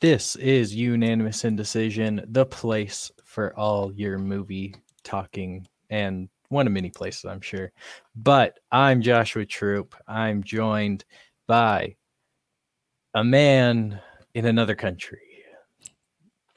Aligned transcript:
This 0.00 0.34
is 0.36 0.74
Unanimous 0.74 1.44
Indecision, 1.44 2.24
the 2.26 2.46
place 2.46 3.12
for 3.22 3.54
all 3.58 3.92
your 3.92 4.16
movie 4.16 4.74
talking 5.04 5.66
and 5.90 6.30
one 6.48 6.66
of 6.66 6.72
many 6.72 6.88
places, 6.88 7.26
I'm 7.26 7.42
sure. 7.42 7.70
But 8.16 8.60
I'm 8.72 9.02
Joshua 9.02 9.44
Troop. 9.44 9.94
I'm 10.08 10.42
joined 10.42 11.04
by 11.46 11.96
a 13.12 13.22
man 13.22 14.00
in 14.32 14.46
another 14.46 14.74
country. 14.74 15.44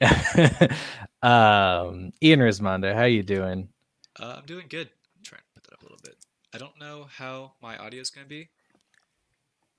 um, 1.22 2.12
Ian 2.22 2.40
Rismondo, 2.40 2.94
how 2.94 3.04
you 3.04 3.22
doing? 3.22 3.68
Uh, 4.18 4.36
I'm 4.38 4.46
doing 4.46 4.68
good. 4.70 4.88
I'm 5.18 5.22
trying 5.22 5.42
to 5.42 5.60
put 5.60 5.64
that 5.64 5.74
up 5.74 5.82
a 5.82 5.84
little 5.84 6.00
bit. 6.02 6.16
I 6.54 6.56
don't 6.56 6.80
know 6.80 7.08
how 7.10 7.52
my 7.60 7.76
audio 7.76 8.00
is 8.00 8.08
going 8.08 8.24
to 8.24 8.28
be. 8.30 8.48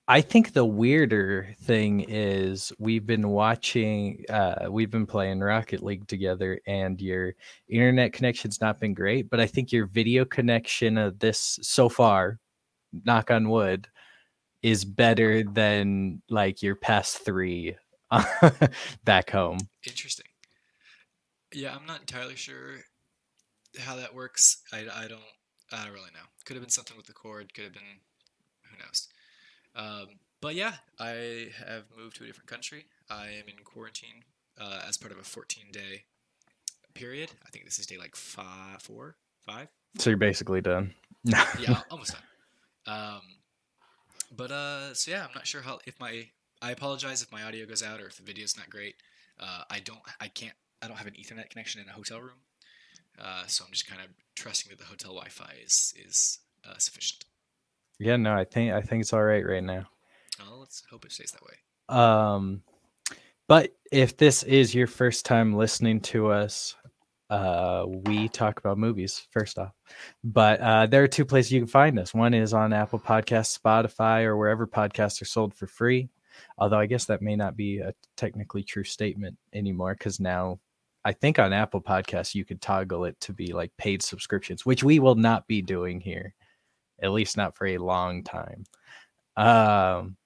I 0.08 0.22
think 0.22 0.54
the 0.54 0.66
weirder 0.66 1.56
thing 1.62 2.02
is 2.02 2.72
we've 2.78 3.08
been 3.08 3.30
watching, 3.30 4.24
uh, 4.30 4.68
we've 4.70 4.92
been 4.92 5.08
playing 5.08 5.40
Rocket 5.40 5.82
League 5.82 6.08
together, 6.08 6.60
and 6.68 7.02
your 7.02 7.34
internet 7.68 8.14
connection's 8.14 8.62
not 8.62 8.80
been 8.80 8.94
great. 8.94 9.32
But 9.32 9.40
I 9.40 9.48
think 9.48 9.72
your 9.72 9.88
video 9.88 10.24
connection 10.24 11.00
of 11.00 11.18
this 11.18 11.58
so 11.64 11.90
far, 11.90 12.40
knock 13.04 13.32
on 13.32 13.50
wood, 13.50 13.88
is 14.62 14.86
better 14.86 15.44
than 15.44 16.22
like 16.30 16.62
your 16.62 16.76
past 16.76 17.26
three 17.26 17.76
back 19.04 19.32
home. 19.32 19.58
Interesting. 19.88 20.28
Yeah, 21.52 21.76
I'm 21.76 21.86
not 21.88 22.02
entirely 22.02 22.36
sure 22.36 22.82
how 23.80 23.96
that 23.96 24.14
works. 24.14 24.62
I, 24.72 24.82
I 24.82 25.08
don't 25.08 25.22
I 25.72 25.84
don't 25.84 25.94
really 25.94 26.12
know. 26.14 26.28
Could 26.46 26.58
have 26.58 26.64
been 26.64 26.70
something 26.70 26.96
with 26.96 27.08
the 27.08 27.14
cord. 27.14 27.54
Could 27.56 27.64
have 27.64 27.74
been 27.74 28.02
who 28.70 28.78
knows. 28.78 29.08
Um, 29.76 30.08
but 30.42 30.56
yeah, 30.56 30.76
I 31.00 31.50
have 31.66 31.86
moved 31.98 32.18
to 32.18 32.24
a 32.24 32.28
different 32.28 32.48
country. 32.48 32.86
I 33.10 33.28
am 33.28 33.48
in 33.48 33.64
quarantine 33.64 34.24
uh, 34.60 34.82
as 34.88 34.98
part 34.98 35.12
of 35.12 35.20
a 35.20 35.24
14 35.24 35.66
day 35.72 36.06
period. 36.94 37.32
I 37.46 37.50
think 37.50 37.66
this 37.66 37.80
is 37.80 37.86
day 37.86 37.98
like 37.98 38.16
five, 38.16 38.82
four, 38.82 39.16
five. 39.46 39.68
So 39.98 40.10
you're 40.10 40.18
basically 40.18 40.62
done. 40.62 40.94
yeah, 41.24 41.82
almost 41.90 42.14
done. 42.14 42.22
Um, 42.88 43.22
but 44.36 44.52
uh, 44.52 44.94
so 44.94 45.12
yeah, 45.12 45.24
I'm 45.24 45.34
not 45.34 45.48
sure 45.48 45.62
how 45.62 45.80
if 45.86 46.00
my 46.00 46.28
I 46.62 46.72
apologize 46.72 47.22
if 47.22 47.32
my 47.32 47.44
audio 47.44 47.66
goes 47.66 47.84
out 47.84 48.02
or 48.02 48.08
if 48.08 48.18
the 48.18 48.24
video's 48.24 48.58
not 48.58 48.70
great. 48.70 48.96
Uh, 49.40 49.64
I 49.70 49.80
don't 49.80 50.00
I 50.20 50.28
can't 50.28 50.56
I 50.82 50.88
don't 50.88 50.98
have 50.98 51.08
an 51.08 51.14
Ethernet 51.14 51.50
connection 51.50 51.82
in 51.82 51.88
a 51.88 51.92
hotel 51.92 52.20
room, 52.22 52.40
uh, 53.20 53.44
so 53.48 53.66
I'm 53.66 53.72
just 53.72 53.88
kind 53.88 54.02
of 54.02 54.08
trusting 54.36 54.70
that 54.70 54.80
the 54.80 54.86
hotel 54.86 55.12
Wi-Fi 55.12 55.56
is 55.64 55.94
is 55.98 56.40
uh, 56.68 56.78
sufficient. 56.78 57.26
Yeah, 58.00 58.18
no, 58.18 58.34
I 58.34 58.44
think 58.44 58.74
I 58.74 58.82
think 58.82 59.02
it's 59.02 59.14
all 59.14 59.24
right 59.24 59.46
right 59.46 59.64
now. 59.64 59.86
Well, 60.40 60.60
let's 60.60 60.84
hope 60.90 61.06
it 61.06 61.12
stays 61.12 61.32
that 61.32 61.44
way. 61.44 61.56
Um, 61.88 62.62
but 63.48 63.72
if 63.92 64.18
this 64.18 64.44
is 64.44 64.76
your 64.76 64.88
first 64.88 65.26
time 65.26 65.56
listening 65.56 66.02
to 66.02 66.32
us, 66.32 66.76
uh, 67.30 67.86
we 67.88 68.28
talk 68.28 68.60
about 68.60 68.78
movies 68.78 69.28
first 69.32 69.58
off. 69.58 69.72
But 70.24 70.60
uh, 70.60 70.86
there 70.88 71.04
are 71.04 71.08
two 71.08 71.26
places 71.26 71.52
you 71.52 71.62
can 71.62 71.68
find 71.68 71.98
us. 72.00 72.14
One 72.14 72.34
is 72.34 72.54
on 72.54 72.74
Apple 72.74 73.00
Podcasts, 73.00 73.58
Spotify, 73.60 74.24
or 74.24 74.36
wherever 74.38 74.68
podcasts 74.68 75.22
are 75.22 75.26
sold 75.26 75.54
for 75.54 75.68
free. 75.68 76.10
Although 76.58 76.80
I 76.80 76.86
guess 76.86 77.06
that 77.06 77.22
may 77.22 77.36
not 77.36 77.56
be 77.56 77.80
a 77.80 77.94
technically 78.18 78.64
true 78.64 78.84
statement 78.84 79.38
anymore 79.54 79.96
because 79.98 80.20
now 80.20 80.60
I 81.06 81.14
think 81.14 81.40
on 81.40 81.54
Apple 81.54 81.82
Podcasts 81.82 82.36
you 82.36 82.44
could 82.44 82.62
toggle 82.62 83.06
it 83.06 83.20
to 83.22 83.34
be 83.34 83.54
like 83.54 83.72
paid 83.78 84.02
subscriptions, 84.02 84.66
which 84.66 84.84
we 84.84 85.00
will 85.00 85.16
not 85.16 85.48
be 85.48 85.62
doing 85.62 86.02
here 86.02 86.34
at 87.02 87.12
least 87.12 87.38
not 87.38 87.56
for 87.56 87.68
a 87.68 87.78
long 87.78 88.24
time. 88.24 88.66
Um, 89.38 90.18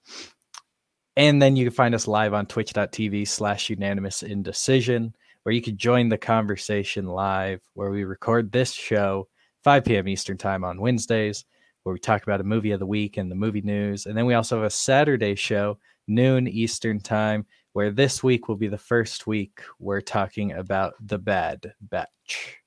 and 1.16 1.41
then 1.41 1.56
you 1.56 1.66
can 1.66 1.74
find 1.74 1.96
us 1.96 2.07
live 2.07 2.34
on 2.34 2.46
twitch.tv 2.46 3.28
slash 3.28 3.69
unanimous 3.69 4.24
indecision, 4.24 5.16
where 5.44 5.53
you 5.53 5.62
can 5.62 5.78
join 5.78 6.09
the 6.09 6.18
conversation 6.18 7.06
live, 7.06 7.62
where 7.74 7.90
we 7.90 8.03
record 8.03 8.52
this 8.52 8.72
show 8.72 9.28
5 9.63 9.84
p.m. 9.84 10.08
Eastern 10.08 10.38
time 10.38 10.63
on 10.63 10.79
Wednesdays, 10.79 11.46
where 11.84 11.94
we 11.94 12.00
talk 12.00 12.24
about 12.24 12.41
a 12.41 12.46
movie 12.46 12.72
of 12.72 12.79
the 12.79 12.85
week 12.85 13.18
and 13.18 13.29
the 13.29 13.35
movie 13.35 13.62
news. 13.62 14.06
And 14.06 14.18
then 14.18 14.25
we 14.25 14.34
also 14.34 14.58
have 14.58 14.66
a 14.66 14.69
Saturday 14.69 15.35
show, 15.35 15.78
noon 16.08 16.47
Eastern 16.47 17.00
time, 17.00 17.46
where 17.74 17.91
this 17.91 18.24
week 18.24 18.47
will 18.47 18.56
be 18.56 18.68
the 18.68 18.78
first 18.78 19.28
week 19.28 19.62
we're 19.79 20.02
talking 20.02 20.53
about 20.53 20.94
The 21.06 21.18
Bad 21.18 21.74
Batch 21.81 22.59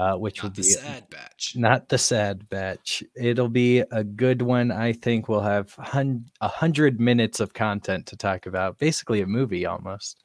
uh, 0.00 0.16
which 0.16 0.38
not 0.38 0.44
will 0.44 0.50
be 0.50 0.62
the 0.62 0.68
sad 0.68 1.10
batch. 1.10 1.52
Not 1.56 1.90
the 1.90 1.98
sad 1.98 2.48
batch. 2.48 3.02
It'll 3.14 3.50
be 3.50 3.80
a 3.80 4.02
good 4.02 4.40
one. 4.40 4.72
I 4.72 4.94
think 4.94 5.28
we'll 5.28 5.42
have 5.42 5.74
a 5.78 6.48
hundred 6.48 6.98
minutes 6.98 7.38
of 7.38 7.52
content 7.52 8.06
to 8.06 8.16
talk 8.16 8.46
about. 8.46 8.78
Basically, 8.78 9.20
a 9.20 9.26
movie 9.26 9.66
almost. 9.66 10.24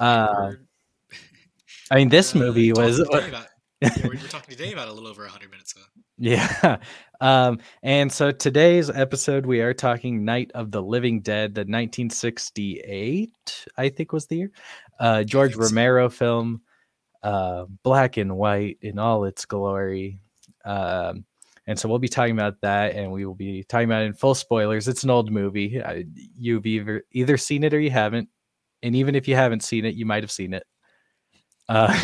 Uh, 0.00 0.52
I 1.90 1.96
mean, 1.96 2.08
this 2.08 2.34
uh, 2.34 2.38
movie 2.38 2.72
was. 2.72 3.00
About, 3.06 3.48
yeah, 3.82 3.90
we're, 4.02 4.08
we're, 4.08 4.28
talking 4.28 4.56
today 4.56 4.72
about 4.72 4.88
a 4.88 4.92
little 4.92 5.06
over 5.06 5.24
100 5.24 5.50
minutes. 5.50 5.74
Huh? 5.76 5.84
Yeah. 6.16 6.78
Um, 7.20 7.58
and 7.82 8.10
so 8.10 8.30
today's 8.30 8.88
episode, 8.88 9.44
we 9.44 9.60
are 9.60 9.74
talking 9.74 10.24
Night 10.24 10.50
of 10.54 10.70
the 10.70 10.82
Living 10.82 11.20
Dead, 11.20 11.54
the 11.54 11.60
1968, 11.60 13.66
I 13.76 13.88
think 13.90 14.12
was 14.12 14.26
the 14.26 14.36
year. 14.36 14.50
Uh, 14.98 15.24
George 15.24 15.56
Romero 15.56 16.08
so. 16.08 16.14
film 16.14 16.62
uh, 17.22 17.66
black 17.82 18.16
and 18.16 18.36
white 18.36 18.78
in 18.82 18.98
all 18.98 19.24
its 19.24 19.44
glory. 19.44 20.20
Um, 20.64 21.24
and 21.66 21.78
so 21.78 21.88
we'll 21.88 21.98
be 21.98 22.08
talking 22.08 22.34
about 22.34 22.60
that, 22.60 22.94
and 22.94 23.10
we 23.10 23.24
will 23.24 23.34
be 23.34 23.64
talking 23.64 23.88
about 23.88 24.02
it 24.02 24.06
in 24.06 24.14
full 24.14 24.34
spoilers. 24.34 24.86
It's 24.86 25.02
an 25.02 25.10
old 25.10 25.32
movie. 25.32 25.82
I, 25.82 26.04
you've 26.36 26.66
either 26.66 27.02
either 27.12 27.36
seen 27.36 27.64
it 27.64 27.74
or 27.74 27.80
you 27.80 27.90
haven't, 27.90 28.28
and 28.82 28.94
even 28.94 29.16
if 29.16 29.26
you 29.26 29.34
haven't 29.34 29.64
seen 29.64 29.84
it, 29.84 29.96
you 29.96 30.06
might 30.06 30.22
have 30.22 30.30
seen 30.30 30.54
it. 30.54 30.64
Uh, 31.68 31.98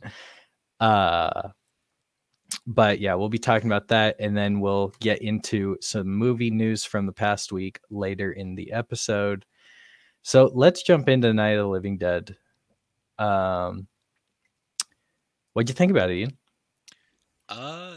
uh, 0.80 1.48
but 2.66 2.98
yeah, 2.98 3.14
we'll 3.14 3.28
be 3.28 3.38
talking 3.38 3.68
about 3.68 3.88
that, 3.88 4.16
and 4.20 4.34
then 4.34 4.60
we'll 4.60 4.92
get 5.00 5.20
into 5.20 5.76
some 5.82 6.08
movie 6.08 6.50
news 6.50 6.84
from 6.84 7.04
the 7.04 7.12
past 7.12 7.52
week 7.52 7.80
later 7.90 8.32
in 8.32 8.54
the 8.54 8.72
episode. 8.72 9.44
So 10.22 10.50
let's 10.54 10.82
jump 10.82 11.10
into 11.10 11.34
Night 11.34 11.50
of 11.50 11.64
the 11.64 11.68
Living 11.68 11.98
Dead. 11.98 12.34
Um, 13.18 13.86
What'd 15.54 15.68
you 15.68 15.74
think 15.74 15.90
about 15.90 16.10
it, 16.10 16.16
Ian? 16.16 16.36
Uh, 17.48 17.96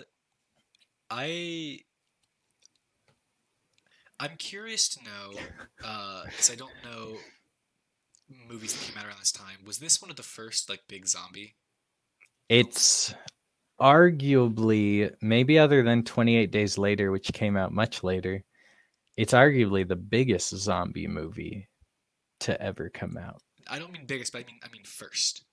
I 1.10 1.80
I'm 4.20 4.36
curious 4.38 4.90
to 4.90 5.04
know, 5.04 5.40
because 5.78 6.50
uh, 6.50 6.54
I 6.54 6.56
don't 6.56 6.72
know 6.84 7.18
movies 8.50 8.74
that 8.74 8.86
came 8.86 8.98
out 8.98 9.08
around 9.08 9.20
this 9.20 9.32
time. 9.32 9.58
Was 9.66 9.78
this 9.78 10.02
one 10.02 10.12
of 10.12 10.18
the 10.18 10.24
first 10.24 10.70
like 10.70 10.82
big 10.88 11.08
zombie? 11.08 11.56
It's 12.50 13.14
arguably, 13.80 15.14
maybe 15.22 15.60
other 15.60 15.84
than 15.84 16.04
28 16.04 16.52
Days 16.52 16.78
Later, 16.78 17.12
which 17.12 17.32
came 17.34 17.58
out 17.58 17.72
much 17.72 18.04
later, 18.04 18.44
it's 19.18 19.34
arguably 19.34 19.88
the 19.88 19.96
biggest 19.96 20.56
zombie 20.56 21.08
movie 21.08 21.68
to 22.42 22.60
ever 22.62 22.90
come 22.90 23.18
out. 23.18 23.42
I 23.70 23.80
don't 23.80 23.92
mean 23.92 24.06
biggest, 24.06 24.32
but 24.32 24.40
I 24.40 24.46
mean 24.46 24.60
I 24.64 24.70
mean 24.70 24.84
first. 24.84 25.44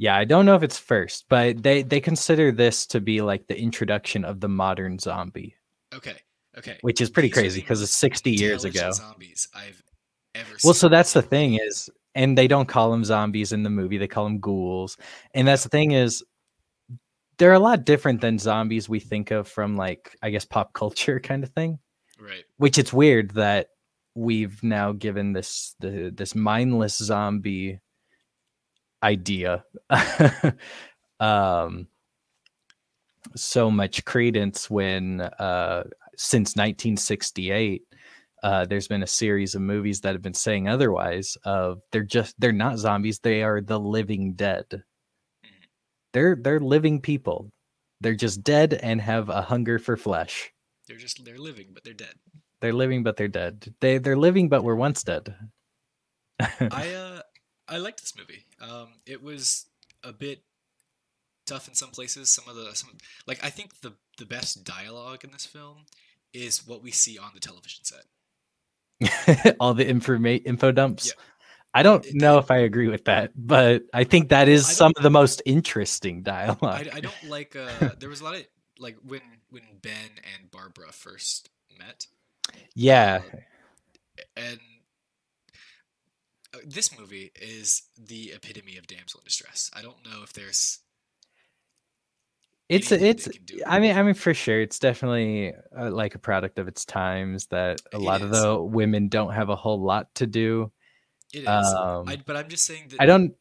Yeah, 0.00 0.16
I 0.16 0.24
don't 0.24 0.46
know 0.46 0.54
if 0.54 0.62
it's 0.62 0.78
first, 0.78 1.26
but 1.28 1.62
they 1.62 1.82
they 1.82 2.00
consider 2.00 2.52
this 2.52 2.86
to 2.86 3.02
be 3.02 3.20
like 3.20 3.46
the 3.48 3.60
introduction 3.60 4.24
of 4.24 4.40
the 4.40 4.48
modern 4.48 4.98
zombie. 4.98 5.56
Okay. 5.94 6.16
Okay. 6.56 6.78
Which 6.80 7.02
is 7.02 7.10
pretty 7.10 7.28
These 7.28 7.34
crazy 7.34 7.60
because 7.60 7.82
it's 7.82 7.92
60 7.92 8.30
years 8.30 8.64
ago. 8.64 8.92
Zombies 8.92 9.48
I've 9.54 9.82
ever 10.34 10.56
Well, 10.64 10.72
so 10.72 10.88
that's 10.88 11.12
the 11.12 11.20
thing 11.20 11.60
is 11.60 11.90
and 12.14 12.36
they 12.38 12.48
don't 12.48 12.66
call 12.66 12.90
them 12.90 13.04
zombies 13.04 13.52
in 13.52 13.62
the 13.62 13.68
movie, 13.68 13.98
they 13.98 14.08
call 14.08 14.24
them 14.24 14.40
ghouls. 14.40 14.96
And 15.34 15.46
that's 15.46 15.64
the 15.64 15.68
thing 15.68 15.90
is 15.90 16.24
they're 17.36 17.52
a 17.52 17.58
lot 17.58 17.84
different 17.84 18.22
than 18.22 18.38
zombies 18.38 18.88
we 18.88 19.00
think 19.00 19.30
of 19.30 19.48
from 19.48 19.76
like 19.76 20.16
I 20.22 20.30
guess 20.30 20.46
pop 20.46 20.72
culture 20.72 21.20
kind 21.20 21.44
of 21.44 21.50
thing. 21.50 21.78
Right. 22.18 22.44
Which 22.56 22.78
it's 22.78 22.94
weird 22.94 23.32
that 23.32 23.68
we've 24.14 24.62
now 24.62 24.92
given 24.92 25.34
this 25.34 25.76
the 25.78 26.10
this 26.16 26.34
mindless 26.34 26.96
zombie 26.96 27.80
idea. 29.02 29.64
Um, 31.20 31.86
so 33.36 33.70
much 33.70 34.04
credence 34.06 34.70
when 34.70 35.20
uh, 35.20 35.84
since 36.16 36.56
1968 36.56 37.82
uh, 38.42 38.64
there's 38.64 38.88
been 38.88 39.02
a 39.02 39.06
series 39.06 39.54
of 39.54 39.60
movies 39.60 40.00
that 40.00 40.14
have 40.14 40.22
been 40.22 40.34
saying 40.34 40.66
otherwise 40.66 41.36
of 41.44 41.82
they're 41.92 42.02
just 42.02 42.34
they're 42.40 42.52
not 42.52 42.78
zombies 42.78 43.18
they 43.18 43.42
are 43.42 43.60
the 43.60 43.78
living 43.78 44.32
dead. 44.32 44.64
They're 46.12 46.36
they're 46.40 46.60
living 46.60 47.00
people. 47.00 47.52
They're 48.00 48.14
just 48.14 48.42
dead 48.42 48.72
and 48.74 49.00
have 49.00 49.28
a 49.28 49.42
hunger 49.42 49.78
for 49.78 49.96
flesh. 49.98 50.50
They're 50.88 50.96
just 50.96 51.22
they're 51.24 51.38
living 51.38 51.68
but 51.74 51.84
they're 51.84 51.92
dead. 51.92 52.14
They're 52.62 52.72
living 52.72 53.02
but 53.02 53.18
they're 53.18 53.28
dead. 53.28 53.74
They 53.80 53.98
they're 53.98 54.16
living 54.16 54.48
but 54.48 54.64
were 54.64 54.76
once 54.76 55.02
dead. 55.04 55.34
I 56.40 56.94
uh 56.94 57.20
I 57.70 57.78
liked 57.78 58.00
this 58.00 58.14
movie. 58.16 58.44
Um, 58.60 58.88
it 59.06 59.22
was 59.22 59.66
a 60.02 60.12
bit 60.12 60.42
tough 61.46 61.68
in 61.68 61.74
some 61.74 61.90
places. 61.90 62.28
Some 62.30 62.48
of 62.48 62.56
the 62.56 62.74
some 62.74 62.90
like 63.26 63.42
I 63.44 63.50
think 63.50 63.80
the 63.80 63.92
the 64.18 64.26
best 64.26 64.64
dialogue 64.64 65.24
in 65.24 65.30
this 65.30 65.46
film 65.46 65.86
is 66.34 66.66
what 66.66 66.82
we 66.82 66.90
see 66.90 67.16
on 67.18 67.30
the 67.34 67.40
television 67.40 67.84
set. 67.84 68.04
All 69.60 69.72
the 69.74 69.84
informa- 69.84 70.42
info 70.44 70.72
dumps. 70.72 71.12
I 71.72 71.82
don't 71.84 72.04
It- 72.04 72.14
know 72.14 72.38
if 72.38 72.50
I 72.50 72.58
agree 72.58 72.88
with 72.88 73.04
that, 73.04 73.30
but 73.36 73.84
I 73.94 74.04
think 74.04 74.30
that 74.30 74.48
is 74.48 74.66
some 74.66 74.92
of 74.96 75.02
the 75.02 75.10
most 75.10 75.40
interesting 75.46 76.22
dialogue. 76.22 76.88
I, 76.92 76.96
I 76.96 77.00
don't 77.00 77.14
like. 77.28 77.54
Uh, 77.56 77.90
there 77.98 78.08
was 78.08 78.20
a 78.20 78.24
lot 78.24 78.34
of 78.34 78.44
like 78.78 78.96
when 79.04 79.20
when 79.50 79.62
Ben 79.80 80.10
and 80.38 80.50
Barbara 80.50 80.90
first 80.92 81.48
met, 81.78 82.06
yeah, 82.74 83.22
and 84.36 84.58
uh, 84.58 84.69
this 86.66 86.98
movie 86.98 87.30
is 87.40 87.82
the 87.96 88.32
epitome 88.34 88.76
of 88.76 88.86
damsel 88.86 89.20
in 89.20 89.24
distress. 89.24 89.70
I 89.74 89.82
don't 89.82 90.04
know 90.04 90.22
if 90.22 90.32
there's 90.32 90.80
it's 92.68 92.88
they 92.90 93.08
it's. 93.10 93.28
I 93.66 93.80
mean, 93.80 93.96
I 93.96 94.02
mean, 94.02 94.14
for 94.14 94.32
sure, 94.32 94.60
it's 94.60 94.78
definitely 94.78 95.52
uh, 95.76 95.90
like 95.90 96.14
a 96.14 96.18
product 96.20 96.58
of 96.58 96.68
its 96.68 96.84
times 96.84 97.46
that 97.48 97.80
a 97.92 97.96
It 97.96 98.00
lot 98.00 98.22
of 98.22 98.30
the 98.30 98.62
women 98.62 99.08
don't 99.08 99.32
have 99.32 99.48
a 99.48 99.56
whole 99.56 99.80
lot 99.82 100.14
to 100.16 100.26
do. 100.26 100.70
it 101.32 101.40
is. 101.40 101.46
Um, 101.48 102.08
I, 102.08 102.16
but 102.24 102.36
I'm 102.36 102.48
just 102.48 102.64
saying 102.64 102.84
that 102.90 103.00
I 103.00 103.06
don't. 103.06 103.34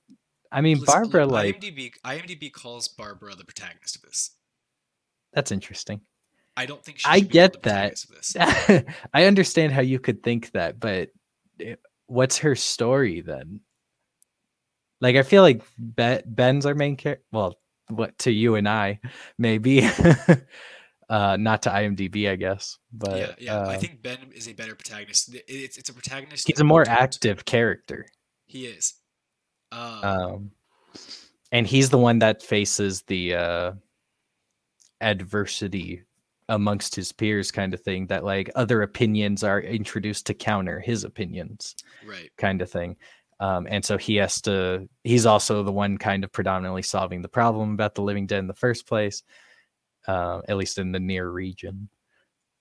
I 0.51 0.61
mean, 0.61 0.79
listen, 0.79 0.94
Barbara, 1.01 1.25
look, 1.27 1.33
like 1.33 1.61
IMDb. 1.61 1.91
IMDb 2.03 2.51
calls 2.51 2.88
Barbara 2.88 3.35
the 3.35 3.45
protagonist 3.45 3.97
of 3.97 4.01
this. 4.01 4.31
that's 5.31 5.51
interesting. 5.51 6.01
I 6.57 6.65
don't 6.65 6.83
think 6.83 6.97
she 6.97 7.06
I 7.07 7.19
get 7.19 7.53
the 7.53 7.59
that. 7.69 8.03
of 8.03 8.09
this. 8.09 8.35
I 9.13 9.25
understand 9.25 9.73
how 9.73 9.81
you 9.81 10.00
could 10.00 10.23
think 10.23 10.51
that, 10.51 10.79
but 10.79 11.09
it- 11.59 11.79
what's 12.09 12.39
her 12.39 12.56
story 12.56 13.21
then? 13.21 13.61
Like, 15.01 15.15
I 15.15 15.23
feel 15.23 15.44
like 15.44 15.61
Be- 15.77 16.21
Ben's 16.25 16.65
our 16.65 16.75
main 16.75 16.97
character. 16.97 17.23
Well, 17.31 17.56
what 17.88 18.17
to 18.19 18.31
you 18.31 18.56
and 18.56 18.67
I, 18.67 19.00
maybe. 19.38 19.89
uh, 21.09 21.38
not 21.38 21.63
to 21.63 21.69
IMDb, 21.69 22.29
I 22.29 22.35
guess. 22.35 22.77
But 22.91 23.17
yeah, 23.17 23.31
yeah. 23.39 23.59
I 23.59 23.75
uh, 23.75 23.79
think 23.79 24.01
Ben 24.01 24.17
is 24.35 24.47
a 24.47 24.53
better 24.53 24.75
protagonist. 24.75 25.35
It's 25.47 25.77
it's 25.77 25.89
a 25.89 25.94
protagonist. 25.94 26.47
he's 26.47 26.59
a 26.59 26.65
more 26.65 26.88
active 26.88 27.45
character. 27.45 28.06
He 28.45 28.65
is. 28.65 28.94
Um, 29.71 30.03
Um, 30.03 30.51
and 31.51 31.65
he's 31.65 31.89
the 31.89 31.97
one 31.97 32.19
that 32.19 32.44
faces 32.44 33.03
the 33.03 33.35
uh, 33.35 33.71
adversity 35.01 36.03
amongst 36.49 36.95
his 36.95 37.13
peers, 37.13 37.51
kind 37.51 37.73
of 37.73 37.79
thing. 37.81 38.07
That 38.07 38.25
like 38.25 38.49
other 38.55 38.81
opinions 38.81 39.43
are 39.43 39.61
introduced 39.61 40.25
to 40.27 40.33
counter 40.33 40.81
his 40.81 41.05
opinions. 41.05 41.75
right. 42.05 42.29
kind 42.37 42.61
of 42.61 42.69
thing. 42.69 42.97
Um, 43.39 43.67
and 43.69 43.85
so 43.85 43.97
he 43.97 44.17
has 44.17 44.41
to, 44.41 44.89
he's 45.05 45.25
also 45.25 45.63
the 45.63 45.71
one 45.71 45.97
kind 45.97 46.25
of 46.25 46.31
predominantly 46.33 46.81
solving 46.81 47.21
the 47.21 47.29
problem 47.29 47.73
about 47.73 47.95
the 47.95 48.01
living 48.01 48.27
dead 48.27 48.39
in 48.39 48.47
the 48.47 48.53
first 48.53 48.85
place, 48.85 49.23
uh, 50.09 50.41
at 50.49 50.57
least 50.57 50.77
in 50.77 50.91
the 50.91 50.99
near 50.99 51.29
region. 51.29 51.87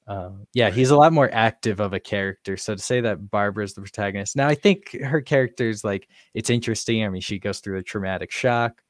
Uh, 0.07 0.31
yeah, 0.55 0.71
he's 0.71 0.91
a 0.91 0.97
lot 0.97 1.13
more 1.13 1.29
active 1.33 1.81
of 1.81 1.95
a 1.95 2.01
character. 2.01 2.57
So 2.57 2.77
to 2.77 2.81
say 2.81 3.01
that 3.01 3.29
Barbara's 3.29 3.75
the 3.75 3.81
protagonist, 3.81 4.37
now 4.37 4.47
I 4.47 4.55
think 4.55 4.97
her 5.03 5.21
character 5.21 5.69
is 5.69 5.83
like, 5.83 6.09
it's 6.33 6.49
interesting. 6.49 7.05
I 7.05 7.09
mean, 7.09 7.23
she 7.23 7.41
goes 7.41 7.59
through 7.59 7.79
a 7.79 7.83
traumatic 7.83 8.31
shock. 8.31 8.81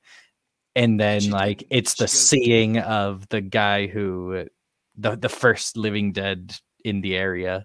And 0.77 1.01
then, 1.01 1.21
She 1.21 1.27
did- 1.29 1.33
like, 1.33 1.65
it's 1.71 1.97
she 1.97 2.05
the 2.05 2.09
seeing 2.09 2.79
of 2.79 3.27
the 3.31 3.41
guy 3.41 3.87
who, 3.87 4.45
the, 4.99 5.17
the 5.17 5.29
first 5.29 5.77
living 5.77 6.13
dead 6.13 6.55
in 6.85 7.01
the 7.01 7.17
area, 7.17 7.65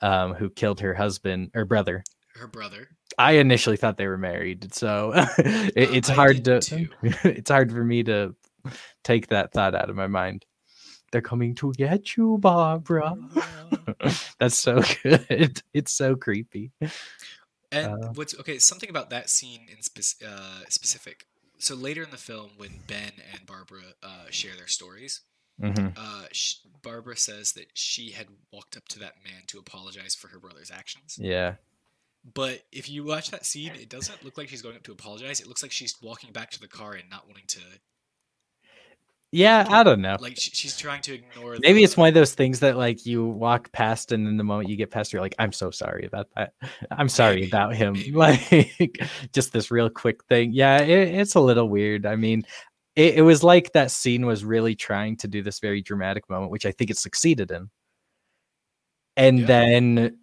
um, 0.00 0.34
who 0.34 0.50
killed 0.50 0.80
her 0.80 0.94
husband 0.94 1.50
or 1.54 1.64
brother. 1.64 2.04
Her 2.34 2.46
brother. 2.46 2.88
I 3.18 3.32
initially 3.32 3.76
thought 3.76 3.96
they 3.96 4.06
were 4.06 4.18
married, 4.18 4.72
so 4.72 5.12
it, 5.38 5.72
it's 5.76 6.10
I 6.10 6.14
hard 6.14 6.44
to 6.44 6.60
too. 6.60 6.88
it's 7.24 7.50
hard 7.50 7.72
for 7.72 7.82
me 7.82 8.04
to 8.04 8.36
take 9.02 9.28
that 9.28 9.52
thought 9.52 9.74
out 9.74 9.90
of 9.90 9.96
my 9.96 10.06
mind. 10.06 10.44
They're 11.10 11.22
coming 11.22 11.54
to 11.56 11.72
get 11.72 12.16
you, 12.16 12.36
Barbara. 12.38 13.16
That's 14.38 14.58
so 14.58 14.82
good. 15.02 15.62
It's 15.72 15.92
so 15.92 16.14
creepy. 16.14 16.70
And 17.72 18.04
Uh, 18.04 18.08
what's 18.14 18.38
okay? 18.38 18.58
Something 18.58 18.90
about 18.90 19.10
that 19.10 19.30
scene 19.30 19.68
in 19.74 19.82
spec- 19.82 20.28
uh, 20.28 20.64
specific. 20.68 21.26
So 21.58 21.74
later 21.74 22.02
in 22.02 22.10
the 22.10 22.18
film, 22.18 22.50
when 22.56 22.80
Ben 22.86 23.12
and 23.32 23.46
Barbara 23.46 23.94
uh, 24.02 24.26
share 24.30 24.54
their 24.54 24.68
stories, 24.68 25.22
hmm 25.60 25.88
uh, 25.96 26.26
sh- 26.32 26.56
Barbara 26.82 27.16
says 27.16 27.52
that 27.52 27.68
she 27.74 28.10
had 28.12 28.28
walked 28.52 28.76
up 28.76 28.88
to 28.88 28.98
that 29.00 29.16
man 29.24 29.42
to 29.48 29.58
apologize 29.58 30.14
for 30.14 30.28
her 30.28 30.38
brother's 30.40 30.70
actions. 30.70 31.18
Yeah, 31.18 31.56
But 32.32 32.62
if 32.70 32.88
you 32.88 33.02
watch 33.04 33.30
that 33.32 33.44
scene, 33.44 33.74
it 33.74 33.88
doesn't 33.88 34.22
look 34.22 34.38
like 34.38 34.48
she's 34.48 34.62
going 34.62 34.76
up 34.76 34.82
to 34.84 34.92
apologize. 34.92 35.40
It 35.40 35.46
looks 35.48 35.62
like 35.64 35.72
she's 35.72 36.00
walking 36.00 36.30
back 36.32 36.50
to 36.52 36.60
the 36.60 36.68
car 36.68 36.92
and 36.92 37.10
not 37.10 37.26
wanting 37.26 37.46
to. 37.48 37.60
yeah. 39.32 39.66
I 39.68 39.82
don't 39.82 40.00
know. 40.00 40.18
Like 40.18 40.36
she, 40.36 40.50
she's 40.52 40.76
trying 40.76 41.00
to 41.02 41.14
ignore. 41.14 41.58
Maybe 41.60 41.82
the, 41.82 41.84
it's 41.84 41.96
one 41.96 42.08
of 42.08 42.14
those 42.14 42.34
things 42.34 42.60
that 42.60 42.76
like 42.76 43.04
you 43.04 43.26
walk 43.26 43.72
past, 43.72 44.12
and 44.12 44.28
in 44.28 44.36
the 44.36 44.44
moment 44.44 44.68
you 44.68 44.76
get 44.76 44.90
past, 44.92 45.12
you're 45.12 45.20
like, 45.22 45.34
"I'm 45.38 45.52
so 45.52 45.70
sorry 45.72 46.06
about 46.06 46.28
that. 46.36 46.52
I'm 46.90 47.08
sorry 47.08 47.40
Maybe, 47.40 47.46
about 47.46 47.74
him." 47.74 48.06
maybe. 48.12 48.12
Like 48.12 49.00
just 49.32 49.52
this 49.52 49.70
real 49.70 49.90
quick 49.90 50.24
thing. 50.24 50.52
Yeah, 50.52 50.80
it, 50.82 51.08
it's 51.16 51.34
a 51.34 51.40
little 51.40 51.68
weird. 51.68 52.06
I 52.06 52.14
mean, 52.16 52.44
it, 52.98 53.14
it 53.18 53.22
was 53.22 53.44
like 53.44 53.72
that 53.72 53.92
scene 53.92 54.26
was 54.26 54.44
really 54.44 54.74
trying 54.74 55.16
to 55.18 55.28
do 55.28 55.40
this 55.40 55.60
very 55.60 55.80
dramatic 55.80 56.28
moment, 56.28 56.50
which 56.50 56.66
I 56.66 56.72
think 56.72 56.90
it 56.90 56.98
succeeded 56.98 57.52
in. 57.52 57.70
And 59.16 59.38
Yeah. 59.40 59.46
then, 59.46 60.18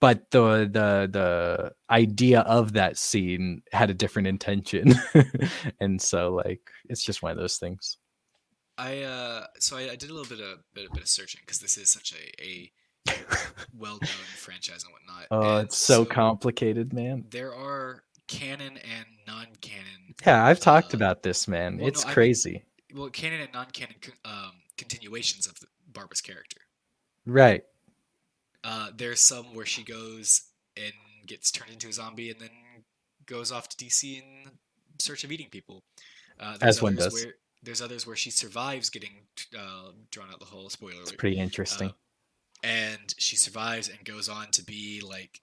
but 0.00 0.30
the 0.30 0.68
the 0.70 1.08
the 1.10 1.72
idea 1.90 2.40
of 2.40 2.72
that 2.72 2.96
scene 2.96 3.62
had 3.70 3.90
a 3.90 3.94
different 3.94 4.28
intention, 4.28 4.94
and 5.80 6.00
so 6.00 6.32
like 6.32 6.70
it's 6.88 7.02
just 7.02 7.22
one 7.22 7.32
of 7.32 7.38
those 7.38 7.58
things. 7.58 7.98
I 8.78 9.02
uh, 9.02 9.46
so 9.58 9.76
I, 9.76 9.90
I 9.92 9.96
did 9.96 10.08
a 10.08 10.14
little 10.14 10.34
bit 10.36 10.44
of 10.44 10.60
bit, 10.72 10.90
bit 10.90 11.02
of 11.02 11.08
searching 11.08 11.40
because 11.42 11.58
this 11.58 11.76
is 11.76 11.90
such 11.90 12.14
a, 12.14 12.42
a 12.42 12.72
well-known 13.76 14.08
franchise 14.36 14.84
and 14.84 14.92
whatnot. 14.92 15.26
Oh, 15.30 15.58
and 15.58 15.66
it's 15.66 15.76
so 15.76 16.06
complicated, 16.06 16.94
man. 16.94 17.24
There 17.30 17.54
are 17.54 18.03
canon 18.26 18.76
and 18.78 19.06
non-canon. 19.26 20.14
Yeah, 20.26 20.44
I've 20.44 20.60
talked 20.60 20.94
Uh, 20.94 20.98
about 20.98 21.22
this, 21.22 21.46
man. 21.48 21.78
well, 21.78 21.88
it's 21.88 22.04
no, 22.04 22.10
I 22.10 22.14
crazy. 22.14 22.64
Well, 22.94 23.10
canon 23.10 23.40
and 23.40 23.52
non-canon 23.52 23.96
um, 24.24 24.52
continuations 24.76 25.46
of 25.46 25.58
the, 25.60 25.66
Barbara's 25.92 26.20
character. 26.20 26.60
Right. 27.26 27.64
Uh, 28.62 28.88
there's 28.96 29.20
some 29.20 29.54
where 29.54 29.66
she 29.66 29.82
goes 29.82 30.42
and 30.76 30.92
gets 31.26 31.50
turned 31.50 31.70
into 31.70 31.88
a 31.88 31.92
zombie 31.92 32.30
and 32.30 32.40
then 32.40 32.50
goes 33.26 33.52
off 33.52 33.68
to 33.70 33.76
DC 33.84 34.18
in 34.18 34.50
search 34.98 35.24
of 35.24 35.32
eating 35.32 35.48
people. 35.50 35.82
Uh, 36.40 36.56
As 36.60 36.82
one 36.82 36.96
does. 36.96 37.12
Where, 37.12 37.34
there's 37.62 37.80
others 37.80 38.06
where 38.06 38.16
she 38.16 38.30
survives 38.30 38.90
getting 38.90 39.12
uh, 39.58 39.90
drawn 40.10 40.30
out 40.30 40.38
the 40.38 40.44
hole. 40.46 40.68
Spoiler 40.68 40.92
It's 41.00 41.10
alert. 41.10 41.18
pretty 41.18 41.38
interesting. 41.38 41.88
Uh, 41.90 42.66
and 42.66 43.14
she 43.18 43.36
survives 43.36 43.88
and 43.88 44.04
goes 44.04 44.28
on 44.28 44.50
to 44.52 44.62
be 44.64 45.00
like 45.00 45.40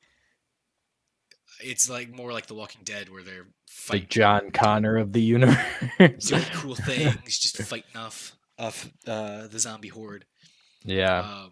it's 1.64 1.90
like 1.90 2.10
more 2.10 2.32
like 2.34 2.48
The 2.48 2.54
Walking 2.56 2.82
Dead 2.84 3.10
where 3.10 3.24
they're 3.24 3.44
the 3.44 3.52
fighting 3.68 4.08
John 4.10 4.52
Connor 4.52 4.98
of 4.98 5.14
the 5.14 5.22
universe. 5.22 6.26
doing 6.28 6.44
cool 6.54 6.76
things, 6.76 7.40
just 7.40 7.58
fighting 7.58 7.96
off 7.96 8.36
off 8.60 8.92
uh, 9.08 9.48
the 9.48 9.60
zombie 9.60 9.88
horde. 9.88 10.26
yeah. 10.84 11.20
Um, 11.20 11.52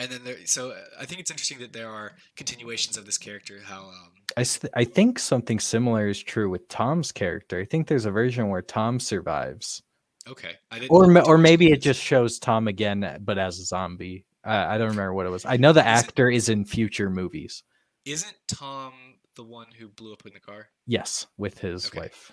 and 0.00 0.10
then 0.12 0.20
there, 0.22 0.36
so 0.44 0.70
uh, 0.70 0.76
I 1.00 1.06
think 1.06 1.20
it's 1.20 1.30
interesting 1.30 1.58
that 1.58 1.72
there 1.72 1.88
are 1.90 2.12
continuations 2.36 2.96
of 2.96 3.04
this 3.04 3.18
character. 3.18 3.58
How 3.64 3.80
um, 3.88 4.12
I 4.36 4.84
think 4.84 5.18
something 5.18 5.58
similar 5.58 6.06
is 6.08 6.22
true 6.22 6.48
with 6.48 6.68
Tom's 6.68 7.10
character. 7.10 7.58
I 7.58 7.64
think 7.64 7.88
there's 7.88 8.04
a 8.06 8.10
version 8.12 8.48
where 8.48 8.62
Tom 8.62 9.00
survives. 9.00 9.82
okay, 10.28 10.52
I 10.70 10.78
didn't 10.78 10.92
Or 10.92 11.06
ma- 11.08 11.22
or 11.26 11.36
maybe 11.38 11.72
it 11.72 11.82
just 11.82 12.00
shows 12.00 12.38
Tom 12.38 12.68
again 12.68 13.02
uh, 13.02 13.18
but 13.20 13.38
as 13.38 13.58
a 13.58 13.64
zombie. 13.64 14.24
I 14.44 14.74
I 14.74 14.78
don't 14.78 14.90
remember 14.90 15.14
what 15.14 15.26
it 15.26 15.30
was. 15.30 15.44
I 15.44 15.56
know 15.56 15.72
the 15.72 15.80
Is 15.80 15.86
actor 15.86 16.30
is 16.30 16.48
in 16.48 16.64
future 16.64 17.10
movies. 17.10 17.64
Isn't 18.08 18.34
Tom 18.48 18.92
the 19.36 19.44
one 19.44 19.66
who 19.78 19.88
blew 19.88 20.12
up 20.12 20.24
in 20.26 20.32
the 20.32 20.40
car? 20.40 20.68
Yes, 20.86 21.26
with 21.36 21.58
his 21.58 21.86
Okay. 21.86 21.98
wife. 22.00 22.32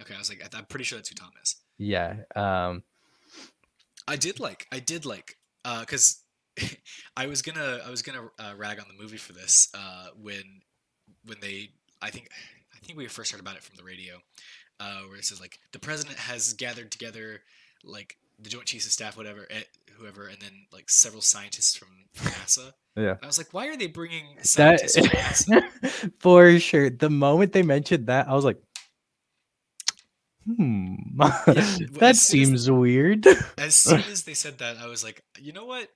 Okay, 0.00 0.14
I 0.14 0.18
was 0.18 0.28
like, 0.28 0.42
I'm 0.54 0.66
pretty 0.66 0.84
sure 0.84 0.98
that's 0.98 1.08
who 1.08 1.14
Tom 1.14 1.30
is. 1.42 1.56
Yeah. 1.78 2.16
Um 2.34 2.82
I 4.08 4.16
did 4.16 4.38
like, 4.38 4.66
I 4.70 4.78
did 4.78 5.04
like, 5.04 5.36
because 5.64 6.22
I 7.16 7.26
was 7.26 7.42
gonna, 7.42 7.80
I 7.84 7.90
was 7.90 8.02
gonna 8.02 8.28
uh, 8.38 8.54
rag 8.56 8.78
on 8.78 8.86
the 8.88 9.02
movie 9.02 9.16
for 9.16 9.32
this 9.32 9.68
uh, 9.74 10.08
when, 10.20 10.62
when 11.24 11.38
they, 11.40 11.70
I 12.00 12.10
think, 12.10 12.28
I 12.72 12.78
think 12.86 12.96
we 12.96 13.08
first 13.08 13.32
heard 13.32 13.40
about 13.40 13.56
it 13.56 13.64
from 13.64 13.76
the 13.76 13.82
radio, 13.82 14.22
uh, 14.78 15.00
where 15.08 15.18
it 15.18 15.24
says 15.24 15.40
like 15.40 15.58
the 15.72 15.80
president 15.80 16.18
has 16.18 16.52
gathered 16.52 16.92
together 16.92 17.42
like 17.82 18.16
the 18.38 18.48
Joint 18.48 18.66
Chiefs 18.66 18.86
of 18.86 18.92
Staff, 18.92 19.16
whatever, 19.16 19.48
whoever, 19.98 20.26
and 20.26 20.38
then 20.40 20.66
like 20.72 20.88
several 20.90 21.22
scientists 21.22 21.76
from, 21.76 21.88
from 22.14 22.32
NASA. 22.32 22.72
Yeah. 22.96 23.16
I 23.22 23.26
was 23.26 23.38
like, 23.38 23.52
why 23.52 23.68
are 23.68 23.76
they 23.76 23.88
bringing 23.88 24.36
that 24.36 24.46
scientists 24.46 24.96
from 24.96 25.06
NASA? 25.08 26.12
for 26.18 26.58
sure. 26.58 26.90
The 26.90 27.10
moment 27.10 27.52
they 27.52 27.62
mentioned 27.62 28.06
that, 28.06 28.28
I 28.28 28.34
was 28.34 28.44
like, 28.44 28.58
hmm. 30.46 30.94
w- 31.16 31.34
that 31.46 31.62
soon 31.86 32.04
as- 32.04 32.22
seems 32.22 32.70
weird. 32.70 33.26
As 33.58 33.74
soon 33.74 34.00
as 34.10 34.24
they 34.24 34.34
said 34.34 34.58
that, 34.58 34.78
I 34.78 34.86
was 34.86 35.04
like, 35.04 35.22
you 35.38 35.52
know 35.52 35.66
what? 35.66 35.88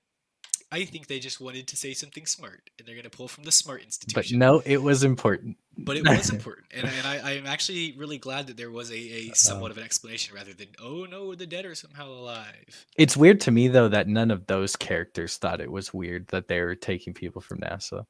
I 0.72 0.84
think 0.84 1.08
they 1.08 1.18
just 1.18 1.40
wanted 1.40 1.66
to 1.68 1.76
say 1.76 1.94
something 1.94 2.26
smart, 2.26 2.70
and 2.78 2.86
they're 2.86 2.94
gonna 2.94 3.10
pull 3.10 3.26
from 3.28 3.44
the 3.44 3.50
Smart 3.52 3.82
institution. 3.82 4.38
but 4.38 4.46
no, 4.46 4.62
it 4.64 4.80
was 4.82 5.02
important. 5.02 5.56
but 5.76 5.96
it 5.96 6.06
was 6.06 6.30
important, 6.30 6.66
and, 6.72 6.86
and 6.86 7.06
I, 7.06 7.32
I'm 7.32 7.46
actually 7.46 7.94
really 7.98 8.18
glad 8.18 8.46
that 8.46 8.56
there 8.56 8.70
was 8.70 8.90
a, 8.90 8.94
a 8.94 9.30
somewhat 9.34 9.70
of 9.70 9.78
an 9.78 9.82
explanation 9.84 10.34
rather 10.34 10.52
than 10.52 10.68
oh 10.80 11.06
no, 11.10 11.34
the 11.34 11.46
dead 11.46 11.64
are 11.66 11.74
somehow 11.74 12.06
alive. 12.08 12.86
It's 12.96 13.16
weird 13.16 13.40
to 13.42 13.50
me 13.50 13.68
though 13.68 13.88
that 13.88 14.06
none 14.08 14.30
of 14.30 14.46
those 14.46 14.76
characters 14.76 15.36
thought 15.38 15.60
it 15.60 15.70
was 15.72 15.92
weird 15.92 16.28
that 16.28 16.46
they 16.48 16.60
were 16.60 16.74
taking 16.76 17.14
people 17.14 17.40
from 17.40 17.58
NASA. 17.58 18.04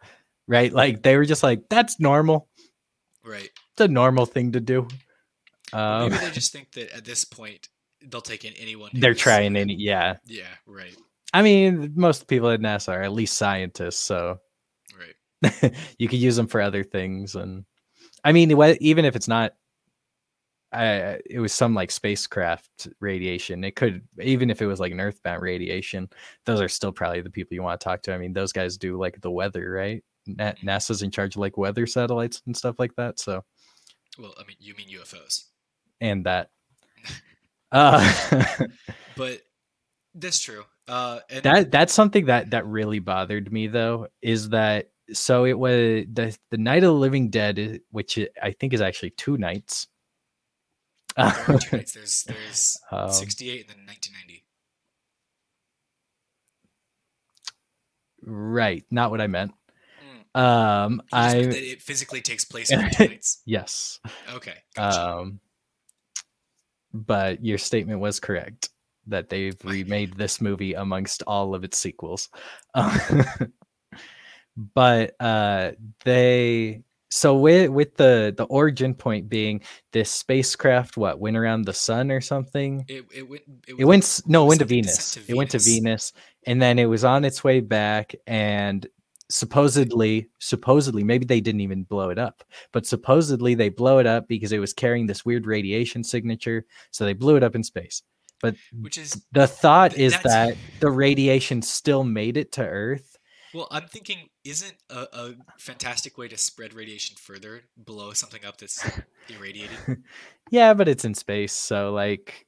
right? 0.46 0.72
Like 0.72 1.02
they 1.02 1.16
were 1.16 1.24
just 1.24 1.42
like, 1.42 1.68
that's 1.70 1.98
normal. 2.00 2.48
Right. 3.24 3.48
It's 3.72 3.80
a 3.80 3.88
normal 3.88 4.26
thing 4.26 4.52
to 4.52 4.60
do. 4.60 4.88
Um, 5.72 6.10
Maybe 6.10 6.24
they 6.24 6.30
just 6.32 6.52
think 6.52 6.72
that 6.72 6.90
at 6.96 7.04
this 7.04 7.24
point 7.24 7.68
they'll 8.02 8.20
take 8.20 8.44
in 8.44 8.52
anyone. 8.54 8.90
they're 8.94 9.14
trying 9.14 9.56
any, 9.56 9.74
yeah. 9.74 10.16
Yeah. 10.26 10.44
Right. 10.66 10.96
I 11.32 11.42
mean, 11.42 11.92
most 11.94 12.26
people 12.26 12.50
at 12.50 12.60
NASA 12.60 12.88
are 12.92 13.02
at 13.02 13.12
least 13.12 13.36
scientists, 13.36 13.98
so 13.98 14.40
Right. 14.98 15.74
you 15.98 16.08
could 16.08 16.18
use 16.18 16.36
them 16.36 16.46
for 16.46 16.60
other 16.60 16.84
things. 16.84 17.34
And 17.34 17.64
I 18.24 18.32
mean, 18.32 18.50
even 18.80 19.04
if 19.04 19.16
it's 19.16 19.28
not, 19.28 19.52
uh, 20.72 21.16
it 21.28 21.40
was 21.40 21.52
some 21.52 21.74
like 21.74 21.90
spacecraft 21.90 22.88
radiation. 23.00 23.64
It 23.64 23.74
could, 23.74 24.02
even 24.20 24.50
if 24.50 24.62
it 24.62 24.66
was 24.66 24.78
like 24.80 24.92
an 24.92 25.00
earthbound 25.00 25.42
radiation, 25.42 26.08
those 26.46 26.60
are 26.60 26.68
still 26.68 26.92
probably 26.92 27.22
the 27.22 27.30
people 27.30 27.54
you 27.54 27.62
want 27.62 27.80
to 27.80 27.84
talk 27.84 28.02
to. 28.02 28.14
I 28.14 28.18
mean, 28.18 28.32
those 28.32 28.52
guys 28.52 28.76
do 28.76 28.98
like 28.98 29.20
the 29.20 29.30
weather, 29.30 29.70
right? 29.70 30.04
Na- 30.26 30.52
NASA's 30.62 31.02
in 31.02 31.10
charge 31.10 31.34
of 31.34 31.40
like 31.40 31.56
weather 31.56 31.86
satellites 31.86 32.42
and 32.46 32.56
stuff 32.56 32.76
like 32.78 32.94
that. 32.96 33.18
So, 33.18 33.42
Well, 34.18 34.34
I 34.38 34.44
mean, 34.44 34.56
you 34.60 34.74
mean 34.74 34.88
UFOs, 34.88 35.44
and 36.00 36.24
that. 36.26 36.50
Uh, 37.72 38.02
but 39.16 39.42
that's 40.16 40.40
true. 40.40 40.64
Uh, 40.90 41.20
and 41.30 41.42
that 41.44 41.70
that's 41.70 41.94
something 41.94 42.26
that 42.26 42.50
that 42.50 42.66
really 42.66 42.98
bothered 42.98 43.52
me 43.52 43.68
though 43.68 44.08
is 44.22 44.48
that 44.50 44.90
so 45.12 45.44
it 45.44 45.56
was 45.58 46.04
the 46.12 46.36
the 46.50 46.58
night 46.58 46.78
of 46.82 46.88
the 46.88 46.92
living 46.94 47.30
dead 47.30 47.80
which 47.92 48.18
i 48.42 48.50
think 48.50 48.72
is 48.72 48.80
actually 48.80 49.10
two 49.10 49.36
nights 49.38 49.86
there 51.16 51.58
two 51.58 51.76
nights. 51.76 51.92
There's 51.92 52.24
there's 52.24 52.78
Um, 52.90 53.08
68 53.12 53.60
and 53.60 53.68
then 53.70 53.86
1990. 53.86 54.44
right 58.22 58.84
not 58.90 59.10
what 59.10 59.20
i 59.20 59.26
meant 59.26 59.52
Mm. 60.34 60.40
um 60.40 61.02
You 61.12 61.22
just 61.22 61.36
meant 61.36 61.52
i 61.54 61.58
it 61.58 61.82
physically 61.82 62.20
takes 62.20 62.44
place 62.44 62.72
over 62.76 62.88
two 62.90 63.08
nights. 63.08 63.42
yes 63.44 64.00
Okay. 64.34 64.54
Gotcha. 64.74 65.08
um 65.20 65.40
but 66.92 67.44
your 67.44 67.58
statement 67.58 68.00
was 68.00 68.18
correct 68.20 68.70
that 69.06 69.28
they've 69.28 69.56
remade 69.64 70.16
this 70.16 70.40
movie 70.40 70.74
amongst 70.74 71.22
all 71.26 71.54
of 71.54 71.64
its 71.64 71.78
sequels 71.78 72.28
but 74.56 75.14
uh 75.20 75.72
they 76.04 76.82
so 77.10 77.36
with 77.36 77.70
with 77.70 77.96
the 77.96 78.32
the 78.36 78.44
origin 78.44 78.94
point 78.94 79.28
being 79.28 79.60
this 79.92 80.10
spacecraft 80.10 80.96
what 80.96 81.18
went 81.18 81.36
around 81.36 81.62
the 81.62 81.74
sun 81.74 82.10
or 82.10 82.20
something 82.20 82.84
it, 82.88 83.04
it 83.12 83.28
went. 83.28 83.42
It, 83.66 83.74
it 83.78 83.84
went 83.84 84.22
no 84.26 84.44
it 84.44 84.48
went 84.48 84.60
to 84.60 84.66
venus 84.66 85.14
to 85.14 85.20
it 85.28 85.34
went 85.34 85.50
to 85.50 85.58
Venus. 85.58 85.74
venus 85.74 86.12
and 86.46 86.62
then 86.62 86.78
it 86.78 86.86
was 86.86 87.04
on 87.04 87.24
its 87.24 87.42
way 87.42 87.60
back 87.60 88.14
and 88.26 88.86
supposedly 89.28 90.28
supposedly 90.38 91.04
maybe 91.04 91.24
they 91.24 91.40
didn't 91.40 91.60
even 91.60 91.84
blow 91.84 92.10
it 92.10 92.18
up 92.18 92.42
but 92.72 92.86
supposedly 92.86 93.54
they 93.54 93.68
blow 93.68 93.98
it 93.98 94.06
up 94.06 94.26
because 94.28 94.52
it 94.52 94.58
was 94.58 94.72
carrying 94.72 95.06
this 95.06 95.24
weird 95.24 95.46
radiation 95.46 96.02
signature 96.02 96.64
so 96.90 97.04
they 97.04 97.12
blew 97.12 97.36
it 97.36 97.42
up 97.42 97.54
in 97.54 97.62
space 97.62 98.02
but 98.40 98.54
which 98.80 98.98
is 98.98 99.22
the 99.32 99.46
thought 99.46 99.92
Th- 99.92 100.12
is 100.12 100.22
that 100.22 100.56
the 100.80 100.90
radiation 100.90 101.62
still 101.62 102.04
made 102.04 102.36
it 102.36 102.52
to 102.52 102.62
earth 102.66 103.16
well. 103.52 103.66
I'm 103.70 103.86
thinking, 103.88 104.28
isn't 104.44 104.74
a, 104.90 105.06
a 105.12 105.34
fantastic 105.58 106.16
way 106.16 106.28
to 106.28 106.38
spread 106.38 106.72
radiation 106.72 107.16
further 107.16 107.62
blow 107.76 108.12
something 108.12 108.44
up 108.44 108.58
that's 108.58 108.88
irradiated 109.28 109.76
yeah 110.50 110.72
but 110.74 110.88
it's 110.88 111.04
in 111.04 111.14
space 111.14 111.52
so 111.52 111.92
like 111.92 112.46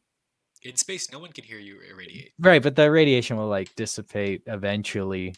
in 0.65 0.77
space? 0.77 1.11
No 1.11 1.19
one 1.19 1.33
can 1.33 1.43
hear 1.45 1.59
you 1.59 1.79
irradiate. 1.91 2.33
right 2.39 2.63
but 2.63 2.77
the 2.77 2.91
radiation 2.91 3.37
will 3.37 3.49
like 3.49 3.75
dissipate 3.75 4.43
eventually 4.47 5.35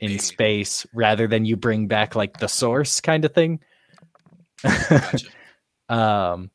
in 0.00 0.08
Maybe. 0.08 0.18
space 0.18 0.86
rather 0.94 1.26
than 1.28 1.44
you 1.44 1.56
bring 1.56 1.86
back 1.86 2.16
like 2.16 2.38
the 2.38 2.48
source 2.48 3.00
kind 3.00 3.24
of 3.24 3.34
thing 3.34 3.60
Gotcha. 4.62 5.26
um 5.88 6.50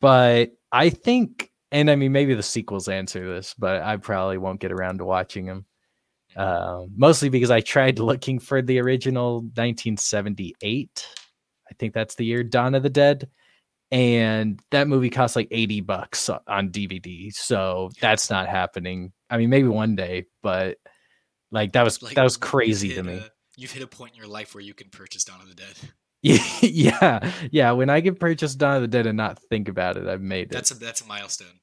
but 0.00 0.52
i 0.70 0.90
think 0.90 1.47
and 1.72 1.90
i 1.90 1.96
mean 1.96 2.12
maybe 2.12 2.34
the 2.34 2.42
sequels 2.42 2.88
answer 2.88 3.26
this 3.34 3.54
but 3.58 3.82
i 3.82 3.96
probably 3.96 4.38
won't 4.38 4.60
get 4.60 4.72
around 4.72 4.98
to 4.98 5.04
watching 5.04 5.46
them 5.46 5.64
um 6.36 6.90
mostly 6.96 7.28
because 7.28 7.50
i 7.50 7.60
tried 7.60 7.98
looking 8.10 8.38
for 8.38 8.62
the 8.62 8.78
original 8.80 9.40
1978 9.42 11.06
i 11.70 11.74
think 11.78 11.94
that's 11.94 12.14
the 12.14 12.24
year 12.24 12.42
dawn 12.42 12.74
of 12.74 12.82
the 12.82 12.90
dead 12.90 13.28
and 13.90 14.60
that 14.70 14.86
movie 14.88 15.10
cost 15.10 15.34
like 15.36 15.48
80 15.50 15.80
bucks 15.82 16.28
on 16.28 16.70
dvd 16.70 17.32
so 17.32 17.90
that's 18.00 18.28
not 18.28 18.46
happening. 18.48 19.12
I 19.30 19.38
mean 19.38 19.48
maybe 19.50 19.68
one 19.68 19.96
day 19.96 20.26
but 20.42 20.76
like 21.50 21.72
that 21.72 21.84
was 21.84 22.02
Like, 22.02 22.14
that 22.14 22.22
was 22.22 22.36
crazy 22.36 22.94
to 22.94 23.02
me. 23.02 23.14
a- 23.14 23.30
you've 23.56 23.72
hit 23.72 23.82
a 23.82 23.86
point 23.86 24.12
in 24.12 24.18
your 24.18 24.28
life 24.28 24.54
where 24.54 24.62
you 24.62 24.74
can 24.74 24.88
purchase 24.90 25.24
Dawn 25.24 25.40
of 25.40 25.48
the 25.48 25.54
Dead. 25.54 25.74
yeah 26.22 27.32
yeah 27.52 27.70
when 27.70 27.88
i 27.90 28.00
can 28.00 28.14
purchase 28.16 28.54
dawn 28.54 28.76
of 28.76 28.82
the 28.82 28.88
dead 28.88 29.06
and 29.06 29.16
not 29.16 29.38
think 29.50 29.68
about 29.68 29.96
it 29.96 30.06
i've 30.08 30.20
made 30.20 30.42
it 30.46 30.50
That's 30.50 30.70
a 30.70 30.74
that's 30.74 31.00
a 31.00 31.06
milestone. 31.06 31.60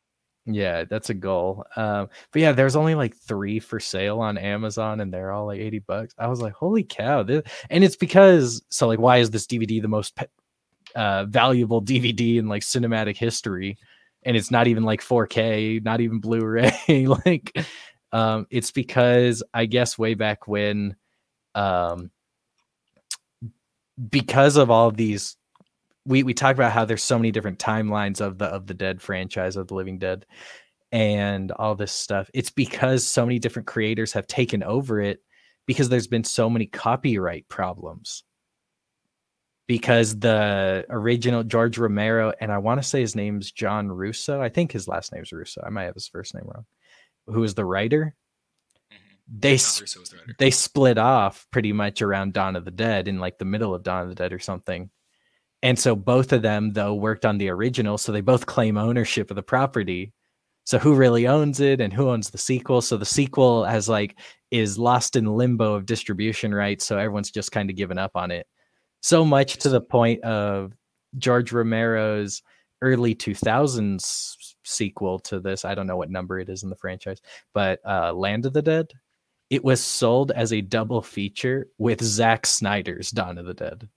Yeah, 0.47 0.83
that's 0.83 1.09
a 1.09 1.15
goal. 1.15 1.65
Um, 1.75 2.09
but 2.31 2.41
yeah, 2.41 2.51
there's 2.51 2.75
only 2.75 2.93
like 2.93 3.15
three 3.15 3.59
for 3.59 3.79
sale 3.79 4.19
on 4.19 4.37
Amazon, 4.37 4.99
and 4.99 5.11
they're 5.11 5.31
all 5.31 5.47
like 5.47 5.59
eighty 5.59 5.79
bucks. 5.79 6.13
I 6.19 6.27
was 6.27 6.39
like, 6.39 6.53
holy 6.53 6.83
cow! 6.83 7.23
This, 7.23 7.41
and 7.71 7.83
it's 7.83 7.95
because 7.95 8.63
so 8.69 8.87
like, 8.87 8.99
why 8.99 9.17
is 9.17 9.31
this 9.31 9.47
DVD 9.47 9.81
the 9.81 9.87
most 9.87 10.15
pe- 10.15 10.27
uh, 10.95 11.25
valuable 11.25 11.81
DVD 11.81 12.37
in 12.37 12.47
like 12.47 12.61
cinematic 12.61 13.17
history? 13.17 13.77
And 14.23 14.37
it's 14.37 14.51
not 14.51 14.67
even 14.67 14.83
like 14.83 15.01
4K, 15.01 15.83
not 15.83 16.01
even 16.01 16.19
Blu-ray. 16.19 16.71
like, 17.25 17.55
um, 18.11 18.47
it's 18.49 18.71
because 18.71 19.43
I 19.53 19.65
guess 19.67 19.99
way 19.99 20.15
back 20.15 20.47
when, 20.47 20.95
um, 21.53 22.09
because 24.09 24.57
of 24.57 24.69
all 24.69 24.87
of 24.87 24.97
these 24.97 25.37
we 26.05 26.23
we 26.23 26.33
talk 26.33 26.55
about 26.55 26.71
how 26.71 26.85
there's 26.85 27.03
so 27.03 27.17
many 27.17 27.31
different 27.31 27.59
timelines 27.59 28.21
of 28.21 28.37
the 28.37 28.45
of 28.45 28.67
the 28.67 28.73
dead 28.73 29.01
franchise 29.01 29.55
of 29.55 29.67
the 29.67 29.73
living 29.73 29.97
dead 29.97 30.25
and 30.91 31.51
all 31.51 31.75
this 31.75 31.91
stuff 31.91 32.29
it's 32.33 32.51
because 32.51 33.05
so 33.05 33.25
many 33.25 33.39
different 33.39 33.67
creators 33.67 34.13
have 34.13 34.27
taken 34.27 34.63
over 34.63 34.99
it 35.01 35.19
because 35.65 35.89
there's 35.89 36.07
been 36.07 36.23
so 36.23 36.49
many 36.49 36.65
copyright 36.65 37.47
problems 37.49 38.23
because 39.67 40.19
the 40.19 40.85
original 40.89 41.43
george 41.43 41.77
romero 41.77 42.31
and 42.39 42.51
i 42.51 42.57
want 42.57 42.81
to 42.81 42.87
say 42.87 43.01
his 43.01 43.15
name's 43.15 43.51
john 43.51 43.87
russo 43.87 44.41
i 44.41 44.49
think 44.49 44.71
his 44.71 44.87
last 44.87 45.11
name's 45.11 45.31
russo 45.31 45.63
i 45.65 45.69
might 45.69 45.85
have 45.85 45.95
his 45.95 46.07
first 46.07 46.35
name 46.35 46.43
wrong 46.45 46.65
who 47.27 47.43
is 47.43 47.55
the 47.55 47.65
writer. 47.65 48.15
They 49.27 49.51
John 49.51 49.55
s- 49.55 49.81
Russo 49.81 49.99
was 49.99 50.09
the 50.09 50.17
writer. 50.17 50.35
they 50.37 50.51
split 50.51 50.97
off 50.97 51.47
pretty 51.51 51.73
much 51.73 52.01
around 52.01 52.33
Dawn 52.33 52.55
of 52.55 52.65
the 52.65 52.71
Dead 52.71 53.07
in 53.07 53.19
like 53.19 53.37
the 53.37 53.45
middle 53.45 53.73
of 53.73 53.83
Dawn 53.83 54.03
of 54.03 54.09
the 54.09 54.15
Dead 54.15 54.33
or 54.33 54.39
something. 54.39 54.89
And 55.63 55.79
so 55.79 55.95
both 55.95 56.31
of 56.31 56.41
them 56.43 56.73
though 56.73 56.93
worked 56.93 57.25
on 57.25 57.37
the 57.37 57.49
original, 57.49 57.97
so 57.97 58.11
they 58.11 58.21
both 58.21 58.45
claim 58.45 58.77
ownership 58.77 59.31
of 59.31 59.35
the 59.35 59.43
property. 59.43 60.13
So 60.65 60.77
who 60.79 60.95
really 60.95 61.27
owns 61.27 61.59
it 61.59 61.79
and 61.81 61.91
who 61.93 62.09
owns 62.09 62.29
the 62.29 62.37
sequel? 62.37 62.81
So 62.81 62.97
the 62.97 63.05
sequel 63.05 63.65
has 63.65 63.87
like 63.89 64.17
is 64.51 64.77
lost 64.77 65.15
in 65.15 65.25
limbo 65.25 65.73
of 65.73 65.85
distribution 65.85 66.53
rights, 66.53 66.85
so 66.85 66.97
everyone's 66.97 67.31
just 67.31 67.51
kind 67.51 67.69
of 67.69 67.75
given 67.75 67.97
up 67.97 68.11
on 68.15 68.31
it. 68.31 68.47
So 69.01 69.23
much 69.25 69.57
to 69.57 69.69
the 69.69 69.81
point 69.81 70.23
of 70.23 70.73
George 71.17 71.51
Romero's 71.51 72.41
early 72.81 73.15
2000s 73.15 74.35
sequel 74.63 75.19
to 75.19 75.39
this. 75.39 75.65
I 75.65 75.75
don't 75.75 75.87
know 75.87 75.97
what 75.97 76.09
number 76.09 76.39
it 76.39 76.49
is 76.49 76.63
in 76.63 76.69
the 76.69 76.75
franchise, 76.75 77.21
but 77.53 77.79
uh 77.87 78.13
Land 78.13 78.45
of 78.45 78.53
the 78.53 78.61
Dead 78.61 78.91
it 79.49 79.63
was 79.63 79.81
sold 79.81 80.31
as 80.31 80.51
a 80.51 80.61
double 80.61 81.01
feature 81.01 81.67
with 81.77 82.01
Zack 82.01 82.45
Snyder's 82.45 83.11
Dawn 83.11 83.37
of 83.37 83.45
the 83.45 83.53
Dead. 83.53 83.89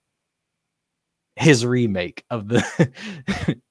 His 1.35 1.65
remake 1.65 2.23
of 2.29 2.47
the 2.47 3.61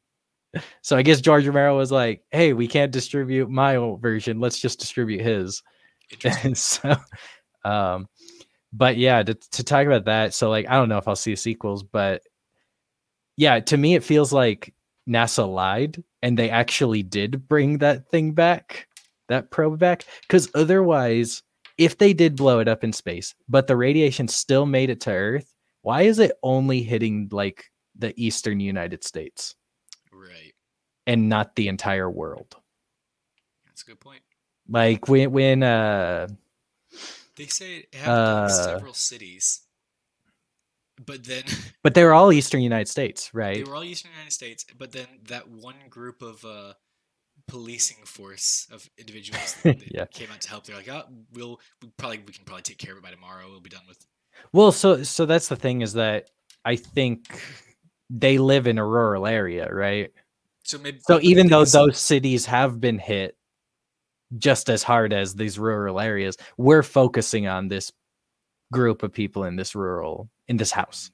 So 0.82 0.97
I 0.97 1.02
guess 1.02 1.20
George 1.20 1.47
Romero 1.47 1.76
was 1.76 1.92
like, 1.92 2.23
"Hey, 2.30 2.52
we 2.52 2.68
can't 2.68 2.92
distribute 2.92 3.50
my 3.50 3.76
old 3.76 4.00
version. 4.00 4.40
Let's 4.40 4.58
just 4.58 4.80
distribute 4.80 5.23
his." 5.23 5.62
And 6.42 6.56
so 6.56 6.97
um 7.66 8.08
but 8.73 8.97
yeah, 8.97 9.23
to, 9.23 9.35
to 9.35 9.64
talk 9.64 9.87
about 9.87 10.06
that, 10.06 10.32
so 10.32 10.49
like 10.49 10.66
I 10.68 10.75
don't 10.75 10.88
know 10.88 10.97
if 10.99 11.06
I'll 11.06 11.16
see 11.16 11.37
sequels, 11.37 11.82
but 11.82 12.23
yeah, 13.37 13.61
to 13.61 13.76
me 13.76 13.94
it 13.94 14.04
feels 14.04 14.32
like 14.32 14.75
NASA 15.08 15.47
lied 15.47 16.02
and 16.23 16.38
they 16.38 16.49
actually 16.50 17.02
did 17.02 17.47
bring 17.47 17.78
that 17.78 18.11
thing 18.11 18.32
back, 18.32 18.88
that 19.28 19.50
probe 19.50 19.78
back 19.78 20.04
cuz 20.28 20.49
otherwise 20.54 21.42
if 21.78 21.97
they 21.97 22.12
did 22.12 22.37
blow 22.37 22.58
it 22.58 22.68
up 22.68 22.85
in 22.85 22.92
space, 22.92 23.35
but 23.49 23.66
the 23.66 23.76
radiation 23.76 24.28
still 24.28 24.66
made 24.66 24.90
it 24.90 25.00
to 25.02 25.11
Earth, 25.11 25.54
why 25.82 26.02
is 26.02 26.18
it 26.18 26.32
only 26.42 26.82
hitting 26.82 27.28
like 27.30 27.64
the 27.97 28.12
eastern 28.20 28.61
United 28.61 29.04
States 29.04 29.54
right. 30.12 30.52
and 31.06 31.28
not 31.28 31.54
the 31.54 31.68
entire 31.68 32.11
world? 32.11 32.56
That's 33.66 33.82
a 33.82 33.87
good 33.87 34.00
point. 34.00 34.23
Like 34.68 35.08
when 35.08 35.30
when 35.30 35.62
uh 35.62 36.28
They 37.37 37.47
say 37.47 37.87
it 37.90 37.94
happened 37.94 38.12
Uh, 38.12 38.42
in 38.42 38.50
several 38.50 38.94
cities, 38.94 39.61
but 41.06 41.25
then 41.25 41.44
but 41.82 41.94
they 41.94 42.04
were 42.04 42.12
all 42.12 42.32
eastern 42.32 42.61
United 42.61 42.88
States, 42.88 43.32
right? 43.32 43.64
they 43.64 43.70
were 43.70 43.76
all 43.76 43.85
Eastern 43.85 44.11
United 44.11 44.32
States. 44.32 44.66
But 44.76 44.92
then 44.92 45.06
that 45.28 45.49
one 45.49 45.76
group 45.88 46.23
of 46.23 46.44
uh, 46.44 46.75
policing 47.48 48.04
force 48.04 48.68
of 48.70 48.88
individuals 48.98 49.54
that, 49.64 49.78
that 49.78 49.94
Yeah. 49.94 50.04
came 50.12 50.28
out 50.32 50.40
to 50.42 50.48
help, 50.48 50.64
they're 50.64 50.76
like, 50.76 50.88
"Oh, 50.88 51.04
we'll 51.32 51.60
we 51.82 51.88
probably 51.96 52.18
we 52.18 52.32
can 52.32 52.44
probably 52.44 52.62
take 52.62 52.78
care 52.78 52.92
of 52.92 52.98
it 52.98 53.02
by 53.02 53.10
tomorrow. 53.10 53.48
We'll 53.50 53.60
be 53.60 53.70
done 53.70 53.82
with." 53.88 53.98
Well, 54.52 54.70
so 54.70 55.02
so 55.02 55.26
that's 55.26 55.48
the 55.48 55.56
thing 55.56 55.80
is 55.82 55.94
that 55.94 56.30
I 56.64 56.76
think 56.76 57.42
they 58.08 58.38
live 58.38 58.68
in 58.68 58.78
a 58.78 58.86
rural 58.86 59.26
area, 59.26 59.68
right? 59.72 60.12
So 60.62 60.78
maybe 60.78 61.00
So 61.00 61.18
even 61.22 61.48
though 61.48 61.64
those 61.64 61.98
cities 61.98 62.46
have 62.46 62.80
been 62.80 62.98
hit 63.00 63.36
just 64.38 64.68
as 64.70 64.82
hard 64.82 65.12
as 65.12 65.34
these 65.34 65.58
rural 65.58 65.98
areas, 66.00 66.36
we're 66.56 66.82
focusing 66.82 67.48
on 67.48 67.68
this 67.68 67.92
group 68.72 69.02
of 69.02 69.12
people 69.12 69.44
in 69.44 69.56
this 69.56 69.74
rural 69.74 70.28
in 70.46 70.56
this 70.56 70.70
house, 70.70 71.10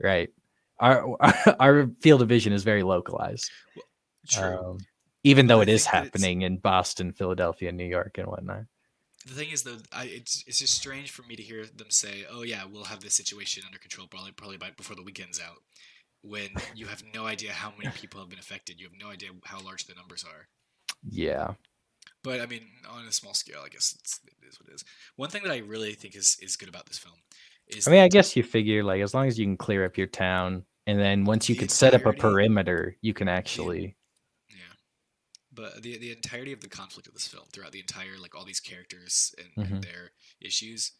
right? 0.00 0.30
Our 0.78 1.16
our 1.60 1.90
field 2.00 2.22
of 2.22 2.28
vision 2.28 2.52
is 2.52 2.62
very 2.64 2.82
localized. 2.82 3.50
true. 4.28 4.58
Um, 4.58 4.78
even 5.24 5.46
though 5.46 5.60
I 5.60 5.62
it 5.62 5.68
is 5.68 5.84
think 5.84 5.92
that 5.92 5.98
it's- 6.06 6.12
happening 6.22 6.42
in 6.42 6.56
Boston, 6.58 7.12
Philadelphia, 7.12 7.72
New 7.72 7.86
York, 7.86 8.18
and 8.18 8.26
whatnot. 8.26 8.64
The 9.24 9.34
thing 9.34 9.50
is, 9.50 9.62
though, 9.62 9.78
I, 9.92 10.06
it's 10.06 10.42
it's 10.48 10.58
just 10.58 10.74
strange 10.74 11.12
for 11.12 11.22
me 11.22 11.36
to 11.36 11.42
hear 11.42 11.64
them 11.64 11.90
say, 11.90 12.24
"Oh 12.28 12.42
yeah, 12.42 12.64
we'll 12.64 12.84
have 12.84 13.00
this 13.00 13.14
situation 13.14 13.62
under 13.64 13.78
control 13.78 14.08
probably 14.08 14.32
probably 14.32 14.56
by 14.56 14.70
before 14.76 14.96
the 14.96 15.02
weekend's 15.04 15.40
out," 15.40 15.62
when 16.22 16.48
you 16.74 16.86
have 16.86 17.04
no 17.14 17.26
idea 17.26 17.52
how 17.52 17.72
many 17.78 17.90
people 17.94 18.18
have 18.20 18.28
been 18.30 18.40
affected. 18.40 18.80
You 18.80 18.86
have 18.88 18.98
no 19.00 19.10
idea 19.10 19.30
how 19.44 19.60
large 19.60 19.84
the 19.86 19.94
numbers 19.94 20.24
are. 20.24 20.48
Yeah. 21.08 21.54
But 22.24 22.40
I 22.40 22.46
mean, 22.46 22.62
on 22.88 23.06
a 23.06 23.12
small 23.12 23.34
scale, 23.34 23.62
I 23.64 23.68
guess 23.68 23.96
it's, 24.00 24.18
it 24.26 24.48
is 24.48 24.58
what 24.60 24.68
it 24.68 24.74
is. 24.74 24.84
One 25.16 25.28
thing 25.30 25.42
that 25.44 25.52
I 25.52 25.58
really 25.58 25.92
think 25.94 26.16
is 26.16 26.36
is 26.40 26.56
good 26.56 26.68
about 26.68 26.86
this 26.86 26.98
film 26.98 27.14
is 27.68 27.86
I 27.86 27.92
mean, 27.92 28.00
I 28.00 28.08
guess 28.08 28.34
you 28.34 28.42
figure 28.42 28.82
like 28.82 29.02
as 29.02 29.14
long 29.14 29.28
as 29.28 29.38
you 29.38 29.46
can 29.46 29.56
clear 29.56 29.84
up 29.84 29.96
your 29.96 30.08
town, 30.08 30.64
and 30.88 30.98
then 30.98 31.24
once 31.24 31.48
you 31.48 31.54
The 31.54 31.60
could 31.60 31.70
set 31.70 31.94
up 31.94 32.06
a 32.06 32.12
perimeter, 32.12 32.96
you 33.02 33.14
can 33.14 33.28
actually. 33.28 33.94
But 35.54 35.82
the 35.82 35.98
the 35.98 36.10
entirety 36.12 36.52
of 36.52 36.60
the 36.60 36.68
conflict 36.68 37.06
of 37.08 37.14
this 37.14 37.26
film, 37.26 37.44
throughout 37.52 37.72
the 37.72 37.80
entire 37.80 38.18
like 38.18 38.34
all 38.34 38.44
these 38.44 38.60
characters 38.60 39.34
and, 39.38 39.66
Mhm. 39.66 39.72
and 39.74 39.84
their 39.84 40.12
issues, 40.40 40.92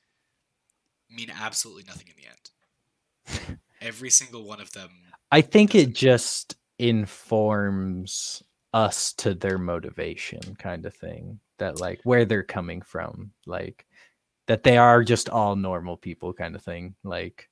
mean 1.08 1.30
absolutely 1.30 1.84
nothing 1.84 2.08
in 2.08 2.16
the 2.16 2.28
end. 2.28 3.58
Every 3.80 4.10
single 4.10 4.44
one 4.44 4.60
of 4.60 4.72
them. 4.72 4.90
I 5.30 5.40
think 5.40 5.74
it 5.74 5.94
just 5.94 6.56
informs 6.78 8.42
us 8.74 9.12
to 9.14 9.34
their 9.34 9.58
motivation, 9.58 10.40
kind 10.56 10.84
of 10.86 10.94
thing. 10.94 11.40
That 11.58 11.80
like 11.80 12.00
where 12.04 12.24
they're 12.24 12.42
coming 12.42 12.82
from, 12.82 13.32
like 13.46 13.86
that 14.48 14.64
they 14.64 14.76
are 14.76 15.04
just 15.04 15.28
all 15.28 15.54
normal 15.56 15.96
people, 15.96 16.32
kind 16.32 16.54
of 16.56 16.62
thing. 16.62 16.94
Like, 17.04 17.48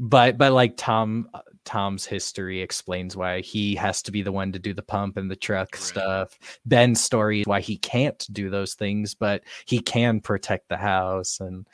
but 0.00 0.38
but 0.38 0.52
like 0.52 0.74
Tom 0.78 1.28
uh, 1.34 1.42
Tom's 1.66 2.06
history 2.06 2.62
explains 2.62 3.16
why 3.16 3.42
he 3.42 3.74
has 3.76 4.02
to 4.02 4.10
be 4.10 4.22
the 4.22 4.32
one 4.32 4.50
to 4.50 4.58
do 4.58 4.72
the 4.72 4.82
pump 4.82 5.18
and 5.18 5.30
the 5.30 5.36
truck 5.36 5.68
Right. 5.74 5.82
stuff. 5.82 6.38
Ben's 6.64 7.00
story 7.04 7.42
is 7.42 7.46
why 7.46 7.60
he 7.60 7.76
can't 7.76 8.26
do 8.32 8.48
those 8.48 8.74
things, 8.74 9.14
but 9.14 9.44
he 9.66 9.78
can 9.78 10.20
protect 10.20 10.68
the 10.70 10.78
house 10.78 11.38
and 11.40 11.66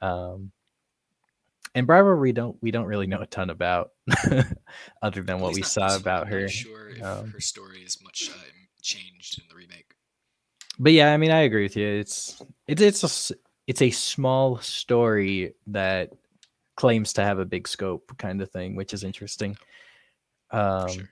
um 0.00 0.50
and 1.74 1.86
Barbara 1.86 2.16
we 2.16 2.32
don't 2.32 2.56
we 2.62 2.70
don't 2.70 2.86
really 2.86 3.06
know 3.06 3.20
a 3.20 3.26
ton 3.26 3.50
about 3.50 3.90
other 5.02 5.22
than 5.22 5.40
what 5.40 5.52
we 5.52 5.60
saw 5.62 5.94
about 5.96 6.28
her. 6.28 6.48
Sure 6.48 6.88
if 6.88 7.04
Um, 7.04 7.30
her 7.30 7.40
story 7.40 7.80
is 7.80 8.02
much 8.02 8.30
uh, 8.34 8.38
changed 8.80 9.38
in 9.38 9.44
the 9.50 9.54
remake. 9.54 9.92
But 10.78 10.92
yeah, 10.92 11.12
I 11.12 11.18
mean 11.18 11.30
I 11.30 11.40
agree 11.40 11.64
with 11.64 11.76
you. 11.76 11.86
It's 11.86 12.42
it's 12.66 12.80
it's 12.80 13.30
a 13.30 13.34
it's 13.66 13.82
a 13.82 13.90
small 13.90 14.58
story 14.60 15.52
that 15.66 16.12
claims 16.76 17.12
to 17.14 17.22
have 17.22 17.38
a 17.38 17.44
big 17.44 17.66
scope 17.66 18.16
kind 18.18 18.40
of 18.40 18.50
thing, 18.50 18.76
which 18.76 18.94
is 18.94 19.04
interesting. 19.04 19.56
Um 20.50 20.88
sure. 20.88 21.10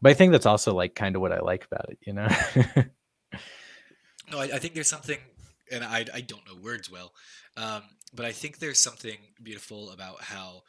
but 0.00 0.10
I 0.10 0.14
think 0.14 0.32
that's 0.32 0.46
also 0.46 0.74
like 0.74 0.94
kind 0.94 1.14
of 1.14 1.22
what 1.22 1.32
I 1.32 1.40
like 1.40 1.64
about 1.64 1.88
it, 1.90 1.98
you 2.02 2.12
know. 2.12 2.28
No, 4.32 4.38
I, 4.38 4.44
I 4.44 4.58
think 4.58 4.74
there's 4.74 4.88
something, 4.88 5.18
and 5.70 5.84
I, 5.84 6.06
I 6.12 6.20
don't 6.22 6.46
know 6.46 6.56
words 6.60 6.90
well, 6.90 7.12
um, 7.56 7.82
but 8.14 8.24
I 8.24 8.32
think 8.32 8.58
there's 8.58 8.78
something 8.78 9.18
beautiful 9.42 9.90
about 9.90 10.22
how 10.22 10.62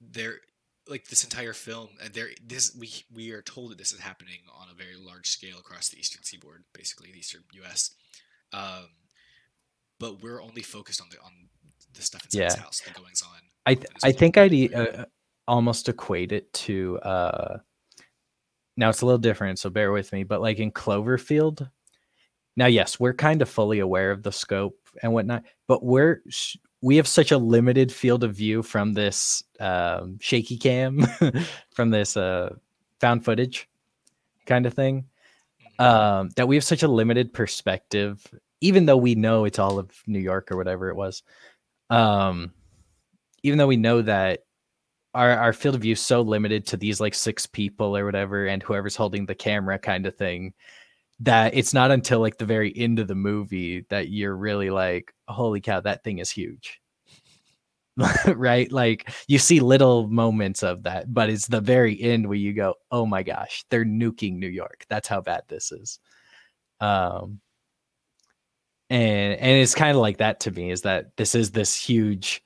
there, 0.00 0.40
like 0.88 1.08
this 1.08 1.24
entire 1.24 1.54
film, 1.54 1.88
and 2.02 2.12
there 2.12 2.28
this 2.46 2.76
we 2.78 2.90
we 3.12 3.32
are 3.32 3.42
told 3.42 3.70
that 3.70 3.78
this 3.78 3.92
is 3.92 4.00
happening 4.00 4.40
on 4.54 4.68
a 4.70 4.74
very 4.74 4.96
large 4.96 5.28
scale 5.28 5.58
across 5.58 5.88
the 5.88 5.98
eastern 5.98 6.22
seaboard, 6.22 6.64
basically 6.74 7.10
the 7.10 7.18
eastern 7.18 7.42
U.S. 7.54 7.92
Um, 8.52 8.88
but 9.98 10.22
we're 10.22 10.42
only 10.42 10.62
focused 10.62 11.00
on 11.00 11.08
the 11.10 11.18
on 11.20 11.45
the 11.96 12.02
stuff 12.02 12.24
inside 12.24 12.44
his 12.44 12.54
Yeah. 12.56 12.62
house, 12.62 12.80
the 12.80 12.90
goings 12.92 13.22
on. 13.22 13.40
I 13.66 13.74
th- 13.74 13.86
I 14.04 14.12
think 14.12 14.36
I'd 14.36 14.52
e- 14.52 14.72
uh, 14.74 15.04
almost 15.48 15.88
equate 15.88 16.32
it 16.32 16.52
to 16.52 16.98
uh 17.00 17.58
now 18.76 18.90
it's 18.90 19.00
a 19.00 19.06
little 19.06 19.18
different, 19.18 19.58
so 19.58 19.70
bear 19.70 19.90
with 19.90 20.12
me, 20.12 20.22
but 20.22 20.40
like 20.42 20.58
in 20.58 20.70
Cloverfield. 20.70 21.70
Now, 22.58 22.66
yes, 22.66 23.00
we're 23.00 23.14
kind 23.14 23.40
of 23.42 23.48
fully 23.48 23.78
aware 23.80 24.10
of 24.10 24.22
the 24.22 24.32
scope 24.32 24.78
and 25.02 25.12
whatnot, 25.12 25.44
but 25.66 25.82
we're 25.84 26.20
sh- 26.28 26.56
we 26.82 26.96
have 26.96 27.08
such 27.08 27.32
a 27.32 27.38
limited 27.38 27.90
field 27.90 28.22
of 28.22 28.34
view 28.34 28.62
from 28.62 28.92
this 28.92 29.42
um, 29.60 30.18
shaky 30.20 30.56
cam, 30.58 31.00
from 31.70 31.90
this 31.90 32.16
uh, 32.16 32.54
found 33.00 33.24
footage 33.24 33.68
kind 34.46 34.66
of 34.66 34.74
thing, 34.74 35.06
Mhm. 35.80 35.84
um, 35.84 36.28
that 36.36 36.46
we 36.48 36.54
have 36.56 36.64
such 36.64 36.82
a 36.82 36.88
limited 36.88 37.32
perspective, 37.32 38.26
even 38.60 38.84
though 38.86 38.96
we 38.98 39.14
know 39.14 39.44
it's 39.46 39.58
all 39.58 39.78
of 39.78 39.90
New 40.06 40.18
York 40.20 40.50
or 40.52 40.56
whatever 40.56 40.88
it 40.90 40.96
was. 40.96 41.22
Um, 41.90 42.52
even 43.42 43.58
though 43.58 43.66
we 43.66 43.76
know 43.76 44.02
that 44.02 44.40
our, 45.14 45.30
our 45.30 45.52
field 45.52 45.74
of 45.74 45.80
view 45.80 45.92
is 45.92 46.00
so 46.00 46.20
limited 46.20 46.66
to 46.66 46.76
these 46.76 47.00
like 47.00 47.14
six 47.14 47.46
people 47.46 47.96
or 47.96 48.04
whatever, 48.04 48.46
and 48.46 48.62
whoever's 48.62 48.96
holding 48.96 49.26
the 49.26 49.34
camera 49.34 49.78
kind 49.78 50.06
of 50.06 50.16
thing, 50.16 50.52
that 51.20 51.54
it's 51.54 51.72
not 51.72 51.90
until 51.90 52.20
like 52.20 52.36
the 52.38 52.44
very 52.44 52.72
end 52.76 52.98
of 52.98 53.08
the 53.08 53.14
movie 53.14 53.86
that 53.88 54.08
you're 54.10 54.36
really 54.36 54.70
like, 54.70 55.14
holy 55.28 55.60
cow, 55.60 55.80
that 55.80 56.04
thing 56.04 56.18
is 56.18 56.30
huge. 56.30 56.80
right? 58.26 58.70
Like 58.70 59.10
you 59.26 59.38
see 59.38 59.60
little 59.60 60.06
moments 60.08 60.62
of 60.62 60.82
that, 60.82 61.12
but 61.12 61.30
it's 61.30 61.46
the 61.46 61.62
very 61.62 62.00
end 62.00 62.26
where 62.26 62.36
you 62.36 62.52
go, 62.52 62.74
oh 62.90 63.06
my 63.06 63.22
gosh, 63.22 63.64
they're 63.70 63.86
nuking 63.86 64.34
New 64.34 64.48
York. 64.48 64.84
That's 64.88 65.08
how 65.08 65.22
bad 65.22 65.42
this 65.48 65.72
is. 65.72 65.98
Um, 66.80 67.40
and 68.90 69.34
and 69.40 69.58
it's 69.58 69.74
kind 69.74 69.90
of 69.96 70.00
like 70.00 70.18
that 70.18 70.40
to 70.40 70.50
me 70.50 70.70
is 70.70 70.82
that 70.82 71.16
this 71.16 71.34
is 71.34 71.50
this 71.50 71.74
huge 71.74 72.42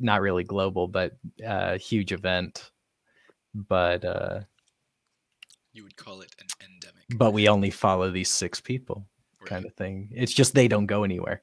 not 0.00 0.20
really 0.20 0.42
global 0.44 0.88
but 0.88 1.12
uh 1.46 1.78
huge 1.78 2.12
event 2.12 2.70
but 3.54 4.04
uh 4.04 4.40
You 5.72 5.84
would 5.84 5.96
call 5.96 6.20
it 6.22 6.34
an 6.40 6.46
endemic. 6.60 7.04
but 7.16 7.32
we 7.32 7.48
only 7.48 7.70
follow 7.70 8.10
these 8.10 8.28
six 8.30 8.60
people 8.60 9.06
right? 9.40 9.48
kind 9.48 9.64
of 9.66 9.74
thing 9.74 10.08
it's 10.12 10.32
just 10.32 10.54
they 10.54 10.66
don't 10.68 10.86
go 10.86 11.04
anywhere 11.04 11.42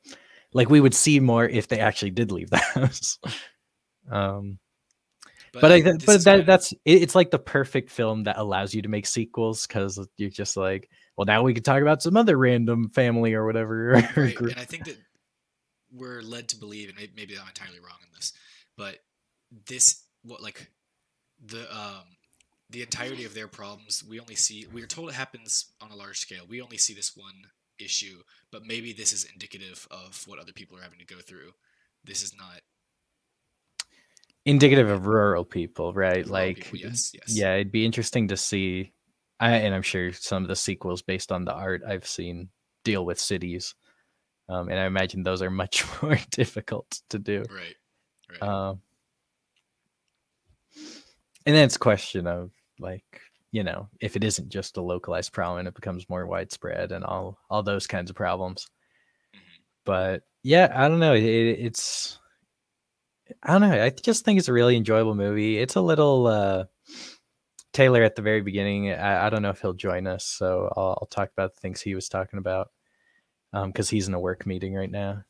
like 0.54 0.70
we 0.70 0.82
would 0.82 0.94
see 0.94 1.20
more 1.20 1.46
if 1.46 1.68
they 1.70 1.80
actually 1.80 2.12
did 2.12 2.32
leave 2.32 2.50
the 2.50 2.58
house 2.76 3.20
um 4.12 4.58
but 5.54 5.72
i 5.72 5.82
but 5.82 6.24
that 6.26 6.46
that's 6.46 6.74
it, 6.74 7.02
it's 7.02 7.16
like 7.16 7.32
the 7.32 7.40
perfect 7.40 7.90
film 7.90 8.24
that 8.26 8.38
allows 8.38 8.74
you 8.74 8.82
to 8.82 8.90
make 8.90 9.06
sequels 9.08 9.66
because 9.66 10.06
you're 10.18 10.30
just 10.30 10.58
like 10.58 10.90
well 11.18 11.26
now 11.26 11.44
we 11.44 11.54
can 11.54 11.64
talk 11.64 11.82
about 11.82 12.02
some 12.02 12.16
other 12.16 12.38
random 12.38 12.90
family 12.90 13.34
or 13.34 13.46
whatever 13.46 13.92
right 14.16 14.40
and 14.40 14.56
i 14.58 14.66
think 14.66 14.86
that 14.86 14.98
we're 15.92 16.22
led 16.22 16.48
to 16.48 16.58
believe 16.58 16.90
and 16.90 16.98
maybe 17.16 17.38
i'm 17.38 17.48
entirely 17.48 17.80
wrong 17.80 17.98
in 18.02 18.10
this 18.16 18.34
but 18.78 19.00
this 19.68 20.04
what 20.24 20.42
like 20.42 20.70
the 21.46 21.62
um 21.74 22.04
the 22.70 22.82
entirety 22.82 23.24
of 23.24 23.34
their 23.34 23.48
problems 23.48 24.04
we 24.08 24.20
only 24.20 24.36
see 24.36 24.68
we 24.74 24.84
are 24.84 24.88
told 24.88 25.10
it 25.10 25.16
happens 25.16 25.74
on 25.82 25.92
a 25.92 25.96
large 25.96 26.20
scale. 26.20 26.44
We 26.48 26.62
only 26.62 26.78
see 26.78 26.94
this 26.94 27.16
one 27.16 27.46
issue 27.80 28.22
but 28.52 28.66
maybe 28.66 28.94
this 28.94 29.14
is 29.14 29.26
indicative 29.26 29.88
of 29.92 30.24
what 30.28 30.40
other 30.40 30.54
people 30.54 30.78
are 30.78 30.82
having 30.82 31.00
to 31.00 31.06
go 31.06 31.20
through. 31.20 31.52
This 32.04 32.24
is 32.24 32.34
not 32.38 32.62
indicative 34.46 34.90
of 34.90 35.08
rural 35.08 35.46
people 35.46 35.94
right? 35.94 36.26
Rural 36.26 36.32
like 36.32 36.56
people. 36.58 36.80
yes 36.80 37.12
yes. 37.14 37.38
yeah 37.38 37.54
it'd 37.56 37.72
be 37.72 37.86
interesting 37.86 38.30
to 38.30 38.38
see 38.38 38.94
I, 39.40 39.52
and 39.58 39.74
i'm 39.76 39.82
sure 39.84 40.12
some 40.14 40.44
of 40.44 40.50
the 40.50 40.56
sequels 40.56 41.02
based 41.02 41.32
on 41.32 41.46
the 41.46 41.54
art 41.54 41.84
i've 41.88 42.08
seen 42.08 42.50
deal 42.84 43.06
with 43.06 43.20
cities 43.20 43.76
um, 44.50 44.70
and 44.70 44.80
i 44.80 44.86
imagine 44.86 45.24
those 45.24 45.42
are 45.42 45.52
much 45.52 45.84
more 46.02 46.18
difficult 46.32 47.02
to 47.10 47.20
do. 47.20 47.44
Right 47.50 47.76
right. 48.30 48.42
Um, 48.42 48.82
and 51.46 51.56
then 51.56 51.64
it's 51.66 51.76
a 51.76 51.80
question 51.80 52.28
of 52.28 52.52
like 52.80 53.04
you 53.52 53.64
know 53.64 53.88
if 54.02 54.16
it 54.16 54.24
isn't 54.24 54.50
just 54.50 54.78
a 54.78 54.82
localized 54.82 55.32
problem 55.34 55.60
and 55.60 55.68
it 55.68 55.74
becomes 55.76 56.10
more 56.10 56.26
widespread 56.26 56.92
and 56.92 57.04
all 57.04 57.38
all 57.50 57.64
those 57.64 57.88
kinds 57.88 58.10
of 58.10 58.16
problems. 58.16 58.68
Mhm. 59.36 59.40
but 59.86 60.24
yeah 60.44 60.72
i 60.76 60.88
don't 60.88 61.00
know 61.00 61.14
it, 61.14 61.24
it's 61.24 62.20
i 63.44 63.52
don't 63.52 63.62
know 63.62 63.84
i 63.84 63.90
just 63.90 64.24
think 64.26 64.40
it's 64.40 64.48
a 64.48 64.54
really 64.54 64.78
enjoyable 64.78 65.16
movie. 65.16 65.58
It's 65.58 65.76
a 65.76 65.82
little 65.82 66.28
uh 66.28 66.66
taylor 67.78 68.04
at 68.04 68.16
the 68.16 68.22
very 68.22 68.42
beginning 68.42 68.92
i, 68.92 69.28
I 69.28 69.30
don't 69.30 69.42
know 69.42 69.50
if 69.50 69.62
he'll 69.62 69.74
join 69.74 70.08
us 70.08 70.26
so 70.26 70.72
I'll, 70.76 70.98
I'll 71.02 71.10
talk 71.10 71.30
about 71.32 71.54
the 71.54 71.60
things 71.60 71.82
he 71.82 71.96
was 71.96 72.10
talking 72.10 72.40
about 72.40 72.72
um 73.54 73.72
because 73.72 73.90
he's 73.90 74.08
in 74.08 74.14
a 74.14 74.20
work 74.20 74.46
meeting 74.46 74.74
right 74.74 74.92
now 74.92 75.24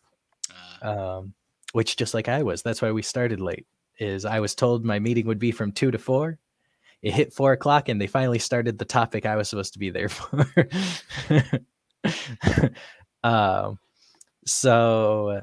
uh, 0.81 1.17
um, 1.19 1.33
which 1.73 1.95
just 1.95 2.13
like 2.13 2.27
I 2.27 2.43
was. 2.43 2.61
That's 2.61 2.81
why 2.81 2.91
we 2.91 3.01
started 3.01 3.39
late. 3.39 3.67
Is 3.99 4.25
I 4.25 4.39
was 4.39 4.55
told 4.55 4.85
my 4.85 4.99
meeting 4.99 5.25
would 5.27 5.39
be 5.39 5.51
from 5.51 5.71
two 5.71 5.91
to 5.91 5.97
four. 5.97 6.37
It 7.01 7.13
hit 7.13 7.33
four 7.33 7.53
o'clock, 7.53 7.89
and 7.89 7.99
they 8.01 8.07
finally 8.07 8.39
started 8.39 8.77
the 8.77 8.85
topic 8.85 9.25
I 9.25 9.35
was 9.35 9.49
supposed 9.49 9.73
to 9.73 9.79
be 9.79 9.89
there 9.89 10.09
for. 10.09 10.47
um, 13.23 13.79
so 14.45 15.41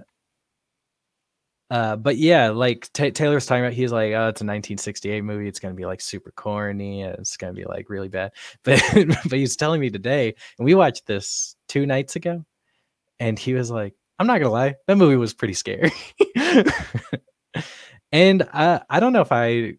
Uh, 1.70 1.96
but 1.96 2.16
yeah, 2.16 2.50
like 2.50 2.88
Ta 2.92 3.08
Taylor 3.10 3.34
was 3.36 3.46
talking 3.46 3.64
about, 3.64 3.72
he's 3.72 3.90
like, 3.90 4.12
oh, 4.12 4.28
it's 4.28 4.42
a 4.42 4.44
1968 4.44 5.22
movie. 5.22 5.48
It's 5.48 5.58
gonna 5.60 5.74
be 5.74 5.86
like 5.86 6.00
super 6.00 6.30
corny. 6.32 7.02
It's 7.02 7.36
gonna 7.36 7.54
be 7.54 7.64
like 7.64 7.88
really 7.90 8.08
bad. 8.08 8.32
But 8.62 8.82
but 9.24 9.32
he's 9.32 9.56
telling 9.56 9.80
me 9.80 9.90
today, 9.90 10.34
and 10.58 10.64
we 10.66 10.74
watched 10.74 11.06
this 11.06 11.56
two 11.68 11.86
nights 11.86 12.16
ago, 12.16 12.44
and 13.18 13.38
he 13.38 13.54
was 13.54 13.70
like, 13.70 13.94
I'm 14.18 14.26
not 14.26 14.38
gonna 14.38 14.50
lie, 14.52 14.74
that 14.86 14.96
movie 14.96 15.16
was 15.16 15.34
pretty 15.34 15.54
scary. 15.54 15.90
and 18.12 18.42
I 18.52 18.82
I 18.88 19.00
don't 19.00 19.12
know 19.12 19.22
if 19.22 19.32
I 19.32 19.74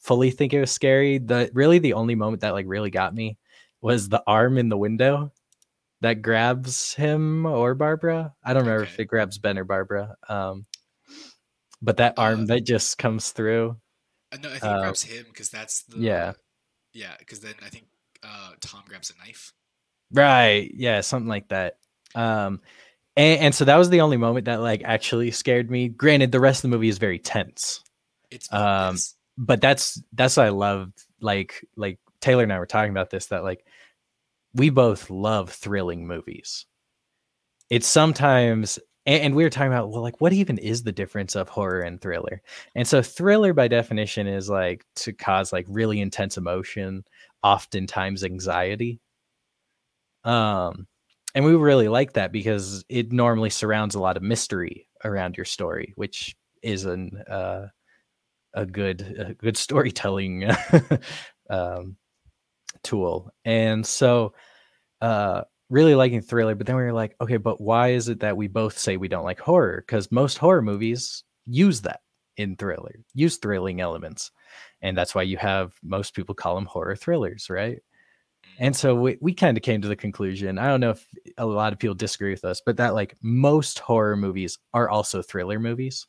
fully 0.00 0.30
think 0.30 0.52
it 0.52 0.60
was 0.60 0.70
scary. 0.70 1.18
The 1.18 1.50
really 1.54 1.78
the 1.78 1.94
only 1.94 2.14
moment 2.14 2.42
that 2.42 2.52
like 2.52 2.66
really 2.68 2.90
got 2.90 3.14
me 3.14 3.38
was 3.80 4.08
the 4.08 4.22
arm 4.26 4.58
in 4.58 4.68
the 4.68 4.76
window 4.76 5.32
that 6.00 6.22
grabs 6.22 6.94
him 6.94 7.46
or 7.46 7.74
Barbara. 7.74 8.34
I 8.44 8.52
don't 8.52 8.64
remember 8.64 8.82
Okay. 8.82 8.92
if 8.92 9.00
it 9.00 9.04
grabs 9.06 9.38
Ben 9.38 9.58
or 9.58 9.64
Barbara. 9.64 10.16
Um, 10.28 10.66
but 11.82 11.98
that 11.98 12.14
arm 12.16 12.42
Uh, 12.42 12.46
that 12.46 12.60
just 12.60 12.96
comes 12.96 13.30
through. 13.32 13.76
Uh, 14.32 14.38
no, 14.42 14.48
I 14.48 14.52
think 14.52 14.64
Uh, 14.64 14.76
it 14.76 14.80
grabs 14.80 15.02
him 15.02 15.24
because 15.28 15.50
that's 15.50 15.82
the 15.84 15.98
yeah. 15.98 16.32
yeah. 16.94 17.14
Because 17.18 17.40
then 17.40 17.54
I 17.62 17.68
think 17.68 17.84
uh, 18.22 18.52
Tom 18.60 18.82
grabs 18.88 19.10
a 19.10 19.18
knife. 19.18 19.52
Right. 20.12 20.70
Yeah, 20.74 21.00
something 21.02 21.28
like 21.28 21.48
that. 21.48 21.78
Um 22.14 22.60
and, 23.16 23.40
and 23.40 23.54
so 23.54 23.66
that 23.66 23.76
was 23.76 23.90
the 23.90 24.00
only 24.00 24.16
moment 24.16 24.46
that 24.46 24.60
like 24.60 24.82
actually 24.84 25.30
scared 25.32 25.70
me. 25.70 25.88
Granted, 25.88 26.32
the 26.32 26.40
rest 26.40 26.64
of 26.64 26.70
the 26.70 26.76
movie 26.76 26.88
is 26.88 26.98
very 26.98 27.18
tense. 27.18 27.82
It's 28.30 28.50
Um, 28.52 28.94
yes. 28.94 29.14
But 29.36 29.60
that's 29.60 30.00
that's 30.12 30.36
what 30.36 30.46
I 30.46 30.50
loved. 30.50 31.04
Like 31.20 31.66
like 31.76 31.98
Taylor 32.20 32.42
and 32.44 32.52
I 32.52 32.58
were 32.58 32.66
talking 32.66 32.90
about 32.90 33.10
this, 33.10 33.26
that 33.26 33.42
like 33.44 33.66
we 34.54 34.70
both 34.70 35.10
love 35.10 35.50
thrilling 35.50 36.06
movies. 36.06 36.66
It's 37.70 37.86
sometimes 37.86 38.78
and, 39.06 39.22
and 39.24 39.34
we 39.34 39.44
were 39.44 39.50
talking 39.50 39.72
about 39.72 39.90
well, 39.90 40.02
like 40.02 40.20
what 40.20 40.32
even 40.32 40.58
is 40.58 40.82
the 40.82 40.92
difference 40.92 41.34
of 41.36 41.48
horror 41.48 41.80
and 41.80 42.00
thriller? 42.00 42.42
And 42.74 42.86
so 42.86 43.02
thriller 43.02 43.52
by 43.54 43.68
definition 43.68 44.26
is 44.26 44.48
like 44.48 44.84
to 44.96 45.12
cause 45.12 45.52
like 45.52 45.66
really 45.68 46.00
intense 46.00 46.36
emotion, 46.36 47.04
oftentimes 47.42 48.24
anxiety. 48.24 49.00
Um 50.24 50.86
and 51.34 51.44
we 51.44 51.54
really 51.56 51.88
like 51.88 52.12
that 52.14 52.30
because 52.32 52.84
it 52.88 53.10
normally 53.12 53.50
surrounds 53.50 53.94
a 53.94 54.00
lot 54.00 54.16
of 54.16 54.22
mystery 54.22 54.88
around 55.04 55.36
your 55.36 55.46
story, 55.46 55.92
which 55.96 56.36
is 56.62 56.84
an 56.84 57.22
uh 57.28 57.68
a 58.54 58.66
good 58.66 59.02
a 59.18 59.34
good 59.34 59.56
storytelling 59.58 60.50
um, 61.50 61.96
tool. 62.82 63.30
And 63.44 63.86
so 63.86 64.34
uh 65.02 65.42
really 65.72 65.94
liking 65.94 66.20
thriller, 66.20 66.54
but 66.54 66.66
then 66.66 66.76
we 66.76 66.82
were 66.82 66.92
like, 66.92 67.16
okay, 67.20 67.38
but 67.38 67.60
why 67.60 67.88
is 67.88 68.08
it 68.08 68.20
that 68.20 68.36
we 68.36 68.46
both 68.46 68.78
say 68.78 68.96
we 68.96 69.08
don't 69.08 69.24
like 69.24 69.40
horror? 69.40 69.82
Because 69.84 70.12
most 70.12 70.36
horror 70.36 70.62
movies 70.62 71.24
use 71.46 71.80
that 71.80 72.00
in 72.36 72.56
thriller, 72.56 72.94
use 73.14 73.38
thrilling 73.38 73.80
elements. 73.80 74.30
And 74.82 74.96
that's 74.96 75.14
why 75.14 75.22
you 75.22 75.38
have 75.38 75.72
most 75.82 76.14
people 76.14 76.34
call 76.34 76.54
them 76.54 76.66
horror 76.66 76.94
thrillers, 76.94 77.48
right? 77.48 77.78
And 78.58 78.76
so 78.76 78.94
mm-hmm. 78.94 79.02
we, 79.02 79.18
we 79.20 79.34
kind 79.34 79.56
of 79.56 79.62
came 79.62 79.80
to 79.80 79.88
the 79.88 79.96
conclusion. 79.96 80.58
I 80.58 80.66
don't 80.66 80.80
know 80.80 80.90
if 80.90 81.06
a 81.38 81.46
lot 81.46 81.72
of 81.72 81.78
people 81.78 81.94
disagree 81.94 82.32
with 82.32 82.44
us, 82.44 82.60
but 82.64 82.76
that 82.76 82.94
like 82.94 83.16
most 83.22 83.78
horror 83.78 84.16
movies 84.16 84.58
are 84.74 84.90
also 84.90 85.22
thriller 85.22 85.58
movies. 85.58 86.06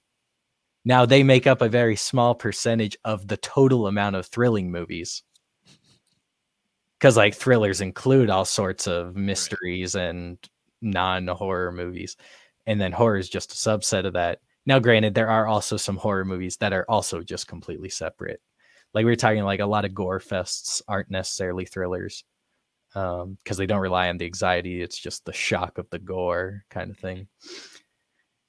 Now 0.83 1.05
they 1.05 1.23
make 1.23 1.47
up 1.47 1.61
a 1.61 1.69
very 1.69 1.95
small 1.95 2.35
percentage 2.35 2.97
of 3.05 3.29
the 3.29 3.37
total 3.37 3.87
amount 3.87 4.17
of 4.17 4.25
thrilling 4.25 4.71
movies. 4.71 5.23
Because 7.03 7.17
like 7.17 7.35
thrillers 7.35 7.81
include 7.81 8.29
all 8.29 8.45
sorts 8.45 8.87
of 8.87 9.13
mysteries 9.13 9.93
and 9.93 10.37
non-horror 10.81 11.73
movies. 11.73 12.15
And 12.65 12.79
then 12.79 12.93
horror 12.93 13.17
is 13.17 13.27
just 13.27 13.51
a 13.51 13.55
subset 13.55 14.05
of 14.05 14.13
that. 14.13 14.39
Now, 14.65 14.79
granted, 14.79 15.13
there 15.13 15.29
are 15.29 15.45
also 15.45 15.75
some 15.75 15.97
horror 15.97 16.23
movies 16.23 16.55
that 16.61 16.71
are 16.71 16.85
also 16.87 17.21
just 17.21 17.45
completely 17.45 17.89
separate. 17.89 18.39
Like 18.93 19.03
we 19.03 19.11
are 19.11 19.17
talking, 19.17 19.43
like 19.43 19.59
a 19.59 19.65
lot 19.65 19.83
of 19.83 19.93
gore 19.93 20.21
fests 20.21 20.81
aren't 20.87 21.11
necessarily 21.11 21.65
thrillers 21.65 22.23
um 22.95 23.37
because 23.43 23.57
they 23.57 23.65
don't 23.65 23.81
rely 23.81 24.07
on 24.07 24.17
the 24.17 24.25
anxiety 24.25 24.81
it's 24.81 24.99
just 24.99 25.25
the 25.25 25.33
shock 25.33 25.79
of 25.79 25.89
the 25.89 25.97
gore 25.97 26.63
kind 26.69 26.91
of 26.91 26.97
thing 26.99 27.27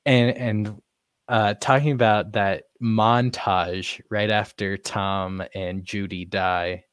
and 0.04 0.36
and 0.36 0.82
uh 1.28 1.54
talking 1.54 1.92
about 1.92 2.32
that 2.32 2.64
montage 2.82 4.02
right 4.10 4.30
after 4.30 4.76
tom 4.76 5.42
and 5.54 5.86
judy 5.86 6.26
die 6.26 6.84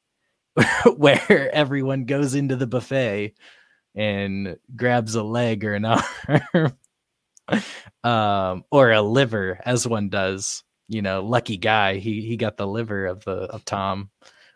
where 0.97 1.53
everyone 1.53 2.05
goes 2.05 2.35
into 2.35 2.55
the 2.55 2.67
buffet 2.67 3.33
and 3.95 4.57
grabs 4.75 5.15
a 5.15 5.23
leg 5.23 5.63
or 5.65 5.73
an 5.73 5.85
arm 5.85 6.77
um 8.03 8.63
or 8.71 8.91
a 8.91 9.01
liver 9.01 9.59
as 9.65 9.87
one 9.87 10.09
does 10.09 10.63
you 10.87 11.01
know 11.01 11.23
lucky 11.23 11.57
guy 11.57 11.95
he 11.97 12.21
he 12.21 12.37
got 12.37 12.57
the 12.57 12.67
liver 12.67 13.05
of 13.05 13.23
the 13.25 13.31
of 13.31 13.65
tom 13.65 14.09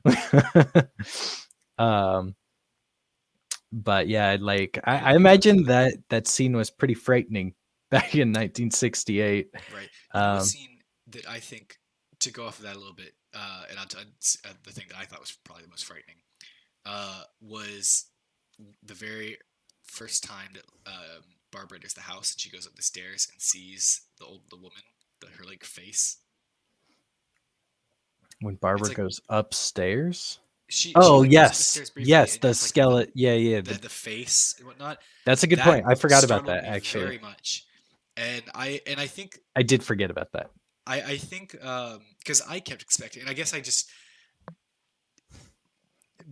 um 1.77 2.35
but 3.71 4.07
yeah 4.07 4.37
like 4.39 4.79
I, 4.83 5.11
I 5.11 5.15
imagine 5.15 5.63
that 5.65 5.95
that 6.09 6.27
scene 6.27 6.55
was 6.55 6.69
pretty 6.69 6.93
frightening 6.93 7.53
back 7.91 8.15
in 8.15 8.29
1968 8.29 9.49
Right. 9.53 9.89
um 10.13 10.41
scene 10.41 10.79
that 11.07 11.27
I 11.27 11.39
think 11.39 11.77
to 12.21 12.31
go 12.31 12.45
off 12.45 12.57
of 12.57 12.63
that 12.65 12.75
a 12.75 12.79
little 12.79 12.93
bit, 12.93 13.13
uh, 13.35 13.63
and 13.69 13.77
I'll 13.79 13.85
t- 13.85 13.97
uh, 13.99 14.53
the 14.63 14.71
thing 14.71 14.85
that 14.89 14.97
I 14.97 15.03
thought 15.05 15.19
was 15.19 15.37
probably 15.43 15.63
the 15.63 15.69
most 15.69 15.85
frightening 15.85 16.15
uh, 16.85 17.23
was 17.41 18.05
the 18.83 18.93
very 18.93 19.37
first 19.83 20.23
time 20.23 20.49
that 20.53 20.63
um, 20.87 21.23
Barbara 21.51 21.77
enters 21.77 21.93
the 21.93 22.01
house 22.01 22.33
and 22.33 22.39
she 22.39 22.49
goes 22.49 22.65
up 22.65 22.75
the 22.75 22.81
stairs 22.81 23.27
and 23.31 23.41
sees 23.41 24.01
the 24.19 24.25
old 24.25 24.41
the 24.49 24.55
woman, 24.57 24.71
the, 25.21 25.27
her 25.37 25.43
like 25.45 25.63
face. 25.63 26.17
when 28.41 28.55
barbara 28.55 28.87
like- 28.89 28.97
goes 28.97 29.21
upstairs? 29.29 30.39
She, 30.67 30.89
she, 30.89 30.95
oh 30.95 31.19
like, 31.19 31.31
yes 31.31 31.75
briefly 31.77 32.03
yes 32.05 32.37
the 32.37 32.47
like, 32.47 32.55
skeleton 32.55 33.11
yeah 33.13 33.33
yeah 33.33 33.61
the, 33.61 33.73
the- 33.75 33.81
the 33.81 33.89
face 33.89 34.55
and 34.57 34.65
whatnot. 34.65 34.97
that's 35.23 35.43
a 35.43 35.47
good 35.47 35.59
That 35.59 35.65
point. 35.65 35.85
I 35.87 35.93
forgot 35.93 36.23
about 36.23 36.47
that 36.47 36.63
actually 36.65 37.03
very 37.03 37.19
much, 37.19 37.65
and 38.17 38.41
I 38.55 38.81
and 38.87 38.99
I 38.99 39.05
think 39.05 39.37
i 39.55 39.61
did 39.61 39.83
forget 39.83 40.09
about 40.09 40.31
that 40.33 40.49
I, 40.87 41.01
I 41.01 41.17
think 41.17 41.55
um, 41.65 42.01
because 42.19 42.41
I 42.47 42.59
kept 42.59 42.81
expecting, 42.81 43.21
and 43.21 43.29
I 43.29 43.33
guess 43.33 43.53
I 43.53 43.59
just 43.59 43.89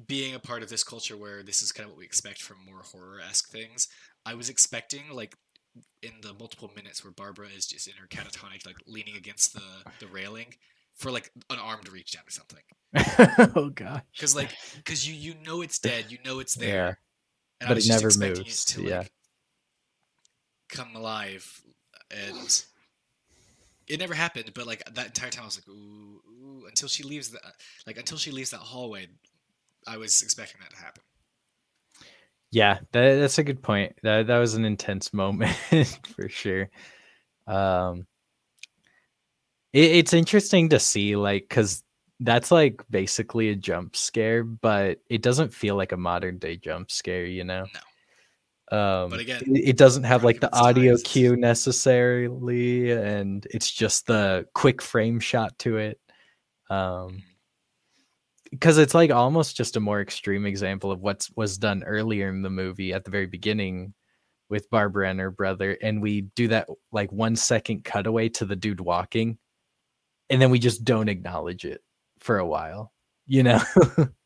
being 0.07 0.35
a 0.35 0.39
part 0.39 0.63
of 0.63 0.69
this 0.69 0.83
culture 0.83 1.15
where 1.15 1.43
this 1.43 1.61
is 1.61 1.71
kind 1.71 1.85
of 1.85 1.91
what 1.91 1.99
we 1.99 2.05
expect 2.05 2.41
from 2.41 2.57
more 2.65 2.81
horror 2.81 3.19
esque 3.21 3.49
things. 3.49 3.87
I 4.25 4.33
was 4.33 4.49
expecting 4.49 5.03
like 5.11 5.35
in 6.01 6.11
the 6.21 6.33
multiple 6.33 6.71
minutes 6.75 7.03
where 7.03 7.11
Barbara 7.11 7.47
is 7.55 7.65
just 7.65 7.87
in 7.87 7.93
her 7.95 8.07
catatonic, 8.07 8.65
like 8.65 8.77
leaning 8.87 9.17
against 9.17 9.53
the 9.53 9.63
the 9.99 10.07
railing, 10.07 10.53
for 10.95 11.11
like 11.11 11.31
an 11.49 11.59
arm 11.59 11.81
to 11.83 11.91
reach 11.91 12.11
down 12.11 12.23
or 12.27 12.31
something. 12.31 13.51
oh 13.55 13.69
god! 13.69 14.03
Because 14.13 14.35
like 14.35 14.49
because 14.77 15.07
you 15.07 15.13
you 15.13 15.35
know 15.45 15.61
it's 15.61 15.79
dead, 15.79 16.05
you 16.09 16.19
know 16.23 16.39
it's 16.39 16.55
there, 16.55 16.85
yeah 16.85 16.93
and 17.63 17.69
but 17.69 17.77
it 17.77 17.87
never 17.87 18.07
expecting 18.07 18.43
moves, 18.43 18.63
it 18.63 18.67
to 18.73 18.83
yeah. 18.83 18.97
like 18.99 19.11
come 20.69 20.95
alive, 20.95 21.61
and 22.11 22.63
it 23.87 23.99
never 23.99 24.13
happened. 24.13 24.51
But 24.53 24.67
like 24.67 24.83
that 24.93 25.07
entire 25.07 25.29
time, 25.29 25.43
I 25.43 25.45
was 25.45 25.57
like, 25.57 25.75
ooh, 25.75 26.21
ooh, 26.27 26.65
until 26.67 26.87
she 26.87 27.03
leaves 27.03 27.29
the 27.29 27.39
like 27.85 27.97
until 27.97 28.17
she 28.17 28.31
leaves 28.31 28.51
that 28.51 28.57
hallway, 28.57 29.07
I 29.87 29.97
was 29.97 30.21
expecting 30.21 30.61
that 30.61 30.71
to 30.71 30.77
happen. 30.77 31.03
Yeah, 32.51 32.79
that, 32.91 33.15
that's 33.15 33.39
a 33.39 33.43
good 33.43 33.63
point. 33.63 33.95
That 34.03 34.27
that 34.27 34.37
was 34.37 34.53
an 34.53 34.65
intense 34.65 35.13
moment 35.13 35.55
for 36.15 36.29
sure. 36.29 36.69
Um, 37.47 38.05
it, 39.73 39.91
it's 39.91 40.13
interesting 40.13 40.69
to 40.69 40.79
see, 40.79 41.15
like, 41.15 41.47
because 41.49 41.83
that's 42.19 42.51
like 42.51 42.83
basically 42.89 43.49
a 43.49 43.55
jump 43.55 43.95
scare, 43.95 44.43
but 44.43 44.99
it 45.09 45.21
doesn't 45.21 45.53
feel 45.53 45.75
like 45.75 45.91
a 45.91 45.97
modern 45.97 46.37
day 46.37 46.55
jump 46.55 46.91
scare, 46.91 47.25
you 47.25 47.43
know. 47.43 47.65
Um, 48.73 49.11
But 49.11 49.19
again, 49.19 49.43
it, 49.45 49.69
it 49.69 49.77
doesn't 49.77 50.03
have 50.03 50.23
like 50.23 50.39
the 50.39 50.53
audio 50.55 50.93
ties. 50.93 51.03
cue 51.03 51.35
necessarily, 51.35 52.91
and 52.91 53.45
it's 53.51 53.69
just 53.69 54.07
the 54.07 54.47
quick 54.55 54.81
frame 54.81 55.19
shot 55.19 55.57
to 55.59 55.77
it. 55.77 55.99
Um, 56.71 57.21
because 58.49 58.79
it's 58.79 58.95
like 58.95 59.11
almost 59.11 59.55
just 59.55 59.77
a 59.77 59.79
more 59.79 60.01
extreme 60.01 60.47
example 60.47 60.91
of 60.91 61.01
what 61.01 61.27
was 61.35 61.57
done 61.59 61.83
earlier 61.83 62.29
in 62.29 62.41
the 62.41 62.49
movie 62.49 62.93
at 62.93 63.03
the 63.03 63.11
very 63.11 63.27
beginning 63.27 63.93
with 64.49 64.69
Barbara 64.71 65.09
and 65.09 65.19
her 65.19 65.31
brother, 65.31 65.77
and 65.81 66.01
we 66.01 66.21
do 66.35 66.47
that 66.47 66.67
like 66.91 67.11
one 67.11 67.35
second 67.35 67.83
cutaway 67.83 68.29
to 68.29 68.45
the 68.45 68.55
dude 68.55 68.81
walking, 68.81 69.37
and 70.31 70.41
then 70.41 70.49
we 70.49 70.57
just 70.57 70.83
don't 70.83 71.09
acknowledge 71.09 71.63
it 71.63 71.81
for 72.19 72.39
a 72.39 72.45
while, 72.47 72.91
you 73.27 73.43
know. 73.43 73.61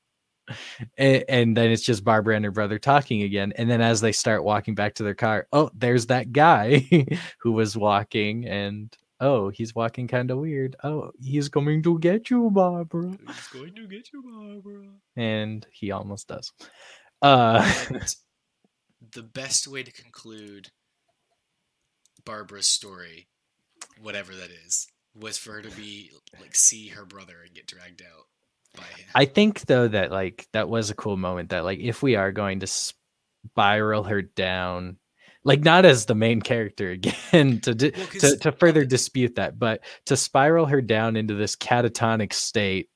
and, 0.97 1.23
and 1.27 1.57
then 1.57 1.71
it's 1.71 1.83
just 1.83 2.03
Barbara 2.03 2.36
and 2.36 2.45
her 2.45 2.51
brother 2.51 2.79
talking 2.79 3.23
again, 3.23 3.53
and 3.55 3.69
then 3.69 3.81
as 3.81 4.01
they 4.01 4.12
start 4.12 4.43
walking 4.43 4.75
back 4.75 4.95
to 4.95 5.03
their 5.03 5.15
car, 5.15 5.47
oh, 5.51 5.69
there's 5.73 6.07
that 6.07 6.31
guy 6.31 6.88
who 7.39 7.51
was 7.51 7.77
walking, 7.77 8.47
and 8.47 8.95
oh, 9.19 9.49
he's 9.49 9.75
walking 9.75 10.07
kind 10.07 10.31
of 10.31 10.38
weird. 10.38 10.75
Oh, 10.83 11.12
he's 11.19 11.49
coming 11.49 11.81
to 11.83 11.99
get 11.99 12.29
you, 12.29 12.49
Barbara 12.51 13.17
He's 13.27 13.47
going 13.47 13.75
to 13.75 13.88
get 13.88 14.10
you, 14.13 14.23
Barbara. 14.23 14.88
and 15.15 15.65
he 15.71 15.91
almost 15.91 16.27
does. 16.27 16.51
Uh, 17.21 17.69
the 19.12 19.23
best 19.23 19.67
way 19.67 19.83
to 19.83 19.91
conclude 19.91 20.69
Barbara's 22.25 22.67
story 22.67 23.27
whatever 24.01 24.33
that 24.33 24.49
is 24.65 24.88
was 25.15 25.38
for 25.38 25.53
her 25.53 25.62
to 25.62 25.71
be 25.71 26.12
like 26.39 26.55
see 26.55 26.89
her 26.89 27.05
brother 27.05 27.38
and 27.43 27.55
get 27.55 27.67
dragged 27.67 28.01
out 28.01 28.25
by 28.77 28.83
him. 28.83 29.05
I 29.15 29.25
think 29.25 29.61
though 29.61 29.87
that 29.87 30.11
like 30.11 30.47
that 30.53 30.69
was 30.69 30.89
a 30.89 30.95
cool 30.95 31.17
moment 31.17 31.49
that 31.49 31.63
like 31.63 31.79
if 31.79 32.01
we 32.01 32.15
are 32.15 32.31
going 32.31 32.59
to 32.61 32.67
spiral 32.67 34.03
her 34.03 34.21
down 34.21 34.97
like 35.43 35.61
not 35.61 35.85
as 35.85 36.05
the 36.05 36.15
main 36.15 36.41
character 36.41 36.91
again 37.31 37.59
to 37.61 37.73
di- 37.73 37.93
Well, 37.95 38.07
to, 38.19 38.37
to 38.37 38.51
further 38.51 38.85
dispute 38.85 39.35
that 39.35 39.57
but 39.57 39.81
to 40.05 40.17
spiral 40.17 40.65
her 40.65 40.81
down 40.81 41.15
into 41.15 41.33
this 41.33 41.55
catatonic 41.55 42.33
state 42.33 42.89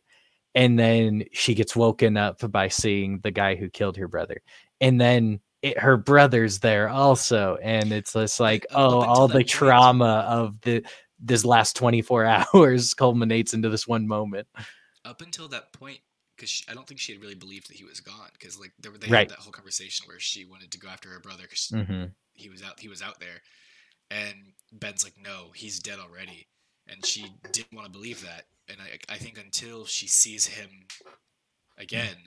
and 0.54 0.78
then 0.78 1.24
she 1.32 1.56
gets 1.56 1.76
woken 1.76 2.18
up 2.18 2.40
by 2.52 2.68
seeing 2.68 3.20
the 3.20 3.32
guy 3.32 3.56
who 3.56 3.70
killed 3.70 3.98
her 3.98 4.08
brother 4.08 4.42
and 4.82 5.00
then 5.00 5.40
it, 5.62 5.80
her 5.80 5.96
brother's 5.96 6.60
there 6.60 6.90
also 6.90 7.58
and 7.62 7.92
it's 7.92 8.14
just 8.14 8.40
like 8.40 8.66
oh 8.72 9.02
all 9.02 9.28
the 9.28 9.36
point- 9.36 9.50
trauma 9.50 10.26
of 10.28 10.60
the 10.62 10.84
this 11.24 11.46
last 11.46 11.76
24 11.76 12.26
hours 12.54 12.94
culminates 12.94 13.54
into 13.54 13.70
this 13.70 13.88
one 13.88 14.08
moment 14.08 14.48
Up 15.04 15.22
until 15.22 15.48
that 15.50 15.74
point, 15.74 16.00
because 16.36 16.64
I 16.70 16.74
don't 16.74 16.88
think 16.88 17.00
she 17.00 17.14
had 17.14 17.22
really 17.22 17.36
believed 17.36 17.70
that 17.70 17.78
he 17.78 17.84
was 17.84 18.00
gone. 18.00 18.30
Because 18.34 18.60
like 18.60 18.74
there, 18.80 18.92
they 18.92 19.10
Right. 19.10 19.12
had 19.12 19.30
that 19.30 19.40
whole 19.40 19.52
conversation 19.52 20.08
where 20.08 20.20
she 20.20 20.46
wanted 20.46 20.72
to 20.72 20.80
go 20.80 20.90
after 20.90 21.10
her 21.10 21.20
brother 21.20 21.44
because 21.44 21.74
hmm 21.74 22.14
he 22.34 22.50
was 22.50 22.64
out 22.64 22.80
he 22.80 22.90
was 22.90 23.02
out 23.02 23.20
there 23.20 23.42
and 24.12 24.36
ben's 24.74 25.04
like 25.04 25.16
no 25.24 25.52
he's 25.56 25.80
dead 25.80 26.00
already 26.00 26.48
and 26.88 27.06
she 27.06 27.36
didn't 27.52 27.74
want 27.74 27.86
to 27.86 27.92
believe 27.92 28.22
that 28.24 28.46
and 28.70 28.78
i 28.82 29.14
i 29.14 29.18
think 29.18 29.38
until 29.38 29.86
she 29.86 30.08
sees 30.08 30.48
him 30.48 30.70
again 31.78 32.18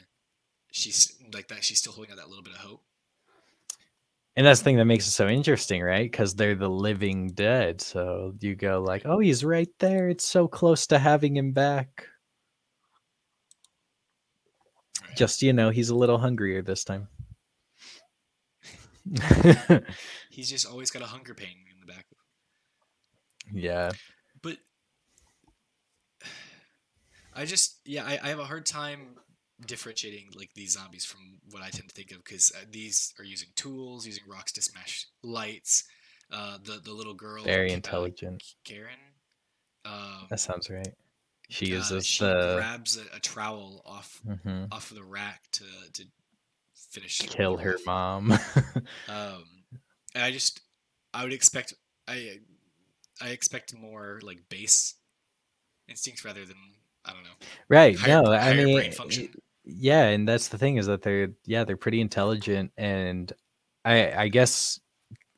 she's 0.72 1.16
like 1.34 1.48
that 1.48 1.64
she's 1.64 1.78
still 1.78 1.92
holding 1.92 2.12
out 2.12 2.18
that 2.18 2.28
little 2.28 2.44
bit 2.44 2.54
of 2.54 2.60
hope 2.60 2.82
And 4.37 4.46
that's 4.46 4.60
the 4.60 4.64
thing 4.64 4.76
that 4.78 4.84
makes 4.87 5.06
it 5.06 5.12
so 5.12 5.28
interesting, 5.28 5.82
right? 5.82 6.10
Because 6.10 6.34
they're 6.34 6.56
the 6.56 6.68
living 6.68 7.28
dead. 7.32 7.80
So 7.80 8.34
you 8.40 8.56
go 8.56 8.80
like, 8.82 9.02
oh, 9.04 9.20
he's 9.20 9.44
right 9.44 9.68
there. 9.78 10.08
It's 10.08 10.24
so 10.26 10.48
close 10.48 10.87
to 10.88 10.98
having 10.98 11.37
him 11.37 11.52
back. 11.52 12.06
Right. 15.08 15.16
Just 15.16 15.42
you 15.42 15.52
know, 15.52 15.70
he's 15.70 15.90
a 15.90 15.94
little 15.94 16.18
hungrier 16.18 16.62
this 16.62 16.84
time. 16.84 17.08
he's 20.30 20.48
just 20.48 20.66
always 20.66 20.90
got 20.90 21.02
a 21.02 21.06
hunger 21.06 21.34
pain 21.34 21.56
in 21.72 21.78
the 21.80 21.86
back 21.92 22.06
yeah. 23.52 23.90
but 24.42 24.56
i 27.34 27.44
just 27.44 27.80
yeah 27.84 28.04
i, 28.04 28.18
I 28.22 28.28
have 28.28 28.38
a 28.38 28.44
hard 28.44 28.64
time 28.64 29.16
differentiating 29.66 30.30
like 30.34 30.50
these 30.54 30.72
zombies 30.72 31.04
from 31.04 31.20
what 31.50 31.62
i 31.62 31.68
tend 31.68 31.88
to 31.88 31.94
think 31.94 32.12
of 32.12 32.24
because 32.24 32.50
uh, 32.56 32.64
these 32.70 33.12
are 33.18 33.24
using 33.24 33.50
tools 33.56 34.06
using 34.06 34.24
rocks 34.26 34.52
to 34.52 34.62
smash 34.62 35.06
lights 35.22 35.84
uh 36.32 36.56
the 36.64 36.80
the 36.82 36.92
little 36.92 37.14
girl 37.14 37.44
Very 37.44 37.72
uh, 37.72 37.74
intelligent. 37.74 38.42
karen 38.64 38.98
um 39.84 40.26
That 40.30 40.40
sounds 40.40 40.70
right. 40.70 40.94
She 41.50 41.66
uh, 41.72 41.76
uses 41.76 42.07
she 42.07 42.24
the 42.24 42.54
grabs 42.57 42.96
a, 42.96 43.16
a 43.16 43.20
trowel 43.20 43.83
off 43.85 44.20
Mhm. 44.26 44.68
off 44.72 44.90
of 44.90 44.96
the 44.96 45.04
rack 45.04 45.42
to 45.52 45.64
to 45.92 46.04
finish 46.90 47.18
kill 47.18 47.57
her 47.59 47.74
off. 47.74 47.87
mom. 47.87 48.33
Um, 49.09 49.44
I 50.14 50.30
just 50.30 50.61
I 51.12 51.22
would 51.24 51.33
expect 51.33 51.74
I 52.09 52.38
I 53.20 53.28
expect 53.30 53.74
more 53.74 54.20
like 54.22 54.48
base 54.48 54.94
instincts 55.88 56.24
rather 56.24 56.44
than 56.44 56.57
I 57.04 57.12
don't 57.12 57.24
know. 57.24 57.46
right. 57.68 57.98
Higher- 57.98 58.22
no, 58.22 58.33
I 58.33 58.54
mean, 58.54 58.92
yeah, 59.64 60.04
and 60.09 60.26
that's 60.28 60.48
the 60.48 60.59
thing 60.59 60.76
is 60.78 60.87
that 60.87 61.02
they're 61.02 61.28
yeah 61.44 61.64
they're 61.64 61.76
pretty 61.76 62.00
intelligent, 62.00 62.72
and 62.78 63.33
I 63.85 64.12
I 64.12 64.28
guess 64.28 64.80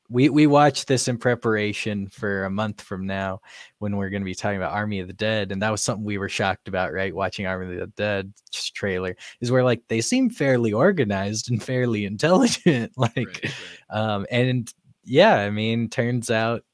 we 0.08 0.28
we 0.28 0.46
watched 0.46 0.86
this 0.86 1.08
in 1.08 1.18
preparation 1.18 2.08
for 2.08 2.44
a 2.44 2.50
month 2.50 2.82
from 2.82 3.06
now 3.06 3.40
when 3.78 3.96
we're 3.96 4.10
going 4.10 4.22
to 4.22 4.26
be 4.26 4.34
talking 4.34 4.56
about 4.56 4.72
Army 4.72 5.00
of 5.00 5.06
the 5.06 5.12
Dead, 5.12 5.52
and 5.52 5.62
that 5.62 5.70
was 5.70 5.82
something 5.82 6.04
we 6.04 6.18
were 6.18 6.28
shocked 6.28 6.68
about, 6.68 6.92
right? 6.92 7.14
Watching 7.14 7.46
Army 7.46 7.74
of 7.74 7.80
the 7.80 7.86
Dead 7.88 8.32
trailer 8.52 9.16
is 9.40 9.50
where 9.50 9.64
like 9.64 9.82
they 9.88 10.00
seem 10.00 10.30
fairly 10.30 10.72
organized 10.72 11.50
and 11.50 11.62
fairly 11.62 12.04
intelligent, 12.06 12.92
like 12.96 13.16
right, 13.16 13.44
right. 13.44 13.52
um 13.90 14.26
and 14.30 14.72
yeah 15.06 15.36
i 15.36 15.50
mean 15.50 15.88
turns 15.88 16.30
out 16.30 16.64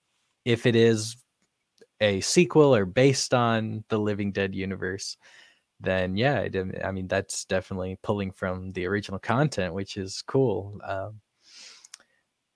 if 0.44 0.66
it 0.66 0.74
is 0.74 1.16
a 2.00 2.20
sequel 2.22 2.74
or 2.74 2.86
based 2.86 3.32
on 3.34 3.84
the 3.88 3.98
living 3.98 4.32
dead 4.32 4.54
universe 4.54 5.16
then 5.80 6.16
yeah 6.16 6.40
I 6.40 6.88
i 6.88 6.90
mean 6.90 7.08
that's 7.08 7.44
definitely 7.44 7.98
pulling 8.02 8.32
from 8.32 8.72
the 8.72 8.86
original 8.86 9.20
content 9.20 9.74
which 9.74 9.96
is 9.96 10.22
cool 10.26 10.80
um 10.82 11.20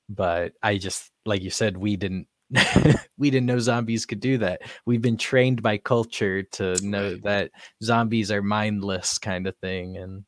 but 0.08 0.52
i 0.62 0.76
just 0.78 1.10
like 1.24 1.42
you 1.42 1.50
said 1.50 1.76
we 1.76 1.96
didn't 1.96 2.26
we 3.18 3.28
didn't 3.30 3.46
know 3.46 3.58
zombies 3.58 4.06
could 4.06 4.20
do 4.20 4.38
that. 4.38 4.62
We've 4.84 5.02
been 5.02 5.16
trained 5.16 5.62
by 5.62 5.78
culture 5.78 6.44
to 6.44 6.76
know 6.80 7.10
Right. 7.14 7.22
that 7.24 7.50
zombies 7.82 8.30
are 8.30 8.40
mindless 8.40 9.18
kind 9.18 9.48
of 9.48 9.56
thing 9.56 9.96
and 9.96 10.24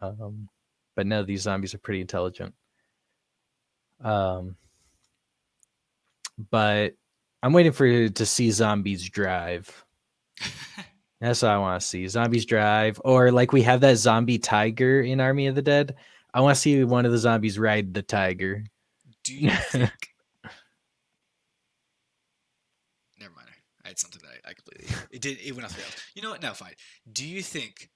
um 0.00 0.48
but 0.94 1.08
no 1.08 1.24
these 1.24 1.42
zombies 1.42 1.74
are 1.74 1.78
pretty 1.78 2.02
intelligent. 2.02 2.54
Um 4.00 4.54
but 6.50 6.94
i'm 7.42 7.52
waiting 7.52 7.72
for 7.72 7.86
you 7.86 8.08
to 8.10 8.24
see 8.24 8.50
zombies 8.52 9.08
drive. 9.08 9.84
That's 11.20 11.42
what 11.42 11.50
i 11.50 11.58
want 11.58 11.80
to 11.80 11.86
see 11.86 12.06
zombies 12.08 12.46
drive 12.46 13.00
or 13.04 13.32
like 13.32 13.52
we 13.52 13.62
have 13.62 13.80
that 13.80 13.96
zombie 13.96 14.38
tiger 14.38 15.00
in 15.00 15.20
army 15.20 15.48
of 15.48 15.54
the 15.56 15.62
dead 15.62 15.96
i 16.34 16.40
want 16.40 16.54
to 16.54 16.60
see 16.60 16.82
one 16.84 17.06
of 17.06 17.12
the 17.12 17.18
zombies 17.18 17.58
ride 17.58 17.94
the 17.94 18.02
tiger 18.02 18.64
Do 19.24 19.34
you 19.34 19.50
think? 19.70 19.92
Never 23.20 23.34
mind. 23.34 23.48
I 23.84 23.88
had 23.88 23.98
something 23.98 24.20
that 24.24 24.40
I, 24.44 24.50
I 24.50 24.54
completely. 24.54 24.88
It 25.10 25.20
did. 25.20 25.38
It 25.44 25.52
went 25.52 25.64
off 25.64 25.76
the 25.76 25.82
rails. 25.82 25.96
You 26.14 26.22
know 26.22 26.30
what? 26.30 26.42
No, 26.42 26.52
fine. 26.52 26.74
Do 27.10 27.24
you 27.26 27.42
think 27.42 27.90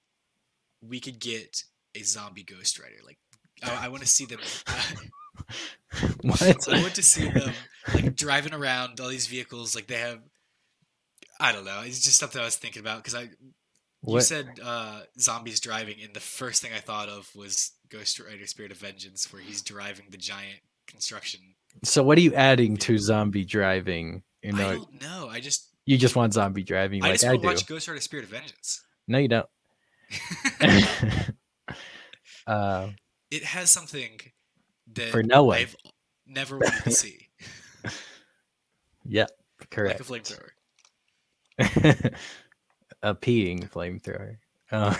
we 0.80 1.00
could 1.00 1.18
get 1.18 1.64
a 1.94 2.02
zombie 2.02 2.44
Ghost 2.44 2.78
Rider? 2.78 2.96
Like, 3.04 3.18
I, 3.62 3.86
I 3.86 3.88
want 3.88 4.02
to 4.02 4.08
see 4.08 4.26
them. 4.26 4.38
what 6.22 6.42
I 6.42 6.80
want 6.80 6.94
to 6.94 7.02
see 7.02 7.28
them 7.28 7.52
like 7.92 8.14
driving 8.16 8.54
around 8.54 9.00
all 9.00 9.08
these 9.08 9.26
vehicles. 9.26 9.74
Like 9.74 9.86
they 9.88 9.98
have. 9.98 10.20
I 11.40 11.52
don't 11.52 11.64
know. 11.64 11.82
It's 11.84 12.04
just 12.04 12.18
something 12.18 12.40
I 12.40 12.44
was 12.44 12.56
thinking 12.56 12.80
about 12.80 12.98
because 12.98 13.14
I. 13.14 13.30
You 14.06 14.20
said 14.20 14.60
uh, 14.62 15.00
zombies 15.18 15.58
driving, 15.58 15.96
and 16.00 16.14
the 16.14 16.20
first 16.20 16.62
thing 16.62 16.70
I 16.72 16.78
thought 16.78 17.08
of 17.08 17.28
was 17.34 17.72
Ghost 17.88 18.18
Rider: 18.20 18.46
Spirit 18.46 18.72
of 18.72 18.78
Vengeance, 18.78 19.32
where 19.32 19.42
he's 19.42 19.62
driving 19.62 20.06
the 20.10 20.16
giant 20.16 20.60
construction. 20.86 21.40
so 21.84 22.02
what 22.02 22.16
are 22.18 22.20
you 22.22 22.34
adding 22.34 22.76
to 22.76 22.96
zombie 22.98 23.44
driving 23.44 24.22
you 24.42 24.52
know, 24.52 24.68
I 24.68 24.74
don't 24.76 25.02
know. 25.02 25.28
I 25.28 25.40
just 25.40 25.70
you 25.84 25.98
just 25.98 26.14
want 26.16 26.32
zombie 26.34 26.62
driving 26.62 27.02
I 27.02 27.08
like 27.08 27.14
just 27.14 27.24
i 27.24 27.28
want 27.30 27.40
to 27.40 27.42
do 27.42 27.48
watch 27.48 27.66
Ghost 27.66 27.88
Rider: 27.88 28.00
Spirit 28.00 28.24
of 28.24 28.30
Vengeance. 28.30 28.82
no 29.08 29.18
you 29.18 29.28
don't 29.28 29.46
uh 32.46 32.88
it 33.30 33.42
has 33.44 33.70
something 33.70 34.20
that 34.94 35.08
For 35.10 35.22
no 35.22 35.44
one. 35.44 35.58
I've 35.58 35.76
never 36.26 36.58
wanted 36.58 36.84
to 36.84 36.90
see, 36.92 37.28
yeah 39.04 39.26
like 39.60 39.70
correct 39.70 40.00
a 40.00 40.04
flamethrower. 40.04 40.50
a 43.02 43.14
peeing 43.14 43.68
flamethrower. 43.70 44.36
Uh, 44.70 44.90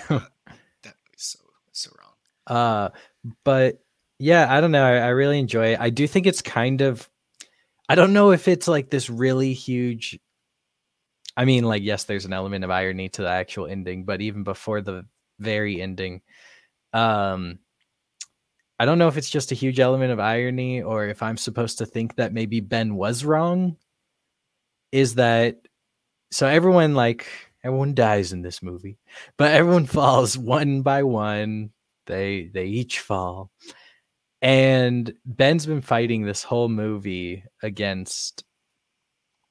That 0.83 0.95
was 1.13 1.23
so 1.23 1.39
so 1.73 1.91
wrong. 1.99 2.06
Uh, 2.47 2.91
but 3.45 3.81
yeah, 4.19 4.47
I 4.53 4.61
don't 4.61 4.73
know. 4.73 4.85
I, 4.85 4.97
I 4.99 5.09
really 5.09 5.39
enjoy 5.39 5.69
it. 5.69 5.81
I 5.81 5.91
do 5.91 6.07
think 6.07 6.27
it's 6.27 6.43
kind 6.43 6.81
of, 6.81 7.09
I 7.89 7.95
don't 7.95 8.13
know 8.13 8.33
if 8.33 8.49
it's 8.49 8.69
like 8.69 8.91
this 8.91 9.11
really 9.11 9.53
huge. 9.53 10.19
I 11.37 11.45
mean, 11.45 11.65
like, 11.65 11.83
yes, 11.83 12.05
there's 12.05 12.25
an 12.25 12.33
element 12.33 12.65
of 12.65 12.71
irony 12.71 13.09
to 13.11 13.23
the 13.23 13.29
actual 13.29 13.67
ending, 13.67 14.05
but 14.05 14.23
even 14.23 14.43
before 14.43 14.81
the 14.81 15.05
very 15.39 15.83
ending, 15.83 16.23
um, 16.95 17.59
I 18.79 18.85
don't 18.85 18.99
know 18.99 19.09
if 19.09 19.17
it's 19.17 19.31
just 19.31 19.53
a 19.53 19.57
huge 19.57 19.81
element 19.81 20.13
of 20.13 20.21
irony 20.21 20.83
or 20.83 21.07
if 21.07 21.23
I'm 21.23 21.37
supposed 21.37 21.79
to 21.79 21.87
think 21.87 22.17
that 22.17 22.33
maybe 22.33 22.61
Ben 22.61 22.95
was 22.95 23.25
wrong. 23.25 23.77
Is 24.93 25.15
that 25.17 25.57
so? 26.31 26.47
Everyone, 26.47 26.95
like, 26.95 27.27
everyone 27.65 27.95
dies 27.95 28.33
in 28.33 28.43
this 28.43 28.63
movie, 28.63 28.99
but 29.37 29.53
everyone 29.53 29.87
falls 29.99 30.37
one 30.39 30.83
by 30.83 31.03
one. 31.03 31.71
They 32.07 32.51
they 32.53 32.67
each 32.67 33.01
fall, 33.01 33.51
and 34.43 35.13
Ben's 35.25 35.67
been 35.67 35.83
fighting 35.83 36.25
this 36.25 36.43
whole 36.43 36.69
movie 36.69 37.45
against 37.63 38.45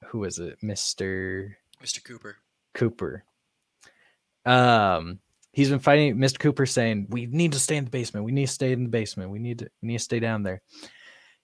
who 0.06 0.24
is 0.24 0.38
it, 0.38 0.58
Mister 0.62 1.56
Mr. 1.82 2.02
Cooper. 2.02 2.36
Cooper. 2.74 3.24
Um, 4.44 5.18
he's 5.52 5.70
been 5.70 5.78
fighting 5.78 6.16
Mr. 6.16 6.38
Cooper, 6.38 6.66
saying, 6.66 7.06
"We 7.10 7.26
need 7.26 7.52
to 7.52 7.58
stay 7.58 7.76
in 7.76 7.84
the 7.84 7.90
basement. 7.90 8.24
We 8.24 8.32
need 8.32 8.46
to 8.46 8.52
stay 8.52 8.72
in 8.72 8.84
the 8.84 8.90
basement. 8.90 9.30
We 9.30 9.38
need 9.38 9.60
to 9.60 9.70
we 9.82 9.88
need 9.88 9.98
to 9.98 10.04
stay 10.04 10.20
down 10.20 10.42
there." 10.42 10.62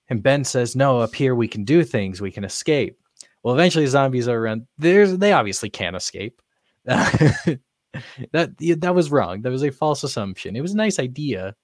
And 0.09 0.23
Ben 0.23 0.45
says, 0.45 0.77
"No, 0.77 1.01
up 1.01 1.15
here 1.15 1.35
we 1.35 1.49
can 1.49 1.65
do 1.65 1.85
things. 1.85 2.21
We 2.21 2.31
can 2.31 2.45
escape." 2.45 2.99
Well, 3.43 3.55
eventually, 3.55 3.87
zombies 3.87 4.29
are 4.29 4.39
around. 4.39 4.67
There's 4.79 5.17
they 5.17 5.33
obviously 5.33 5.71
can't 5.71 5.97
escape. 5.97 6.41
that 8.33 8.53
that 8.81 8.95
was 8.95 9.11
wrong. 9.11 9.43
That 9.43 9.51
was 9.51 9.63
a 9.65 9.71
false 9.71 10.03
assumption. 10.05 10.57
It 10.57 10.61
was 10.63 10.73
a 10.73 10.77
nice 10.77 10.99
idea, 10.99 11.55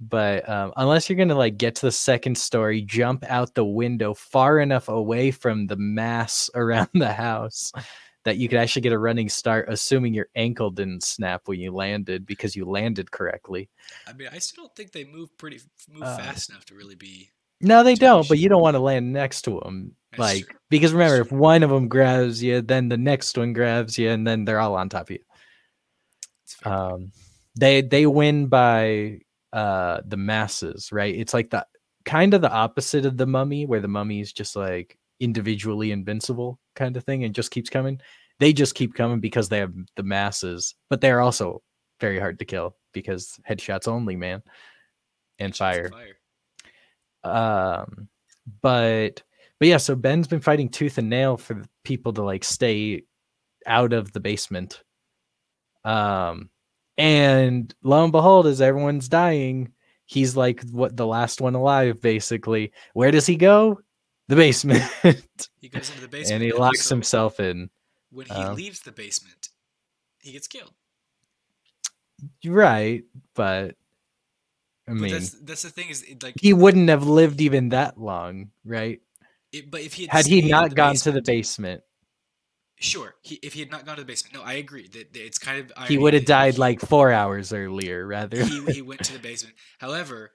but 0.00 0.48
um, 0.48 0.72
unless 0.76 1.08
you're 1.08 1.18
gonna 1.18 1.34
like 1.34 1.56
get 1.58 1.76
to 1.76 1.86
the 1.86 1.92
second 1.92 2.36
story, 2.38 2.82
jump 2.82 3.24
out 3.28 3.54
the 3.54 3.64
window 3.64 4.14
far 4.14 4.60
enough 4.60 4.88
away 4.88 5.30
from 5.30 5.66
the 5.66 5.76
mass 5.76 6.50
around 6.54 6.88
the 6.94 7.12
house 7.12 7.72
that 8.24 8.36
you 8.36 8.48
could 8.48 8.58
actually 8.58 8.82
get 8.82 8.92
a 8.92 8.98
running 8.98 9.28
start, 9.28 9.68
assuming 9.70 10.12
your 10.12 10.28
ankle 10.34 10.70
didn't 10.70 11.02
snap 11.04 11.42
when 11.46 11.60
you 11.60 11.72
landed 11.72 12.26
because 12.26 12.54
you 12.56 12.64
landed 12.66 13.10
correctly. 13.10 13.70
I 14.06 14.12
mean, 14.12 14.28
I 14.32 14.38
still 14.38 14.64
don't 14.64 14.76
think 14.76 14.92
they 14.92 15.04
move 15.04 15.36
pretty 15.38 15.60
move 15.88 16.02
Uh, 16.02 16.18
fast 16.18 16.50
enough 16.50 16.64
to 16.66 16.74
really 16.74 16.96
be. 16.96 17.30
No, 17.60 17.82
they 17.82 17.94
don't, 17.96 18.28
but 18.28 18.38
you 18.38 18.48
don't 18.48 18.62
want 18.62 18.74
to 18.74 18.80
land 18.80 19.12
next 19.12 19.42
to 19.42 19.60
them. 19.60 19.96
That's 20.12 20.20
Like, 20.20 20.46
true. 20.46 20.58
because 20.70 20.92
remember, 20.92 21.20
if 21.22 21.32
one 21.32 21.62
of 21.62 21.70
them 21.70 21.88
grabs 21.88 22.42
you, 22.42 22.60
then 22.62 22.88
the 22.88 22.96
next 22.96 23.36
one 23.36 23.52
grabs 23.52 23.98
you, 23.98 24.10
and 24.10 24.26
then 24.26 24.44
they're 24.44 24.60
all 24.60 24.76
on 24.76 24.88
top 24.88 25.10
of 25.10 25.10
you. 25.10 25.18
Um 26.64 27.12
they 27.58 27.82
they 27.82 28.06
win 28.06 28.46
by 28.46 29.20
uh 29.52 30.00
the 30.06 30.16
masses 30.16 30.90
right? 30.92 31.14
It's 31.14 31.34
like 31.34 31.50
the 31.50 31.66
kind 32.04 32.34
of 32.34 32.40
the 32.40 32.52
opposite 32.52 33.04
of 33.04 33.16
the 33.16 33.26
mummy 33.26 33.66
where 33.66 33.80
the 33.80 33.88
mummy 33.88 34.20
is 34.20 34.32
just 34.32 34.56
like 34.56 34.98
individually 35.20 35.92
invincible 35.92 36.58
kind 36.74 36.96
of 36.96 37.04
thing 37.04 37.24
and 37.24 37.34
just 37.34 37.50
keeps 37.50 37.70
coming. 37.70 38.00
They 38.40 38.52
just 38.52 38.74
keep 38.74 38.94
coming 38.94 39.20
because 39.20 39.48
they 39.48 39.58
have 39.58 39.74
the 39.96 40.02
masses 40.02 40.74
but 40.88 41.00
they're 41.00 41.20
also 41.20 41.62
very 42.00 42.18
hard 42.18 42.38
to 42.38 42.44
kill 42.44 42.76
because 42.92 43.38
headshots 43.48 43.88
only 43.88 44.16
man 44.16 44.42
and 45.38 45.54
fire. 45.54 45.90
fire. 45.90 46.16
um 47.24 48.08
but 48.62 49.22
but 49.58 49.68
yeah 49.68 49.76
so 49.76 49.94
ben's 49.94 50.28
been 50.28 50.40
fighting 50.40 50.68
tooth 50.68 50.98
and 50.98 51.10
nail 51.10 51.36
for 51.36 51.62
people 51.84 52.12
to 52.12 52.22
like 52.22 52.44
stay 52.44 53.02
out 53.66 53.92
of 53.92 54.12
the 54.12 54.20
basement 54.20 54.82
um 55.88 56.50
and 56.96 57.74
lo 57.82 58.02
and 58.02 58.12
behold 58.12 58.46
as 58.46 58.60
everyone's 58.60 59.08
dying 59.08 59.72
he's 60.08 60.36
like 60.36 60.62
what 60.70 60.96
the 60.96 61.06
last 61.06 61.40
one 61.40 61.54
alive 61.54 62.00
basically. 62.00 62.72
Where 62.94 63.10
does 63.10 63.26
he 63.26 63.36
go? 63.36 63.80
The 64.28 64.36
basement. 64.36 64.82
He 65.60 65.68
goes 65.68 65.90
into 65.90 66.00
the 66.00 66.08
basement 66.16 66.32
and 66.34 66.42
he 66.42 66.52
locks 66.52 66.80
also, 66.80 66.94
himself 66.94 67.40
in. 67.40 67.68
When 68.10 68.26
he 68.26 68.32
um, 68.32 68.54
leaves 68.56 68.80
the 68.80 68.90
basement, 68.92 69.50
he 70.20 70.32
gets 70.32 70.46
killed. 70.48 70.72
right 72.46 73.04
but 73.34 73.76
i 74.88 74.92
But 74.92 74.94
mean 74.94 75.12
that's 75.12 75.30
that's 75.44 75.62
the 75.62 75.70
thing 75.70 75.88
is 75.90 76.02
it, 76.02 76.22
like 76.22 76.34
he 76.40 76.52
wouldn't 76.52 76.88
have 76.88 77.06
lived 77.06 77.40
even 77.40 77.68
that 77.70 78.00
long 78.00 78.50
right? 78.64 79.00
It, 79.52 79.70
but 79.70 79.80
if 79.82 79.94
he 79.94 80.06
had, 80.06 80.24
had 80.24 80.26
he 80.26 80.42
not 80.42 80.74
gone 80.74 80.96
to 80.96 81.12
the 81.12 81.22
basement- 81.22 81.82
basement 81.82 81.82
Sure, 82.80 83.14
he, 83.22 83.36
if 83.42 83.54
he 83.54 83.60
had 83.60 83.70
not 83.70 83.84
gone 83.86 83.96
to 83.96 84.02
the 84.02 84.06
basement, 84.06 84.34
no, 84.34 84.42
I 84.42 84.54
agree 84.54 84.86
that, 84.88 85.12
that 85.12 85.24
it's 85.26 85.38
kind 85.38 85.58
of 85.58 85.88
he 85.88 85.98
would 85.98 86.14
have 86.14 86.24
died 86.24 86.54
he- 86.54 86.60
like 86.60 86.80
four 86.80 87.10
hours 87.12 87.52
earlier 87.52 88.06
rather 88.06 88.44
he, 88.44 88.64
he 88.72 88.82
went 88.90 89.02
to 89.04 89.12
the 89.12 89.18
basement. 89.18 89.56
However, 89.78 90.30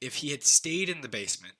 if 0.00 0.16
he 0.16 0.30
had 0.30 0.44
stayed 0.44 0.88
in 0.88 1.00
the 1.00 1.08
basement, 1.08 1.54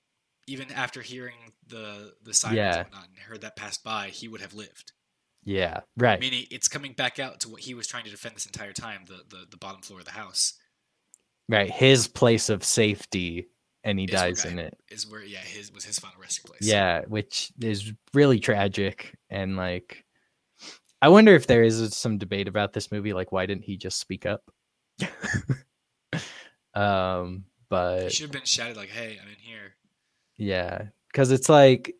even 0.47 0.71
after 0.71 1.01
hearing 1.01 1.35
the 1.67 2.13
the 2.23 2.33
sirens 2.33 2.57
Yeah. 2.57 2.75
and 2.77 2.85
whatnot 2.87 3.07
and 3.09 3.17
heard 3.19 3.41
that 3.41 3.55
pass 3.55 3.77
by, 3.77 4.07
he 4.07 4.27
would 4.27 4.41
have 4.41 4.53
lived. 4.53 4.93
yeah 5.43 5.81
right 5.97 6.19
Meaning, 6.19 6.45
it's 6.51 6.67
coming 6.67 6.93
back 6.93 7.19
out 7.19 7.39
to 7.41 7.49
what 7.49 7.61
he 7.61 7.73
was 7.73 7.87
trying 7.87 8.03
to 8.05 8.09
defend 8.11 8.35
this 8.35 8.45
entire 8.45 8.73
time 8.73 9.01
the 9.07 9.23
the, 9.29 9.45
the 9.51 9.57
bottom 9.57 9.81
floor 9.81 9.99
of 9.99 10.05
the 10.05 10.11
house 10.11 10.53
right 11.49 11.69
his 11.69 12.07
place 12.07 12.49
of 12.49 12.63
safety 12.63 13.47
and 13.83 13.99
he 13.99 14.05
dies 14.05 14.45
in 14.45 14.59
it 14.59 14.75
is 14.89 15.07
where 15.09 15.23
yeah 15.23 15.39
his 15.39 15.71
was 15.73 15.83
his 15.83 15.99
final 15.99 16.19
resting 16.21 16.45
place. 16.47 16.61
yeah 16.61 17.01
which 17.07 17.51
is 17.61 17.91
really 18.13 18.39
tragic 18.39 19.15
and 19.29 19.57
like 19.57 20.05
i 21.01 21.09
wonder 21.09 21.33
if 21.33 21.47
there 21.47 21.63
is 21.63 21.95
some 21.95 22.17
debate 22.17 22.47
about 22.47 22.73
this 22.73 22.91
movie 22.91 23.13
like 23.13 23.31
why 23.31 23.45
didn't 23.45 23.63
he 23.63 23.77
just 23.77 23.99
speak 23.99 24.25
up 24.25 24.43
um 26.73 27.43
he 27.43 27.65
but 27.69 28.11
should 28.11 28.23
have 28.23 28.31
been 28.31 28.43
shouted 28.43 28.75
like, 28.75 28.89
"Hey, 28.89 29.17
I'm 29.21 29.27
in 29.29 29.39
here." 29.39 29.75
yeah 30.37 30.83
because 31.11 31.31
it's 31.31 31.47
like 31.47 31.95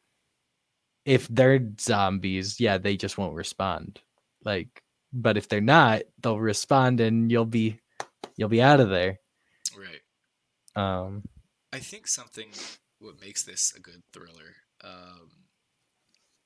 if 1.06 1.28
they're 1.30 1.66
zombies 1.80 2.60
yeah 2.60 2.78
they 2.78 2.98
just 2.98 3.18
won't 3.18 3.36
respond 3.36 4.00
like 4.44 4.82
but 5.14 5.38
if 5.38 5.48
they're 5.48 5.62
not 5.62 6.02
they'll 6.22 6.40
respond 6.40 7.00
and 7.00 7.32
you'll 7.32 7.46
be 7.46 7.80
you'll 8.38 8.50
be 8.50 8.62
out 8.62 8.80
of 8.80 8.90
there 8.90 9.20
Right. 9.78 10.02
um 10.76 11.24
I 11.74 11.80
think 11.80 12.08
something 12.08 12.50
what 13.00 13.20
makes 13.22 13.44
this 13.44 13.74
a 13.76 13.80
good 13.80 14.04
thriller 14.14 14.56
um, 14.84 15.30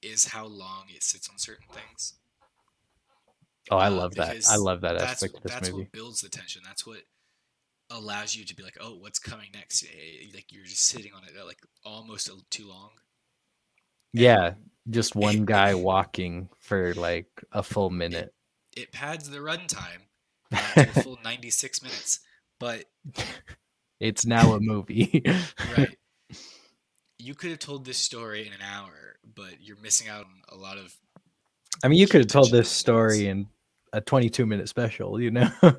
is 0.02 0.26
how 0.26 0.46
long 0.46 0.86
it 0.90 1.04
sits 1.04 1.30
on 1.30 1.38
certain 1.38 1.66
things. 1.74 2.14
Oh 3.72 3.78
i 3.78 3.88
Uh, 3.88 3.90
love 3.90 4.16
that 4.16 4.38
i 4.48 4.56
love 4.56 4.82
that 4.82 4.98
that's 4.98 5.04
aspect 5.12 5.36
of 5.38 5.44
this 5.44 5.54
that's 5.54 5.62
movie 5.62 5.84
what 5.84 5.92
builds 5.92 6.22
the 6.22 6.30
tension. 6.30 6.62
That's 6.66 6.86
what 6.86 7.02
allows 7.90 8.36
you 8.36 8.46
to 8.46 8.56
be 8.56 8.64
like, 8.64 8.78
oh, 8.82 8.96
what's 8.98 9.20
coming 9.20 9.50
next? 9.54 9.84
Eh, 9.86 10.28
Like 10.34 10.52
you're 10.52 10.66
just 10.66 10.86
sitting 10.88 11.14
on 11.14 11.24
it 11.26 11.32
uh, 11.40 11.46
like 11.46 11.62
almost 11.86 12.30
a- 12.30 12.38
too 12.50 12.68
long. 12.68 12.92
yeah 14.14 14.54
just 14.90 15.16
one 15.16 15.46
guy 15.46 15.74
walking 15.76 16.50
for 16.60 16.94
like 16.96 17.28
a 17.52 17.64
full 17.64 17.90
minute 17.90 18.34
It 18.76 18.92
pads 18.92 19.30
the 19.30 19.40
runtime 19.40 20.10
uh, 20.54 20.76
to 20.76 20.90
a 20.90 20.94
full 20.94 21.18
96 21.24 21.82
minutes, 21.82 22.20
but 22.60 22.86
it's 24.00 24.26
now 24.26 24.54
a 24.54 24.60
movie 24.60 25.24
right. 25.66 25.98
You 27.18 27.36
could 27.36 27.50
have 27.50 27.60
told 27.60 27.86
this 27.86 27.98
story 27.98 28.46
in 28.48 28.54
an 28.54 28.62
hour, 28.62 29.20
but 29.24 29.62
you're 29.62 29.78
missing 29.78 30.08
out 30.08 30.26
on 30.26 30.42
a 30.50 30.56
lot 30.56 30.78
of 30.78 30.96
i 31.84 31.88
mean 31.88 32.00
you 32.00 32.08
could 32.08 32.22
have 32.22 32.28
told 32.30 32.52
this 32.52 32.70
story 32.70 33.28
in 33.28 33.48
a 33.96 34.02
22 34.02 34.46
minute 34.46 34.70
special 34.70 35.20
you 35.22 35.32
know? 35.32 35.50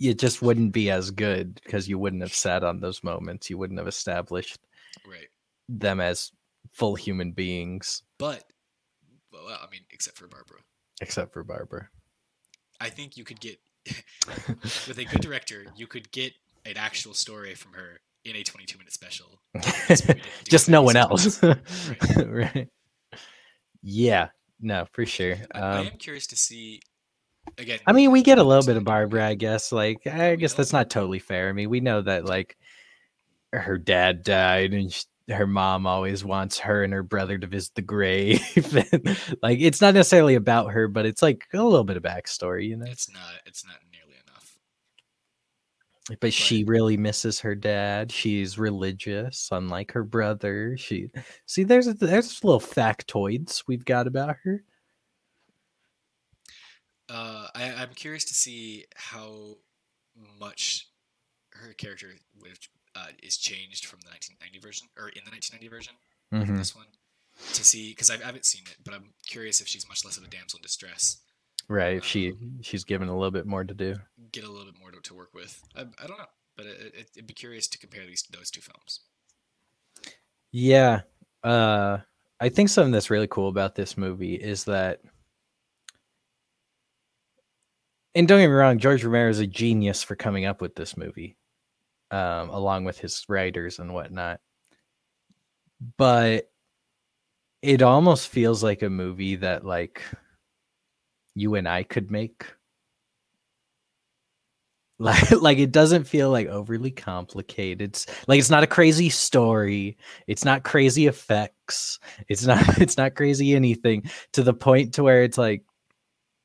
It 0.00 0.18
just 0.18 0.40
wouldn't 0.40 0.72
be 0.72 0.90
as 0.90 1.10
good 1.10 1.60
because 1.62 1.86
you 1.86 1.98
wouldn't 1.98 2.22
have 2.22 2.32
sat 2.34 2.64
on 2.64 2.80
those 2.80 3.04
moments. 3.04 3.50
You 3.50 3.58
wouldn't 3.58 3.78
have 3.78 3.86
established 3.86 4.58
right. 5.06 5.28
them 5.68 6.00
as 6.00 6.32
full 6.72 6.94
human 6.94 7.32
beings. 7.32 8.02
But 8.18 8.44
well, 9.30 9.44
I 9.46 9.66
mean, 9.70 9.82
except 9.90 10.16
for 10.16 10.26
Barbara, 10.26 10.60
except 11.02 11.34
for 11.34 11.44
barbara. 11.44 11.90
I 12.80 12.88
think 12.88 13.18
you 13.18 13.24
could 13.24 13.40
get 13.40 13.60
with 14.88 14.98
a 14.98 15.04
good 15.04 15.20
director, 15.20 15.66
you 15.76 15.86
could 15.86 16.10
get 16.12 16.32
an 16.64 16.76
actual 16.76 17.12
story 17.12 17.54
from 17.54 17.74
her 17.74 18.00
in 18.24 18.36
a 18.36 18.42
22 18.42 18.78
minute 18.78 18.94
special. 18.94 19.40
This 19.86 20.08
movie 20.08 20.20
didn't 20.20 20.34
do 20.44 20.50
just 20.50 20.68
no 20.70 20.82
one 20.82 20.96
else. 20.96 21.42
Minutes. 21.42 21.96
right. 22.26 22.68
Yeah. 23.82 24.28
No 24.60 24.86
for 24.92 25.04
sure. 25.04 25.36
I, 25.54 25.58
I 25.58 25.78
um, 25.78 25.86
am 25.88 25.98
curious 25.98 26.26
to 26.28 26.36
see 26.36 26.80
again. 27.58 27.78
I 27.86 27.92
mean, 27.92 28.10
we 28.10 28.22
get 28.22 28.38
a 28.38 28.44
little 28.44 28.64
bit 28.64 28.76
of 28.76 28.84
Barbara, 28.84 29.26
I 29.26 29.34
guess. 29.34 29.72
Like, 29.72 30.06
I 30.06 30.36
guess 30.36 30.54
that's 30.54 30.70
don't. 30.70 30.88
totally 30.90 31.18
fair. 31.18 31.48
I 31.48 31.52
mean, 31.52 31.70
we 31.70 31.80
know 31.80 32.02
that 32.02 32.24
like 32.24 32.56
her 33.52 33.78
dad 33.78 34.22
died, 34.22 34.72
and 34.72 34.92
sh- 34.92 35.04
her 35.28 35.46
mom 35.46 35.86
always 35.86 36.24
wants 36.24 36.58
her 36.58 36.82
and 36.82 36.92
her 36.92 37.02
brother 37.02 37.38
to 37.38 37.46
visit 37.46 37.74
the 37.74 37.82
grave. 37.82 38.40
like, 39.42 39.60
it's 39.60 39.80
not 39.80 39.94
necessarily 39.94 40.34
about 40.34 40.72
her, 40.72 40.88
but 40.88 41.06
it's 41.06 41.22
like 41.22 41.46
a 41.52 41.62
little 41.62 41.84
bit 41.84 41.96
of 41.96 42.02
backstory, 42.02 42.68
you 42.68 42.76
know. 42.76 42.86
It's 42.88 43.10
not. 43.10 43.34
It's 43.46 43.64
not 43.64 43.76
nearly 43.92 44.20
enough. 44.26 44.58
But 46.20 46.32
she 46.32 46.64
really 46.64 46.96
misses 46.96 47.40
her 47.40 47.54
dad. 47.54 48.10
She's 48.10 48.58
religious, 48.58 49.48
unlike 49.52 49.92
her 49.92 50.04
brother. 50.04 50.76
She 50.76 51.10
see, 51.46 51.64
there's 51.64 51.86
there's 51.86 52.42
little 52.42 52.60
factoids 52.60 53.64
we've 53.66 53.84
got 53.84 54.06
about 54.06 54.36
her. 54.44 54.64
Uh, 57.10 57.48
I, 57.54 57.72
I'm 57.78 57.90
curious 57.94 58.24
to 58.26 58.34
see 58.34 58.84
how 58.94 59.56
much 60.38 60.88
her 61.52 61.72
character 61.72 62.08
would 62.40 62.58
uh, 62.94 63.06
is 63.22 63.36
changed 63.36 63.86
from 63.86 64.00
the 64.00 64.10
1990 64.10 64.58
version 64.60 64.88
or 64.96 65.08
in 65.08 65.22
the 65.24 65.30
1990 65.30 65.68
version. 65.68 65.94
Mhm. 66.32 66.58
This 66.58 66.76
one 66.76 66.86
to 67.54 67.64
see 67.64 67.90
because 67.90 68.10
I 68.10 68.16
haven't 68.18 68.44
seen 68.44 68.62
it, 68.70 68.76
but 68.84 68.94
I'm 68.94 69.12
curious 69.26 69.60
if 69.60 69.66
she's 69.66 69.88
much 69.88 70.04
less 70.04 70.16
of 70.16 70.24
a 70.24 70.28
damsel 70.28 70.58
in 70.58 70.62
distress. 70.62 71.18
Right? 71.68 71.96
If 71.96 72.04
she 72.04 72.34
she's 72.62 72.84
given 72.84 73.08
a 73.08 73.14
little 73.14 73.30
bit 73.30 73.46
more 73.46 73.64
to 73.64 73.74
do. 73.74 73.96
Get 74.32 74.44
a 74.44 74.50
little 74.50 74.66
bit 74.66 74.80
more 74.80 74.90
to, 74.92 75.00
to 75.00 75.14
work 75.14 75.34
with. 75.34 75.60
I, 75.74 75.82
I 75.82 76.06
don't 76.06 76.18
know, 76.18 76.24
but 76.56 76.66
it, 76.66 76.94
it, 76.96 77.10
it'd 77.16 77.26
be 77.26 77.34
curious 77.34 77.66
to 77.68 77.78
compare 77.78 78.06
these 78.06 78.22
those 78.30 78.50
two 78.50 78.60
films. 78.60 79.00
Yeah. 80.52 81.00
Uh 81.42 81.98
I 82.40 82.48
think 82.48 82.68
something 82.68 82.92
that's 82.92 83.10
really 83.10 83.28
cool 83.28 83.48
about 83.48 83.74
this 83.74 83.96
movie 83.98 84.34
is 84.34 84.64
that 84.64 85.00
and 88.14 88.26
don't 88.26 88.40
get 88.40 88.48
me 88.48 88.54
wrong, 88.54 88.78
George 88.78 89.04
Romero 89.04 89.30
is 89.30 89.38
a 89.38 89.46
genius 89.46 90.02
for 90.02 90.16
coming 90.16 90.44
up 90.44 90.60
with 90.60 90.74
this 90.74 90.96
movie. 90.96 91.36
Um, 92.10 92.50
along 92.50 92.84
with 92.84 92.98
his 92.98 93.24
writers 93.28 93.78
and 93.78 93.94
whatnot. 93.94 94.40
But 95.96 96.50
it 97.62 97.82
almost 97.82 98.28
feels 98.28 98.62
like 98.62 98.82
a 98.82 98.90
movie 98.90 99.36
that 99.36 99.64
like 99.64 100.02
you 101.34 101.54
and 101.54 101.68
I 101.68 101.82
could 101.82 102.10
make. 102.10 102.46
Like, 105.02 105.30
like 105.30 105.56
it 105.56 105.72
doesn't 105.72 106.04
feel 106.04 106.28
like 106.28 106.48
overly 106.48 106.90
complicated. 106.90 107.80
It's 107.80 108.06
like 108.28 108.38
it's 108.38 108.50
not 108.50 108.64
a 108.64 108.66
crazy 108.66 109.08
story. 109.08 109.96
It's 110.26 110.44
not 110.44 110.62
crazy 110.62 111.06
effects. 111.06 111.98
It's 112.28 112.44
not 112.44 112.78
it's 112.78 112.98
not 112.98 113.14
crazy 113.14 113.54
anything 113.54 114.10
to 114.32 114.42
the 114.42 114.52
point 114.52 114.92
to 114.94 115.02
where 115.02 115.22
it's 115.22 115.38
like, 115.38 115.64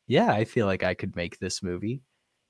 yeah, 0.07 0.31
I 0.31 0.45
feel 0.45 0.65
like 0.65 0.83
I 0.83 0.93
could 0.93 1.15
make 1.15 1.39
this 1.39 1.61
movie. 1.63 2.01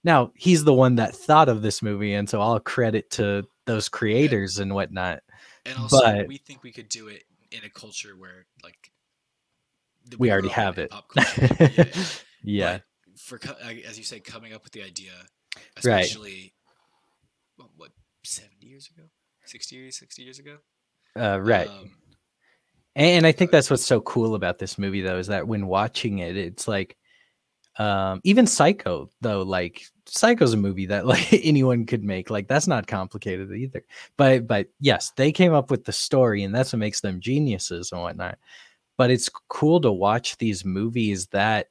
Now 0.04 0.32
he's 0.36 0.64
the 0.64 0.74
one 0.74 0.96
that 0.96 1.16
thought 1.16 1.50
of 1.50 1.62
this 1.62 1.82
movie, 1.82 2.14
and 2.14 2.30
so 2.30 2.40
all 2.40 2.60
credit 2.60 3.10
to 3.12 3.44
those 3.66 3.90
creators 3.90 4.60
and 4.60 4.74
whatnot. 4.74 5.22
And 5.66 5.78
also, 5.78 6.00
But- 6.02 6.28
we 6.28 6.38
think 6.38 6.64
we 6.64 6.72
could 6.72 6.90
do 6.90 7.08
it 7.08 7.24
in 7.52 7.64
a 7.64 7.70
culture 7.70 8.16
where, 8.18 8.46
like, 8.64 8.92
We 10.20 10.32
already 10.32 10.50
have 10.50 10.78
it. 10.78 10.92
Yeah, 11.16 11.26
yeah. 11.66 11.86
yeah, 12.44 12.78
But 13.08 13.20
for 13.20 13.40
as 13.88 13.98
you 13.98 14.04
say, 14.04 14.20
coming 14.20 14.54
up 14.54 14.64
with 14.64 14.74
the 14.74 14.84
idea, 14.84 15.14
Right. 15.84 16.04
especially 16.04 16.54
what, 17.56 17.70
what 17.78 17.92
seventy 18.24 18.68
years 18.68 18.90
ago, 18.96 19.08
60 19.46 19.76
years, 19.76 19.98
sixty 19.98 20.22
years 20.24 20.38
ago, 20.40 20.58
uh, 21.16 21.40
right. 21.42 21.68
Um, 21.68 21.92
And 22.96 23.26
I 23.26 23.32
think 23.32 23.52
that's 23.52 23.70
what's 23.70 23.86
so 23.86 24.02
cool 24.02 24.36
about 24.36 24.60
this 24.60 24.78
movie, 24.78 25.02
though, 25.02 25.18
is 25.18 25.28
that 25.28 25.48
when 25.48 25.66
watching 25.68 26.20
it, 26.20 26.38
it's 26.38 26.68
like, 26.68 26.96
um, 27.78 28.22
even 28.24 28.48
Psycho, 28.48 29.10
though, 29.22 29.42
like 29.42 29.86
Psycho's 30.06 30.54
a 30.54 30.58
movie 30.58 30.86
that 30.88 31.06
like 31.14 31.34
anyone 31.34 31.86
could 31.86 32.04
make. 32.04 32.30
Like 32.30 32.48
that's 32.48 32.68
not 32.68 32.88
complicated 32.88 33.52
either. 33.52 33.84
But 34.18 34.48
but 34.48 34.68
yes, 34.80 35.12
they 35.18 35.32
came 35.32 35.54
up 35.54 35.72
with 35.72 35.86
the 35.86 35.92
story, 35.92 36.44
and 36.44 36.54
that's 36.54 36.74
what 36.74 36.80
makes 36.80 37.02
them 37.02 37.20
geniuses 37.20 37.92
and 37.92 38.02
whatnot. 38.02 38.38
But 38.98 39.12
it's 39.12 39.30
cool 39.50 39.82
to 39.82 39.92
watch 39.92 40.38
these 40.38 40.64
movies 40.64 41.28
that 41.28 41.68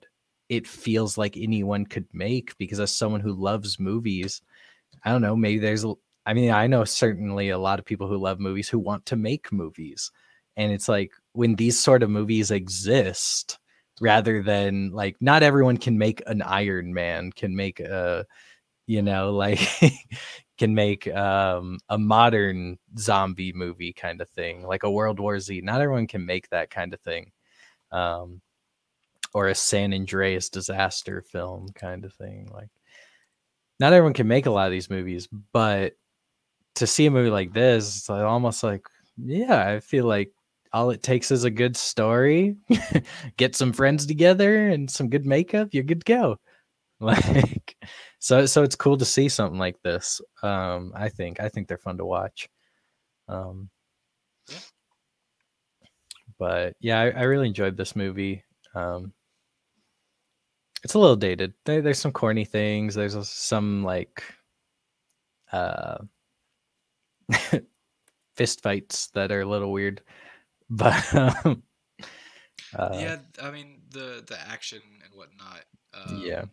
it 0.51 0.67
feels 0.67 1.17
like 1.17 1.37
anyone 1.39 1.87
could 1.87 2.07
make 2.13 2.57
because 2.59 2.81
as 2.81 2.93
someone 2.93 3.23
who 3.23 3.33
loves 3.33 3.81
movies, 3.81 4.43
I 5.05 5.11
don't 5.11 5.23
know, 5.23 5.37
maybe 5.37 5.59
there's 5.59 5.87
I 6.27 6.35
mean, 6.35 6.51
I 6.51 6.67
know 6.67 6.85
certainly 6.85 7.51
a 7.51 7.59
lot 7.59 7.79
of 7.79 7.85
people 7.85 8.09
who 8.09 8.19
love 8.19 8.41
movies 8.41 8.69
who 8.69 8.79
want 8.79 9.07
to 9.07 9.17
make 9.17 9.53
movies 9.53 10.11
and 10.57 10.73
it's 10.73 10.89
like 10.89 11.13
when 11.33 11.57
these 11.57 11.79
sort 11.79 12.03
of 12.03 12.11
movies 12.11 12.51
exist 12.51 13.59
rather 14.01 14.43
than 14.43 14.91
like 14.91 15.17
not 15.21 15.43
everyone 15.43 15.77
can 15.77 15.99
make 15.99 16.23
an 16.27 16.43
iron 16.43 16.93
man 16.93 17.31
can 17.33 17.55
make 17.55 17.81
a 17.81 18.27
you 18.87 19.03
know 19.03 19.33
like 19.35 19.61
can 20.59 20.75
make 20.75 21.09
um 21.15 21.79
a 21.89 21.99
modern 21.99 22.79
zombie 22.99 23.53
movie 23.53 23.93
kind 23.93 24.21
of 24.21 24.29
thing 24.31 24.63
like 24.67 24.83
a 24.83 24.91
world 24.91 25.21
war 25.21 25.39
z. 25.41 25.61
Not 25.61 25.81
everyone 25.81 26.07
can 26.07 26.27
make 26.27 26.49
that 26.51 26.71
kind 26.71 26.95
of 26.95 27.01
thing 27.01 27.33
um 27.93 28.41
or 29.35 29.49
a 29.49 29.55
san 29.55 29.93
andreas 29.93 30.49
disaster 30.49 31.23
film 31.23 31.69
kind 31.75 32.05
of 32.05 32.13
thing 32.15 32.49
like 32.53 32.71
not 33.81 33.93
everyone 33.93 34.13
can 34.15 34.29
make 34.29 34.47
a 34.47 34.51
lot 34.51 34.67
of 34.67 34.73
these 34.73 34.91
movies 34.91 35.29
but 35.53 35.95
to 36.75 36.87
see 36.87 37.07
a 37.07 37.11
movie 37.11 37.31
like 37.31 37.53
this 37.53 37.97
it's 37.99 38.11
almost 38.11 38.63
like 38.63 38.87
yeah 39.17 39.69
i 39.69 39.81
feel 39.81 40.07
like 40.07 40.33
all 40.75 40.91
it 40.91 41.03
takes 41.03 41.31
is 41.33 41.45
a 41.45 41.51
good 41.51 41.77
story 41.77 42.57
get 43.39 43.57
some 43.57 43.73
friends 43.73 44.07
together 44.07 44.69
and 44.69 44.91
some 44.91 45.11
good 45.11 45.27
makeup 45.27 45.71
you're 45.73 45.85
good 45.85 46.05
to 46.05 46.13
go 46.13 46.37
like 47.01 47.77
so 48.21 48.47
so 48.47 48.63
it's 48.63 48.77
cool 48.77 48.97
to 48.97 49.05
see 49.07 49.29
something 49.29 49.59
like 49.59 49.77
this 49.85 50.21
um 50.43 50.93
i 50.97 51.09
think 51.09 51.41
i 51.41 51.49
think 51.49 51.69
they're 51.69 51.79
fun 51.79 51.99
to 51.99 52.07
watch 52.07 52.49
um 53.29 53.71
Yeah. 54.49 54.59
but 56.39 56.77
yeah 56.81 57.01
I, 57.01 57.11
I 57.11 57.23
really 57.25 57.49
enjoyed 57.49 57.77
this 57.77 57.97
movie 57.97 58.45
um 58.75 59.13
it's 60.85 60.95
a 60.95 60.99
little 60.99 61.17
dated 61.17 61.55
there, 61.65 61.83
there's 61.83 61.99
some 61.99 62.13
corny 62.13 62.45
things 62.45 62.95
there's 62.95 63.29
some 63.29 63.83
like 63.85 64.23
uh 65.53 65.99
fist 68.37 68.63
fights 68.63 69.09
that 69.09 69.33
are 69.33 69.43
a 69.43 69.47
little 69.47 69.73
weird 69.73 70.03
but 70.71 71.15
um, 71.15 71.63
uh, 72.77 72.89
yeah, 72.93 73.17
I 73.43 73.51
mean 73.51 73.83
the 73.91 74.25
the 74.27 74.39
action 74.49 74.81
and 75.05 75.15
whatnot. 75.15 75.65
Um, 75.95 76.23
Yeah. 76.25 76.45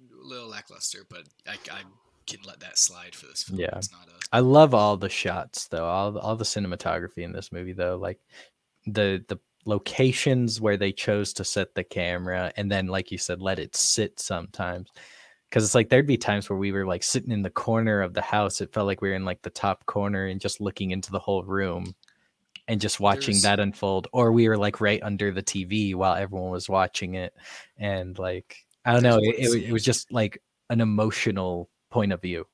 a 0.00 0.26
little 0.26 0.48
lackluster, 0.48 1.06
but 1.08 1.24
I, 1.46 1.54
I 1.72 1.82
can 2.26 2.40
let 2.44 2.60
that 2.60 2.78
slide 2.78 3.14
for 3.14 3.26
this 3.26 3.44
film. 3.44 3.60
Yeah. 3.60 3.76
it's 3.76 3.92
not 3.92 4.08
a 4.08 4.12
I 4.32 4.40
love 4.40 4.74
all 4.74 4.96
the 4.96 5.08
shots 5.08 5.68
though, 5.68 5.84
all 5.84 6.12
the, 6.12 6.20
all 6.20 6.36
the 6.36 6.44
cinematography 6.44 7.18
in 7.18 7.32
this 7.32 7.52
movie 7.52 7.72
though, 7.72 7.96
like 7.96 8.18
the 8.86 9.24
the 9.28 9.38
locations 9.64 10.60
where 10.60 10.76
they 10.76 10.92
chose 10.92 11.32
to 11.32 11.44
set 11.44 11.74
the 11.74 11.82
camera 11.82 12.52
and 12.56 12.70
then 12.70 12.86
like 12.86 13.10
you 13.10 13.18
said 13.18 13.40
let 13.40 13.58
it 13.58 13.74
sit 13.76 14.18
sometimes. 14.18 14.90
Cuz 15.52 15.64
it's 15.64 15.74
like 15.74 15.88
there'd 15.88 16.06
be 16.06 16.16
times 16.16 16.48
where 16.50 16.58
we 16.58 16.72
were 16.72 16.86
like 16.86 17.02
sitting 17.02 17.30
in 17.30 17.42
the 17.42 17.50
corner 17.50 18.00
of 18.02 18.14
the 18.14 18.22
house, 18.22 18.60
it 18.60 18.72
felt 18.72 18.86
like 18.86 19.00
we 19.00 19.08
were 19.10 19.14
in 19.14 19.24
like 19.24 19.42
the 19.42 19.50
top 19.50 19.86
corner 19.86 20.26
and 20.26 20.40
just 20.40 20.60
looking 20.60 20.90
into 20.90 21.12
the 21.12 21.18
whole 21.20 21.44
room 21.44 21.94
and 22.68 22.80
just 22.80 23.00
watching 23.00 23.34
There's- 23.34 23.42
that 23.42 23.60
unfold 23.60 24.08
or 24.12 24.32
we 24.32 24.48
were 24.48 24.58
like 24.58 24.80
right 24.80 25.02
under 25.02 25.32
the 25.32 25.42
TV 25.42 25.94
while 25.94 26.14
everyone 26.14 26.50
was 26.50 26.68
watching 26.68 27.14
it 27.14 27.34
and 27.78 28.18
like 28.18 28.56
I 28.84 28.92
don't 28.92 29.02
know, 29.02 29.18
it, 29.18 29.34
it, 29.38 29.64
it 29.64 29.72
was 29.72 29.84
just 29.84 30.12
like 30.12 30.40
an 30.70 30.80
emotional 30.80 31.68
point 31.90 32.12
of 32.12 32.22
view. 32.22 32.46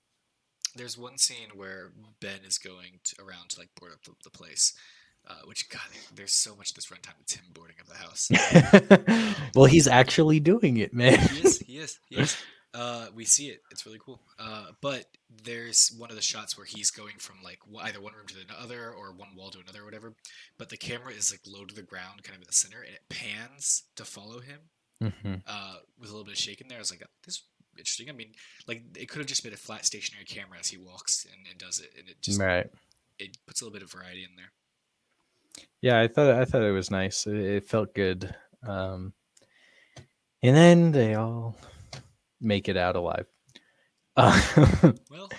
There's 0.75 0.97
one 0.97 1.19
scene 1.19 1.51
where 1.55 1.93
Ben 2.21 2.41
is 2.47 2.57
going 2.57 3.01
to, 3.05 3.17
around 3.23 3.51
to 3.51 3.61
like 3.61 3.69
board 3.79 3.93
up 3.93 4.03
the, 4.05 4.13
the 4.25 4.31
place, 4.31 4.73
uh, 5.29 5.43
which 5.45 5.69
God, 5.69 5.83
there's 6.15 6.33
so 6.33 6.57
much 6.57 6.71
of 6.71 6.77
this 6.77 6.87
runtime 6.87 7.19
with 7.19 7.33
him 7.33 7.45
boarding 7.53 7.77
up 7.81 7.87
the 7.87 7.95
house. 7.95 9.51
well, 9.55 9.67
he's 9.67 9.87
actually 9.87 10.41
doing 10.41 10.79
it, 10.79 10.95
man. 10.95 11.19
he 11.19 11.47
is, 11.47 11.59
he 11.59 11.77
is, 11.77 11.99
he 12.09 12.17
is. 12.17 12.37
Uh, 12.75 13.09
we 13.14 13.25
see 13.25 13.49
it. 13.49 13.61
It's 13.70 13.85
really 13.85 13.99
cool. 14.03 14.20
Uh, 14.39 14.68
but 14.81 15.05
there's 15.45 15.93
one 15.99 16.09
of 16.11 16.16
the 16.16 16.23
shots 16.23 16.57
where 16.57 16.64
he's 16.64 16.91
going 16.91 17.16
from 17.18 17.37
like 17.45 17.59
either 17.83 18.01
one 18.01 18.14
room 18.14 18.27
to 18.29 18.35
the 18.35 18.45
other 18.59 18.91
or 18.93 19.12
one 19.12 19.35
wall 19.37 19.51
to 19.51 19.59
another 19.61 19.83
or 19.83 19.85
whatever. 19.85 20.14
But 20.59 20.70
the 20.70 20.79
camera 20.79 21.12
is 21.12 21.31
like 21.31 21.41
low 21.47 21.64
to 21.66 21.75
the 21.75 21.83
ground, 21.83 22.23
kind 22.23 22.37
of 22.37 22.43
in 22.43 22.47
the 22.47 22.53
center, 22.55 22.81
and 22.81 22.95
it 22.95 23.03
pans 23.11 23.83
to 23.97 24.05
follow 24.05 24.41
him 24.41 24.61
Mhm. 25.03 25.43
uh, 25.47 25.77
with 25.99 26.09
a 26.09 26.12
little 26.12 26.25
bit 26.25 26.33
of 26.35 26.39
shake 26.39 26.61
in 26.62 26.68
there. 26.68 26.79
I 26.79 26.81
was 26.81 26.91
like, 26.91 27.03
this 27.25 27.35
is 27.37 27.43
interesting. 27.77 28.09
I 28.09 28.12
mean, 28.12 28.33
like 28.66 28.83
it 28.97 29.09
could 29.09 29.18
have 29.18 29.27
just 29.27 29.43
been 29.45 29.53
a 29.53 29.57
flat 29.57 29.85
stationary 29.85 30.25
camera 30.25 30.59
as 30.59 30.68
he 30.68 30.79
walks 30.79 31.27
and, 31.27 31.47
and 31.49 31.59
does 31.59 31.79
it, 31.81 31.91
and 31.99 32.09
it 32.09 32.23
just 32.23 32.41
Right. 32.41 32.70
it 33.18 33.37
puts 33.47 33.61
a 33.61 33.64
little 33.64 33.75
bit 33.75 33.83
of 33.83 33.91
variety 33.93 34.25
in 34.25 34.35
there. 34.37 34.53
Yeah, 35.83 36.01
I 36.01 36.09
thought 36.09 36.31
I 36.35 36.45
thought 36.47 36.62
it 36.62 36.73
was 36.73 36.91
nice. 36.91 37.27
It, 37.27 37.37
it 37.37 37.68
felt 37.68 37.95
good. 37.95 38.35
Um, 38.62 39.12
and 40.43 40.57
then 40.57 40.93
they 40.93 41.14
all 41.14 41.57
make 42.43 42.68
it 42.68 42.76
out 42.76 42.97
alive. 42.97 43.26
Uh, 44.16 44.40
Well, 45.11 45.30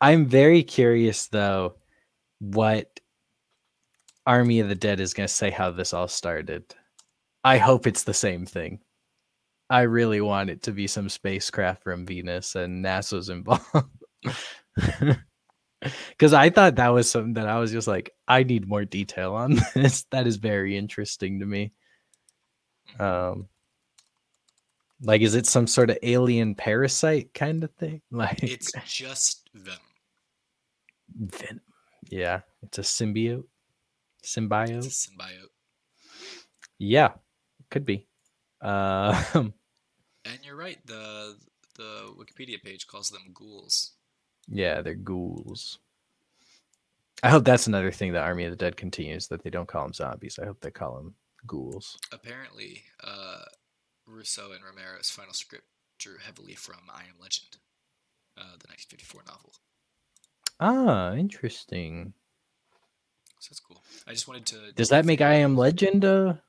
I'm 0.00 0.26
very 0.26 0.62
curious 0.62 1.26
though 1.28 1.76
what 2.40 3.00
Army 4.26 4.60
of 4.60 4.68
the 4.68 4.74
Dead 4.74 5.00
is 5.00 5.14
going 5.14 5.26
to 5.26 5.32
say 5.32 5.50
how 5.50 5.70
this 5.70 5.92
all 5.92 6.08
started. 6.08 6.64
I 7.44 7.58
hope 7.58 7.86
it's 7.86 8.04
the 8.04 8.14
same 8.14 8.46
thing. 8.46 8.80
I 9.68 9.82
really 9.82 10.20
want 10.20 10.50
it 10.50 10.62
to 10.64 10.72
be 10.72 10.86
some 10.86 11.08
spacecraft 11.08 11.82
from 11.82 12.06
Venus 12.06 12.54
and 12.54 12.84
NASA's 12.84 13.28
involved. 13.28 13.64
Because 16.10 16.32
I 16.32 16.50
thought 16.50 16.76
that 16.76 16.88
was 16.90 17.10
something 17.10 17.34
that 17.34 17.48
I 17.48 17.58
was 17.58 17.72
just 17.72 17.88
like, 17.88 18.12
I 18.28 18.44
need 18.44 18.68
more 18.68 18.84
detail 18.84 19.34
on 19.34 19.58
this. 19.74 20.04
That 20.12 20.28
is 20.28 20.36
very 20.36 20.76
interesting 20.76 21.40
to 21.40 21.46
me. 21.46 21.72
Um, 23.00 23.48
like, 25.02 25.20
is 25.22 25.34
it 25.34 25.46
some 25.46 25.66
sort 25.66 25.90
of 25.90 25.98
alien 26.02 26.54
parasite 26.54 27.34
kind 27.34 27.64
of 27.64 27.70
thing? 27.72 28.00
Like, 28.10 28.42
it's 28.42 28.72
just 28.86 29.48
Venom. 29.54 29.78
Venom. 31.14 31.60
Yeah, 32.10 32.40
it's 32.62 32.78
a 32.78 32.82
symbiote. 32.82 33.44
Symbiote. 34.24 34.84
It's 34.84 35.06
a 35.06 35.10
symbiote. 35.10 35.48
Yeah, 36.78 37.12
could 37.70 37.84
be. 37.84 38.06
Uh, 38.60 39.22
And 40.24 40.38
you're 40.44 40.54
right. 40.56 40.78
The 40.86 41.36
the 41.76 42.14
Wikipedia 42.16 42.62
page 42.62 42.86
calls 42.86 43.10
them 43.10 43.22
ghouls. 43.34 43.92
yeah, 44.48 44.80
they're 44.82 44.94
ghouls. 44.94 45.78
I 47.24 47.28
hope 47.30 47.44
that's 47.44 47.66
another 47.66 47.90
thing 47.90 48.12
that 48.12 48.22
Army 48.22 48.44
of 48.44 48.50
the 48.52 48.56
Dead 48.56 48.76
continues 48.76 49.26
that 49.28 49.42
they 49.42 49.50
don't 49.50 49.66
call 49.66 49.82
them 49.84 49.92
zombies. 49.92 50.38
I 50.40 50.46
hope 50.46 50.60
they 50.60 50.70
call 50.70 50.94
them 50.96 51.14
ghouls. 51.46 51.98
Apparently, 52.12 52.82
uh, 53.02 53.42
Russo 54.12 54.52
and 54.52 54.62
Romero's 54.62 55.10
final 55.10 55.32
script 55.32 55.64
drew 55.98 56.18
heavily 56.18 56.54
from 56.54 56.80
I 56.92 57.02
Am 57.02 57.14
Legend, 57.20 57.56
uh, 58.36 58.58
the 58.60 58.68
1954 58.68 59.22
novel. 59.26 59.52
Ah, 60.60 61.14
interesting. 61.14 62.12
So 63.40 63.48
that's 63.50 63.60
cool. 63.60 63.82
I 64.06 64.12
just 64.12 64.28
wanted 64.28 64.46
to. 64.46 64.72
Does 64.74 64.90
that 64.90 65.04
make 65.04 65.20
I 65.20 65.34
Am 65.34 65.56
Legend 65.56 66.04
a 66.04 66.42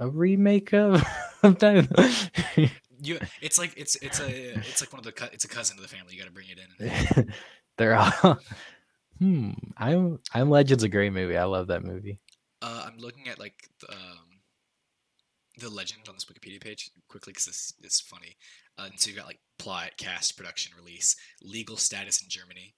a 0.00 0.08
remake 0.08 0.72
of? 0.72 1.04
of 1.42 1.58
that? 1.58 2.70
You, 3.00 3.18
it's 3.40 3.58
like 3.58 3.74
it's 3.76 3.96
it's 3.96 4.20
a 4.20 4.54
it's 4.54 4.80
like 4.80 4.92
one 4.92 5.00
of 5.00 5.04
the 5.04 5.30
it's 5.32 5.44
a 5.44 5.48
cousin 5.48 5.76
of 5.76 5.82
the 5.82 5.88
family. 5.88 6.14
You 6.14 6.20
got 6.20 6.26
to 6.26 6.32
bring 6.32 6.48
it 6.48 6.58
in. 7.16 7.32
They're 7.76 7.96
all. 7.96 8.38
Hmm. 9.18 9.50
I'm 9.76 10.20
I'm 10.32 10.50
Legend's 10.50 10.84
a 10.84 10.88
great 10.88 11.12
movie. 11.12 11.36
I 11.36 11.44
love 11.44 11.68
that 11.68 11.84
movie. 11.84 12.20
Uh, 12.62 12.84
I'm 12.86 12.98
looking 12.98 13.28
at 13.28 13.38
like 13.38 13.68
the, 13.80 13.92
um, 13.92 14.27
the 15.58 15.68
legend 15.68 16.02
on 16.08 16.14
this 16.14 16.24
Wikipedia 16.26 16.60
page 16.60 16.90
quickly 17.08 17.32
because 17.32 17.46
this 17.46 17.74
is 17.82 18.00
funny. 18.00 18.36
Uh, 18.78 18.86
and 18.90 19.00
so 19.00 19.10
you 19.10 19.16
got 19.16 19.26
like 19.26 19.40
plot, 19.58 19.92
cast, 19.96 20.36
production, 20.36 20.72
release, 20.76 21.16
legal 21.42 21.76
status 21.76 22.22
in 22.22 22.28
Germany. 22.28 22.74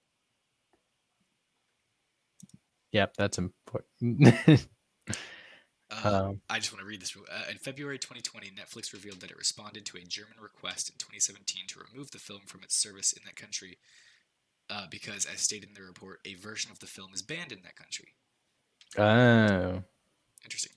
Yep, 2.91 3.13
that's 3.17 3.37
important. 3.37 4.33
Uh, 5.91 6.21
Um, 6.29 6.41
I 6.49 6.59
just 6.59 6.71
want 6.71 6.79
to 6.81 6.87
read 6.87 7.01
this. 7.01 7.15
Uh, 7.15 7.51
in 7.51 7.57
February 7.57 7.99
2020, 7.99 8.51
Netflix 8.51 8.93
revealed 8.93 9.19
that 9.19 9.31
it 9.31 9.37
responded 9.37 9.85
to 9.87 9.97
a 9.97 10.01
German 10.01 10.37
request 10.41 10.89
in 10.89 10.95
2017 10.97 11.67
to 11.67 11.81
remove 11.91 12.11
the 12.11 12.17
film 12.17 12.41
from 12.47 12.63
its 12.63 12.75
service 12.77 13.11
in 13.11 13.21
that 13.25 13.35
country 13.35 13.77
uh, 14.69 14.85
because, 14.89 15.25
as 15.25 15.41
stated 15.41 15.69
in 15.69 15.75
the 15.75 15.81
report, 15.81 16.19
a 16.25 16.35
version 16.35 16.71
of 16.71 16.79
the 16.79 16.87
film 16.87 17.09
is 17.13 17.21
banned 17.21 17.51
in 17.51 17.61
that 17.63 17.75
country. 17.75 18.15
oh, 18.97 19.83
Interesting. 20.43 20.71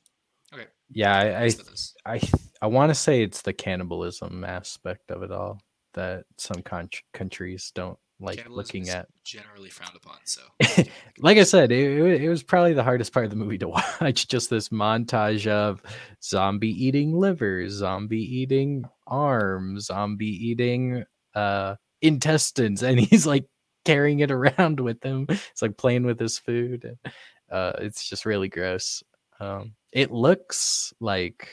Okay. 0.54 0.66
yeah. 0.90 1.16
I 1.16 1.24
I, 1.24 1.42
Rest 1.42 1.60
of 1.60 1.66
this. 1.66 1.94
I, 2.06 2.20
I 2.62 2.66
want 2.66 2.90
to 2.90 2.94
say 2.94 3.22
it's 3.22 3.42
the 3.42 3.52
cannibalism 3.52 4.44
aspect 4.44 5.10
of 5.10 5.22
it 5.22 5.32
all 5.32 5.60
that 5.94 6.24
some 6.38 6.62
con- 6.62 6.90
countries 7.12 7.72
don't 7.74 7.98
like 8.20 8.46
looking 8.48 8.88
at. 8.88 9.06
generally 9.24 9.70
frowned 9.70 9.96
upon. 9.96 10.16
So 10.24 10.42
like 11.18 11.38
I 11.38 11.42
said, 11.42 11.72
it, 11.72 12.22
it, 12.22 12.28
was 12.28 12.42
probably 12.42 12.72
the 12.72 12.82
hardest 12.82 13.12
part 13.12 13.24
of 13.24 13.30
the 13.30 13.36
movie 13.36 13.58
to 13.58 13.68
watch. 14.00 14.28
Just 14.28 14.50
this 14.50 14.68
montage 14.68 15.46
of 15.46 15.82
zombie 16.22 16.70
eating 16.70 17.12
livers, 17.12 17.72
zombie 17.72 18.22
eating 18.22 18.84
arms, 19.06 19.86
zombie 19.86 20.26
eating 20.26 21.04
uh, 21.34 21.76
intestines, 22.02 22.82
and 22.82 22.98
he's 22.98 23.26
like 23.26 23.46
carrying 23.84 24.20
it 24.20 24.30
around 24.30 24.80
with 24.80 25.02
him. 25.02 25.26
It's 25.28 25.62
like 25.62 25.76
playing 25.76 26.04
with 26.04 26.18
his 26.18 26.38
food. 26.38 26.84
And, 26.84 27.12
uh, 27.50 27.72
it's 27.80 28.08
just 28.08 28.24
really 28.24 28.48
gross. 28.48 29.02
Um, 29.40 29.74
it 29.92 30.10
looks 30.10 30.92
like 31.00 31.48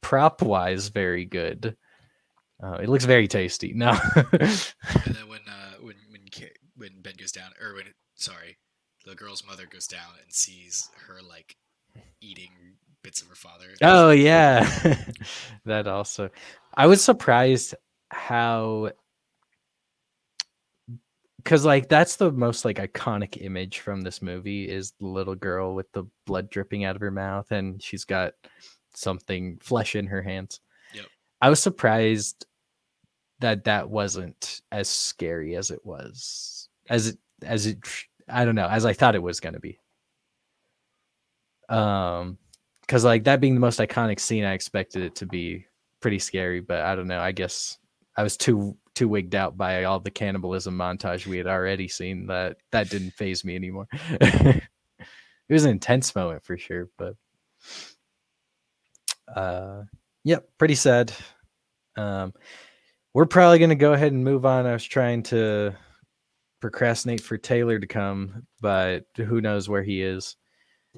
prop 0.00 0.42
wise 0.42 0.88
very 0.88 1.24
good. 1.24 1.76
Uh, 2.62 2.74
it 2.74 2.88
looks 2.88 3.04
very 3.04 3.26
tasty. 3.26 3.72
No. 3.74 3.98
and 4.14 5.14
then 5.14 5.28
when 5.28 5.40
uh, 5.48 5.74
when 5.80 5.96
when 6.10 6.20
when 6.76 7.00
Ben 7.02 7.14
goes 7.18 7.32
down, 7.32 7.50
or 7.60 7.74
when 7.74 7.86
sorry, 8.14 8.58
the 9.06 9.14
girl's 9.14 9.44
mother 9.46 9.66
goes 9.66 9.86
down 9.86 10.12
and 10.22 10.32
sees 10.32 10.88
her 11.08 11.18
like 11.28 11.56
eating 12.20 12.50
bits 13.02 13.20
of 13.22 13.28
her 13.28 13.34
father. 13.34 13.66
Oh 13.82 14.10
yeah, 14.10 14.68
that 15.64 15.86
also. 15.86 16.30
I 16.74 16.86
was 16.86 17.02
surprised 17.02 17.74
how, 18.10 18.90
because 21.42 21.64
like 21.64 21.88
that's 21.88 22.16
the 22.16 22.30
most 22.30 22.64
like 22.64 22.76
iconic 22.76 23.42
image 23.44 23.80
from 23.80 24.00
this 24.00 24.22
movie 24.22 24.68
is 24.68 24.92
the 25.00 25.06
little 25.06 25.34
girl 25.34 25.74
with 25.74 25.90
the 25.92 26.04
blood 26.26 26.50
dripping 26.50 26.84
out 26.84 26.94
of 26.94 27.02
her 27.02 27.10
mouth 27.10 27.50
and 27.50 27.82
she's 27.82 28.04
got 28.04 28.34
something 28.94 29.58
flesh 29.60 29.96
in 29.96 30.06
her 30.06 30.22
hands. 30.22 30.60
Yep. 30.94 31.06
I 31.40 31.50
was 31.50 31.60
surprised 31.60 32.46
that 33.40 33.64
that 33.64 33.90
wasn't 33.90 34.62
as 34.70 34.88
scary 34.88 35.56
as 35.56 35.70
it 35.70 35.84
was, 35.84 36.68
as 36.88 37.08
it 37.08 37.18
as 37.42 37.66
it. 37.66 37.78
I 38.28 38.44
don't 38.44 38.54
know, 38.54 38.68
as 38.68 38.86
I 38.86 38.92
thought 38.92 39.16
it 39.16 39.22
was 39.22 39.40
going 39.40 39.54
to 39.54 39.60
be. 39.60 39.78
Um, 41.68 42.38
because 42.82 43.04
like 43.04 43.24
that 43.24 43.40
being 43.40 43.54
the 43.54 43.60
most 43.60 43.80
iconic 43.80 44.20
scene, 44.20 44.44
I 44.44 44.52
expected 44.52 45.02
it 45.02 45.16
to 45.16 45.26
be 45.26 45.66
pretty 46.00 46.18
scary, 46.18 46.60
but 46.60 46.80
I 46.82 46.94
don't 46.94 47.06
know. 47.06 47.20
I 47.20 47.32
guess 47.32 47.78
I 48.16 48.22
was 48.22 48.36
too 48.36 48.76
too 48.94 49.08
wigged 49.08 49.34
out 49.34 49.56
by 49.56 49.84
all 49.84 50.00
the 50.00 50.10
cannibalism 50.10 50.76
montage 50.76 51.26
we 51.26 51.38
had 51.38 51.46
already 51.46 51.88
seen 51.88 52.26
that 52.26 52.56
that 52.70 52.90
didn't 52.90 53.12
faze 53.12 53.44
me 53.44 53.56
anymore. 53.56 53.86
it 54.20 54.62
was 55.48 55.64
an 55.64 55.70
intense 55.70 56.14
moment 56.14 56.44
for 56.44 56.56
sure, 56.56 56.88
but 56.98 57.14
uh, 59.34 59.82
yep, 60.24 60.48
pretty 60.58 60.74
sad. 60.74 61.12
Um, 61.96 62.32
we're 63.14 63.26
probably 63.26 63.58
gonna 63.58 63.74
go 63.74 63.92
ahead 63.92 64.12
and 64.12 64.24
move 64.24 64.44
on. 64.46 64.66
I 64.66 64.72
was 64.72 64.84
trying 64.84 65.22
to 65.24 65.74
procrastinate 66.60 67.20
for 67.20 67.36
Taylor 67.36 67.78
to 67.78 67.86
come, 67.86 68.46
but 68.60 69.04
who 69.16 69.40
knows 69.40 69.68
where 69.68 69.82
he 69.82 70.02
is. 70.02 70.36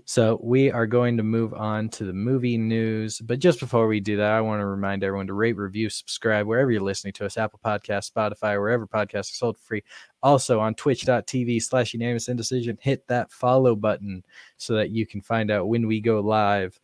So 0.06 0.40
we 0.42 0.72
are 0.72 0.88
going 0.88 1.16
to 1.18 1.22
move 1.22 1.54
on 1.54 1.88
to 1.90 2.04
the 2.04 2.12
movie 2.12 2.58
news. 2.58 3.20
But 3.20 3.38
just 3.38 3.60
before 3.60 3.86
we 3.86 4.00
do 4.00 4.16
that, 4.16 4.32
I 4.32 4.40
want 4.40 4.60
to 4.60 4.66
remind 4.66 5.04
everyone 5.04 5.28
to 5.28 5.34
rate, 5.34 5.56
review, 5.56 5.88
subscribe 5.88 6.46
wherever 6.46 6.70
you're 6.72 6.80
listening 6.80 7.12
to 7.14 7.26
us, 7.26 7.38
Apple 7.38 7.60
Podcast, 7.64 8.10
Spotify, 8.10 8.58
wherever 8.58 8.88
podcasts 8.88 9.30
are 9.30 9.36
sold 9.36 9.56
for 9.56 9.64
free. 9.64 9.84
Also 10.22 10.58
on 10.58 10.74
twitch.tv 10.74 11.62
slash 11.62 11.94
unanimous 11.94 12.28
indecision, 12.28 12.76
hit 12.80 13.06
that 13.06 13.30
follow 13.30 13.76
button 13.76 14.24
so 14.56 14.74
that 14.74 14.90
you 14.90 15.06
can 15.06 15.20
find 15.20 15.50
out 15.52 15.68
when 15.68 15.86
we 15.86 16.00
go 16.00 16.18
live 16.18 16.78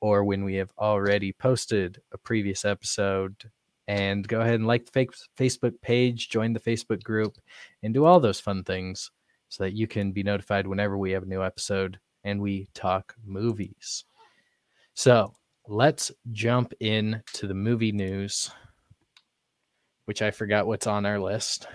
or 0.00 0.22
when 0.22 0.44
we 0.44 0.54
have 0.54 0.70
already 0.78 1.32
posted 1.32 2.00
a 2.12 2.18
previous 2.18 2.64
episode. 2.64 3.50
And 3.88 4.26
go 4.26 4.40
ahead 4.40 4.54
and 4.54 4.68
like 4.68 4.88
the 4.88 5.06
Facebook 5.36 5.74
page, 5.82 6.28
join 6.28 6.52
the 6.52 6.60
Facebook 6.60 7.02
group, 7.02 7.38
and 7.82 7.92
do 7.92 8.04
all 8.04 8.20
those 8.20 8.38
fun 8.38 8.62
things 8.62 9.10
so 9.48 9.64
that 9.64 9.74
you 9.74 9.88
can 9.88 10.12
be 10.12 10.22
notified 10.22 10.68
whenever 10.68 10.96
we 10.96 11.10
have 11.10 11.24
a 11.24 11.26
new 11.26 11.42
episode 11.42 11.98
and 12.24 12.40
we 12.40 12.68
talk 12.74 13.14
movies. 13.24 14.04
So 14.94 15.34
let's 15.66 16.10
jump 16.32 16.72
in 16.80 17.22
to 17.34 17.46
the 17.46 17.54
movie 17.54 17.92
news, 17.92 18.50
which 20.04 20.22
I 20.22 20.30
forgot 20.30 20.66
what's 20.66 20.86
on 20.86 21.06
our 21.06 21.18
list. 21.18 21.66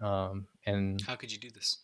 Um, 0.00 0.46
and 0.66 1.00
How 1.02 1.16
could 1.16 1.32
you 1.32 1.38
do 1.38 1.50
this? 1.50 1.78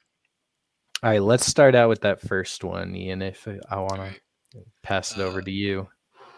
all 1.03 1.11
right, 1.11 1.23
let's 1.23 1.47
start 1.47 1.75
out 1.75 1.89
with 1.91 2.01
that 2.03 2.21
first 2.23 2.64
one, 2.64 2.95
Ian. 2.97 3.21
If 3.23 3.47
I 3.69 3.77
want 3.81 4.01
All 4.01 4.09
to 4.53 4.64
pass 4.83 5.17
it 5.17 5.21
over 5.21 5.41
Uh, 5.41 5.45
to 5.45 5.51
you. 5.51 5.89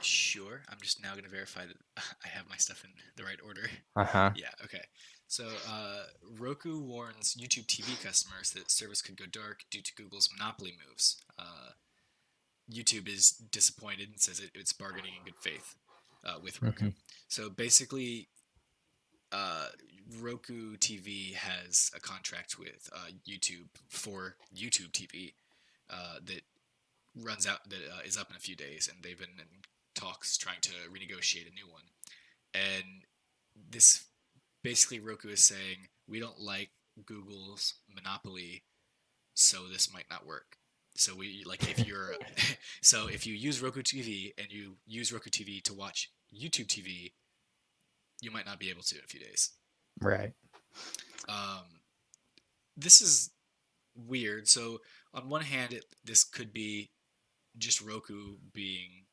Sure. 0.01 0.63
I'm 0.69 0.79
just 0.81 1.03
now 1.03 1.13
going 1.13 1.25
to 1.25 1.31
verify 1.31 1.67
that 1.67 1.77
I 2.25 2.29
have 2.29 2.49
my 2.49 2.57
stuff 2.57 2.85
in 2.85 2.91
the 3.17 3.25
right 3.25 3.39
order. 3.45 3.69
Uh 3.97 4.05
huh. 4.05 4.31
Yeah, 4.37 4.51
okay. 4.65 4.83
So, 5.29 5.47
uh, 5.71 6.05
Roku 6.39 6.81
warns 6.81 7.37
YouTube 7.39 7.67
TV 7.67 8.03
customers 8.03 8.51
that 8.53 8.71
service 8.71 9.03
could 9.03 9.19
go 9.19 9.27
dark 9.31 9.65
due 9.71 9.83
to 9.83 9.95
Google's 9.95 10.31
monopoly 10.37 10.75
moves. 10.89 11.23
Uh, 11.39 11.73
YouTube 12.73 13.09
is 13.09 13.33
disappointed 13.33 14.09
and 14.09 14.21
says 14.21 14.41
it, 14.41 14.51
it's 14.55 14.73
bargaining 14.73 15.13
in 15.19 15.25
good 15.25 15.37
faith 15.37 15.75
uh, 16.25 16.37
with 16.43 16.63
Roku. 16.63 16.93
So 17.29 17.51
basically, 17.51 18.29
uh, 19.31 19.67
Roku 20.19 20.77
TV 20.77 21.35
has 21.35 21.91
a 21.95 22.01
contract 22.01 22.59
with 22.59 22.89
uh, 22.95 23.11
YouTube 23.29 23.69
for 23.91 24.37
YouTube 24.57 24.93
TV 24.93 25.35
uh, 25.91 26.21
that 26.25 26.41
runs 27.15 27.47
out 27.47 27.69
that 27.69 27.81
uh, 27.95 28.01
is 28.07 28.17
up 28.17 28.31
in 28.31 28.37
a 28.37 28.41
few 28.41 28.57
days, 28.57 28.89
and 28.91 29.03
they've 29.03 29.19
been 29.19 29.29
in 29.39 29.47
talks 29.95 30.39
trying 30.39 30.61
to 30.63 30.71
renegotiate 30.91 31.51
a 31.51 31.55
new 31.55 31.71
one. 31.71 31.83
And 32.55 33.03
this 33.71 34.05
basically 34.69 35.01
Roku 35.01 35.31
is 35.31 35.43
saying 35.43 35.89
we 36.07 36.21
don't 36.21 36.39
like 36.39 36.69
Google's 37.07 37.73
monopoly, 37.95 38.65
so 39.33 39.67
this 39.67 39.91
might 39.91 40.05
not 40.11 40.27
work. 40.27 40.59
So 40.95 41.17
we 41.17 41.43
like 41.47 41.71
if 41.71 41.87
you're 41.87 42.13
so 42.83 43.07
if 43.07 43.27
you 43.27 43.33
use 43.33 43.63
Roku 43.63 43.81
TV 43.81 44.35
and 44.37 44.53
you 44.53 44.77
use 44.87 45.11
Roku 45.11 45.31
TV 45.31 45.63
to 45.63 45.73
watch 45.73 46.11
YouTube 46.35 46.67
TV, 46.67 47.13
you 48.21 48.31
might 48.31 48.45
not 48.45 48.59
be 48.59 48.69
able 48.69 48.83
to 48.83 48.97
in 48.97 49.05
a 49.05 49.09
few 49.09 49.21
days. 49.21 49.53
Right. 50.03 50.35
Um, 51.31 51.81
this 52.77 53.01
is 53.01 53.31
weird. 53.97 54.49
So 54.49 54.83
on 55.15 55.31
one 55.31 55.43
hand, 55.43 55.73
it, 55.73 55.87
this 56.05 56.25
could 56.25 56.53
be 56.53 56.91
just 57.57 57.81
Roku 57.81 58.37
being 58.53 59.07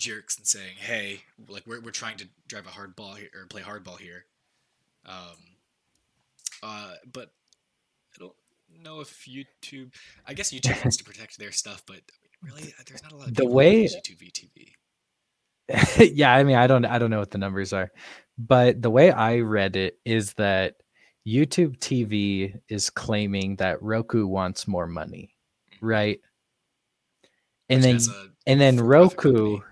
jerks 0.00 0.36
and 0.36 0.46
saying, 0.46 0.74
"Hey, 0.78 1.20
like 1.48 1.64
we're 1.66 1.80
we're 1.80 1.90
trying 1.92 2.16
to 2.18 2.28
drive 2.48 2.66
a 2.66 2.70
hard 2.70 2.96
ball 2.96 3.14
here 3.14 3.28
or 3.34 3.46
play 3.46 3.62
hardball 3.62 3.98
here." 3.98 4.24
Um, 5.06 5.36
uh, 6.62 6.94
but 7.12 7.30
I 8.14 8.18
don't 8.18 8.34
know 8.82 9.00
if 9.00 9.26
YouTube. 9.28 9.94
I 10.26 10.34
guess 10.34 10.50
YouTube 10.52 10.82
wants 10.82 10.96
to 10.96 11.04
protect 11.10 11.38
their 11.38 11.52
stuff, 11.52 11.82
but 11.86 12.00
really, 12.42 12.74
uh, 12.78 12.82
there's 12.86 13.02
not 13.02 13.12
a 13.12 13.16
lot 13.16 13.28
of 13.28 13.34
The 13.34 13.46
way- 13.46 13.84
YouTube 13.84 14.32
TV. 14.32 14.72
yeah, 16.14 16.34
I 16.34 16.42
mean, 16.42 16.56
I 16.56 16.66
don't, 16.66 16.84
I 16.84 16.98
don't 16.98 17.10
know 17.10 17.20
what 17.20 17.30
the 17.30 17.38
numbers 17.38 17.72
are, 17.72 17.92
but 18.36 18.82
the 18.82 18.90
way 18.90 19.12
I 19.12 19.38
read 19.38 19.76
it 19.76 19.98
is 20.04 20.32
that 20.34 20.74
YouTube 21.26 21.78
TV 21.78 22.58
is 22.68 22.90
claiming 22.90 23.54
that 23.56 23.80
Roku 23.80 24.26
wants 24.26 24.66
more 24.66 24.88
money, 24.88 25.36
right? 25.80 26.20
And 27.68 27.84
which 27.84 28.06
then, 28.06 28.14
and 28.48 28.60
then 28.60 28.80
Roku, 28.80 29.58
company. 29.58 29.62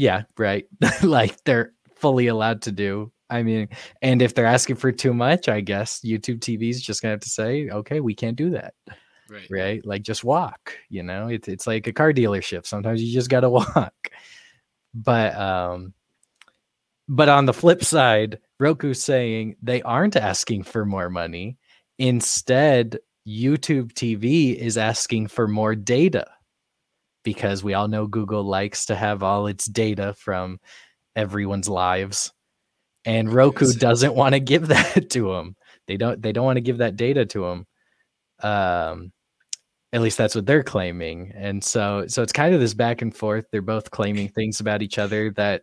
Yeah, 0.00 0.22
right, 0.38 0.66
like 1.02 1.44
they're 1.44 1.74
fully 1.96 2.28
allowed 2.28 2.62
to 2.62 2.72
do. 2.72 3.12
I 3.28 3.42
mean, 3.42 3.68
and 4.00 4.22
if 4.22 4.34
they're 4.34 4.46
asking 4.46 4.76
for 4.76 4.90
too 4.90 5.12
much, 5.12 5.46
I 5.46 5.60
guess 5.60 6.00
YouTube 6.00 6.40
TV 6.40 6.70
is 6.70 6.80
just 6.80 7.02
gonna 7.02 7.12
have 7.12 7.20
to 7.20 7.28
say, 7.28 7.68
okay, 7.68 8.00
we 8.00 8.14
can't 8.14 8.36
do 8.36 8.48
that, 8.50 8.72
right? 9.28 9.46
right? 9.50 9.86
Like 9.86 10.02
just 10.02 10.24
walk, 10.24 10.72
you 10.88 11.02
know. 11.02 11.28
It's 11.28 11.48
it's 11.48 11.66
like 11.66 11.86
a 11.86 11.92
car 11.92 12.14
dealership. 12.14 12.66
Sometimes 12.66 13.02
you 13.02 13.12
just 13.12 13.28
gotta 13.28 13.50
walk. 13.60 13.94
But 14.94 15.36
um, 15.36 15.92
but 17.06 17.28
on 17.28 17.44
the 17.44 17.52
flip 17.52 17.84
side, 17.84 18.38
Roku's 18.58 19.02
saying 19.02 19.56
they 19.62 19.82
aren't 19.82 20.16
asking 20.16 20.62
for 20.62 20.86
more 20.86 21.10
money. 21.10 21.58
Instead, 21.98 22.98
YouTube 23.28 23.92
TV 23.92 24.56
is 24.56 24.78
asking 24.78 25.26
for 25.26 25.46
more 25.46 25.74
data 25.74 26.26
because 27.22 27.62
we 27.62 27.74
all 27.74 27.88
know 27.88 28.06
Google 28.06 28.44
likes 28.44 28.86
to 28.86 28.96
have 28.96 29.22
all 29.22 29.46
its 29.46 29.66
data 29.66 30.14
from 30.14 30.58
everyone's 31.16 31.68
lives. 31.68 32.32
And 33.04 33.32
Roku 33.32 33.72
doesn't 33.72 34.14
want 34.14 34.34
to 34.34 34.40
give 34.40 34.68
that 34.68 35.10
to 35.10 35.32
them. 35.32 35.56
They 35.86 35.96
don't 35.96 36.22
they 36.22 36.32
don't 36.32 36.44
want 36.44 36.56
to 36.58 36.62
give 36.62 36.78
that 36.78 36.96
data 36.96 37.26
to 37.26 37.40
them. 37.40 37.66
Um 38.50 39.12
at 39.92 40.00
least 40.00 40.18
that's 40.18 40.34
what 40.34 40.46
they're 40.46 40.62
claiming 40.62 41.32
and 41.34 41.62
so 41.62 42.04
so 42.06 42.22
it's 42.22 42.32
kind 42.32 42.54
of 42.54 42.60
this 42.60 42.74
back 42.74 43.02
and 43.02 43.14
forth 43.14 43.44
they're 43.50 43.62
both 43.62 43.90
claiming 43.90 44.28
things 44.28 44.60
about 44.60 44.82
each 44.82 44.98
other 44.98 45.30
that 45.32 45.62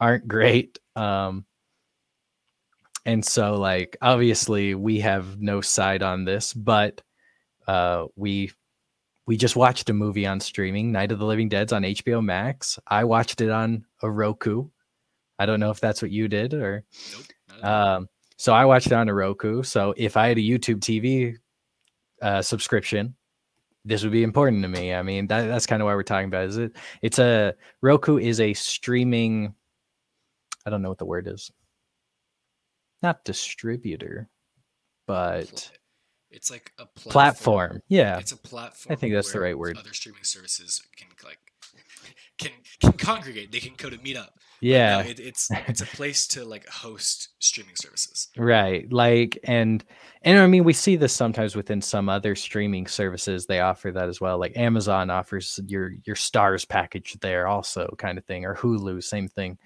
aren't 0.00 0.26
great 0.26 0.78
um 0.96 1.44
and 3.06 3.24
so 3.24 3.54
like 3.54 3.96
obviously 4.02 4.74
we 4.74 5.00
have 5.00 5.40
no 5.40 5.60
side 5.60 6.02
on 6.02 6.24
this 6.24 6.52
but 6.52 7.00
uh 7.68 8.06
we 8.16 8.50
we 9.28 9.36
just 9.36 9.56
watched 9.56 9.90
a 9.90 9.92
movie 9.92 10.26
on 10.26 10.40
streaming 10.40 10.90
night 10.90 11.12
of 11.12 11.18
the 11.18 11.24
living 11.26 11.48
dead's 11.50 11.72
on 11.72 11.82
hbo 11.82 12.24
max 12.24 12.78
i 12.88 13.04
watched 13.04 13.40
it 13.42 13.50
on 13.50 13.84
a 14.02 14.10
roku 14.10 14.66
i 15.38 15.44
don't 15.46 15.60
know 15.60 15.70
if 15.70 15.78
that's 15.78 16.00
what 16.02 16.10
you 16.10 16.26
did 16.26 16.54
or 16.54 16.82
Nope. 17.12 17.24
not 17.48 17.58
at 17.58 17.64
all. 17.64 17.96
um 17.96 18.08
so 18.38 18.54
i 18.54 18.64
watched 18.64 18.86
it 18.88 18.94
on 18.94 19.08
a 19.08 19.14
roku 19.14 19.62
so 19.62 19.94
if 19.96 20.16
i 20.16 20.26
had 20.28 20.38
a 20.38 20.40
youtube 20.40 20.80
tv 20.80 21.36
uh 22.22 22.42
subscription 22.42 23.14
this 23.84 24.02
would 24.02 24.12
be 24.12 24.22
important 24.24 24.62
to 24.62 24.68
me 24.68 24.94
i 24.94 25.02
mean 25.02 25.26
that, 25.28 25.46
that's 25.46 25.66
kind 25.66 25.82
of 25.82 25.86
why 25.86 25.94
we're 25.94 26.02
talking 26.02 26.28
about 26.28 26.44
it. 26.44 26.48
is 26.48 26.56
it 26.56 26.72
it's 27.02 27.18
a 27.18 27.54
roku 27.82 28.16
is 28.18 28.40
a 28.40 28.54
streaming 28.54 29.54
i 30.66 30.70
don't 30.70 30.80
know 30.82 30.88
what 30.88 30.98
the 30.98 31.04
word 31.06 31.28
is 31.28 31.52
not 33.02 33.24
distributor 33.24 34.28
but 35.06 35.70
it's 36.30 36.50
like 36.50 36.72
a 36.78 36.86
platform. 36.86 37.12
platform 37.12 37.82
yeah 37.88 38.18
It's 38.18 38.32
a 38.32 38.36
platform. 38.36 38.92
I 38.92 38.96
think 38.96 39.14
that's 39.14 39.32
the 39.32 39.40
right 39.40 39.58
word. 39.58 39.76
Other 39.78 39.92
streaming 39.92 40.24
services 40.24 40.82
can 40.96 41.08
like 41.24 41.38
can 42.38 42.52
can 42.80 42.92
congregate. 42.92 43.52
They 43.52 43.60
can 43.60 43.74
go 43.76 43.90
to 43.90 43.98
meet 43.98 44.16
up. 44.16 44.34
Yeah 44.60 45.02
it, 45.02 45.20
it's 45.20 45.48
it's 45.68 45.82
a 45.82 45.86
place 45.86 46.26
to 46.28 46.44
like 46.44 46.68
host 46.68 47.30
streaming 47.38 47.76
services. 47.76 48.28
right 48.36 48.90
like 48.92 49.38
and 49.44 49.84
and 50.22 50.38
i 50.38 50.46
mean 50.48 50.64
we 50.64 50.72
see 50.72 50.96
this 50.96 51.12
sometimes 51.12 51.54
within 51.54 51.80
some 51.80 52.08
other 52.08 52.34
streaming 52.34 52.86
services 52.86 53.46
they 53.46 53.60
offer 53.60 53.92
that 53.92 54.08
as 54.08 54.20
well 54.20 54.36
like 54.36 54.56
amazon 54.56 55.10
offers 55.10 55.60
your 55.66 55.92
your 56.04 56.16
Starz 56.16 56.68
package 56.68 57.16
there 57.20 57.46
also 57.46 57.94
kind 57.98 58.18
of 58.18 58.24
thing 58.24 58.44
or 58.44 58.56
hulu 58.56 59.02
same 59.02 59.28
thing 59.28 59.56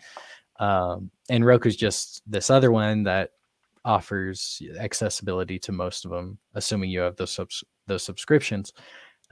um 0.60 1.10
and 1.30 1.46
roku's 1.46 1.76
just 1.76 2.22
this 2.30 2.50
other 2.50 2.70
one 2.70 3.04
that 3.04 3.30
offers 3.85 4.62
accessibility 4.78 5.59
to 5.59 5.72
most 5.72 6.05
of 6.05 6.11
them 6.11 6.39
assuming 6.55 6.91
you 6.91 7.01
have 7.01 7.16
those 7.16 7.33
subs- 7.33 7.64
those 7.87 8.03
subscriptions 8.03 8.72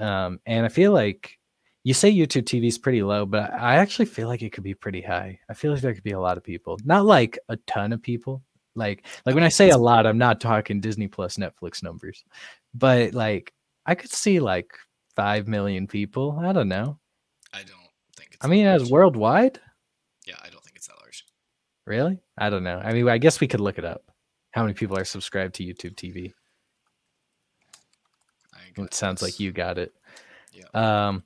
um 0.01 0.40
and 0.46 0.66
i 0.66 0.68
feel 0.68 0.92
like 0.92 1.38
you 1.84 1.94
say 1.94 2.12
youtube 2.12 2.42
tv 2.44 2.66
is 2.66 2.78
pretty 2.78 3.03
low 3.03 3.24
but 3.24 3.53
i 3.55 3.76
actually 3.76 4.05
feel 4.05 4.26
like 4.28 4.42
it 4.42 4.53
could 4.53 4.64
be 4.64 4.74
pretty 4.74 5.01
high. 5.01 5.38
I 5.48 5.55
feel 5.55 5.72
like 5.72 5.80
there 5.82 5.94
could 5.94 6.03
be 6.03 6.12
a 6.12 6.20
lot 6.20 6.36
of 6.36 6.42
people 6.44 6.78
not 6.84 7.05
like 7.05 7.38
a 7.48 7.57
ton 7.66 7.92
of 7.92 8.03
people 8.03 8.42
like 8.74 9.07
like 9.24 9.34
when 9.34 9.44
i 9.44 9.48
say 9.48 9.70
a 9.70 9.78
lot 9.78 10.07
i'm 10.07 10.18
not 10.18 10.40
talking 10.40 10.80
disney 10.80 11.09
plus 11.09 11.36
netflix 11.36 11.82
numbers 11.82 12.24
but 12.74 13.12
like 13.14 13.53
i 13.86 13.94
could 13.94 14.11
see 14.11 14.40
like 14.40 14.72
5 15.16 15.48
million 15.48 15.86
people 15.86 16.38
i 16.42 16.53
don't 16.53 16.68
know. 16.68 16.98
I 17.53 17.59
don't 17.59 17.90
think. 18.16 18.34
it's 18.34 18.44
i 18.44 18.48
mean 18.48 18.66
as 18.66 18.90
worldwide? 18.90 19.61
Yeah, 20.26 20.36
I 20.42 20.51
don't 20.51 20.62
think 20.62 20.76
it's 20.76 20.86
that 20.86 20.98
large. 21.01 21.24
really? 21.86 22.20
I 22.38 22.51
don't 22.51 22.62
know. 22.64 22.78
I 22.78 22.92
mean 22.92 23.09
i 23.09 23.18
guess 23.18 23.40
we 23.40 23.48
could 23.48 23.61
look 23.61 23.78
it 23.78 23.84
up 23.84 24.09
how 24.53 24.62
many 24.62 24.74
people 24.74 24.96
are 24.96 25.05
subscribed 25.05 25.55
to 25.55 25.64
youtube 25.64 25.94
tv 25.94 26.32
it 28.76 28.94
sounds 28.94 29.22
like 29.22 29.40
you 29.40 29.53
got 29.53 29.78
it. 29.78 29.92
Yeah. 30.53 31.07
um 31.07 31.24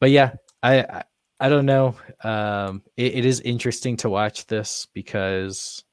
but 0.00 0.10
yeah 0.10 0.34
i 0.62 0.80
i, 0.82 1.02
I 1.40 1.48
don't 1.48 1.66
know. 1.66 1.94
Um 2.24 2.82
it, 2.96 3.16
it 3.16 3.24
is 3.24 3.40
interesting 3.40 3.96
to 3.98 4.10
watch 4.10 4.46
this 4.46 4.88
because 4.92 5.84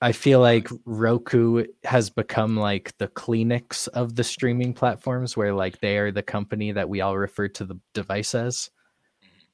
i 0.00 0.12
feel 0.12 0.40
like 0.40 0.68
roku 0.84 1.64
has 1.82 2.08
become 2.08 2.56
like 2.56 2.96
the 2.98 3.08
kleenex 3.08 3.88
of 3.88 4.14
the 4.14 4.24
streaming 4.24 4.72
platforms 4.72 5.36
where 5.36 5.52
like 5.52 5.80
they 5.80 5.98
are 5.98 6.12
the 6.12 6.22
company 6.22 6.70
that 6.72 6.88
we 6.88 7.00
all 7.00 7.16
refer 7.18 7.48
to 7.48 7.64
the 7.64 7.78
device 7.94 8.34
as 8.34 8.70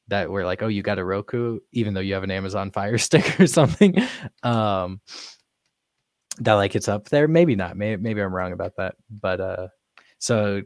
that 0.08 0.30
we're 0.30 0.44
like 0.44 0.62
oh 0.62 0.68
you 0.68 0.82
got 0.82 0.98
a 0.98 1.04
roku 1.04 1.58
even 1.72 1.92
though 1.94 2.00
you 2.00 2.14
have 2.14 2.22
an 2.22 2.30
amazon 2.30 2.70
fire 2.70 2.98
stick 3.06 3.38
or 3.40 3.46
something. 3.46 3.94
Um 4.42 5.00
that 6.38 6.54
like 6.54 6.76
it's 6.76 6.88
up 6.88 7.08
there. 7.08 7.26
Maybe 7.28 7.56
not. 7.56 7.76
Maybe, 7.76 8.00
maybe 8.02 8.20
i'm 8.20 8.34
wrong 8.34 8.52
about 8.52 8.76
that. 8.76 8.94
But 9.10 9.40
uh 9.40 9.68
so 10.18 10.62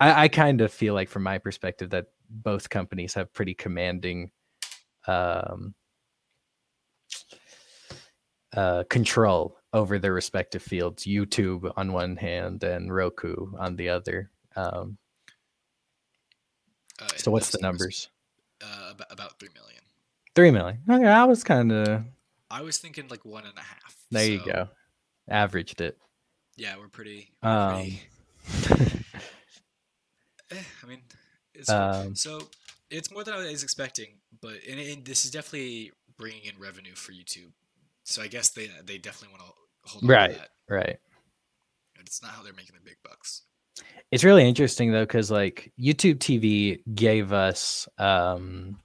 I, 0.00 0.24
I 0.24 0.28
kind 0.28 0.60
of 0.60 0.72
feel 0.72 0.94
like 0.94 1.08
from 1.08 1.22
my 1.22 1.38
perspective 1.38 1.90
that 1.90 2.06
both 2.30 2.68
companies 2.68 3.14
have 3.14 3.32
pretty 3.32 3.54
commanding 3.54 4.30
um 5.06 5.74
uh 8.56 8.84
control 8.90 9.56
over 9.72 9.98
their 9.98 10.14
respective 10.14 10.62
fields 10.62 11.04
youtube 11.04 11.70
on 11.76 11.92
one 11.92 12.16
hand 12.16 12.64
and 12.64 12.92
roku 12.92 13.46
on 13.58 13.76
the 13.76 13.88
other. 13.88 14.30
Um 14.56 14.98
Uh, 17.00 17.06
so 17.16 17.30
what's 17.30 17.50
the 17.50 17.58
numbers 17.62 18.08
Uh, 18.62 18.90
about, 18.92 19.12
about 19.12 19.38
three 19.38 19.48
million. 19.54 19.80
three 20.34 20.50
million 20.50 20.78
okay 20.90 21.06
i 21.06 21.24
was 21.24 21.44
kind 21.44 21.70
of 21.72 22.02
I 22.50 22.62
was 22.62 22.78
thinking 22.78 23.08
like 23.08 23.24
one 23.26 23.44
and 23.44 23.56
a 23.56 23.60
half. 23.60 23.94
there 24.10 24.26
you 24.26 24.40
go 24.44 24.68
averaged 25.28 25.80
it 25.82 25.98
Yeah, 26.56 26.76
we're 26.78 26.88
pretty. 26.88 27.30
We're 27.42 27.50
um 27.50 27.76
pretty 27.76 28.02
eh, 30.50 30.56
I 30.82 30.86
mean, 30.86 31.02
it's 31.54 31.68
um 31.70 32.14
so 32.14 32.48
it's 32.90 33.10
more 33.10 33.22
than 33.24 33.34
I 33.34 33.38
was 33.50 33.62
expecting, 33.62 34.18
but 34.40 34.54
and, 34.68 34.80
and 34.80 35.04
this 35.04 35.24
is 35.24 35.30
definitely 35.30 35.92
bringing 36.16 36.44
in 36.44 36.58
revenue 36.58 36.94
for 36.94 37.12
YouTube. 37.12 37.52
So 38.04 38.22
I 38.22 38.28
guess 38.28 38.48
they 38.50 38.70
they 38.84 38.98
definitely 38.98 39.36
want 39.38 39.46
to 39.52 39.90
hold 39.90 40.04
on 40.04 40.08
Right. 40.10 40.32
to 40.32 40.38
that. 40.38 40.48
right 40.68 40.98
It's 42.00 42.22
not 42.22 42.32
how 42.32 42.42
they're 42.42 42.54
making 42.54 42.74
the 42.74 42.80
big 42.84 42.96
bucks. 43.04 43.42
It's 44.10 44.24
really 44.24 44.48
interesting 44.48 44.92
though, 44.92 45.04
because 45.04 45.30
like 45.30 45.72
YouTube 45.78 46.18
TV 46.18 46.80
gave 46.94 47.32
us 47.32 47.88
um 47.98 48.78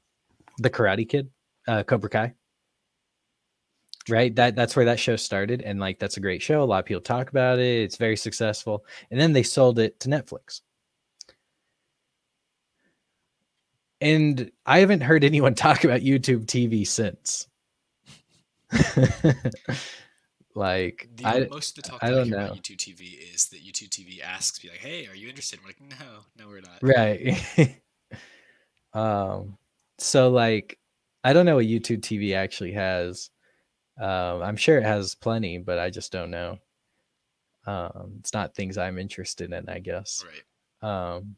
the 0.59 0.69
Karate 0.69 1.07
Kid, 1.07 1.29
uh, 1.67 1.83
Cobra 1.83 2.09
Kai. 2.09 2.33
Right, 4.09 4.35
that 4.35 4.55
that's 4.55 4.75
where 4.75 4.85
that 4.85 4.99
show 4.99 5.15
started, 5.15 5.61
and 5.61 5.79
like 5.79 5.97
that's 5.97 6.17
a 6.17 6.19
great 6.19 6.41
show. 6.41 6.61
A 6.61 6.65
lot 6.65 6.79
of 6.79 6.85
people 6.85 7.01
talk 7.01 7.29
about 7.29 7.59
it. 7.59 7.83
It's 7.83 7.95
very 7.95 8.17
successful, 8.17 8.85
and 9.11 9.19
then 9.19 9.31
they 9.31 9.43
sold 9.43 9.79
it 9.79 9.97
to 10.01 10.09
Netflix. 10.09 10.61
And 14.01 14.51
I 14.65 14.79
haven't 14.79 15.01
heard 15.01 15.23
anyone 15.23 15.55
talk 15.55 15.83
about 15.83 16.01
YouTube 16.01 16.45
TV 16.45 16.85
since. 16.85 17.47
like 20.55 21.09
The 21.15 21.25
I, 21.25 21.47
most 21.49 21.77
of 21.77 21.83
the 21.83 21.89
talk 21.89 22.03
I 22.03 22.07
I, 22.07 22.11
don't 22.11 22.29
know. 22.29 22.37
about 22.45 22.57
YouTube 22.57 22.77
TV 22.77 23.33
is 23.33 23.47
that 23.49 23.63
YouTube 23.65 23.89
TV 23.89 24.21
asks 24.21 24.63
me 24.63 24.69
like, 24.69 24.79
"Hey, 24.79 25.07
are 25.07 25.15
you 25.15 25.27
interested?" 25.29 25.59
We're 25.61 25.69
like, 25.69 25.81
"No, 25.99 26.25
no, 26.37 26.47
we're 26.47 26.61
not." 26.61 26.79
right 26.81 27.37
um 28.93 29.57
so 29.97 30.29
like 30.29 30.77
i 31.23 31.33
don't 31.33 31.45
know 31.45 31.55
what 31.55 31.65
youtube 31.65 31.99
tv 32.01 32.35
actually 32.35 32.71
has 32.73 33.29
um 33.99 34.41
i'm 34.43 34.55
sure 34.55 34.77
it 34.77 34.83
has 34.83 35.15
plenty 35.15 35.57
but 35.57 35.79
i 35.79 35.89
just 35.89 36.11
don't 36.11 36.29
know 36.29 36.57
um 37.65 38.13
it's 38.19 38.33
not 38.33 38.53
things 38.53 38.77
i'm 38.77 38.99
interested 38.99 39.51
in 39.51 39.67
i 39.69 39.79
guess 39.79 40.23
Right. 40.83 41.15
um 41.17 41.35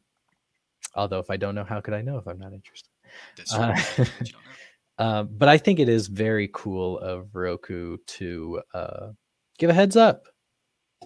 although 0.94 1.18
if 1.18 1.30
i 1.30 1.36
don't 1.36 1.54
know 1.54 1.64
how 1.64 1.80
could 1.80 1.94
i 1.94 2.02
know 2.02 2.18
if 2.18 2.26
i'm 2.26 2.38
not 2.38 2.52
interested 2.52 2.90
true. 3.46 4.40
Uh, 4.98 5.24
but 5.24 5.48
i 5.48 5.58
think 5.58 5.78
it 5.78 5.88
is 5.88 6.06
very 6.06 6.48
cool 6.54 6.98
of 7.00 7.34
roku 7.34 7.98
to 8.06 8.62
uh 8.74 9.08
give 9.58 9.70
a 9.70 9.74
heads 9.74 9.96
up. 9.96 10.26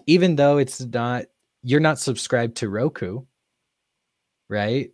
Even 0.07 0.35
though 0.35 0.57
it's 0.57 0.81
not 0.81 1.25
you're 1.63 1.79
not 1.79 1.99
subscribed 1.99 2.57
to 2.57 2.69
roku 2.69 3.21
right? 4.49 4.91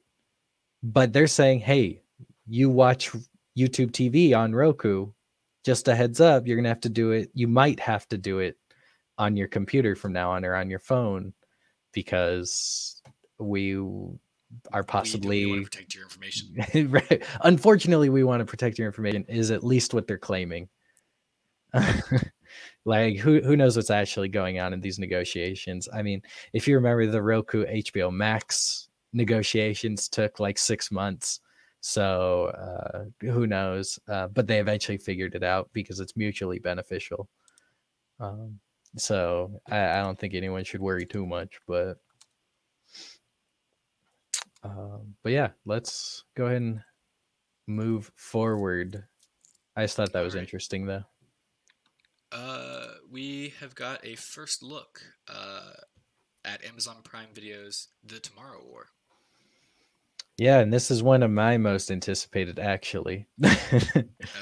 But 0.83 1.13
they're 1.13 1.27
saying 1.27 1.59
hey 1.61 2.01
you 2.47 2.69
watch 2.69 3.11
youtube 3.57 3.91
tv 3.91 4.37
on 4.37 4.53
roku 4.53 5.07
just 5.65 5.87
a 5.87 5.95
heads 5.95 6.21
up 6.21 6.47
you're 6.47 6.55
gonna 6.55 6.69
have 6.69 6.79
to 6.79 6.89
do 6.89 7.11
it 7.11 7.29
you 7.33 7.47
might 7.47 7.79
have 7.79 8.07
to 8.07 8.17
do 8.17 8.39
it 8.39 8.55
on 9.17 9.35
your 9.35 9.47
computer 9.47 9.95
from 9.95 10.13
now 10.13 10.31
on 10.31 10.45
or 10.45 10.55
on 10.55 10.69
your 10.69 10.79
phone 10.79 11.33
because 11.91 13.01
we 13.39 13.75
are 14.71 14.81
We- 14.81 14.83
we 14.83 14.87
possibly 14.87 15.45
want 15.45 15.63
to 15.65 15.69
protect 15.69 15.95
your 15.95 16.03
information. 16.03 16.89
right. 16.91 17.23
Unfortunately, 17.41 18.09
we 18.09 18.23
want 18.23 18.41
to 18.41 18.45
protect 18.45 18.77
your 18.77 18.87
information. 18.87 19.25
Is 19.27 19.51
at 19.51 19.63
least 19.63 19.93
what 19.93 20.07
they're 20.07 20.17
claiming. 20.17 20.69
like 22.85 23.17
who 23.17 23.41
who 23.41 23.57
knows 23.57 23.75
what's 23.75 23.89
actually 23.89 24.29
going 24.29 24.59
on 24.59 24.73
in 24.73 24.79
these 24.79 24.99
negotiations? 24.99 25.89
I 25.93 26.01
mean, 26.01 26.21
if 26.53 26.67
you 26.67 26.75
remember 26.75 27.05
the 27.05 27.21
Roku 27.21 27.65
HBO 27.65 28.11
Max 28.11 28.87
negotiations 29.13 30.07
took 30.07 30.39
like 30.39 30.57
six 30.57 30.91
months. 30.91 31.41
So 31.81 32.45
uh, 32.47 33.05
who 33.21 33.47
knows? 33.47 33.99
Uh, 34.07 34.27
but 34.27 34.47
they 34.47 34.59
eventually 34.59 34.97
figured 34.97 35.35
it 35.35 35.43
out 35.43 35.69
because 35.73 35.99
it's 35.99 36.17
mutually 36.17 36.59
beneficial. 36.59 37.29
Um, 38.19 38.59
so 38.97 39.61
I, 39.69 39.99
I 39.99 40.01
don't 40.01 40.17
think 40.19 40.33
anyone 40.33 40.63
should 40.63 40.81
worry 40.81 41.05
too 41.05 41.25
much. 41.25 41.59
But 41.67 41.97
um, 44.67 45.15
but 45.23 45.31
yeah, 45.31 45.49
let's 45.65 46.23
go 46.35 46.45
ahead 46.45 46.61
and 46.61 46.81
move 47.67 48.11
forward. 48.15 49.03
I 49.75 49.83
just 49.83 49.95
thought 49.95 50.13
that 50.13 50.21
was 50.21 50.33
Alright. 50.33 50.47
interesting 50.47 50.85
though. 50.85 51.03
Uh, 52.31 52.87
we 53.09 53.53
have 53.59 53.75
got 53.75 54.05
a 54.05 54.15
first 54.15 54.61
look 54.61 55.01
uh, 55.29 55.71
at 56.43 56.63
Amazon 56.65 56.97
Prime 57.03 57.29
Video's 57.33 57.87
The 58.03 58.19
Tomorrow 58.19 58.63
War. 58.65 58.87
Yeah, 60.37 60.59
and 60.59 60.71
this 60.71 60.91
is 60.91 61.01
one 61.01 61.23
of 61.23 61.31
my 61.31 61.57
most 61.57 61.89
anticipated, 61.89 62.59
actually. 62.59 63.27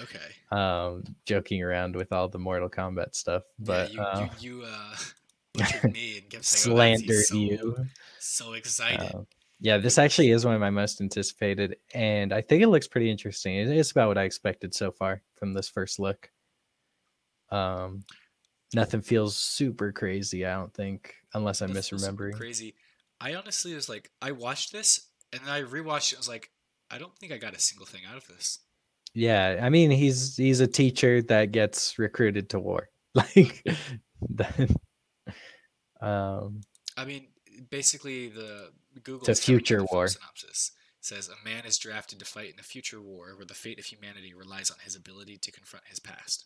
Okay. 0.01 0.19
um, 0.51 1.03
joking 1.26 1.61
around 1.61 1.95
with 1.95 2.11
all 2.11 2.28
the 2.28 2.39
Mortal 2.39 2.69
Kombat 2.69 3.15
stuff, 3.15 3.43
but 3.59 3.93
yeah, 3.93 4.01
uh, 4.01 4.19
you, 4.19 4.30
you, 4.39 4.59
you 4.59 4.65
uh, 4.65 4.95
butchered 5.53 5.93
me 5.93 6.17
and 6.17 6.30
kept 6.30 6.45
saying, 6.45 6.73
oh, 6.73 6.76
slandered 6.76 7.26
so, 7.26 7.36
you. 7.36 7.86
So 8.19 8.53
excited. 8.53 9.13
Uh, 9.13 9.21
yeah, 9.59 9.77
this 9.77 9.97
actually 9.97 10.31
is 10.31 10.45
one 10.45 10.55
of 10.55 10.61
my 10.61 10.69
most 10.69 11.01
anticipated, 11.01 11.77
and 11.93 12.33
I 12.33 12.41
think 12.41 12.61
it 12.61 12.67
looks 12.67 12.87
pretty 12.87 13.09
interesting. 13.09 13.55
It 13.55 13.69
is 13.69 13.91
about 13.91 14.09
what 14.09 14.17
I 14.17 14.23
expected 14.23 14.73
so 14.73 14.91
far 14.91 15.21
from 15.35 15.53
this 15.53 15.69
first 15.69 15.99
look. 15.99 16.29
Um, 17.51 18.03
nothing 18.73 19.01
feels 19.01 19.37
super 19.37 19.91
crazy. 19.91 20.45
I 20.45 20.55
don't 20.55 20.73
think, 20.73 21.15
unless 21.33 21.61
I'm 21.61 21.71
misremembering. 21.71 22.33
Crazy. 22.33 22.75
I 23.21 23.35
honestly 23.35 23.73
was 23.73 23.87
like, 23.87 24.11
I 24.21 24.31
watched 24.31 24.71
this 24.71 25.07
and 25.31 25.41
then 25.41 25.49
I 25.49 25.61
rewatched 25.61 26.13
it. 26.13 26.17
I 26.17 26.19
was 26.19 26.29
like, 26.29 26.51
I 26.91 26.97
don't 26.97 27.17
think 27.17 27.31
I 27.31 27.37
got 27.37 27.55
a 27.55 27.59
single 27.59 27.85
thing 27.85 28.01
out 28.09 28.17
of 28.17 28.27
this. 28.27 28.59
Yeah, 29.13 29.59
I 29.61 29.69
mean, 29.69 29.91
he's 29.91 30.35
he's 30.35 30.59
a 30.59 30.67
teacher 30.67 31.21
that 31.23 31.53
gets 31.53 31.97
recruited 31.97 32.49
to 32.49 32.59
war, 32.59 32.89
like 33.15 33.65
that. 34.31 34.69
Um, 36.01 36.61
I 36.97 37.05
mean, 37.05 37.27
basically, 37.69 38.29
the 38.29 38.71
Google 39.03 39.25
telling 39.25 39.37
you 39.37 39.43
future 39.43 39.83
war. 39.91 40.07
synopsis 40.07 40.71
says 41.01 41.29
a 41.29 41.47
man 41.47 41.65
is 41.65 41.77
drafted 41.77 42.19
to 42.19 42.25
fight 42.25 42.53
in 42.53 42.59
a 42.59 42.63
future 42.63 42.99
war 42.99 43.35
where 43.35 43.45
the 43.45 43.53
fate 43.53 43.77
of 43.77 43.85
humanity 43.85 44.33
relies 44.33 44.71
on 44.71 44.77
his 44.83 44.95
ability 44.95 45.37
to 45.37 45.51
confront 45.51 45.85
his 45.85 45.99
past. 45.99 46.45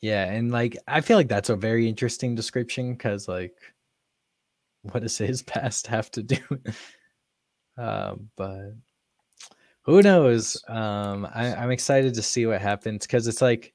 yeah, 0.00 0.24
and 0.24 0.50
like 0.50 0.76
I 0.86 1.00
feel 1.00 1.16
like 1.16 1.28
that's 1.28 1.48
a 1.48 1.56
very 1.56 1.88
interesting 1.88 2.34
description 2.34 2.92
because 2.92 3.28
like, 3.28 3.56
what 4.82 5.02
does 5.02 5.18
his 5.18 5.42
past 5.54 5.86
have 5.86 6.10
to 6.12 6.22
do? 6.22 6.38
um, 7.78 8.30
but 8.36 8.74
who 9.82 10.02
knows? 10.02 10.62
Um, 10.68 11.26
I, 11.34 11.54
I'm 11.54 11.70
excited 11.70 12.12
to 12.14 12.22
see 12.22 12.44
what 12.44 12.60
happens 12.60 13.06
because 13.06 13.26
it's 13.26 13.40
like, 13.40 13.72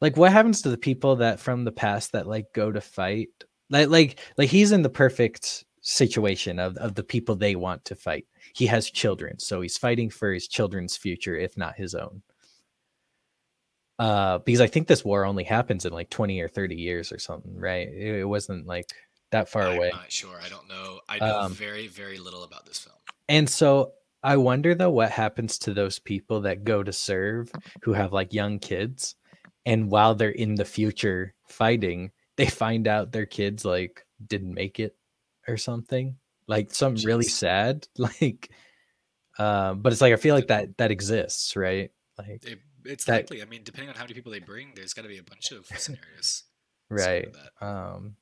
like 0.00 0.16
what 0.16 0.32
happens 0.32 0.62
to 0.62 0.70
the 0.70 0.76
people 0.78 1.16
that 1.16 1.40
from 1.40 1.64
the 1.64 1.72
past 1.72 2.12
that 2.12 2.26
like 2.26 2.52
go 2.52 2.70
to 2.70 2.80
fight? 2.80 3.28
Like, 3.70 3.88
like, 3.88 4.20
like 4.36 4.48
he's 4.50 4.72
in 4.72 4.82
the 4.82 4.88
perfect 4.88 5.64
situation 5.80 6.58
of 6.58 6.76
of 6.78 6.94
the 6.94 7.04
people 7.04 7.34
they 7.36 7.56
want 7.56 7.84
to 7.86 7.94
fight. 7.94 8.26
He 8.54 8.66
has 8.66 8.90
children, 8.90 9.38
so 9.38 9.60
he's 9.60 9.78
fighting 9.78 10.10
for 10.10 10.32
his 10.32 10.48
children's 10.48 10.96
future, 10.96 11.36
if 11.36 11.56
not 11.56 11.76
his 11.76 11.94
own. 11.94 12.22
Uh, 13.98 14.38
because 14.38 14.60
I 14.60 14.66
think 14.66 14.88
this 14.88 15.04
war 15.04 15.24
only 15.24 15.44
happens 15.44 15.86
in 15.86 15.92
like 15.92 16.10
20 16.10 16.40
or 16.40 16.48
30 16.48 16.76
years 16.76 17.12
or 17.12 17.18
something, 17.18 17.56
right? 17.58 17.88
It, 17.88 18.20
it 18.20 18.24
wasn't 18.24 18.66
like 18.66 18.90
that 19.32 19.48
far 19.48 19.62
away. 19.62 19.72
I'm 19.72 19.78
away. 19.78 19.90
not 19.92 20.12
sure. 20.12 20.38
I 20.44 20.48
don't 20.50 20.68
know. 20.68 21.00
I 21.08 21.18
know 21.18 21.40
Um, 21.40 21.52
very, 21.54 21.86
very 21.88 22.18
little 22.18 22.44
about 22.44 22.66
this 22.66 22.78
film. 22.78 22.96
And 23.28 23.48
so 23.48 23.92
I 24.22 24.36
wonder 24.36 24.74
though 24.74 24.90
what 24.90 25.10
happens 25.10 25.58
to 25.60 25.72
those 25.72 25.98
people 25.98 26.42
that 26.42 26.64
go 26.64 26.82
to 26.82 26.92
serve 26.92 27.50
who 27.82 27.94
have 27.94 28.12
like 28.12 28.34
young 28.34 28.58
kids 28.58 29.14
and 29.66 29.90
while 29.90 30.14
they're 30.14 30.30
in 30.30 30.54
the 30.54 30.64
future 30.64 31.34
fighting, 31.48 32.12
they 32.36 32.46
find 32.46 32.88
out 32.88 33.12
their 33.12 33.26
kids 33.26 33.64
like 33.66 34.06
didn't 34.26 34.54
make 34.54 34.80
it 34.80 34.96
or 35.46 35.58
something. 35.58 36.16
Like 36.46 36.72
something 36.72 37.04
really 37.04 37.24
sad. 37.26 37.86
Like 37.98 38.50
uh, 39.38 39.74
but 39.74 39.92
it's 39.92 40.00
like 40.00 40.14
I 40.14 40.16
feel 40.16 40.34
like 40.34 40.46
that 40.46 40.78
that 40.78 40.90
exists, 40.90 41.56
right? 41.56 41.90
Like 42.16 42.42
It, 42.46 42.60
it's 42.86 43.04
that- 43.04 43.28
likely. 43.30 43.42
I 43.42 43.44
mean, 43.44 43.62
depending 43.64 43.90
on 43.90 43.96
how 43.96 44.04
many 44.04 44.14
people 44.14 44.32
they 44.32 44.38
bring, 44.40 44.72
there's 44.74 44.94
got 44.94 45.02
to 45.02 45.08
be 45.08 45.18
a 45.18 45.22
bunch 45.22 45.50
of 45.52 45.66
scenarios. 45.76 46.44
right. 46.88 47.28
um 47.60 48.16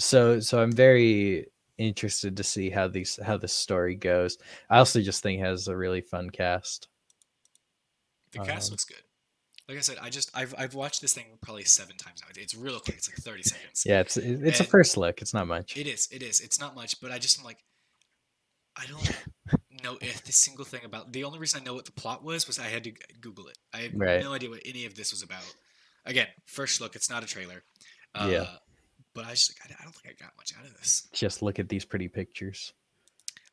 so 0.00 0.38
so 0.40 0.62
i'm 0.62 0.70
very 0.72 1.46
interested 1.76 2.36
to 2.36 2.44
see 2.44 2.70
how 2.70 2.86
these 2.86 3.18
how 3.22 3.36
this 3.36 3.52
story 3.52 3.96
goes 3.96 4.38
i 4.70 4.78
also 4.78 5.00
just 5.02 5.22
think 5.24 5.40
it 5.40 5.44
has 5.44 5.66
a 5.68 5.76
really 5.76 6.00
fun 6.00 6.30
cast 6.30 6.86
The 8.32 8.38
cast 8.38 8.68
Um, 8.68 8.72
looks 8.74 8.84
good. 8.84 9.02
Like 9.68 9.76
I 9.78 9.80
said, 9.82 9.98
I 10.00 10.08
just 10.08 10.30
I've 10.34 10.54
I've 10.56 10.74
watched 10.74 11.02
this 11.02 11.12
thing 11.12 11.26
probably 11.42 11.64
seven 11.64 11.96
times 11.96 12.22
now. 12.22 12.28
It's 12.40 12.54
real 12.54 12.80
quick. 12.80 12.96
It's 12.96 13.08
like 13.08 13.18
thirty 13.18 13.42
seconds. 13.42 13.82
yeah 13.84 14.00
it's 14.00 14.16
it- 14.16 14.42
it's 14.42 14.60
a 14.60 14.64
first 14.64 14.96
look 14.96 15.20
it's 15.20 15.34
not 15.34 15.46
much 15.46 15.76
It 15.76 15.86
is. 15.86 16.08
It 16.10 16.22
is. 16.22 16.40
It's 16.40 16.58
not 16.58 16.74
much, 16.74 17.00
but 17.02 17.10
I 17.10 17.18
just 17.18 17.38
am 17.38 17.44
like, 17.44 17.58
I 18.76 18.84
don't 18.86 19.10
know 19.84 19.98
if 20.00 20.24
the 20.24 20.32
single 20.32 20.64
thing 20.64 20.80
about. 20.84 21.12
The 21.12 21.24
only 21.24 21.38
reason 21.38 21.60
I 21.60 21.64
know 21.64 21.74
what 21.74 21.84
the 21.84 21.92
plot 21.92 22.24
was 22.24 22.46
was 22.46 22.58
I 22.58 22.64
had 22.64 22.84
to 22.84 22.92
Google 23.20 23.48
it. 23.48 23.58
I 23.74 23.78
have 23.82 23.92
Right. 23.94 24.22
no 24.22 24.32
idea 24.32 24.48
what 24.50 24.60
any 24.64 24.86
of 24.86 24.94
this 24.94 25.12
was 25.12 25.22
about. 25.22 25.44
Again, 26.06 26.28
first 26.46 26.80
look. 26.80 26.96
It's 26.96 27.10
not 27.10 27.22
a 27.22 27.26
trailer. 27.26 27.62
Uh, 28.14 28.28
Yeah. 28.30 28.46
But 29.14 29.26
I 29.26 29.30
just 29.32 29.52
I, 29.62 29.72
I 29.78 29.82
don't 29.84 29.94
think 29.94 30.16
I 30.18 30.24
got 30.24 30.32
much 30.38 30.54
out 30.58 30.64
of 30.64 30.72
this. 30.78 31.08
just 31.12 31.42
look 31.42 31.58
at 31.58 31.68
these 31.68 31.84
pretty 31.84 32.08
pictures 32.08 32.72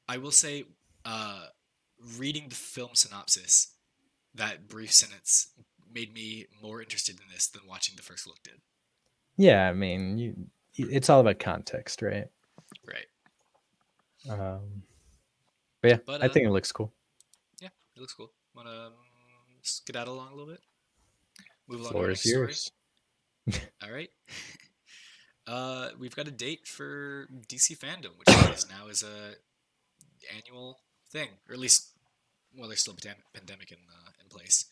I 0.08 0.18
will 0.18 0.32
say, 0.32 0.64
uh, 1.04 1.48
reading 2.18 2.48
the 2.50 2.56
film 2.56 2.92
synopsis, 2.94 3.74
that 4.36 4.68
brief 4.70 4.94
sentence 4.94 5.48
made 5.96 6.14
me 6.14 6.46
more 6.62 6.82
interested 6.82 7.16
in 7.16 7.26
this 7.34 7.48
than 7.48 7.62
watching 7.68 7.96
the 7.96 8.04
first 8.04 8.28
look 8.28 8.42
did. 8.44 8.60
yeah 9.38 9.70
i 9.70 9.74
mean 9.74 10.18
you 10.18 10.36
it's 10.78 11.10
all 11.10 11.22
about 11.22 11.40
context 11.40 12.02
right 12.02 12.28
Right. 12.86 13.08
um 14.30 14.84
but 15.82 15.88
yeah 15.92 15.98
But, 16.06 16.22
i 16.22 16.26
uh, 16.28 16.30
think 16.34 16.46
it 16.46 16.52
looks 16.52 16.72
cool 16.72 16.92
Yeah, 17.62 17.70
it 17.96 18.00
looks 18.02 18.14
cool. 18.14 18.32
Wanna 18.56 18.88
um, 18.88 18.94
skedaddle 19.64 20.14
along 20.16 20.30
a 20.34 20.36
little 20.36 20.52
bit? 20.54 20.62
Move 21.68 21.80
along 21.82 21.92
floor 21.94 22.10
is 22.12 22.26
yours 22.26 22.72
All 23.84 23.92
right. 23.92 24.10
uh, 25.48 25.90
we've 26.00 26.16
got 26.16 26.28
a 26.28 26.32
date 26.32 26.68
for 26.68 27.28
DC 27.48 27.78
fandom, 27.78 28.18
which 28.18 28.28
is 28.58 28.68
now 28.70 28.88
is 28.88 29.04
a 29.04 29.36
annual 30.36 30.80
thing, 31.12 31.30
or 31.48 31.54
at 31.54 31.60
least, 31.60 31.92
well, 32.58 32.68
there's 32.68 32.82
still 32.82 32.96
a 32.96 33.38
pandemic 33.38 33.72
in 33.72 33.78
uh, 33.88 34.12
in 34.22 34.28
place. 34.30 34.66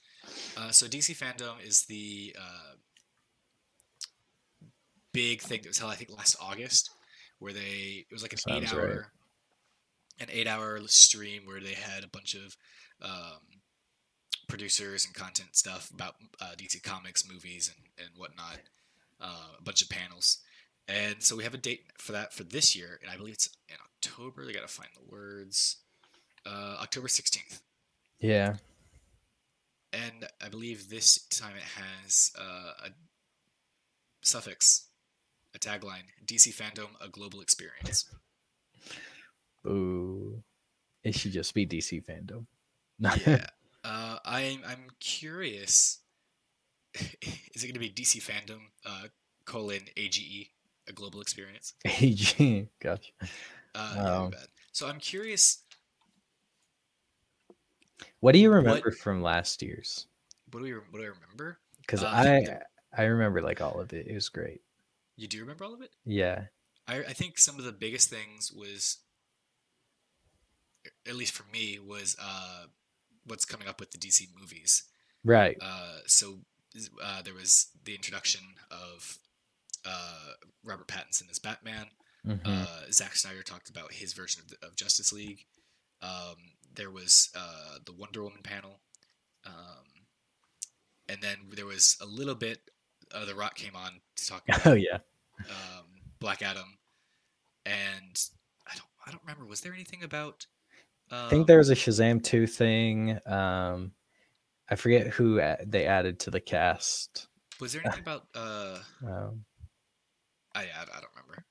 Uh, 0.57 0.71
so 0.71 0.87
DC 0.87 1.17
fandom 1.17 1.65
is 1.65 1.83
the 1.85 2.35
uh, 2.39 2.73
big 5.13 5.41
thing 5.41 5.61
that 5.61 5.69
was 5.69 5.77
held, 5.77 5.91
I 5.91 5.95
think, 5.95 6.15
last 6.15 6.35
August, 6.41 6.89
where 7.39 7.53
they 7.53 8.05
it 8.09 8.13
was 8.13 8.21
like 8.21 8.33
an 8.33 8.39
Sounds 8.39 8.71
eight 8.71 8.77
right. 8.77 8.85
hour, 8.85 9.07
an 10.19 10.27
eight 10.31 10.47
hour 10.47 10.79
stream 10.87 11.43
where 11.45 11.59
they 11.61 11.73
had 11.73 12.03
a 12.03 12.07
bunch 12.07 12.35
of 12.35 12.55
um, 13.01 13.39
producers 14.47 15.05
and 15.05 15.13
content 15.13 15.55
stuff 15.55 15.89
about 15.93 16.15
uh, 16.41 16.53
DC 16.57 16.81
Comics, 16.83 17.29
movies, 17.29 17.71
and, 17.75 18.07
and 18.07 18.17
whatnot. 18.17 18.59
Uh, 19.21 19.55
a 19.57 19.63
bunch 19.63 19.81
of 19.81 19.89
panels. 19.89 20.39
And 20.89 21.23
so 21.23 21.37
we 21.37 21.43
have 21.43 21.53
a 21.53 21.57
date 21.57 21.85
for 21.97 22.11
that 22.11 22.33
for 22.33 22.43
this 22.43 22.75
year, 22.75 22.99
and 23.01 23.09
I 23.09 23.15
believe 23.15 23.35
it's 23.35 23.49
in 23.69 23.77
October. 23.81 24.45
They 24.45 24.51
got 24.51 24.67
to 24.67 24.73
find 24.73 24.89
the 24.95 25.09
words. 25.09 25.77
Uh, 26.45 26.75
October 26.81 27.07
16th. 27.07 27.61
yeah 28.19 28.55
And 29.93 30.27
I 30.41 30.49
believe 30.49 30.89
this 30.89 31.19
time 31.27 31.55
it 31.55 31.63
has 31.63 32.31
uh, 32.37 32.87
a 32.87 32.89
suffix, 34.23 34.87
a 35.55 35.59
tagline 35.59 36.07
DC 36.25 36.51
fandom, 36.51 36.89
a 37.01 37.09
global 37.09 37.41
experience. 37.41 38.05
ooh 39.67 40.43
it 41.03 41.15
should 41.15 41.31
just 41.33 41.53
be 41.53 41.65
dc 41.67 42.03
fandom 42.05 42.45
yeah. 43.15 43.47
Uh, 43.83 44.17
I'm, 44.25 44.61
I'm 44.65 44.87
curious. 44.99 45.99
Is 46.95 47.63
it 47.63 47.67
going 47.67 47.73
to 47.73 47.79
be 47.79 47.89
DC 47.89 48.19
fandom, 48.19 48.59
uh, 48.85 49.07
colon, 49.45 49.81
AGE, 49.97 50.51
a 50.87 50.93
global 50.93 51.21
experience? 51.21 51.73
AGE, 51.85 52.67
gotcha 52.81 53.11
Uh, 53.75 53.95
Oh. 53.97 54.29
bad. 54.31 54.47
So 54.71 54.87
I'm 54.87 54.99
curious. 54.99 55.62
What 58.19 58.31
do 58.33 58.39
you 58.39 58.49
What- 58.49 58.57
remember 58.57 58.91
from 58.91 59.21
last 59.21 59.61
year's 59.61 60.07
What 60.51 60.59
do 60.59 60.65
we? 60.65 60.73
What 60.73 60.93
do 60.99 61.03
I 61.03 61.07
remember? 61.07 61.59
because 61.81 62.03
Uh, 62.03 62.07
i 62.07 63.01
i 63.01 63.03
remember 63.05 63.41
like 63.41 63.59
all 63.61 63.79
of 63.81 63.91
it 63.93 64.07
it 64.07 64.13
was 64.13 64.29
great 64.29 64.61
You 65.17 65.27
do 65.27 65.39
remember 65.41 65.63
all 65.65 65.73
of 65.73 65.81
it? 65.81 65.91
yeah 66.05 66.45
I, 66.87 66.99
I 66.99 67.13
think 67.13 67.37
some 67.37 67.57
of 67.59 67.63
the 67.65 67.71
biggest 67.71 68.09
things 68.09 68.51
was, 68.51 68.97
at 71.07 71.15
least 71.15 71.33
for 71.33 71.45
me, 71.51 71.79
was 71.79 72.15
uh, 72.21 72.65
what's 73.25 73.45
coming 73.45 73.67
up 73.69 73.79
with 73.79 73.91
the 73.91 73.97
DC 73.97 74.27
movies. 74.39 74.83
right 75.23 75.57
Uh, 75.61 75.99
so 76.07 76.39
uh, 77.01 77.21
there 77.21 77.33
was 77.33 77.67
the 77.85 77.95
introduction 77.95 78.41
of 78.69 79.17
uh, 79.85 80.33
Robert 80.63 80.87
Pattinson 80.87 81.29
as 81.29 81.39
Batman. 81.39 81.87
Mhm. 82.25 82.41
Uh, 82.45 82.91
Zack 82.91 83.15
Snyder 83.15 83.43
talked 83.43 83.69
about 83.69 83.93
his 83.93 84.13
version 84.13 84.41
of, 84.41 84.47
the, 84.49 84.65
of 84.67 84.75
Justice 84.75 85.11
League. 85.13 85.45
Um, 86.01 86.35
there 86.75 86.91
was 86.91 87.29
uh, 87.35 87.77
the 87.85 87.93
Wonder 87.93 88.23
Woman 88.23 88.41
panel, 88.43 88.79
um, 89.45 90.05
and 91.07 91.21
then 91.21 91.37
there 91.55 91.65
was 91.65 91.97
a 92.01 92.05
little 92.05 92.35
bit. 92.35 92.59
Uh, 93.13 93.25
the 93.25 93.35
Rock 93.35 93.55
came 93.55 93.75
on 93.75 94.01
to 94.15 94.25
talk 94.25 94.43
about 94.49 94.65
oh 94.67 94.73
yeah 94.73 94.99
um, 95.39 95.85
Black 96.19 96.41
Adam, 96.41 96.77
and 97.65 98.19
I 98.67 98.75
don't 98.75 98.87
I 99.05 99.11
don't 99.11 99.21
remember. 99.23 99.45
Was 99.45 99.61
there 99.61 99.73
anything 99.73 100.03
about? 100.03 100.45
Um, 101.11 101.25
I 101.25 101.29
think 101.29 101.47
there 101.47 101.57
was 101.57 101.69
a 101.69 101.75
Shazam 101.75 102.23
2 102.23 102.47
thing. 102.47 103.19
Um, 103.27 103.91
I 104.69 104.75
forget 104.75 105.07
who 105.07 105.39
a- 105.39 105.57
they 105.65 105.85
added 105.85 106.19
to 106.21 106.31
the 106.31 106.39
cast. 106.39 107.27
was 107.59 107.73
there 107.73 107.81
anything 107.85 108.01
about 108.01 108.23
uh, 108.33 108.79
Um, 109.05 109.43
I, 110.55 110.61
I, 110.61 110.81
I 110.81 110.99
don't 111.01 111.11
remember. 111.15 111.45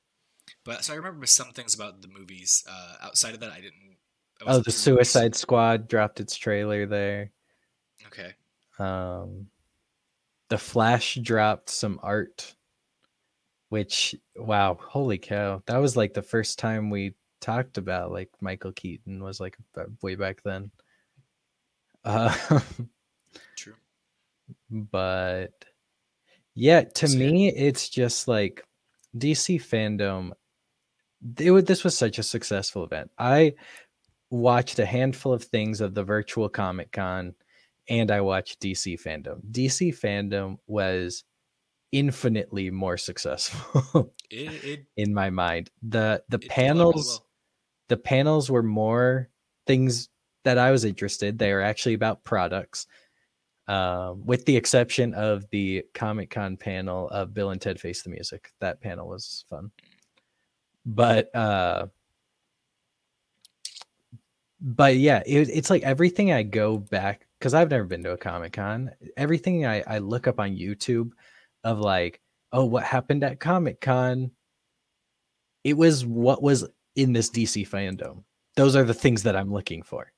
But 0.64 0.84
so 0.84 0.94
I 0.94 0.96
remember 0.96 1.26
some 1.26 1.52
things 1.52 1.74
about 1.74 2.00
the 2.02 2.08
movies. 2.08 2.64
Uh, 2.68 2.94
outside 3.02 3.34
of 3.34 3.40
that, 3.40 3.52
I 3.52 3.56
didn't. 3.60 3.96
Oh, 4.46 4.52
the 4.54 4.58
movies- 4.58 4.76
Suicide 4.76 5.34
Squad 5.34 5.88
dropped 5.88 6.20
its 6.20 6.36
trailer 6.36 6.86
there. 6.86 7.30
Okay. 8.06 8.34
Um, 8.78 9.46
the 10.48 10.58
Flash 10.58 11.14
dropped 11.16 11.70
some 11.70 11.98
art, 12.02 12.54
which 13.68 14.14
wow, 14.36 14.78
holy 14.80 15.18
cow! 15.18 15.62
That 15.66 15.78
was 15.78 15.96
like 15.96 16.14
the 16.14 16.22
first 16.22 16.58
time 16.58 16.90
we 16.90 17.14
talked 17.40 17.78
about 17.78 18.12
like 18.12 18.30
Michael 18.40 18.72
Keaton 18.72 19.22
was 19.22 19.40
like 19.40 19.56
way 20.02 20.14
back 20.14 20.42
then. 20.42 20.70
Uh, 22.04 22.34
True. 23.56 23.74
but 24.70 25.52
yeah, 26.54 26.82
to 26.82 27.08
So, 27.08 27.18
me, 27.18 27.48
it's 27.48 27.88
just 27.88 28.28
like 28.28 28.64
DC 29.16 29.56
fandom. 29.62 30.32
It 31.38 31.66
this 31.66 31.84
was 31.84 31.96
such 31.96 32.18
a 32.18 32.22
successful 32.22 32.84
event. 32.84 33.10
I 33.16 33.54
watched 34.32 34.78
a 34.78 34.86
handful 34.86 35.32
of 35.32 35.44
things 35.44 35.80
of 35.80 35.94
the 35.94 36.02
virtual 36.04 36.48
Comic 36.48 36.90
Con, 36.92 37.34
and 37.88 38.10
I 38.10 38.20
watched 38.22 38.60
DC 38.60 39.00
fandom. 39.00 39.40
DC 39.52 39.98
fandom 39.98 40.56
was 40.66 41.24
infinitely 41.92 42.70
more 42.70 42.96
successful 42.96 44.14
It, 44.30 44.64
it, 44.64 44.86
in 44.96 45.12
my 45.12 45.28
mind. 45.30 45.70
the 45.82 46.22
The 46.30 46.38
it 46.40 46.54
did 46.56 46.66
a 46.66 46.72
lot 46.72 46.84
really 46.86 46.94
panels 46.94 47.06
well. 47.06 47.26
the 47.88 47.96
panels 47.98 48.50
were 48.50 48.62
more 48.62 49.28
things 49.66 50.08
that 50.44 50.58
I 50.58 50.70
was 50.70 50.84
interested. 50.84 51.38
They 51.38 51.52
were 51.52 51.60
actually 51.62 51.94
about 51.94 52.24
products, 52.24 52.86
um, 53.68 54.24
with 54.24 54.46
the 54.46 54.56
exception 54.56 55.14
of 55.14 55.48
the 55.50 55.84
Comic 55.94 56.30
Con 56.30 56.56
panel 56.56 57.08
of 57.10 57.34
Bill 57.34 57.50
and 57.50 57.60
Ted 57.60 57.78
Face 57.80 58.02
the 58.02 58.10
Music. 58.10 58.50
That 58.60 58.80
panel 58.80 59.06
was 59.08 59.44
fun, 59.50 59.70
but 60.86 61.34
uh, 61.34 61.86
but 64.62 64.96
yeah, 64.96 65.22
it, 65.26 65.48
it's 65.52 65.70
like 65.70 65.82
everything 65.82 66.32
I 66.32 66.44
go 66.44 66.78
back 66.78 67.26
because 67.38 67.52
I've 67.52 67.70
never 67.70 67.84
been 67.84 68.04
to 68.04 68.12
a 68.12 68.16
Comic 68.16 68.52
Con. 68.52 68.92
Everything 69.16 69.66
I, 69.66 69.82
I 69.84 69.98
look 69.98 70.28
up 70.28 70.38
on 70.38 70.56
YouTube 70.56 71.10
of 71.64 71.80
like, 71.80 72.20
oh, 72.52 72.64
what 72.64 72.84
happened 72.84 73.24
at 73.24 73.40
Comic 73.40 73.80
Con? 73.80 74.30
It 75.64 75.76
was 75.76 76.06
what 76.06 76.42
was 76.42 76.68
in 76.94 77.12
this 77.12 77.28
DC 77.28 77.68
fandom. 77.68 78.22
Those 78.54 78.76
are 78.76 78.84
the 78.84 78.94
things 78.94 79.24
that 79.24 79.34
I'm 79.34 79.52
looking 79.52 79.82
for. 79.82 80.12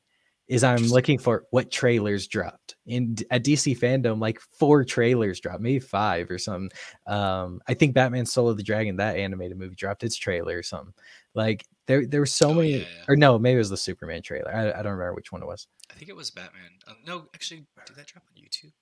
Is 0.46 0.62
I'm 0.62 0.88
looking 0.88 1.16
for 1.16 1.44
what 1.52 1.70
trailers 1.70 2.26
dropped 2.26 2.76
in 2.84 3.16
at 3.30 3.44
DC 3.44 3.78
fandom. 3.78 4.20
Like 4.20 4.38
four 4.40 4.84
trailers 4.84 5.40
dropped, 5.40 5.62
maybe 5.62 5.80
five 5.80 6.30
or 6.30 6.36
something. 6.36 6.70
Um, 7.06 7.62
I 7.66 7.72
think 7.72 7.94
Batman: 7.94 8.26
Soul 8.26 8.50
of 8.50 8.58
the 8.58 8.62
Dragon, 8.62 8.96
that 8.96 9.16
animated 9.16 9.56
movie, 9.56 9.74
dropped 9.74 10.04
its 10.04 10.16
trailer 10.16 10.58
or 10.58 10.62
something. 10.62 10.92
Like 11.34 11.64
there, 11.86 12.06
there 12.06 12.20
were 12.20 12.26
so 12.26 12.50
Oh, 12.50 12.54
many. 12.54 12.70
yeah, 12.72 12.78
yeah. 12.78 13.04
Or 13.08 13.16
no, 13.16 13.38
maybe 13.38 13.54
it 13.56 13.58
was 13.58 13.70
the 13.70 13.76
Superman 13.76 14.22
trailer. 14.22 14.54
I, 14.54 14.70
I 14.78 14.82
don't 14.82 14.92
remember 14.92 15.14
which 15.14 15.32
one 15.32 15.42
it 15.42 15.46
was. 15.46 15.66
I 15.90 15.94
think 15.94 16.08
it 16.08 16.16
was 16.16 16.30
Batman. 16.30 16.70
Um, 16.88 16.96
no, 17.06 17.26
actually, 17.34 17.66
did 17.86 17.96
that 17.96 18.06
drop 18.06 18.24
on 18.34 18.42
YouTube? 18.42 18.72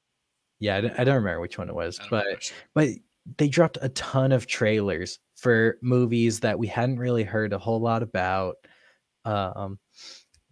Yeah, 0.61 0.77
I 0.77 0.81
don't, 0.81 0.99
I 1.01 1.05
don't 1.05 1.17
remember 1.17 1.41
which 1.41 1.59
one 1.59 1.69
it 1.69 1.75
was, 1.75 1.99
but 2.11 2.53
but 2.75 2.89
they 3.39 3.49
dropped 3.49 3.79
a 3.83 3.89
ton 3.91 4.31
of 4.33 4.47
trailers 4.47 5.19
for 5.37 5.79
movies 5.83 6.41
that 6.41 6.59
we 6.59 6.67
hadn't 6.69 6.99
really 6.99 7.25
heard 7.25 7.53
a 7.53 7.59
whole 7.59 7.81
lot 7.81 8.03
about 8.03 8.57
um 9.25 9.79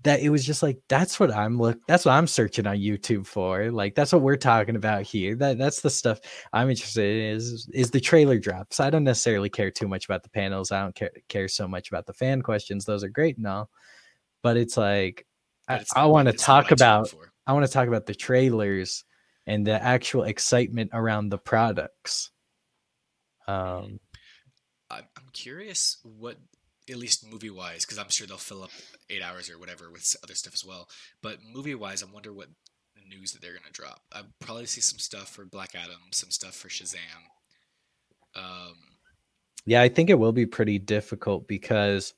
that 0.03 0.21
it 0.21 0.31
was 0.31 0.45
just 0.45 0.63
like 0.63 0.79
that's 0.89 1.21
what 1.21 1.31
i'm 1.35 1.59
look 1.59 1.79
that's 1.87 2.05
what 2.05 2.13
i'm 2.13 2.27
searching 2.27 2.67
on 2.67 2.77
youtube 2.77 3.27
for 3.27 3.71
like 3.71 3.95
that's 3.95 4.13
what 4.13 4.23
we're 4.23 4.37
talking 4.37 4.77
about 4.77 5.03
here 5.03 5.35
that 5.35 5.59
that's 5.59 5.81
the 5.81 5.91
stuff 5.91 6.21
i'm 6.53 6.71
interested 6.71 7.05
in 7.19 7.37
is 7.37 7.69
is 7.75 7.91
the 7.91 8.01
trailer 8.01 8.39
drops 8.39 8.81
i 8.81 8.89
don't 8.89 9.05
necessarily 9.05 9.49
care 9.51 9.71
too 9.71 9.87
much 9.89 10.05
about 10.07 10.23
the 10.23 10.31
panels 10.31 10.73
i 10.73 10.81
don't 10.81 10.95
care 10.95 11.11
care 11.29 11.49
so 11.49 11.69
much 11.69 11.89
about 11.91 12.07
the 12.07 12.15
fan 12.15 12.41
questions 12.41 12.85
those 12.85 13.05
are 13.05 13.09
great 13.09 13.37
and 13.37 13.47
all 13.47 13.69
but 14.43 14.57
it's 14.57 14.77
like 14.77 15.27
But 15.69 15.75
i, 15.75 15.77
it's 15.81 15.97
I 15.97 16.01
not- 16.03 16.11
want 16.11 16.29
to 16.29 16.35
it's 16.35 16.49
not 16.49 16.55
what 16.57 16.63
talk 16.63 16.73
about. 16.73 17.15
I 17.47 17.53
want 17.53 17.67
to 17.67 17.73
talk 17.73 17.89
about 17.89 18.07
the 18.07 18.15
trailers 18.15 19.05
and 19.47 19.67
the 19.67 19.83
actual 19.83 20.23
excitement 20.25 20.91
around 20.93 21.31
the 21.31 21.39
products. 21.39 22.31
Um, 23.49 23.99
I'm 24.91 25.05
curious 25.33 25.99
what, 26.05 26.37
at 26.91 26.97
least 26.97 27.31
movie 27.31 27.51
wise, 27.51 27.85
because 27.85 27.99
I'm 27.99 28.09
sure 28.09 28.27
they'll 28.27 28.37
fill 28.37 28.63
up 28.63 28.71
eight 29.09 29.23
hours 29.23 29.51
or 29.51 29.59
whatever 29.59 29.91
with 29.91 30.17
other 30.23 30.35
stuff 30.35 30.55
as 30.55 30.65
well. 30.65 30.89
But 31.23 31.39
movie 31.43 31.75
wise, 31.75 32.03
I 32.03 32.07
wonder 32.13 32.33
what 32.33 32.49
news 33.09 33.33
that 33.33 33.43
they're 33.43 33.55
gonna 33.55 33.73
drop. 33.73 34.01
I'll 34.13 34.27
probably 34.41 34.67
see 34.67 34.81
some 34.81 34.99
stuff 34.99 35.29
for 35.29 35.45
Black 35.45 35.75
Adam, 35.75 36.01
some 36.13 36.31
stuff 36.31 36.55
for 36.55 36.69
Shazam. 36.69 36.99
Um, 38.35 38.77
yeah, 39.67 39.83
I 39.83 39.89
think 39.89 40.11
it 40.11 40.19
will 40.19 40.33
be 40.33 40.47
pretty 40.47 40.79
difficult 40.79 41.49
because 41.49 42.15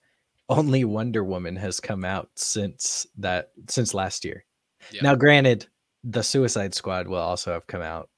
only 0.49 0.85
Wonder 0.85 1.25
Woman 1.25 1.57
has 1.57 1.81
come 1.81 2.05
out 2.05 2.31
since 2.35 3.07
that 3.19 3.51
since 3.69 3.95
last 3.95 4.25
year. 4.25 4.45
yeah. 4.91 5.03
Now, 5.03 5.15
granted, 5.15 5.67
the 6.05 6.23
Suicide 6.23 6.75
Squad 6.75 7.09
will 7.09 7.19
also 7.19 7.53
have 7.53 7.67
come 7.67 7.83
out 7.83 8.11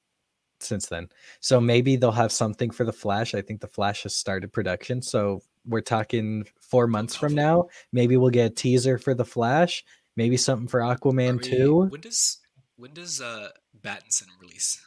since 0.61 0.86
then, 0.86 1.09
so 1.40 1.61
maybe 1.61 1.96
they'll 1.96 2.11
have 2.12 2.32
something 2.32 2.70
for 2.70 2.84
the 2.84 2.92
Flash. 2.92 3.34
I 3.34 3.42
think 3.42 3.61
the 3.61 3.68
Flash 3.68 4.02
has 4.05 4.16
started 4.16 4.52
production, 4.52 5.02
so 5.02 5.42
we're 5.66 5.80
talking 5.80 6.44
four 6.60 6.86
months 6.86 7.14
from 7.14 7.34
now. 7.34 7.68
Maybe 7.92 8.16
we'll 8.16 8.30
get 8.30 8.50
a 8.52 8.54
teaser 8.54 8.98
for 8.98 9.14
the 9.14 9.24
Flash. 9.24 9.84
Maybe 10.16 10.36
something 10.36 10.68
for 10.68 10.80
Aquaman 10.80 11.42
we- 11.42 11.48
too. 11.48 11.80
When 11.86 12.00
does 12.00 12.38
when 12.76 12.92
does 12.92 13.20
uh 13.20 13.48
Battinson 13.82 14.26
release? 14.40 14.80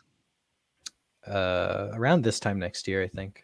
uh 1.25 1.89
around 1.93 2.23
this 2.23 2.39
time 2.39 2.57
next 2.57 2.87
year 2.87 3.03
i 3.03 3.07
think 3.07 3.43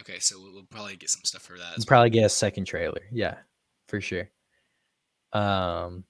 Okay, 0.00 0.18
so 0.18 0.38
we'll, 0.38 0.52
we'll 0.52 0.62
probably 0.64 0.94
get 0.96 1.08
some 1.10 1.22
stuff 1.24 1.40
for 1.42 1.56
that. 1.56 1.72
we'll 1.76 1.86
probably 1.86 2.10
get 2.10 2.24
a 2.24 2.28
second 2.28 2.66
trailer 2.66 3.00
yeah 3.10 3.36
for 3.88 4.00
sure 4.00 4.28
um 5.32 6.04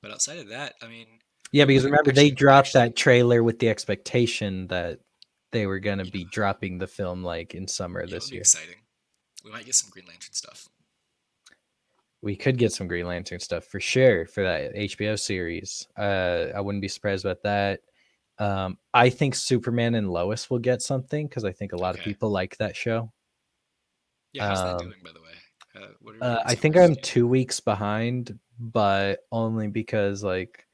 But 0.00 0.12
outside 0.12 0.38
of 0.38 0.48
that, 0.50 0.74
I 0.80 0.86
mean, 0.86 1.06
yeah 1.50 1.64
because 1.64 1.84
remember 1.84 2.12
they 2.12 2.30
dropped 2.30 2.68
actually- 2.68 2.88
that 2.90 2.96
trailer 2.96 3.42
with 3.42 3.58
the 3.58 3.68
expectation 3.68 4.68
that 4.68 5.00
they 5.50 5.66
were 5.66 5.80
going 5.80 5.98
to 5.98 6.10
be 6.10 6.24
dropping 6.30 6.78
the 6.78 6.86
film 6.86 7.24
like 7.24 7.54
in 7.54 7.66
summer 7.66 8.04
yeah, 8.04 8.14
this 8.14 8.30
year 8.30 8.40
exciting. 8.42 8.76
We 9.44 9.50
might 9.50 9.66
get 9.66 9.74
some 9.74 9.90
Green 9.90 10.06
Lantern 10.06 10.32
stuff. 10.32 10.68
we 12.22 12.34
could 12.36 12.56
get 12.56 12.72
some 12.72 12.88
green 12.88 13.06
lantern 13.06 13.38
stuff 13.38 13.64
for 13.66 13.78
sure 13.78 14.24
for 14.24 14.42
that 14.42 14.74
hbo 14.74 15.18
series 15.20 15.86
uh 15.98 16.46
i 16.56 16.60
wouldn't 16.60 16.80
be 16.80 16.88
surprised 16.88 17.22
about 17.22 17.42
that 17.42 17.80
um 18.38 18.78
i 18.94 19.10
think 19.10 19.34
superman 19.34 19.94
and 19.94 20.10
lois 20.10 20.48
will 20.48 20.58
get 20.58 20.80
something 20.80 21.26
because 21.28 21.44
i 21.44 21.52
think 21.52 21.74
a 21.74 21.76
lot 21.76 21.94
of 21.94 22.02
people 22.02 22.30
like 22.30 22.56
that 22.56 22.74
show 22.74 23.12
Yeah, 24.32 24.48
how's 24.48 24.62
that 24.64 24.80
Um, 24.80 24.88
doing, 24.88 25.00
by 25.04 25.12
the 25.12 25.20
way? 25.20 25.34
Uh, 25.76 25.92
what 26.00 26.14
are 26.14 26.24
Uh, 26.24 26.42
I 26.46 26.54
think? 26.54 26.76
I'm 26.76 26.96
two 26.96 27.26
weeks 27.26 27.60
behind, 27.60 28.38
but 28.58 29.20
only 29.30 29.68
because 29.68 30.24
like 30.24 30.66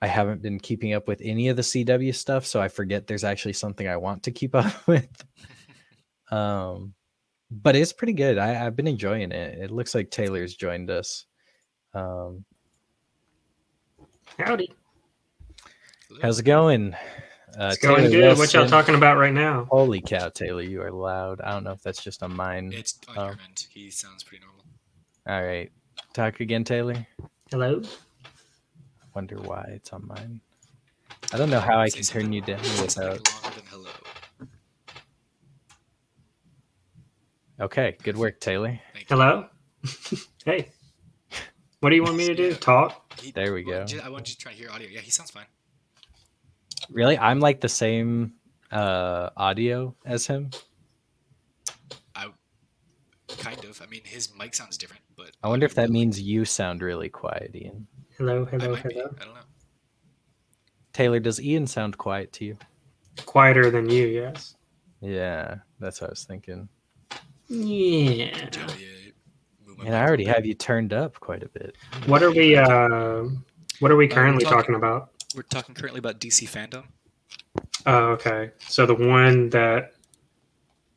I 0.00 0.06
haven't 0.06 0.42
been 0.42 0.60
keeping 0.60 0.92
up 0.94 1.08
with 1.08 1.20
any 1.24 1.48
of 1.48 1.56
the 1.56 1.62
CW 1.62 2.14
stuff, 2.14 2.46
so 2.46 2.60
I 2.60 2.68
forget 2.68 3.06
there's 3.08 3.24
actually 3.24 3.54
something 3.54 3.88
I 3.88 3.96
want 3.96 4.22
to 4.22 4.30
keep 4.30 4.54
up 4.64 4.86
with. 4.86 5.10
Um, 6.30 6.92
but 7.50 7.76
it's 7.76 7.92
pretty 7.92 8.12
good. 8.12 8.38
I, 8.38 8.64
I've 8.66 8.76
been 8.76 8.86
enjoying 8.88 9.32
it. 9.32 9.58
It 9.58 9.70
looks 9.70 9.94
like 9.94 10.10
Taylor's 10.10 10.54
joined 10.54 10.90
us. 10.90 11.26
Um, 11.94 12.44
Howdy. 14.38 14.72
How's 16.22 16.38
it 16.38 16.44
going? 16.44 16.94
Uh, 17.58 17.70
It's 17.72 17.78
going 17.78 18.10
Taylor 18.10 18.30
good. 18.30 18.38
What 18.38 18.52
y'all 18.54 18.66
talking 18.68 18.94
about 18.94 19.16
right 19.18 19.32
now? 19.32 19.66
Holy 19.70 20.00
cow, 20.00 20.28
Taylor, 20.28 20.62
you 20.62 20.82
are 20.82 20.92
loud. 20.92 21.40
I 21.40 21.50
don't 21.52 21.64
know 21.64 21.72
if 21.72 21.82
that's 21.82 22.02
just 22.02 22.22
on 22.22 22.34
mine. 22.36 22.72
It's 22.74 22.98
on 23.08 23.18
Oh. 23.18 23.24
your 23.24 23.38
end. 23.46 23.66
He 23.70 23.90
sounds 23.90 24.22
pretty 24.22 24.44
normal. 24.44 24.64
All 25.26 25.42
right, 25.44 25.70
talk 26.14 26.40
again, 26.40 26.64
Taylor. 26.64 27.06
Hello. 27.50 27.82
I 27.84 29.06
Wonder 29.14 29.36
why 29.36 29.64
it's 29.74 29.92
on 29.92 30.06
mine. 30.06 30.40
I 31.32 31.36
don't 31.38 31.50
know 31.50 31.60
how 31.60 31.78
I 31.80 31.90
can 31.90 32.02
turn 32.02 32.32
you 32.32 32.40
down 32.40 32.60
without. 32.60 33.04
longer 33.42 33.56
than 33.56 33.66
hello. 33.70 33.90
Okay, 37.60 37.96
good 38.02 38.16
work, 38.16 38.40
Taylor. 38.40 38.78
Thank. 38.94 39.08
Hello. 39.08 39.46
hey. 40.44 40.68
What 41.80 41.90
do 41.90 41.96
you 41.96 42.02
want 42.02 42.16
me 42.16 42.26
to 42.26 42.34
do? 42.34 42.54
Talk? 42.54 43.12
He- 43.20 43.32
There 43.32 43.52
we 43.52 43.62
go. 43.62 43.84
I 44.02 44.08
want 44.08 44.28
you 44.28 44.34
to 44.34 44.38
try 44.38 44.52
to 44.52 44.58
hear 44.58 44.70
audio. 44.70 44.88
Yeah, 44.88 45.00
he 45.00 45.10
sounds 45.10 45.30
fine. 45.30 45.46
Really, 46.90 47.18
I'm 47.18 47.40
like 47.40 47.60
the 47.60 47.68
same 47.68 48.34
uh 48.70 49.30
audio 49.36 49.94
as 50.04 50.26
him. 50.26 50.50
I 52.14 52.28
kind 53.38 53.64
of. 53.64 53.80
I 53.82 53.86
mean, 53.86 54.02
his 54.04 54.34
mic 54.36 54.54
sounds 54.54 54.76
different, 54.78 55.02
but 55.16 55.30
I 55.42 55.48
wonder 55.48 55.66
if 55.66 55.74
that 55.74 55.82
audio- 55.84 55.92
means 55.92 56.20
you 56.20 56.44
sound 56.44 56.82
really 56.82 57.08
quiet, 57.08 57.50
Ian. 57.54 57.86
Hello. 58.16 58.46
I 58.46 58.56
Hello. 58.56 58.74
be. 58.74 58.80
Hello. 58.80 59.14
I 59.20 59.24
don't 59.24 59.34
know. 59.34 59.40
Taylor, 60.92 61.20
does 61.20 61.40
Ian 61.40 61.66
sound 61.66 61.96
quiet 61.98 62.32
to 62.34 62.44
you? 62.44 62.58
Quieter 63.26 63.70
than 63.70 63.88
you, 63.88 64.06
yes. 64.06 64.56
Yeah, 65.00 65.56
that's 65.78 66.00
what 66.00 66.10
I 66.10 66.12
was 66.12 66.24
thinking. 66.24 66.68
Yeah. 67.48 68.48
Do 68.50 68.60
you 68.60 68.66
want 68.66 68.78
me 68.78 68.84
to 68.84 69.12
move 69.66 69.78
my 69.78 69.84
And 69.86 69.94
I 69.94 70.02
already 70.06 70.24
have 70.24 70.44
you 70.46 70.54
turned 70.54 70.92
up 70.92 71.18
quite 71.20 71.42
a 71.42 71.48
bit. 71.48 71.76
What 72.06 72.22
are 72.22 72.30
we? 72.30 72.56
Uh, 72.56 73.24
what 73.80 73.90
are 73.90 73.96
we 73.96 74.06
we're 74.06 74.14
currently 74.14 74.44
talking- 74.44 74.58
talking 74.58 74.74
about? 74.74 75.10
We're 75.34 75.42
talking 75.42 75.74
currently 75.74 75.98
about 75.98 76.20
DC 76.20 76.48
fandom. 76.48 76.84
Oh, 77.86 78.08
okay. 78.12 78.50
So 78.68 78.86
the 78.86 78.94
one 78.94 79.50
that 79.50 79.92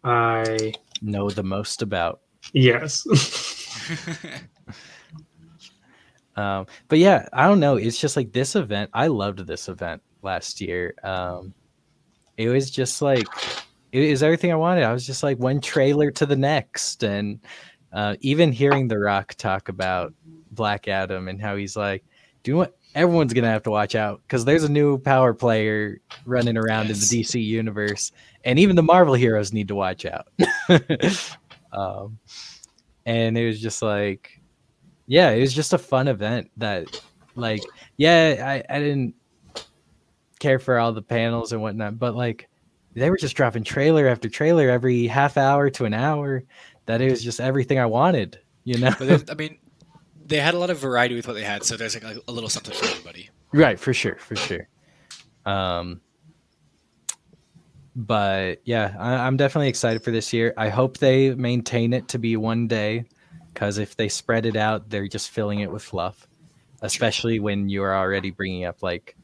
I 0.03 0.73
Know 1.01 1.29
the 1.29 1.43
most 1.43 1.81
about. 1.81 2.21
yes. 2.53 3.05
Um, 6.37 6.65
but 6.87 6.97
yeah, 6.97 7.27
I 7.33 7.45
don't 7.45 7.59
know. 7.59 7.75
It's 7.75 7.99
just 7.99 8.15
like 8.15 8.31
this 8.31 8.55
event. 8.55 8.89
I 8.93 9.07
loved 9.07 9.45
this 9.45 9.67
event 9.67 10.01
last 10.21 10.61
year. 10.61 10.93
Um, 11.03 11.53
it 12.37 12.47
was 12.47 12.71
just 12.71 13.01
like 13.01 13.27
it 13.91 14.09
was 14.09 14.23
everything 14.23 14.51
I 14.51 14.55
wanted. 14.55 14.83
I 14.83 14.93
was 14.93 15.05
just 15.05 15.23
like 15.23 15.37
one 15.39 15.59
trailer 15.61 16.11
to 16.11 16.25
the 16.25 16.35
next, 16.35 17.03
and 17.03 17.39
uh, 17.93 18.15
even 18.21 18.51
hearing 18.51 18.87
The 18.87 18.97
Rock 18.99 19.35
talk 19.35 19.69
about 19.69 20.13
Black 20.51 20.87
Adam 20.87 21.27
and 21.27 21.41
how 21.41 21.55
he's 21.55 21.75
like, 21.75 22.03
"Do 22.43 22.51
you 22.51 22.55
know 22.55 22.59
what? 22.59 22.77
Everyone's 22.95 23.33
gonna 23.33 23.47
have 23.47 23.63
to 23.63 23.71
watch 23.71 23.95
out 23.95 24.21
because 24.23 24.45
there's 24.45 24.63
a 24.63 24.71
new 24.71 24.97
power 24.97 25.33
player 25.33 25.99
running 26.25 26.57
around 26.57 26.87
Yes. 26.89 27.11
in 27.11 27.17
the 27.17 27.23
DC 27.23 27.43
universe, 27.45 28.11
and 28.45 28.59
even 28.59 28.75
the 28.75 28.83
Marvel 28.83 29.13
heroes 29.13 29.53
need 29.53 29.67
to 29.69 29.75
watch 29.75 30.05
out." 30.05 30.27
um, 31.73 32.17
and 33.05 33.37
it 33.37 33.45
was 33.45 33.59
just 33.61 33.81
like 33.81 34.39
yeah, 35.07 35.31
it 35.31 35.41
was 35.41 35.53
just 35.53 35.73
a 35.73 35.77
fun 35.77 36.07
event 36.07 36.49
that 36.57 37.01
like 37.35 37.61
yeah, 37.97 38.61
I, 38.69 38.75
I 38.75 38.79
didn't 38.79 39.15
care 40.39 40.59
for 40.59 40.79
all 40.79 40.91
the 40.93 41.01
panels 41.01 41.51
and 41.51 41.61
whatnot, 41.61 41.99
but 41.99 42.15
like 42.15 42.47
they 42.93 43.09
were 43.09 43.17
just 43.17 43.35
dropping 43.35 43.63
trailer 43.63 44.07
after 44.07 44.29
trailer 44.29 44.69
every 44.69 45.07
half 45.07 45.37
hour 45.37 45.69
to 45.71 45.85
an 45.85 45.93
hour 45.93 46.43
that 46.85 47.01
it 47.01 47.09
was 47.09 47.23
just 47.23 47.39
everything 47.39 47.79
I 47.79 47.85
wanted, 47.85 48.39
you 48.63 48.77
know? 48.77 48.93
but 48.99 49.29
I 49.29 49.33
mean, 49.35 49.57
they 50.25 50.37
had 50.37 50.53
a 50.53 50.59
lot 50.59 50.69
of 50.69 50.79
variety 50.79 51.15
with 51.15 51.27
what 51.27 51.33
they 51.33 51.43
had, 51.43 51.63
so 51.63 51.77
there's 51.77 52.01
like 52.01 52.17
a, 52.27 52.31
little 52.31 52.49
something 52.49 52.73
for 52.73 52.85
everybody. 52.85 53.29
right, 53.53 53.79
for 53.79 53.93
sure, 53.93 54.15
for 54.15 54.35
sure. 54.35 54.67
Um 55.45 56.01
but 57.95 58.61
yeah, 58.63 58.95
I, 58.97 59.15
I'm 59.27 59.35
definitely 59.35 59.67
excited 59.67 60.01
for 60.01 60.11
this 60.11 60.31
year. 60.31 60.53
I 60.55 60.69
hope 60.69 60.97
they 60.97 61.35
maintain 61.35 61.93
it 61.93 62.07
to 62.09 62.19
be 62.19 62.37
one 62.37 62.67
day 62.67 63.05
because 63.53 63.77
if 63.77 63.97
they 63.97 64.07
spread 64.07 64.45
it 64.45 64.55
out, 64.55 64.89
they're 64.89 65.07
just 65.07 65.29
filling 65.29 65.59
it 65.59 65.71
with 65.71 65.83
fluff, 65.83 66.25
especially 66.81 67.39
when 67.39 67.67
you're 67.67 67.93
already 67.93 68.31
bringing 68.31 68.63
up 68.63 68.81
like 68.81 69.17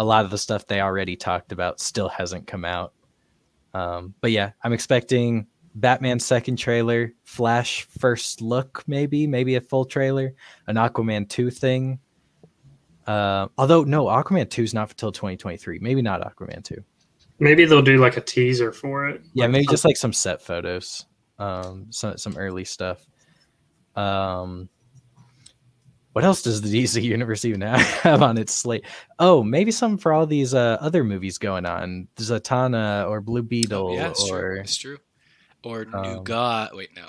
a 0.00 0.04
lot 0.04 0.24
of 0.24 0.30
the 0.30 0.38
stuff 0.38 0.66
they 0.66 0.80
already 0.80 1.14
talked 1.14 1.52
about 1.52 1.78
still 1.78 2.08
hasn't 2.08 2.46
come 2.46 2.64
out. 2.64 2.94
Um, 3.74 4.14
but 4.22 4.30
yeah, 4.30 4.52
I'm 4.64 4.72
expecting 4.72 5.46
Batman 5.74 6.18
second 6.18 6.56
trailer, 6.56 7.12
Flash 7.24 7.86
first 7.98 8.40
look, 8.40 8.82
maybe, 8.86 9.26
maybe 9.26 9.56
a 9.56 9.60
full 9.60 9.84
trailer, 9.84 10.32
an 10.66 10.76
Aquaman 10.76 11.28
2 11.28 11.50
thing. 11.50 11.98
Uh, 13.06 13.48
although, 13.58 13.84
no, 13.84 14.06
Aquaman 14.06 14.48
2 14.48 14.62
is 14.62 14.72
not 14.72 14.88
until 14.88 15.12
2023. 15.12 15.80
Maybe 15.80 16.00
not 16.00 16.22
Aquaman 16.22 16.64
2. 16.64 16.82
Maybe 17.38 17.66
they'll 17.66 17.82
do 17.82 17.98
like 17.98 18.16
a 18.16 18.22
teaser 18.22 18.72
for 18.72 19.06
it. 19.06 19.20
Yeah, 19.34 19.44
Like 19.44 19.52
maybe 19.52 19.66
just 19.66 19.84
like 19.84 19.98
some 19.98 20.14
set 20.14 20.40
photos, 20.40 21.04
um, 21.38 21.88
some 21.90 22.16
some 22.16 22.38
early 22.38 22.64
stuff. 22.64 23.06
Um, 23.96 24.70
what 26.12 26.24
else 26.24 26.42
does 26.42 26.60
the 26.60 26.68
DC 26.84 27.02
universe 27.02 27.44
even 27.44 27.60
have 28.02 28.22
on 28.22 28.36
its 28.38 28.52
slate? 28.54 28.84
Oh, 29.18 29.42
maybe 29.42 29.70
some 29.70 29.96
for 29.98 30.12
all 30.12 30.26
these 30.26 30.54
uh, 30.54 30.76
other 30.80 31.04
movies 31.04 31.38
going 31.38 31.66
on, 31.66 32.08
Zatanna 32.16 33.08
or 33.08 33.20
Blue 33.20 33.42
Beetle, 33.42 33.88
Oh, 33.90 33.94
yeah, 33.94 34.08
it's 34.10 34.28
true. 34.28 34.38
or 34.38 34.52
It's 34.56 34.76
true. 34.76 34.98
Or 35.62 35.86
Um, 35.92 36.02
Nougat. 36.02 36.74
Wait, 36.74 36.88
no. 36.96 37.08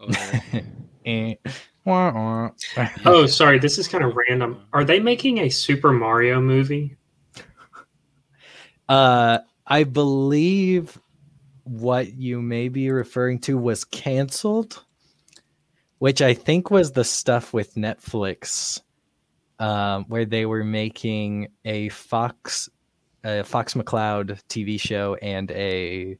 Or, 0.00 0.62
Eh, 1.06 1.34
wah, 1.86 2.12
wah. 2.12 2.50
Oh, 3.06 3.24
sorry. 3.26 3.58
This 3.58 3.78
is 3.78 3.88
kind 3.88 4.04
of 4.04 4.14
random. 4.28 4.62
Are 4.74 4.84
they 4.84 5.00
making 5.00 5.38
a 5.38 5.48
Super 5.48 5.90
Mario 5.92 6.38
movie? 6.40 6.96
Uh, 8.88 9.38
I 9.66 9.84
believe 9.84 10.98
what 11.64 12.14
you 12.14 12.40
may 12.40 12.68
be 12.68 12.90
referring 12.90 13.38
to 13.40 13.56
was 13.58 13.84
canceled, 13.84 14.84
which 15.98 16.22
I 16.22 16.34
think 16.34 16.70
was 16.70 16.92
the 16.92 17.04
stuff 17.04 17.52
with 17.52 17.74
Netflix, 17.74 18.80
um, 19.58 20.04
where 20.08 20.24
they 20.24 20.46
were 20.46 20.64
making 20.64 21.48
a 21.64 21.88
Fox, 21.90 22.68
a 23.24 23.42
Fox 23.44 23.74
McCloud 23.74 24.40
TV 24.48 24.80
show 24.80 25.16
and 25.16 25.50
a 25.50 26.16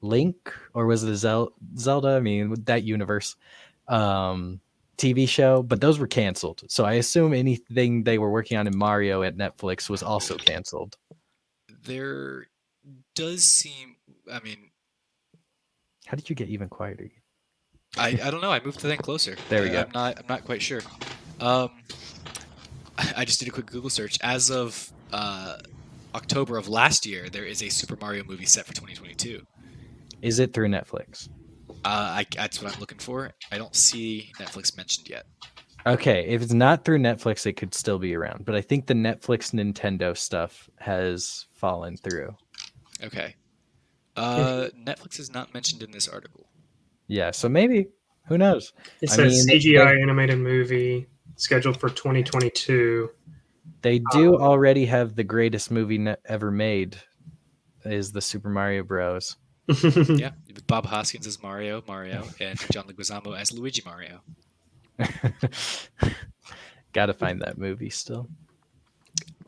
Link, 0.00 0.52
or 0.74 0.86
was 0.86 1.02
it 1.02 1.10
a 1.10 1.16
Zel- 1.16 1.52
Zelda? 1.78 2.08
I 2.16 2.20
mean, 2.20 2.54
that 2.64 2.82
universe 2.82 3.36
um, 3.88 4.60
TV 4.98 5.28
show, 5.28 5.62
but 5.62 5.80
those 5.80 5.98
were 5.98 6.06
canceled. 6.06 6.62
So 6.68 6.84
I 6.84 6.94
assume 6.94 7.32
anything 7.32 8.04
they 8.04 8.18
were 8.18 8.30
working 8.30 8.56
on 8.58 8.66
in 8.66 8.76
Mario 8.76 9.22
at 9.22 9.36
Netflix 9.36 9.88
was 9.88 10.02
also 10.02 10.36
canceled. 10.36 10.96
there 11.84 12.46
does 13.14 13.44
seem. 13.44 13.96
I 14.30 14.40
mean, 14.40 14.70
How 16.06 16.16
did 16.16 16.28
you 16.30 16.36
get 16.36 16.48
even 16.48 16.68
quieter? 16.68 17.10
I, 17.96 18.08
I 18.08 18.30
don't 18.30 18.40
know. 18.40 18.50
I 18.50 18.60
moved 18.64 18.80
the 18.80 18.88
thing 18.88 18.98
closer. 18.98 19.36
There 19.48 19.62
we 19.62 19.68
I- 19.70 19.72
go. 19.72 19.80
I'm 19.82 19.90
not. 19.94 20.18
I'm 20.18 20.26
not 20.28 20.44
quite 20.44 20.62
sure. 20.62 20.80
Um, 21.40 21.70
I 22.98 23.12
I 23.18 23.24
just 23.24 23.38
did 23.38 23.48
a 23.48 23.52
quick 23.52 23.66
Google 23.66 23.90
search. 23.90 24.18
As 24.22 24.50
of 24.50 24.92
uh, 25.12 25.58
October 26.14 26.56
of 26.56 26.68
last 26.68 27.06
year, 27.06 27.28
there 27.28 27.44
is 27.44 27.62
a 27.62 27.68
Super 27.68 27.96
Mario 28.00 28.24
movie 28.24 28.46
set 28.46 28.66
for 28.66 28.74
2022. 28.74 29.42
Is 30.22 30.38
it 30.38 30.52
through 30.52 30.68
Netflix? 30.68 31.28
Uh, 31.84 32.22
I, 32.22 32.26
that's 32.34 32.62
what 32.62 32.72
I'm 32.72 32.80
looking 32.80 32.98
for. 32.98 33.30
I 33.52 33.58
don't 33.58 33.76
see 33.76 34.32
Netflix 34.38 34.76
mentioned 34.76 35.08
yet. 35.10 35.26
Okay, 35.86 36.24
if 36.28 36.40
it's 36.40 36.54
not 36.54 36.84
through 36.84 36.98
Netflix, 36.98 37.44
it 37.46 37.54
could 37.54 37.74
still 37.74 37.98
be 37.98 38.14
around. 38.14 38.46
But 38.46 38.54
I 38.54 38.62
think 38.62 38.86
the 38.86 38.94
Netflix 38.94 39.52
Nintendo 39.52 40.16
stuff 40.16 40.70
has 40.78 41.44
fallen 41.52 41.98
through. 41.98 42.34
Okay. 43.02 43.34
Uh, 44.16 44.68
Netflix 44.82 45.20
is 45.20 45.34
not 45.34 45.52
mentioned 45.52 45.82
in 45.82 45.90
this 45.90 46.08
article. 46.08 46.46
Yeah, 47.06 47.30
so 47.30 47.48
maybe 47.48 47.88
who 48.26 48.38
knows? 48.38 48.72
It 49.00 49.10
I 49.10 49.16
says 49.16 49.46
mean, 49.46 49.60
CGI 49.60 50.00
animated 50.02 50.38
movie 50.38 51.06
scheduled 51.36 51.78
for 51.78 51.90
2022. 51.90 53.10
They 53.82 54.00
do 54.12 54.36
um, 54.36 54.42
already 54.42 54.86
have 54.86 55.14
the 55.14 55.24
greatest 55.24 55.70
movie 55.70 55.98
ne- 55.98 56.16
ever 56.24 56.50
made. 56.50 56.96
Is 57.84 58.12
the 58.12 58.22
Super 58.22 58.48
Mario 58.48 58.82
Bros. 58.82 59.36
Yeah, 60.08 60.30
Bob 60.66 60.86
Hoskins 60.86 61.26
as 61.26 61.42
Mario, 61.42 61.82
Mario, 61.86 62.24
and 62.40 62.58
John 62.70 62.84
Leguizamo 62.84 63.38
as 63.38 63.52
Luigi 63.52 63.82
Mario. 63.84 64.20
Got 66.92 67.06
to 67.06 67.12
find 67.14 67.42
that 67.42 67.58
movie 67.58 67.90
still. 67.90 68.28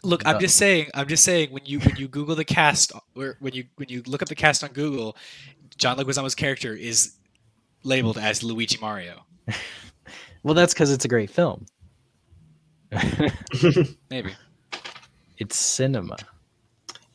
Look, 0.02 0.26
I'm 0.26 0.38
just 0.38 0.56
saying. 0.56 0.88
I'm 0.94 1.08
just 1.08 1.24
saying. 1.24 1.50
When 1.50 1.64
you 1.64 1.80
when 1.80 1.96
you 1.96 2.08
Google 2.08 2.34
the 2.34 2.44
cast, 2.44 2.92
or 3.14 3.36
when 3.40 3.54
you 3.54 3.64
when 3.76 3.88
you 3.88 4.02
look 4.06 4.22
up 4.22 4.28
the 4.28 4.34
cast 4.34 4.62
on 4.62 4.72
Google, 4.72 5.16
John 5.78 5.96
Leguizamo's 5.96 6.34
character 6.34 6.74
is 6.74 7.16
labeled 7.86 8.18
as 8.18 8.42
Luigi 8.42 8.78
Mario. 8.80 9.24
Well, 10.42 10.54
that's 10.54 10.72
because 10.72 10.92
it's 10.92 11.04
a 11.04 11.08
great 11.08 11.28
film. 11.30 11.66
Maybe. 14.10 14.32
It's 15.38 15.56
cinema. 15.56 16.16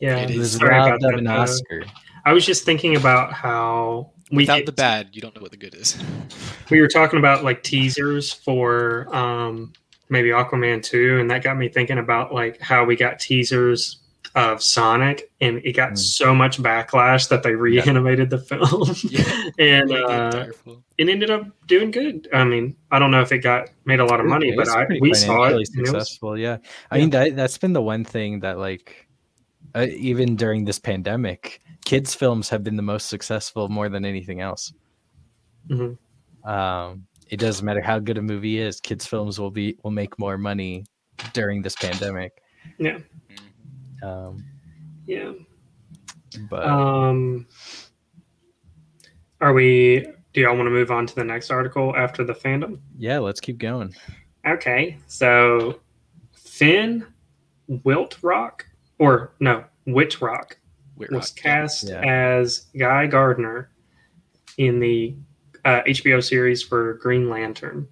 yeah, 0.00 0.18
It 0.18 0.24
It 0.24 0.34
is. 0.34 0.38
was 0.38 0.52
sorry 0.52 0.68
about 0.76 0.90
robbed 0.90 1.04
of 1.04 1.10
that, 1.12 1.18
an 1.18 1.24
though. 1.24 1.32
Oscar. 1.36 1.84
I 2.26 2.34
was 2.34 2.44
just 2.44 2.64
thinking 2.64 2.94
about 2.94 3.32
how 3.32 4.10
we 4.30 4.42
Without 4.42 4.58
get- 4.58 4.66
the 4.66 4.72
bad, 4.72 5.08
you 5.12 5.22
don't 5.22 5.34
know 5.34 5.40
what 5.40 5.50
the 5.50 5.56
good 5.56 5.74
is. 5.74 5.96
we 6.70 6.82
were 6.82 6.88
talking 6.88 7.18
about 7.18 7.42
like 7.42 7.62
teasers 7.62 8.34
for 8.34 9.08
um 9.16 9.72
maybe 10.10 10.28
Aquaman 10.28 10.82
2 10.82 11.18
and 11.20 11.30
that 11.30 11.42
got 11.42 11.56
me 11.56 11.70
thinking 11.70 11.96
about 11.96 12.34
like 12.34 12.60
how 12.60 12.84
we 12.84 12.96
got 12.96 13.18
teasers 13.18 14.01
of 14.34 14.62
Sonic 14.62 15.30
and 15.40 15.58
it 15.64 15.72
got 15.74 15.92
Mm. 15.92 15.98
so 15.98 16.34
much 16.34 16.56
backlash 16.58 17.28
that 17.28 17.42
they 17.42 17.54
reanimated 17.54 18.30
the 18.30 18.38
film 18.50 18.88
Yeah. 19.04 19.50
and 19.58 19.92
uh 19.92 20.46
it 20.98 21.08
ended 21.08 21.30
up 21.30 21.42
doing 21.66 21.90
good. 21.90 22.28
I 22.32 22.44
mean, 22.44 22.74
I 22.90 22.98
don't 22.98 23.10
know 23.10 23.20
if 23.20 23.30
it 23.32 23.38
got 23.38 23.68
made 23.84 24.00
a 24.00 24.04
lot 24.06 24.20
of 24.20 24.26
money, 24.26 24.48
It 24.50 24.56
but 24.56 24.68
I 24.68 24.86
we 25.00 25.12
saw 25.14 25.44
it. 25.44 25.50
financially 25.50 25.64
and 25.74 25.76
it 25.76 25.80
was- 25.80 25.90
Successful, 25.90 26.38
yeah. 26.38 26.58
I 26.90 26.96
Yeah. 26.96 27.00
mean 27.02 27.10
that 27.10 27.36
that's 27.36 27.58
been 27.58 27.72
the 27.74 27.82
one 27.82 28.04
thing 28.04 28.40
that 28.40 28.58
like, 28.58 29.06
uh, 29.74 29.86
even 29.90 30.36
during 30.36 30.64
this 30.64 30.78
pandemic, 30.78 31.60
kids 31.84 32.14
films 32.14 32.48
have 32.48 32.62
been 32.64 32.76
the 32.76 32.82
most 32.82 33.08
successful 33.08 33.68
more 33.68 33.88
than 33.88 34.04
anything 34.04 34.40
else. 34.40 34.72
Mhm. 35.68 35.96
Um, 36.44 37.06
it 37.28 37.38
doesn't 37.38 37.64
matter 37.64 37.80
how 37.80 37.98
good 37.98 38.18
a 38.18 38.22
movie 38.22 38.58
is, 38.58 38.80
kids 38.80 39.06
films 39.06 39.38
will 39.40 39.50
be 39.50 39.76
will 39.82 39.90
make 39.90 40.18
more 40.18 40.36
money 40.38 40.84
during 41.32 41.62
this 41.62 41.74
pandemic. 41.76 42.32
Mhm. 42.80 43.02
Um, 44.02 44.44
yeah. 45.06 45.32
but 46.50 46.64
Um, 46.66 47.46
are 49.40 49.52
we? 49.52 50.06
Do 50.32 50.40
y'all 50.40 50.56
want 50.56 50.66
to 50.66 50.70
move 50.70 50.90
on 50.90 51.06
to 51.06 51.14
the 51.14 51.24
next 51.24 51.50
article 51.50 51.94
after 51.96 52.24
the 52.24 52.32
fandom? 52.32 52.78
yeah, 52.96 53.18
let's 53.18 53.40
keep 53.40 53.58
going. 53.58 53.94
Okay, 54.46 54.98
so 55.06 55.80
Finn 56.34 57.06
Wilt 57.68 58.18
Rock, 58.22 58.66
or 58.98 59.34
no, 59.40 59.64
Witch 59.86 60.20
Rock, 60.22 60.58
was 60.96 61.10
Rock, 61.10 61.28
cast 61.36 61.88
Yeah. 61.90 62.00
as 62.04 62.66
Guy 62.76 63.06
Gardner 63.06 63.70
in 64.58 64.80
the 64.80 65.14
uh, 65.64 65.82
HBO 65.86 66.22
series 66.24 66.62
for 66.62 66.94
Green 66.94 67.28
Lantern. 67.30 67.86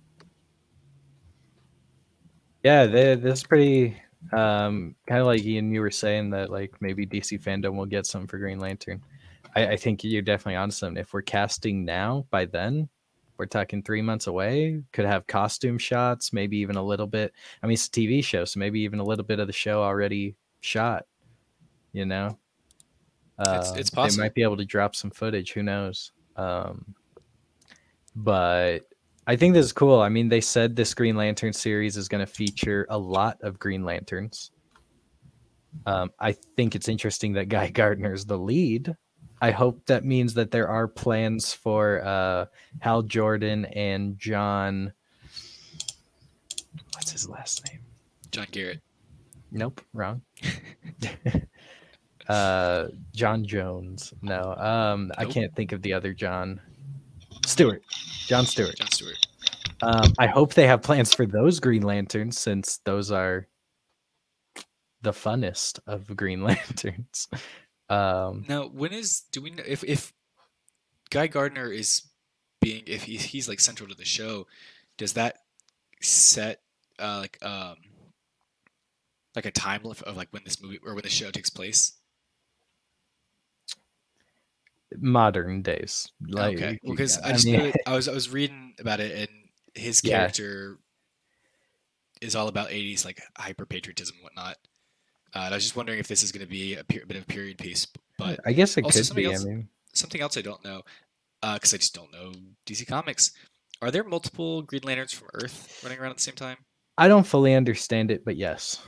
Yeah, 2.65 2.87
they, 2.87 3.15
that's 3.15 3.43
pretty 3.43 3.97
um, 4.33 4.95
kind 5.07 5.21
of 5.21 5.27
like 5.27 5.43
Ian. 5.45 5.73
You 5.73 5.81
were 5.81 5.91
saying 5.91 6.31
that 6.31 6.51
like 6.51 6.75
maybe 6.81 7.07
DC 7.07 7.41
fandom 7.43 7.77
will 7.77 7.87
get 7.87 8.07
some 8.07 8.27
for 8.27 8.39
Green 8.39 8.59
Lantern. 8.59 9.03
I, 9.57 9.69
I 9.69 9.77
think 9.77 10.05
you're 10.05 10.23
definitely 10.23 10.57
on 10.57 10.71
something. 10.71 11.01
If 11.01 11.13
we're 11.13 11.23
casting 11.23 11.85
now, 11.85 12.27
by 12.31 12.45
then, 12.45 12.89
we're 13.37 13.47
talking 13.47 13.83
three 13.83 14.03
months 14.03 14.27
away. 14.27 14.83
Could 14.93 15.07
have 15.07 15.27
costume 15.27 15.79
shots, 15.79 16.33
maybe 16.33 16.59
even 16.59 16.77
a 16.77 16.83
little 16.83 17.07
bit. 17.07 17.33
I 17.63 17.67
mean, 17.67 17.75
it's 17.75 17.87
a 17.87 17.91
TV 17.91 18.23
show, 18.23 18.45
so 18.45 18.61
maybe 18.61 18.81
even 18.81 19.01
a 19.01 19.05
little 19.05 19.25
bit 19.25 19.41
of 19.41 19.47
the 19.47 19.53
show 19.53 19.83
already 19.83 20.37
shot. 20.61 21.07
You 21.93 22.05
know, 22.07 22.39
It's- 23.41 23.71
Uh, 23.71 23.75
it's 23.79 23.91
They 23.91 23.95
possible. 23.97 24.23
might 24.25 24.35
be 24.35 24.43
able 24.43 24.59
to 24.59 24.65
drop 24.67 24.95
some 24.95 25.11
footage. 25.11 25.53
Who 25.55 25.63
knows? 25.63 26.13
Um, 26.37 26.95
but 28.15 28.81
I 29.31 29.37
think 29.37 29.55
this 29.55 29.67
is 29.67 29.73
cool. 29.73 30.01
I 30.01 30.09
mean, 30.09 30.29
they 30.29 30.41
said 30.41 30.75
this 30.75 30.93
Green 30.93 31.15
Lantern 31.15 31.53
series 31.53 31.97
is 31.97 32.09
going 32.09 32.19
to 32.19 32.27
feature 32.27 32.85
a 32.91 32.99
lot 32.99 33.41
of 33.43 33.61
Green 33.61 33.85
Lanterns. 33.85 34.51
Um, 35.87 36.11
I 36.19 36.33
think 36.33 36.75
it's 36.75 36.89
interesting 36.89 37.35
that 37.35 37.49
Guy 37.49 37.71
Gardner 37.71 38.13
is 38.13 38.27
the 38.27 38.37
lead. 38.37 38.93
I 39.41 39.53
hope 39.53 39.87
that 39.87 40.05
means 40.05 40.35
that 40.35 40.51
there 40.51 40.67
are 40.67 40.89
plans 40.89 41.53
for 41.53 42.05
uh, 42.05 42.47
Hal 42.81 43.03
Jordan 43.03 43.67
and 43.67 44.19
John. 44.19 44.93
What's 46.95 47.13
his 47.13 47.29
last 47.29 47.65
name? 47.71 47.83
John 48.33 48.49
Garrett. 48.51 48.81
Nope, 49.53 49.81
wrong. 49.93 50.23
uh, 52.29 52.89
John 53.15 53.45
Jones. 53.45 54.13
No, 54.23 54.57
um, 54.57 55.13
I 55.17 55.25
can't 55.25 55.55
think 55.55 55.71
of 55.71 55.83
the 55.83 55.93
other 55.93 56.13
John. 56.13 56.61
Stewart. 57.51 57.83
John 58.27 58.47
Stewart. 58.47 58.77
John 58.77 58.91
Stewart. 58.91 59.27
Um, 59.83 60.13
I 60.19 60.27
hope 60.27 60.55
they 60.55 60.67
have 60.67 60.83
plans 60.83 61.13
for 61.13 61.27
those 61.27 61.61
Green 61.61 61.83
Lanterns 61.83 62.39
since 62.39 62.79
those 62.85 63.11
are 63.11 63.47
the 65.03 65.13
funnest 65.13 65.81
of 65.87 66.15
Green 66.17 66.43
Lanterns. 66.45 67.29
Um, 67.89 68.45
Now, 68.49 68.69
when 68.69 68.93
is 68.93 69.23
do 69.33 69.41
we 69.43 69.51
know 69.51 69.65
if 69.67 69.83
if 69.85 70.13
Guy 71.11 71.27
Gardner 71.27 71.71
is 71.73 72.03
being 72.61 72.85
if 72.87 73.05
he, 73.05 73.17
he's 73.17 73.49
like 73.49 73.61
central 73.61 73.89
to 73.89 73.95
the 73.95 74.05
show, 74.05 74.47
does 74.97 75.15
that 75.15 75.39
set 76.01 76.61
uh, 76.99 77.19
like 77.21 77.39
um 77.43 77.77
like 79.35 79.47
a 79.47 79.51
time 79.51 79.87
of, 79.87 80.03
of 80.03 80.17
like 80.17 80.29
when 80.31 80.43
this 80.45 80.63
movie 80.63 80.79
or 80.85 80.95
when 80.95 81.03
the 81.03 81.09
show 81.09 81.31
takes 81.31 81.51
place? 81.51 81.93
Modern 84.99 85.63
days. 85.63 86.11
Like, 86.29 86.57
okay, 86.57 86.79
because 86.85 87.19
yeah, 87.19 87.27
I 87.29 87.33
just 87.33 87.47
I, 87.49 87.51
mean, 87.51 87.73
I, 87.87 87.95
was 87.95 88.09
I 88.09 88.13
was 88.13 88.31
reading 88.31 88.75
about 88.81 89.01
it 89.01 89.13
and 89.29 89.29
his 89.75 90.01
Yeah. 90.05 90.19
character 90.19 90.79
is 92.21 92.37
all 92.37 92.49
about 92.49 92.69
'80s 92.71 93.05
like 93.05 93.21
hyper 93.39 93.67
patriotism 93.67 94.17
and 94.17 94.25
whatnot. 94.25 94.57
Uh, 95.35 95.41
and 95.47 95.55
I 95.55 95.57
was 95.57 95.65
just 95.65 95.77
wondering 95.77 95.99
if 96.01 96.09
this 96.09 96.23
is 96.23 96.33
going 96.33 96.45
to 96.45 96.51
be 96.51 96.75
a, 96.75 96.83
per- 96.85 97.07
bit 97.07 97.17
of 97.17 97.23
a 97.23 97.27
period 97.27 97.57
piece, 97.59 97.87
but 98.19 98.41
I 98.45 98.53
guess 98.53 98.77
it 98.77 98.85
also 98.85 98.99
could 98.99 99.07
something 99.07 99.25
be. 99.25 99.33
else- 99.33 99.45
I 99.45 99.49
mean, 99.49 99.69
something 99.93 100.21
else 100.21 100.37
I 100.37 100.43
don't 100.43 100.63
know, 100.65 100.83
because 101.55 101.73
I 101.73 101.77
just 101.77 101.95
don't 101.95 102.13
know 102.13 102.33
DC 102.67 102.87
Comics. 102.87 103.33
Are 103.81 103.91
there 103.91 104.05
multiple 104.05 104.63
Green 104.63 104.83
Lanterns 104.85 105.13
from 105.13 105.29
Earth 105.35 105.81
running 105.85 105.99
around 105.99 106.11
at 106.11 106.17
the 106.17 106.23
same 106.23 106.35
time? 106.35 106.59
I 106.99 107.09
don't 107.09 107.27
fully 107.27 107.55
understand 107.55 108.11
it, 108.11 108.25
but 108.25 108.37
yes, 108.37 108.83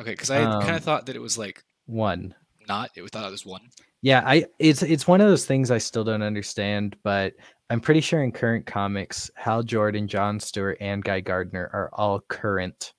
Okay, 0.00 0.12
because 0.12 0.30
I 0.30 0.42
kind 0.42 0.70
Um, 0.70 0.74
of 0.74 0.82
thought 0.82 1.06
that 1.06 1.16
it 1.16 1.20
was 1.22 1.36
like 1.36 1.62
one. 1.86 2.34
Not. 2.68 2.90
It 2.96 3.02
we 3.02 3.08
thought 3.08 3.26
it 3.26 3.30
was 3.30 3.46
one. 3.46 3.68
Yeah, 4.02 4.22
I 4.26 4.46
it's 4.58 4.82
it's 4.82 5.06
one 5.06 5.20
of 5.20 5.28
those 5.28 5.46
things 5.46 5.70
I 5.70 5.78
still 5.78 6.04
don't 6.04 6.22
understand, 6.22 6.96
but 7.04 7.34
I'm 7.70 7.80
pretty 7.80 8.00
sure 8.00 8.22
in 8.22 8.32
current 8.32 8.66
comics, 8.66 9.30
Hal 9.36 9.62
Jordan, 9.62 10.08
John 10.08 10.40
Stewart, 10.40 10.76
and 10.80 11.04
Guy 11.04 11.20
Gardner 11.20 11.70
are 11.72 11.90
all 11.92 12.20
current 12.20 12.92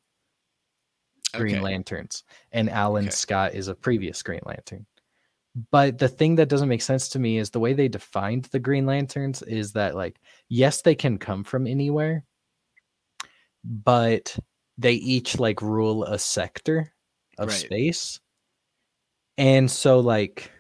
Green 1.34 1.56
Okay. 1.56 1.62
Lanterns, 1.62 2.24
and 2.52 2.70
Alan 2.70 3.06
Okay. 3.06 3.12
Scott 3.12 3.54
is 3.56 3.68
a 3.68 3.76
previous 3.76 4.22
Green 4.24 4.42
Lantern. 4.46 4.86
But 5.72 5.98
the 6.00 6.08
thing 6.10 6.36
that 6.36 6.50
doesn't 6.50 6.70
make 6.70 6.82
sense 6.82 7.10
to 7.10 7.20
me 7.20 7.38
is 7.38 7.50
the 7.52 7.60
way 7.60 7.74
they 7.74 7.88
defined 7.88 8.46
the 8.46 8.60
Green 8.60 8.86
Lanterns 8.86 9.42
is 9.44 9.74
that 9.74 9.96
like 9.96 10.18
yes, 10.50 10.82
they 10.82 10.96
can 10.96 11.18
come 11.18 11.44
from 11.44 11.68
anywhere, 11.68 12.24
but 13.64 14.36
they 14.78 14.94
each 14.94 15.38
like 15.40 15.62
rule 15.62 16.06
a 16.06 16.18
sector 16.18 16.94
of 17.38 17.50
Right. 17.50 17.58
space. 17.60 18.20
And 19.38 19.70
so 19.70 20.00
like 20.00 20.52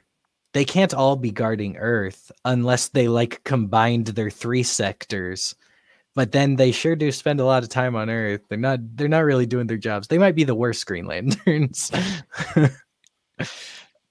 they 0.53 0.65
can't 0.65 0.93
all 0.93 1.15
be 1.15 1.31
guarding 1.31 1.77
Earth 1.77 2.31
unless 2.45 2.89
they 2.89 3.07
like 3.07 3.43
combined 3.43 4.07
their 4.07 4.29
three 4.29 4.63
sectors. 4.63 5.55
But 6.15 6.31
then 6.31 6.55
they 6.55 6.71
sure 6.71 6.95
do 6.95 7.11
spend 7.11 7.39
a 7.39 7.45
lot 7.45 7.63
of 7.63 7.69
time 7.69 7.95
on 7.95 8.09
Earth. 8.09 8.41
They're 8.47 8.57
not 8.57 8.79
they're 8.95 9.07
not 9.07 9.25
really 9.25 9.47
doing 9.47 9.67
their 9.67 9.77
jobs. 9.77 10.07
They 10.07 10.19
might 10.19 10.35
be 10.35 10.43
the 10.43 10.55
worst 10.55 10.85
Green 10.85 11.05
Lanterns. 11.05 11.91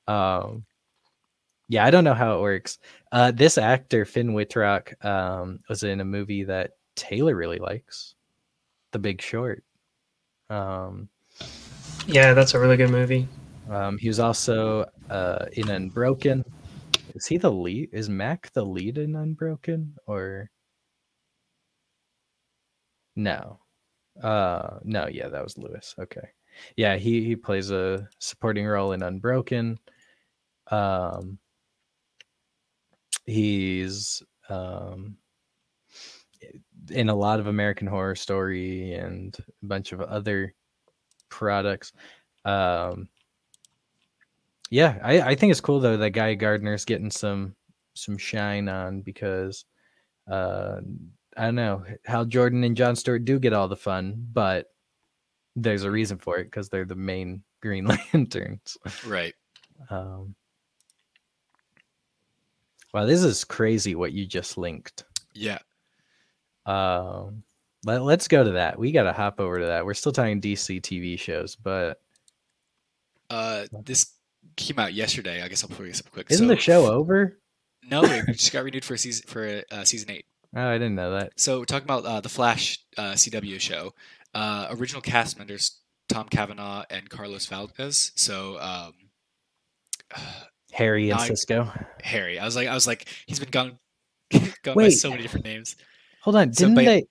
um 0.08 0.64
yeah, 1.68 1.86
I 1.86 1.90
don't 1.90 2.04
know 2.04 2.14
how 2.14 2.36
it 2.36 2.42
works. 2.42 2.78
Uh 3.12 3.30
this 3.30 3.56
actor, 3.56 4.04
Finn 4.04 4.34
Wittrock, 4.34 5.04
um, 5.04 5.60
was 5.68 5.84
in 5.84 6.00
a 6.00 6.04
movie 6.04 6.44
that 6.44 6.72
Taylor 6.96 7.36
really 7.36 7.58
likes. 7.58 8.14
The 8.90 8.98
Big 8.98 9.22
Short. 9.22 9.62
Um 10.50 11.08
Yeah, 12.06 12.34
that's 12.34 12.54
a 12.54 12.58
really 12.58 12.76
good 12.76 12.90
movie. 12.90 13.28
Um, 13.70 13.98
he 13.98 14.08
was 14.08 14.20
also 14.20 14.86
uh, 15.10 15.46
in 15.52 15.70
Unbroken. 15.70 16.44
Is 17.14 17.26
he 17.26 17.36
the 17.36 17.50
lead? 17.50 17.90
Is 17.92 18.08
Mac 18.08 18.52
the 18.52 18.64
lead 18.64 18.98
in 18.98 19.16
Unbroken 19.16 19.96
or 20.06 20.50
no? 23.16 23.60
Uh, 24.22 24.78
no. 24.84 25.08
Yeah, 25.08 25.28
that 25.28 25.42
was 25.42 25.58
Lewis. 25.58 25.94
Okay. 25.98 26.28
Yeah, 26.76 26.96
he 26.96 27.24
he 27.24 27.36
plays 27.36 27.70
a 27.70 28.08
supporting 28.18 28.66
role 28.66 28.92
in 28.92 29.02
Unbroken. 29.02 29.78
Um, 30.70 31.38
he's 33.26 34.22
um 34.48 35.16
in 36.90 37.08
a 37.08 37.14
lot 37.14 37.40
of 37.40 37.46
American 37.46 37.86
Horror 37.86 38.16
Story 38.16 38.94
and 38.94 39.36
a 39.62 39.66
bunch 39.66 39.92
of 39.92 40.00
other 40.00 40.54
products. 41.28 41.92
Um, 42.44 43.08
yeah, 44.72 44.98
I, 45.02 45.20
I 45.20 45.34
think 45.34 45.50
it's 45.50 45.60
cool 45.60 45.80
though 45.80 45.98
that 45.98 46.10
Guy 46.12 46.34
Gardner's 46.34 46.86
getting 46.86 47.10
some 47.10 47.54
some 47.94 48.16
shine 48.16 48.70
on 48.70 49.02
because 49.02 49.66
uh 50.30 50.80
I 51.36 51.44
don't 51.44 51.56
know 51.56 51.84
how 52.06 52.24
Jordan 52.24 52.64
and 52.64 52.74
John 52.74 52.96
Stewart 52.96 53.26
do 53.26 53.38
get 53.38 53.52
all 53.52 53.68
the 53.68 53.76
fun, 53.76 54.26
but 54.32 54.72
there's 55.56 55.84
a 55.84 55.90
reason 55.90 56.16
for 56.16 56.38
it 56.38 56.44
because 56.44 56.70
they're 56.70 56.86
the 56.86 56.94
main 56.94 57.42
Green 57.60 57.84
Lanterns. 57.86 58.78
Right. 59.06 59.34
Um, 59.90 60.34
wow, 62.94 63.04
this 63.04 63.22
is 63.22 63.44
crazy 63.44 63.94
what 63.94 64.12
you 64.12 64.24
just 64.24 64.56
linked. 64.56 65.04
Yeah. 65.34 65.58
Um, 66.64 67.42
let, 67.84 68.02
let's 68.04 68.26
go 68.28 68.42
to 68.42 68.52
that. 68.52 68.78
We 68.78 68.90
got 68.92 69.02
to 69.04 69.12
hop 69.12 69.38
over 69.38 69.60
to 69.60 69.66
that. 69.66 69.84
We're 69.84 69.94
still 69.94 70.12
talking 70.12 70.40
DC 70.40 70.80
TV 70.80 71.18
shows, 71.18 71.56
but 71.56 72.00
Uh, 73.30 73.66
this 73.84 74.12
came 74.56 74.78
out 74.78 74.94
yesterday. 74.94 75.42
I 75.42 75.48
guess 75.48 75.62
I'll 75.64 75.70
pull 75.74 75.86
this 75.86 76.00
up 76.00 76.10
quick. 76.10 76.26
isn't 76.30 76.46
So, 76.48 76.54
the 76.54 76.60
show 76.60 76.92
over? 76.92 77.38
No, 77.90 78.02
it 78.04 78.26
just 78.32 78.52
got 78.52 78.64
renewed 78.64 78.84
for 78.84 78.96
season 78.96 79.24
for 79.26 79.62
uh, 79.70 79.84
season 79.84 80.10
eight. 80.10 80.24
Oh, 80.54 80.68
I 80.68 80.74
didn't 80.74 80.94
know 80.96 81.12
that. 81.12 81.32
So 81.36 81.58
we're 81.60 81.64
talking 81.64 81.84
about 81.84 82.04
uh, 82.04 82.20
the 82.20 82.28
Flash 82.28 82.78
uh, 82.98 83.12
CW 83.12 83.58
show. 83.60 83.92
Uh, 84.34 84.68
original 84.70 85.00
cast 85.02 85.38
members 85.38 85.80
Tom 86.08 86.28
Cavanagh 86.28 86.84
and 86.90 87.08
Carlos 87.08 87.46
Valdes. 87.46 88.12
So 88.16 88.58
um, 88.60 88.92
Harry 90.72 91.10
and 91.10 91.20
I- 91.20 91.26
Cisco. 91.26 91.70
Harry. 92.02 92.38
I 92.38 92.44
was 92.44 92.56
like, 92.56 92.68
I 92.68 92.74
was 92.74 92.86
like, 92.86 93.06
he's 93.26 93.40
been 93.40 93.50
gone, 93.50 93.78
gone 94.32 94.74
by 94.74 94.74
Wait. 94.74 94.90
so 94.92 95.10
many 95.10 95.22
different 95.22 95.44
names. 95.46 95.76
Hold 96.22 96.36
on, 96.36 96.50
didn't 96.50 96.74
but- 96.74 96.84
they? 96.84 97.04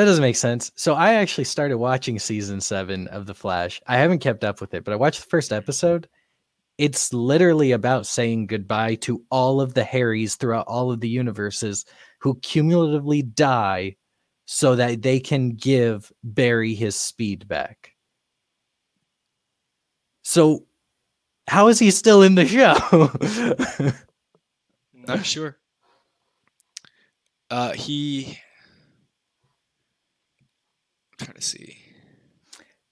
That 0.00 0.06
doesn't 0.06 0.22
make 0.22 0.36
sense. 0.36 0.72
So 0.76 0.94
I 0.94 1.16
actually 1.16 1.44
started 1.44 1.76
watching 1.76 2.18
season 2.18 2.62
seven 2.62 3.06
of 3.08 3.26
The 3.26 3.34
Flash. 3.34 3.82
I 3.86 3.98
haven't 3.98 4.20
kept 4.20 4.44
up 4.44 4.62
with 4.62 4.72
it, 4.72 4.82
but 4.82 4.92
I 4.92 4.96
watched 4.96 5.20
the 5.20 5.28
first 5.28 5.52
episode. 5.52 6.08
It's 6.78 7.12
literally 7.12 7.72
about 7.72 8.06
saying 8.06 8.46
goodbye 8.46 8.94
to 9.02 9.22
all 9.30 9.60
of 9.60 9.74
the 9.74 9.84
Harrys 9.84 10.36
throughout 10.36 10.66
all 10.66 10.90
of 10.90 11.00
the 11.00 11.08
universes 11.10 11.84
who 12.18 12.36
cumulatively 12.36 13.20
die 13.20 13.96
so 14.46 14.74
that 14.74 15.02
they 15.02 15.20
can 15.20 15.50
give 15.50 16.10
Barry 16.24 16.72
his 16.72 16.96
speed 16.96 17.46
back. 17.46 17.92
So 20.22 20.64
how 21.46 21.68
is 21.68 21.78
he 21.78 21.90
still 21.90 22.22
in 22.22 22.36
the 22.36 22.46
show? 22.46 23.92
Not 24.94 25.26
sure. 25.26 25.58
Uh, 27.50 27.72
he. 27.72 28.38
Trying 31.20 31.34
to 31.36 31.42
see. 31.42 31.76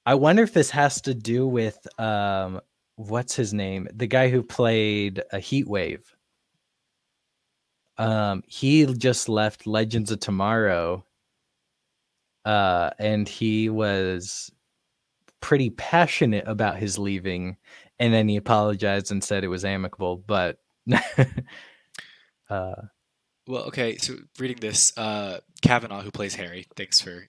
I 0.06 0.14
wonder 0.14 0.42
if 0.42 0.52
this 0.54 0.70
has 0.70 1.00
to 1.02 1.14
do 1.14 1.46
with 1.46 1.78
um 2.00 2.60
what's 2.96 3.34
his 3.34 3.54
name? 3.54 3.88
The 3.92 4.06
guy 4.06 4.28
who 4.28 4.42
played 4.42 5.22
a 5.32 5.38
heat 5.38 5.68
wave. 5.68 6.14
Um 7.96 8.42
he 8.46 8.86
just 8.86 9.28
left 9.28 9.66
Legends 9.66 10.10
of 10.10 10.20
Tomorrow. 10.20 11.04
Uh 12.44 12.90
and 12.98 13.28
he 13.28 13.68
was 13.68 14.50
pretty 15.40 15.70
passionate 15.70 16.44
about 16.46 16.78
his 16.78 16.98
leaving 16.98 17.56
and 17.98 18.12
then 18.12 18.28
he 18.28 18.36
apologized 18.36 19.10
and 19.10 19.22
said 19.22 19.44
it 19.44 19.48
was 19.48 19.64
amicable. 19.64 20.16
But 20.16 20.58
uh, 22.50 22.74
Well, 23.46 23.64
okay. 23.64 23.96
So 23.96 24.14
reading 24.38 24.58
this, 24.60 24.96
uh, 24.96 25.40
Cavanagh, 25.62 26.02
who 26.02 26.10
plays 26.10 26.34
Harry, 26.36 26.66
thanks 26.76 27.00
for 27.00 27.28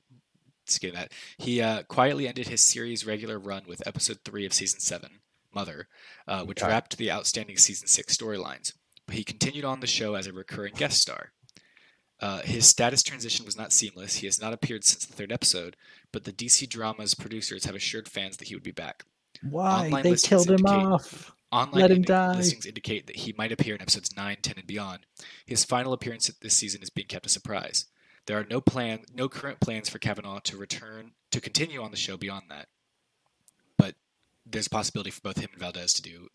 that. 0.78 1.12
He 1.38 1.62
uh, 1.62 1.84
quietly 1.84 2.28
ended 2.28 2.48
his 2.48 2.62
series' 2.62 3.06
regular 3.06 3.40
run 3.40 3.64
with 3.68 3.86
episode 3.88 4.20
three 4.24 4.46
of 4.46 4.54
season 4.54 4.80
seven, 4.80 5.20
Mother, 5.54 5.88
uh, 6.28 6.44
which 6.44 6.62
Okay. 6.62 6.70
wrapped 6.72 6.98
the 6.98 7.12
outstanding 7.12 7.58
season 7.58 7.88
six 7.88 8.16
storylines. 8.16 8.74
But 9.06 9.16
he 9.16 9.24
continued 9.24 9.66
on 9.66 9.80
the 9.80 9.88
show 9.88 10.14
as 10.16 10.28
a 10.28 10.34
recurring 10.34 10.74
guest 10.76 11.02
star. 11.02 11.32
Uh, 12.22 12.42
his 12.42 12.68
status 12.68 13.02
transition 13.02 13.46
was 13.46 13.58
not 13.58 13.72
seamless. 13.72 14.18
He 14.18 14.26
has 14.28 14.42
not 14.42 14.52
appeared 14.54 14.84
since 14.84 15.06
the 15.06 15.14
third 15.14 15.32
episode, 15.32 15.78
but 16.12 16.26
the 16.26 16.34
DC 16.34 16.68
drama's 16.68 17.16
producers 17.16 17.64
have 17.66 17.76
assured 17.76 18.10
fans 18.10 18.38
that 18.38 18.50
he 18.50 18.56
would 18.56 18.64
be 18.64 18.72
back. 18.72 19.06
why 19.42 19.86
Online 19.86 20.04
they 20.04 20.16
killed 20.16 20.50
him 20.52 20.66
off? 20.66 21.32
Online 21.52 21.82
Let 21.82 21.92
him 21.92 22.02
die. 22.04 22.36
listings 22.36 22.66
indicate 22.66 23.08
that 23.08 23.16
he 23.16 23.34
might 23.38 23.52
appear 23.54 23.74
in 23.74 23.82
episodes 23.82 24.16
9, 24.16 24.38
10, 24.42 24.56
and 24.58 24.68
beyond. 24.68 25.06
His 25.46 25.66
final 25.66 25.94
appearance 25.94 26.28
this 26.28 26.56
season 26.56 26.84
is 26.84 26.90
being 26.92 27.08
kept 27.08 27.26
a 27.26 27.30
surprise. 27.30 27.86
There 28.30 28.38
are 28.38 28.46
no 28.48 28.62
plan, 28.62 29.00
no 29.12 29.28
current 29.28 29.60
plans 29.60 29.90
for 29.90 29.98
Cavanagh 29.98 30.42
to 30.44 30.56
return 30.56 31.14
to 31.32 31.42
continue 31.42 31.82
on 31.82 31.90
the 31.90 31.98
show 31.98 32.16
beyond 32.16 32.44
that. 32.50 32.68
But 33.76 33.96
there's 34.46 34.68
a 34.68 34.70
possibility 34.70 35.10
for 35.10 35.22
both 35.22 35.40
him 35.40 35.50
and 35.52 35.60
Valdes 35.60 35.94
to 35.94 36.04
do 36.04 36.28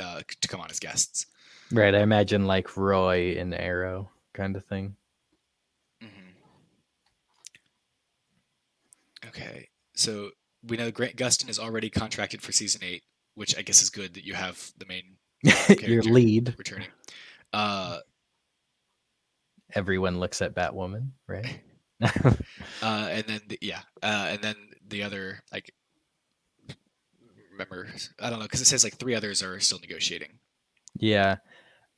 uh, 0.00 0.22
to 0.40 0.48
come 0.48 0.60
on 0.60 0.68
as 0.68 0.80
guests. 0.80 1.26
Right, 1.70 1.94
I 1.94 2.00
imagine 2.00 2.48
like 2.48 2.76
Roy 2.76 3.36
in 3.36 3.54
Arrow 3.54 4.10
kind 4.32 4.56
of 4.56 4.64
thing. 4.64 4.96
Mm-hmm. 6.02 6.30
Okay, 9.28 9.68
so 9.94 10.30
we 10.66 10.76
know 10.76 10.90
Grant 10.90 11.14
Gustin 11.14 11.48
is 11.48 11.60
already 11.60 11.88
contracted 11.88 12.42
for 12.42 12.50
season 12.50 12.80
eight, 12.82 13.04
which 13.36 13.56
I 13.56 13.62
guess 13.62 13.80
is 13.80 13.90
good 13.90 14.14
that 14.14 14.24
you 14.24 14.34
have 14.34 14.72
the 14.76 14.86
main 14.86 15.18
Your 15.88 16.02
lead. 16.02 16.56
returning. 16.58 16.88
Uh, 17.52 17.98
Everyone 19.74 20.20
looks 20.20 20.42
at 20.42 20.54
Batwoman, 20.54 21.10
right? 21.26 21.60
uh, 22.02 22.32
and 22.82 23.24
then 23.26 23.40
the, 23.48 23.58
yeah, 23.60 23.82
uh, 24.02 24.28
and 24.30 24.42
then 24.42 24.56
the 24.88 25.04
other 25.04 25.38
like 25.52 25.72
remember 27.52 27.88
I 28.20 28.30
don't 28.30 28.38
know 28.38 28.44
because 28.44 28.60
it 28.60 28.66
says 28.66 28.82
like 28.82 28.96
three 28.96 29.14
others 29.14 29.42
are 29.42 29.60
still 29.60 29.78
negotiating. 29.78 30.38
Yeah, 30.96 31.36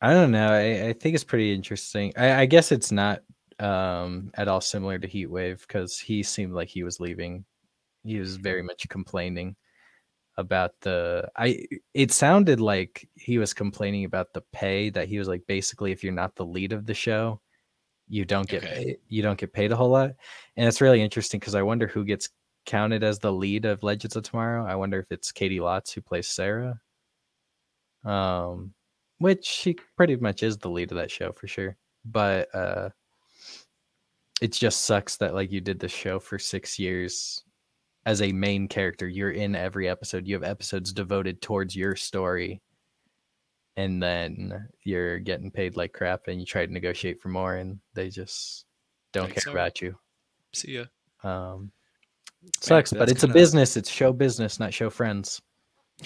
I 0.01 0.13
don't 0.13 0.31
know. 0.31 0.53
I, 0.53 0.89
I 0.89 0.93
think 0.93 1.15
it's 1.15 1.25
pretty 1.25 1.55
interesting. 1.55 2.13
I, 2.17 2.43
I 2.43 2.47
guess 2.47 2.73
it's 2.73 2.93
not 2.93 3.23
um, 3.59 4.31
at 4.35 4.49
all 4.49 4.61
similar 4.61 4.99
to 4.99 5.09
Heatwave 5.09 5.61
because 5.61 5.99
he 5.99 6.23
seemed 6.23 6.53
like 6.53 6.69
he 6.69 6.83
was 6.83 7.01
leaving. 7.01 7.45
He 8.05 8.19
was 8.19 8.37
very 8.37 8.63
much 8.63 8.89
complaining 8.89 9.57
about 10.37 10.73
the. 10.81 11.29
I. 11.37 11.67
It 11.95 12.13
sounded 12.13 12.61
like 12.61 13.09
he 13.15 13.39
was 13.39 13.55
complaining 13.55 14.05
about 14.05 14.33
the 14.35 14.43
pay. 14.53 14.91
That 14.91 15.09
he 15.09 15.19
was 15.19 15.29
like 15.29 15.47
basically, 15.47 15.93
if 15.93 16.05
you're 16.05 16.13
not 16.13 16.37
the 16.37 16.45
lead 16.45 16.73
of 16.73 16.87
the 16.87 16.95
show, 16.95 17.41
you 18.09 18.25
don't 18.25 18.49
get 18.49 18.65
Okay. 18.65 18.75
paid, 18.75 18.99
you 19.09 19.23
don't 19.23 19.39
get 19.39 19.53
paid 19.53 19.73
a 19.73 19.77
whole 19.77 19.91
lot. 19.91 20.13
And 20.57 20.69
it's 20.69 20.81
really 20.81 21.03
interesting 21.03 21.41
because 21.41 21.55
I 21.55 21.63
wonder 21.63 21.87
who 21.87 22.05
gets 22.05 22.29
counted 22.67 23.03
as 23.05 23.19
the 23.19 23.33
lead 23.33 23.65
of 23.67 23.83
Legends 23.83 24.17
of 24.17 24.23
Tomorrow. 24.25 24.67
I 24.67 24.75
wonder 24.77 24.99
if 24.99 25.07
it's 25.11 25.33
Caity 25.33 25.59
Lotz 25.61 25.93
who 25.93 26.01
plays 26.03 26.29
Sarah. 26.29 26.81
Um, 28.05 28.75
which 29.19 29.45
she 29.47 29.77
pretty 29.97 30.17
much 30.17 30.43
is 30.43 30.59
the 30.59 30.69
lead 30.71 30.91
of 30.93 30.97
that 30.99 31.11
show 31.11 31.33
for 31.33 31.47
sure. 31.47 31.77
But 32.05 32.55
uh 32.55 32.91
it 34.41 34.53
just 34.53 34.83
sucks 34.83 35.17
that 35.17 35.35
like 35.35 35.51
you 35.53 35.61
did 35.61 35.79
the 35.79 35.89
show 35.89 36.19
for 36.19 36.39
six 36.39 36.79
years 36.79 37.45
as 38.07 38.21
a 38.23 38.33
main 38.33 38.69
character. 38.69 39.09
You're 39.09 39.31
in 39.31 39.55
every 39.55 39.89
episode. 39.89 40.27
You 40.27 40.35
have 40.35 40.45
episodes 40.45 40.93
devoted 40.93 41.41
towards 41.41 41.77
your 41.77 41.97
story. 41.97 42.61
And 43.77 44.01
then 44.03 44.69
you're 44.85 45.19
getting 45.19 45.51
paid 45.51 45.77
like 45.77 45.93
crap 45.93 46.29
and 46.29 46.39
you 46.39 46.47
try 46.47 46.65
to 46.65 46.73
negotiate 46.73 47.21
for 47.21 47.29
more 47.29 47.57
and 47.57 47.81
they 47.95 48.09
just 48.09 48.67
don't 49.13 49.25
Like, 49.25 49.35
care 49.35 49.43
sorry. 49.43 49.55
about 49.55 49.83
you. 49.83 49.97
See 50.53 50.73
ya. 50.79 50.85
Um 51.25 51.73
sucks, 52.61 52.93
but 52.93 53.09
it's 53.11 53.23
a 53.25 53.27
kinda- 53.27 53.35
business. 53.35 53.77
It's 53.77 53.91
show 53.91 54.13
business, 54.13 54.61
not 54.61 54.73
show 54.75 54.91
friends. 54.91 55.41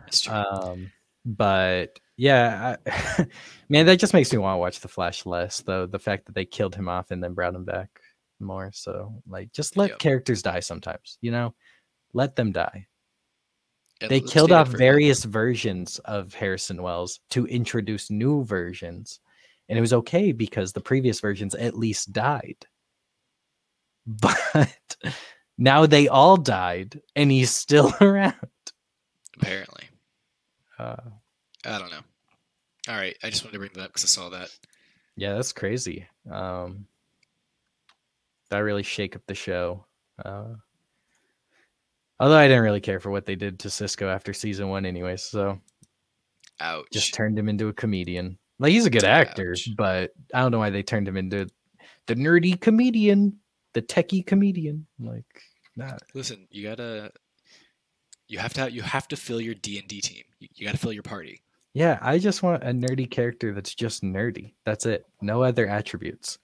That's 0.00 0.20
true. 0.22 0.34
Um, 0.34 0.92
but 1.24 1.98
yeah, 2.16 2.76
I, 2.86 3.26
man, 3.68 3.86
that 3.86 3.98
just 3.98 4.12
makes 4.12 4.32
me 4.32 4.38
want 4.38 4.54
to 4.54 4.58
watch 4.58 4.80
the 4.80 4.88
Flash 4.88 5.24
less. 5.24 5.60
Though 5.60 5.86
the 5.86 5.98
fact 5.98 6.26
that 6.26 6.34
they 6.34 6.44
killed 6.44 6.74
him 6.74 6.88
off 6.88 7.10
and 7.10 7.22
then 7.22 7.32
brought 7.34 7.54
him 7.54 7.64
back 7.64 7.88
more. 8.40 8.70
So 8.74 9.22
like, 9.26 9.52
just 9.52 9.76
let 9.76 9.90
Yep. 9.90 9.98
characters 9.98 10.42
die 10.42 10.60
sometimes. 10.60 11.16
You 11.20 11.30
know, 11.30 11.54
let 12.12 12.36
them 12.36 12.52
die. 12.52 12.86
They 14.08 14.20
killed 14.20 14.52
off 14.52 14.68
various 14.68 15.24
versions 15.24 15.98
of 16.00 16.34
Harrison 16.34 16.82
Wells 16.82 17.20
to 17.30 17.46
introduce 17.46 18.10
new 18.10 18.44
versions, 18.44 19.20
and 19.68 19.78
it 19.78 19.80
was 19.80 19.92
okay 19.92 20.32
because 20.32 20.72
the 20.72 20.80
previous 20.80 21.20
versions 21.20 21.54
at 21.54 21.76
least 21.78 22.12
died. 22.12 22.66
But 24.04 24.96
now 25.58 25.86
they 25.86 26.08
all 26.08 26.36
died, 26.36 27.00
and 27.14 27.30
he's 27.30 27.52
still 27.52 27.94
around. 28.00 28.34
apparently. 29.36 29.84
Uh, 30.76 30.96
I 31.64 31.78
don't 31.78 31.90
know. 31.92 32.00
All 32.88 32.96
right, 32.96 33.16
I 33.22 33.30
just 33.30 33.44
wanted 33.44 33.52
to 33.52 33.58
bring 33.60 33.70
that 33.74 33.82
up 33.84 33.88
because 33.90 34.04
I 34.04 34.08
saw 34.08 34.28
that. 34.30 34.48
Yeah, 35.16 35.34
that's 35.34 35.52
crazy. 35.52 36.06
Um, 36.28 36.86
that 38.50 38.58
really 38.58 38.82
shake 38.82 39.14
up 39.14 39.22
the 39.26 39.34
show. 39.34 39.86
Uh, 40.24 40.54
although 42.22 42.36
I 42.38 42.46
didn't 42.46 42.62
really 42.62 42.80
care 42.80 43.00
for 43.00 43.10
what 43.10 43.26
they 43.26 43.34
did 43.34 43.58
to 43.60 43.70
Cisco 43.70 44.08
after 44.08 44.32
season 44.32 44.68
one, 44.68 44.86
anyway, 44.86 45.16
so 45.16 45.58
Ouch. 46.60 46.86
just 46.92 47.12
turned 47.14 47.36
him 47.36 47.48
into 47.48 47.66
a 47.66 47.72
comedian. 47.72 48.38
Like 48.60 48.70
he's 48.70 48.86
a 48.86 48.90
good 48.90 49.02
actor, 49.02 49.50
Ouch. 49.50 49.68
but 49.76 50.12
I 50.32 50.40
don't 50.40 50.52
know 50.52 50.60
why 50.60 50.70
they 50.70 50.84
turned 50.84 51.08
him 51.08 51.16
into 51.16 51.48
the 52.06 52.14
nerdy 52.14 52.60
comedian, 52.60 53.40
the 53.74 53.82
techie 53.82 54.24
comedian. 54.24 54.86
Like, 55.00 55.24
nah. 55.76 55.96
Listen, 56.14 56.46
you 56.50 56.62
gotta. 56.68 57.10
You 58.28 58.38
have 58.38 58.54
to. 58.54 58.70
You 58.70 58.82
have 58.82 59.08
to 59.08 59.16
fill 59.16 59.40
your 59.40 59.54
D 59.54 59.78
and 59.80 59.88
D 59.88 60.00
team. 60.00 60.22
You, 60.38 60.48
you 60.54 60.64
got 60.64 60.72
to 60.72 60.78
fill 60.78 60.92
your 60.92 61.02
party. 61.02 61.42
yeah, 61.74 61.98
I 62.00 62.18
just 62.18 62.42
want 62.44 62.62
a 62.62 62.68
nerdy 62.68 63.10
character 63.10 63.52
that's 63.52 63.74
just 63.74 64.04
nerdy. 64.04 64.54
That's 64.64 64.86
it. 64.86 65.06
No 65.20 65.42
other 65.42 65.66
attributes. 65.66 66.38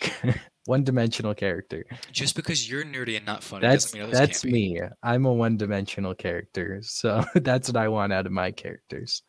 One 0.66 0.82
dimensional 0.82 1.34
character. 1.34 1.86
Just 2.12 2.34
because 2.34 2.68
you're 2.68 2.84
nerdy 2.84 3.16
and 3.16 3.24
not 3.24 3.42
funny 3.42 3.62
That's 3.62 3.92
doesn't 3.92 4.00
mean 4.00 4.10
that's 4.10 4.42
can't 4.42 4.52
be. 4.52 4.74
me. 4.74 4.80
I'm 5.02 5.24
a 5.24 5.32
one-dimensional 5.32 6.14
character, 6.16 6.80
so 6.82 7.24
that's 7.34 7.68
what 7.68 7.76
I 7.76 7.88
want 7.88 8.12
out 8.12 8.26
of 8.26 8.32
my 8.32 8.50
characters. 8.50 9.22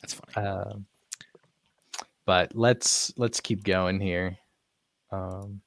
That's 0.00 0.14
funny. 0.14 0.46
Um, 0.46 0.86
but 2.24 2.54
let's 2.54 3.12
let's 3.18 3.40
keep 3.40 3.64
going 3.64 4.00
here. 4.00 4.38
Um, 5.12 5.60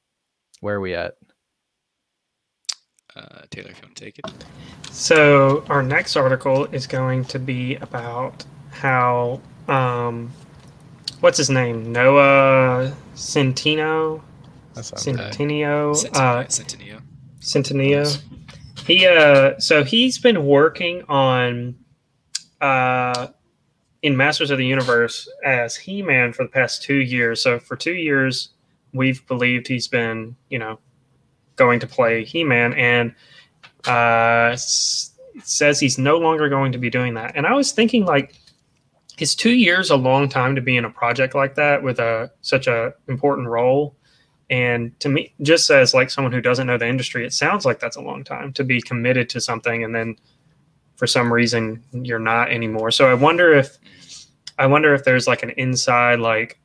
where 0.60 0.76
are 0.76 0.80
we 0.80 0.94
at? 0.94 1.14
Uh, 3.14 3.42
Taylor, 3.50 3.70
if 3.70 3.76
you 3.76 3.86
want 3.86 3.96
to 3.96 4.04
take 4.04 4.18
it. 4.18 4.24
So 4.90 5.64
our 5.68 5.84
next 5.84 6.16
article 6.16 6.64
is 6.66 6.88
going 6.88 7.26
to 7.26 7.38
be 7.38 7.76
about 7.76 8.44
how 8.70 9.40
um, 9.68 10.32
what's 11.20 11.38
his 11.38 11.48
name 11.48 11.92
Noah 11.92 12.92
Centino 13.14 14.20
That's 14.74 14.90
Centineo 14.90 15.94
uh, 16.16 16.48
Centennial. 16.48 17.00
Centineo. 17.40 18.22
He 18.86 19.06
uh, 19.06 19.58
so 19.58 19.84
he's 19.84 20.18
been 20.18 20.44
working 20.44 21.04
on 21.08 21.76
uh, 22.60 23.28
in 24.02 24.16
Masters 24.16 24.50
of 24.50 24.58
the 24.58 24.66
Universe 24.66 25.28
as 25.44 25.76
He 25.76 26.02
Man 26.02 26.32
for 26.32 26.42
the 26.42 26.48
past 26.48 26.82
two 26.82 26.96
years. 26.96 27.40
So 27.40 27.58
for 27.58 27.76
two 27.76 27.94
years, 27.94 28.50
we've 28.92 29.26
believed 29.26 29.68
he's 29.68 29.88
been 29.88 30.36
you 30.48 30.58
know 30.58 30.78
going 31.56 31.80
to 31.80 31.86
play 31.86 32.24
He 32.24 32.42
Man, 32.42 32.74
and 32.74 33.14
uh, 33.86 34.56
says 34.56 35.78
he's 35.78 35.98
no 35.98 36.18
longer 36.18 36.48
going 36.48 36.72
to 36.72 36.78
be 36.78 36.90
doing 36.90 37.14
that. 37.14 37.32
And 37.36 37.46
I 37.46 37.54
was 37.54 37.72
thinking 37.72 38.04
like. 38.04 38.34
Is 39.20 39.36
two 39.36 39.52
years 39.52 39.90
a 39.90 39.96
long 39.96 40.28
time 40.28 40.56
to 40.56 40.60
be 40.60 40.76
in 40.76 40.84
a 40.84 40.90
project 40.90 41.36
like 41.36 41.54
that 41.54 41.84
with 41.84 42.00
a 42.00 42.32
such 42.40 42.66
a 42.66 42.92
important 43.06 43.46
role? 43.46 43.94
And 44.54 44.98
to 45.00 45.08
me, 45.08 45.34
just 45.42 45.68
as 45.68 45.94
like 45.94 46.10
someone 46.10 46.32
who 46.32 46.40
doesn't 46.40 46.68
know 46.68 46.78
the 46.78 46.86
industry, 46.86 47.26
it 47.26 47.32
sounds 47.32 47.64
like 47.64 47.80
that's 47.80 47.96
a 47.96 48.00
long 48.00 48.22
time 48.22 48.52
to 48.52 48.62
be 48.62 48.80
committed 48.80 49.28
to 49.30 49.40
something 49.40 49.82
and 49.82 49.92
then 49.92 50.14
for 50.94 51.08
some 51.08 51.32
reason 51.32 51.82
you're 51.90 52.20
not 52.20 52.52
anymore. 52.52 52.92
So 52.92 53.10
I 53.10 53.14
wonder 53.14 53.52
if 53.52 53.76
I 54.56 54.66
wonder 54.66 54.94
if 54.94 55.02
there's 55.02 55.26
like 55.26 55.42
an 55.42 55.50
inside 55.56 56.20
like 56.20 56.60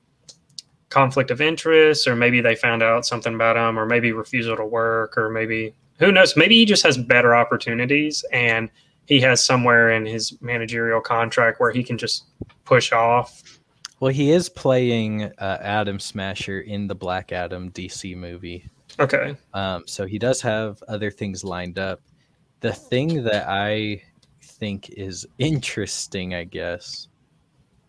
conflict 0.89 1.31
of 1.31 1.41
interest 1.41 2.07
or 2.07 2.15
maybe 2.15 2.41
they 2.41 2.55
found 2.55 2.83
out 2.83 3.07
something 3.07 3.33
about 3.33 3.57
him 3.57 3.79
or 3.79 3.87
maybe 3.87 4.11
refusal 4.11 4.55
to 4.55 4.65
work 4.65 5.17
or 5.17 5.31
maybe 5.31 5.73
who 5.97 6.11
knows, 6.11 6.37
maybe 6.37 6.53
he 6.53 6.65
just 6.65 6.83
has 6.83 6.95
better 6.95 7.35
opportunities 7.35 8.23
and 8.31 8.69
he 9.07 9.19
has 9.19 9.43
somewhere 9.43 9.89
in 9.89 10.05
his 10.05 10.39
managerial 10.41 11.01
contract 11.01 11.59
where 11.59 11.71
he 11.71 11.83
can 11.83 11.97
just 11.97 12.25
push 12.65 12.91
off. 12.91 13.58
Well, 13.99 14.11
he 14.11 14.31
is 14.31 14.47
playing 14.47 15.23
uh, 15.23 15.57
Atom 15.61 15.99
Smasher 15.99 16.61
in 16.61 16.87
the 16.87 16.95
Black 16.95 17.31
Adam 17.31 17.71
DC 17.71 18.15
movie, 18.15 18.69
Okay. 18.97 19.35
um, 19.53 19.83
so 19.87 20.05
he 20.05 20.17
does 20.17 20.41
have 20.41 20.81
other 20.87 21.11
things 21.11 21.43
lined 21.43 21.77
up. 21.77 22.01
The 22.61 22.71
thing 22.71 23.23
that 23.23 23.47
I 23.47 24.01
think 24.41 24.89
is 24.91 25.27
interesting, 25.37 26.33
I 26.33 26.45
guess. 26.45 27.07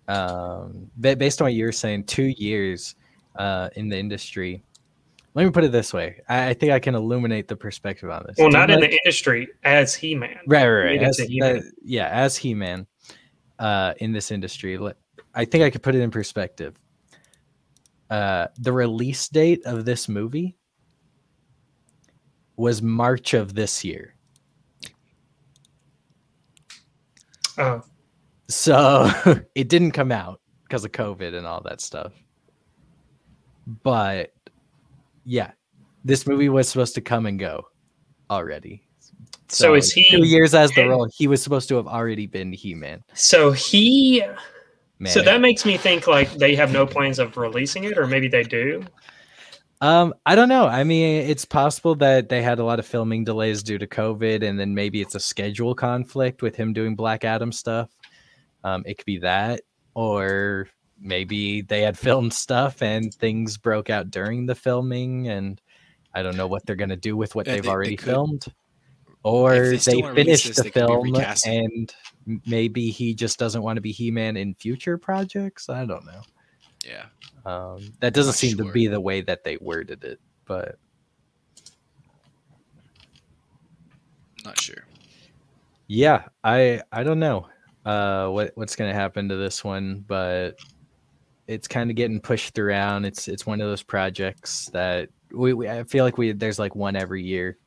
Um, 0.09 0.91
based 1.01 1.41
on 1.41 1.47
what 1.47 1.55
you're 1.55 1.70
saying, 1.70 2.05
two 2.05 2.35
years 2.37 2.97
uh, 3.37 3.69
in 3.77 3.89
the 3.89 3.97
industry. 3.97 4.62
Let 5.35 5.45
me 5.45 5.51
put 5.53 5.62
it 5.62 5.70
this 5.70 5.93
way: 5.95 6.20
I, 6.28 6.49
I 6.49 6.55
think 6.55 6.73
I 6.73 6.81
can 6.81 6.97
illuminate 6.97 7.47
the 7.47 7.55
perspective 7.55 8.11
on 8.11 8.24
this. 8.27 8.35
Well, 8.37 8.51
not 8.51 8.69
in 8.70 8.81
the 8.81 8.91
industry 8.91 9.47
as 9.62 9.95
He 9.95 10.16
Man. 10.16 10.39
Right, 10.49 10.66
right, 10.66 10.99
right. 10.99 11.03
As, 11.03 11.20
yeah, 11.85 12.09
as 12.09 12.37
He 12.37 12.53
Man 12.53 12.87
uh, 13.61 13.95
in 13.99 14.11
this 14.12 14.32
industry. 14.32 14.77
I 15.35 15.44
think 15.44 15.65
I 15.65 15.70
could 15.70 15.82
put 15.82 15.94
it 15.94 16.01
in 16.01 16.11
perspective. 16.11 16.74
Uh, 18.11 18.48
the 18.59 18.73
release 18.73 19.28
date 19.28 19.62
of 19.65 19.85
this 19.85 20.09
movie 20.09 20.57
was 22.57 22.82
March 22.82 23.35
of 23.35 23.55
this 23.55 23.85
year. 23.85 24.15
Oh. 27.57 27.82
So 28.48 29.11
it 29.55 29.69
didn't 29.69 29.93
come 29.93 30.11
out 30.11 30.40
because 30.65 30.85
of 30.85 30.93
COVID 30.93 31.35
and 31.35 31.47
all 31.47 31.61
that 31.62 31.81
stuff. 31.81 32.12
But 33.66 34.32
yeah, 35.24 35.52
this 36.05 36.27
movie 36.27 36.48
was 36.48 36.69
supposed 36.69 36.94
to 36.97 37.01
come 37.01 37.27
and 37.27 37.39
go 37.39 37.66
already. 38.28 38.82
So, 39.48 39.66
so 39.66 39.74
is 39.74 39.93
he 39.93 40.05
two 40.09 40.24
years 40.24 40.55
as 40.55 40.70
the 40.73 40.89
role? 40.89 41.09
He 41.12 41.27
was 41.27 41.43
supposed 41.43 41.69
to 41.70 41.77
have 41.77 41.86
already 41.86 42.27
been 42.27 42.52
He 42.52 42.74
Man. 42.74 43.02
So 43.15 43.52
he. 43.52 44.24
Man. 45.01 45.10
So 45.10 45.22
that 45.22 45.40
makes 45.40 45.64
me 45.64 45.78
think 45.78 46.06
like 46.06 46.31
they 46.35 46.55
have 46.55 46.72
no 46.72 46.86
plans 46.86 47.18
of 47.18 47.36
releasing 47.39 47.85
it, 47.85 47.97
or 47.97 48.06
maybe 48.06 48.28
they 48.28 48.43
do. 48.43 48.85
Um, 49.81 50.12
I 50.27 50.35
don't 50.35 50.51
know. 50.51 50.66
I 50.66 50.85
mean, 50.85 51.22
it's 51.22 51.47
possible 51.47 51.94
that 51.97 52.28
they 52.28 52.43
had 52.43 52.59
a 52.59 52.64
lot 52.64 52.78
of 52.78 52.85
filming 52.85 53.24
delays 53.24 53.62
due 53.62 53.78
to 53.78 53.86
COVID, 53.86 54.47
and 54.47 54.60
then 54.60 54.74
maybe 54.74 55.01
it's 55.01 55.14
a 55.14 55.20
schedule 55.20 55.74
conflict 55.74 56.43
with 56.43 56.55
him 56.55 56.74
doing 56.74 56.94
Black 56.94 57.24
Adam 57.24 57.51
stuff. 57.51 57.89
Um, 58.62 58.82
it 58.85 58.98
could 58.98 59.06
be 59.06 59.18
that, 59.20 59.62
or 59.94 60.68
maybe 61.01 61.62
they 61.62 61.81
had 61.81 61.98
filmed 62.06 62.35
stuff 62.35 62.82
and 62.82 63.12
things 63.14 63.56
broke 63.56 63.89
out 63.89 64.10
during 64.10 64.44
the 64.44 64.55
filming, 64.55 65.28
and 65.28 65.62
I 66.12 66.22
don't 66.22 66.36
know 66.36 66.47
what 66.47 66.66
they're 66.66 66.77
gonna 66.77 66.94
do 66.94 67.16
with 67.16 67.35
what 67.35 67.47
yeah, 67.47 67.55
they've 67.55 67.62
they, 67.62 67.68
already 67.70 67.97
they 67.97 68.05
filmed. 68.05 68.44
Or 69.22 69.55
they, 69.55 69.77
they 69.77 70.02
finished 70.02 70.48
this, 70.48 70.56
the 70.56 70.62
they 70.64 70.70
film 70.70 71.14
and 71.47 71.94
maybe 72.47 72.90
he 72.90 73.14
just 73.14 73.38
doesn't 73.38 73.62
want 73.62 73.76
to 73.76 73.80
be 73.80 73.92
He 73.92 74.10
Man 74.10 74.36
in 74.36 74.55
future 74.55 74.98
projects. 74.98 75.68
I 75.68 75.84
don't 75.84 76.05
know. 76.05 76.22
Yeah. 76.86 77.06
Um, 77.44 77.92
that 78.01 78.14
doesn't 78.14 78.34
seem 78.34 78.56
sure. 78.56 78.66
to 78.66 78.72
be 78.72 78.86
the 78.86 79.01
way 79.01 79.20
that 79.22 79.44
they 79.44 79.56
worded 79.60 80.05
it, 80.05 80.20
but 80.47 80.76
not 84.44 84.60
sure. 84.60 84.84
Yeah, 85.86 86.24
I 86.44 86.82
I 86.92 87.02
don't 87.02 87.18
know 87.18 87.48
uh, 87.84 88.28
what 88.28 88.52
what's 88.55 88.76
going 88.76 88.90
to 88.90 88.98
happen 88.98 89.28
to 89.28 89.36
this 89.36 89.64
one, 89.64 90.05
but 90.06 90.59
it's 91.47 91.66
kind 91.66 91.90
of 91.90 91.97
getting 91.97 92.20
pushed 92.20 92.59
around. 92.59 93.05
It's 93.05 93.26
it's 93.26 93.47
one 93.47 93.60
of 93.60 93.68
those 93.68 93.82
projects 93.82 94.66
that 94.72 95.09
we, 95.32 95.52
we 95.52 95.68
I 95.68 95.84
feel 95.84 96.05
like 96.05 96.18
we 96.18 96.32
there's 96.32 96.59
like 96.59 96.76
one 96.76 96.97
every 96.97 97.22
year 97.22 97.59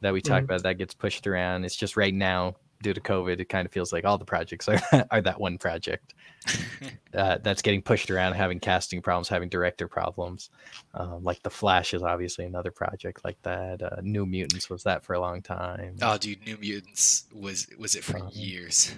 that 0.00 0.12
we 0.12 0.20
talk 0.20 0.38
mm-hmm. 0.38 0.44
about 0.46 0.62
that 0.62 0.78
gets 0.78 0.94
pushed 0.94 1.26
around. 1.26 1.64
It's 1.64 1.76
just 1.76 1.96
right 1.96 2.14
now 2.14 2.56
due 2.82 2.94
to 2.94 3.00
COVID, 3.00 3.40
it 3.40 3.48
kind 3.48 3.66
of 3.66 3.72
feels 3.72 3.92
like 3.92 4.04
all 4.04 4.18
the 4.18 4.24
projects 4.24 4.68
are 4.68 4.80
are 5.10 5.20
that 5.20 5.40
one 5.40 5.58
project 5.58 6.14
uh, 7.14 7.38
that's 7.42 7.62
getting 7.62 7.82
pushed 7.82 8.10
around, 8.10 8.34
having 8.34 8.60
casting 8.60 9.02
problems, 9.02 9.28
having 9.28 9.48
director 9.48 9.88
problems. 9.88 10.50
Um, 10.94 11.22
like 11.22 11.42
the 11.42 11.50
Flash 11.50 11.94
is 11.94 12.02
obviously 12.02 12.46
another 12.46 12.70
project 12.70 13.24
like 13.24 13.40
that. 13.42 13.82
Uh, 13.82 14.00
New 14.02 14.26
Mutants 14.26 14.70
was 14.70 14.82
that 14.84 15.04
for 15.04 15.14
a 15.14 15.20
long 15.20 15.42
time. 15.42 15.96
Oh, 16.02 16.18
dude, 16.18 16.44
New 16.46 16.56
Mutants 16.56 17.24
was 17.32 17.66
was 17.78 17.94
it 17.94 18.04
for 18.04 18.18
um, 18.18 18.30
years. 18.32 18.94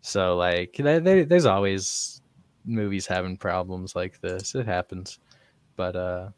So 0.00 0.36
like, 0.36 0.76
there's 0.76 1.46
always 1.46 2.20
movies 2.64 3.06
having 3.06 3.36
problems 3.36 3.96
like 3.96 4.20
this. 4.20 4.54
It 4.54 4.66
happens, 4.66 5.18
but 5.76 5.96
uh, 5.96 6.28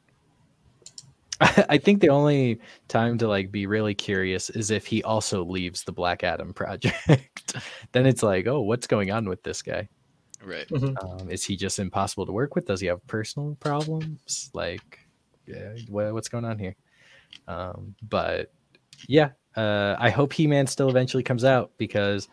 I 1.69 1.79
think 1.79 2.01
the 2.01 2.09
only 2.09 2.61
time 2.89 3.19
to 3.19 3.29
like 3.29 3.51
be 3.51 3.67
really 3.67 3.95
curious 3.95 4.51
is 4.51 4.71
if 4.71 4.87
he 4.87 5.03
also 5.03 5.45
leaves 5.45 5.85
the 5.85 5.93
Black 5.93 6.25
Adam 6.25 6.55
project. 6.55 7.57
then 7.93 8.07
it's 8.07 8.23
like, 8.23 8.47
oh, 8.47 8.61
what's 8.61 8.87
going 8.87 9.11
on 9.11 9.29
with 9.29 9.43
this 9.43 9.63
guy? 9.63 9.89
Right. 10.43 10.69
Mm-hmm. 10.69 11.07
Um, 11.07 11.31
is 11.31 11.45
he 11.45 11.57
just 11.57 11.79
impossible 11.79 12.27
to 12.27 12.33
work 12.33 12.55
with? 12.55 12.67
Does 12.67 12.81
he 12.81 12.87
have 12.87 13.07
personal 13.07 13.57
problems? 13.61 14.51
Like, 14.55 15.01
yeah, 15.47 15.75
what, 15.89 16.13
what's 16.15 16.29
going 16.29 16.45
on 16.45 16.59
here? 16.59 16.77
Um, 17.49 17.95
but 18.09 18.53
yeah, 19.09 19.31
uh, 19.57 19.97
I 19.99 20.11
hope 20.11 20.33
He 20.33 20.47
Man 20.47 20.67
still 20.67 20.89
eventually 20.89 21.23
comes 21.23 21.45
out 21.45 21.73
because 21.79 22.29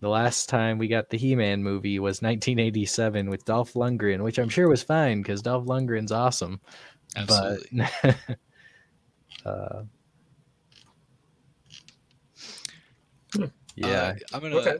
the 0.00 0.08
last 0.08 0.48
time 0.48 0.78
we 0.78 0.88
got 0.88 1.10
the 1.10 1.16
He 1.16 1.34
Man 1.34 1.62
movie 1.62 1.98
was 1.98 2.22
1987 2.22 3.30
with 3.30 3.44
Dolph 3.44 3.74
Lundgren, 3.74 4.22
which 4.22 4.38
I'm 4.38 4.48
sure 4.48 4.68
was 4.68 4.82
fine 4.82 5.22
because 5.22 5.42
Dolph 5.42 5.66
Lundgren's 5.66 6.12
awesome. 6.12 6.60
Absolutely. 7.16 7.86
But, 8.02 8.16
uh, 9.46 9.82
yeah, 13.76 13.86
uh, 13.86 14.14
I'm 14.32 14.40
gonna 14.40 14.56
okay. 14.56 14.76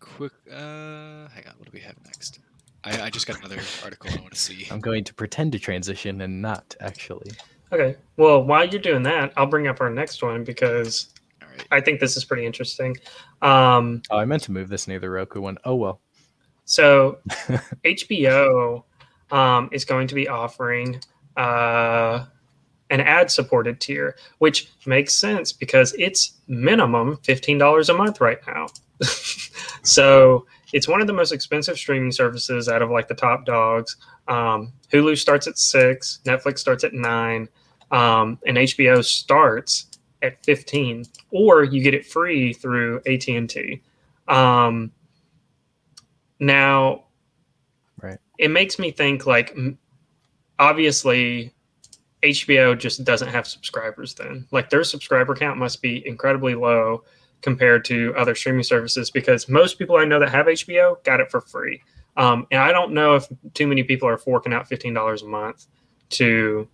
quick. 0.00 0.32
Uh, 0.50 1.28
hang 1.28 1.46
on, 1.46 1.54
what 1.58 1.64
do 1.64 1.70
we 1.72 1.80
have 1.80 1.96
next? 2.04 2.40
I, 2.84 3.02
I 3.02 3.10
just 3.10 3.26
got 3.26 3.38
another 3.38 3.60
article 3.82 4.10
I 4.12 4.20
want 4.20 4.34
to 4.34 4.38
see. 4.38 4.66
I'm 4.70 4.80
going 4.80 5.04
to 5.04 5.14
pretend 5.14 5.52
to 5.52 5.58
transition 5.58 6.20
and 6.20 6.42
not 6.42 6.76
actually. 6.80 7.30
Okay. 7.72 7.96
Well, 8.16 8.44
while 8.44 8.66
you're 8.66 8.80
doing 8.80 9.02
that, 9.04 9.32
I'll 9.36 9.46
bring 9.46 9.66
up 9.66 9.80
our 9.80 9.90
next 9.90 10.22
one 10.22 10.44
because 10.44 11.14
I 11.70 11.80
think 11.80 12.00
this 12.00 12.16
is 12.16 12.24
pretty 12.24 12.44
interesting. 12.44 12.96
Um, 13.42 14.02
oh, 14.10 14.18
I 14.18 14.24
meant 14.24 14.42
to 14.44 14.52
move 14.52 14.68
this 14.68 14.86
near 14.86 14.98
the 14.98 15.10
Roku 15.10 15.40
one. 15.40 15.58
Oh 15.64 15.74
well. 15.74 16.00
So 16.66 17.18
HBO 17.84 18.84
um, 19.30 19.68
is 19.72 19.84
going 19.84 20.06
to 20.08 20.14
be 20.14 20.28
offering 20.28 21.00
uh, 21.36 22.24
an 22.90 23.00
ad 23.00 23.30
supported 23.30 23.80
tier, 23.80 24.16
which 24.38 24.70
makes 24.86 25.14
sense 25.14 25.52
because 25.52 25.94
it's 25.98 26.34
minimum 26.46 27.16
$15 27.22 27.88
a 27.88 27.94
month 27.94 28.20
right 28.20 28.38
now. 28.46 28.66
so 29.82 30.46
it's 30.72 30.88
one 30.88 31.00
of 31.00 31.06
the 31.06 31.12
most 31.12 31.32
expensive 31.32 31.76
streaming 31.76 32.12
services 32.12 32.68
out 32.68 32.82
of 32.82 32.90
like 32.90 33.08
the 33.08 33.14
top 33.14 33.44
dogs. 33.44 33.96
Um, 34.28 34.72
Hulu 34.92 35.18
starts 35.18 35.46
at 35.46 35.58
six, 35.58 36.20
Netflix 36.24 36.58
starts 36.58 36.84
at 36.84 36.92
nine, 36.92 37.48
um, 37.90 38.38
and 38.46 38.56
HBO 38.56 39.04
starts 39.04 39.86
at 40.22 40.42
15 40.44 41.04
or 41.30 41.64
you 41.64 41.82
get 41.82 41.94
it 41.94 42.06
free 42.06 42.52
through 42.52 43.00
AT&T. 43.06 43.82
Um, 44.26 44.90
now, 46.40 47.04
right. 48.02 48.18
It 48.38 48.48
makes 48.48 48.78
me 48.78 48.90
think 48.90 49.26
like 49.26 49.56
obviously 50.58 51.52
HBO 52.22 52.78
just 52.78 53.04
doesn't 53.04 53.28
have 53.28 53.46
subscribers 53.46 54.14
then. 54.14 54.46
Like 54.50 54.70
their 54.70 54.84
subscriber 54.84 55.34
count 55.34 55.58
must 55.58 55.82
be 55.82 56.06
incredibly 56.06 56.54
low 56.54 57.04
compared 57.42 57.84
to 57.84 58.14
other 58.16 58.34
streaming 58.34 58.62
services 58.62 59.10
because 59.10 59.48
most 59.48 59.78
people 59.78 59.96
I 59.96 60.04
know 60.04 60.18
that 60.18 60.30
have 60.30 60.46
HBO 60.46 61.02
got 61.04 61.20
it 61.20 61.30
for 61.30 61.42
free. 61.42 61.82
Um, 62.16 62.46
and 62.50 62.60
I 62.60 62.72
don't 62.72 62.92
know 62.92 63.16
if 63.16 63.26
too 63.54 63.66
many 63.66 63.82
people 63.82 64.08
are 64.08 64.16
forking 64.16 64.52
out 64.52 64.68
$15 64.68 65.22
a 65.22 65.26
month 65.26 65.66
to 66.10 66.68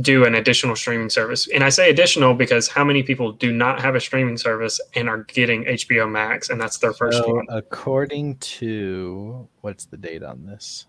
do 0.00 0.24
an 0.24 0.34
additional 0.34 0.74
streaming 0.76 1.10
service. 1.10 1.48
And 1.48 1.62
I 1.62 1.68
say 1.68 1.90
additional 1.90 2.34
because 2.34 2.68
how 2.68 2.84
many 2.84 3.02
people 3.02 3.32
do 3.32 3.52
not 3.52 3.80
have 3.80 3.94
a 3.94 4.00
streaming 4.00 4.38
service 4.38 4.80
and 4.94 5.08
are 5.08 5.24
getting 5.24 5.64
HBO 5.64 6.10
Max 6.10 6.48
and 6.48 6.60
that's 6.60 6.78
their 6.78 6.92
first 6.92 7.18
so 7.18 7.34
one? 7.34 7.46
According 7.50 8.38
to 8.38 9.48
what's 9.60 9.84
the 9.84 9.96
date 9.96 10.22
on 10.22 10.46
this? 10.46 10.86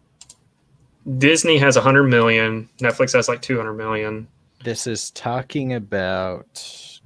Disney 1.17 1.57
has 1.57 1.75
100 1.75 2.03
million. 2.03 2.69
Netflix 2.79 3.13
has 3.13 3.27
like 3.27 3.41
200 3.41 3.73
million. 3.73 4.27
This 4.63 4.85
is 4.85 5.11
talking 5.11 5.73
about 5.73 6.53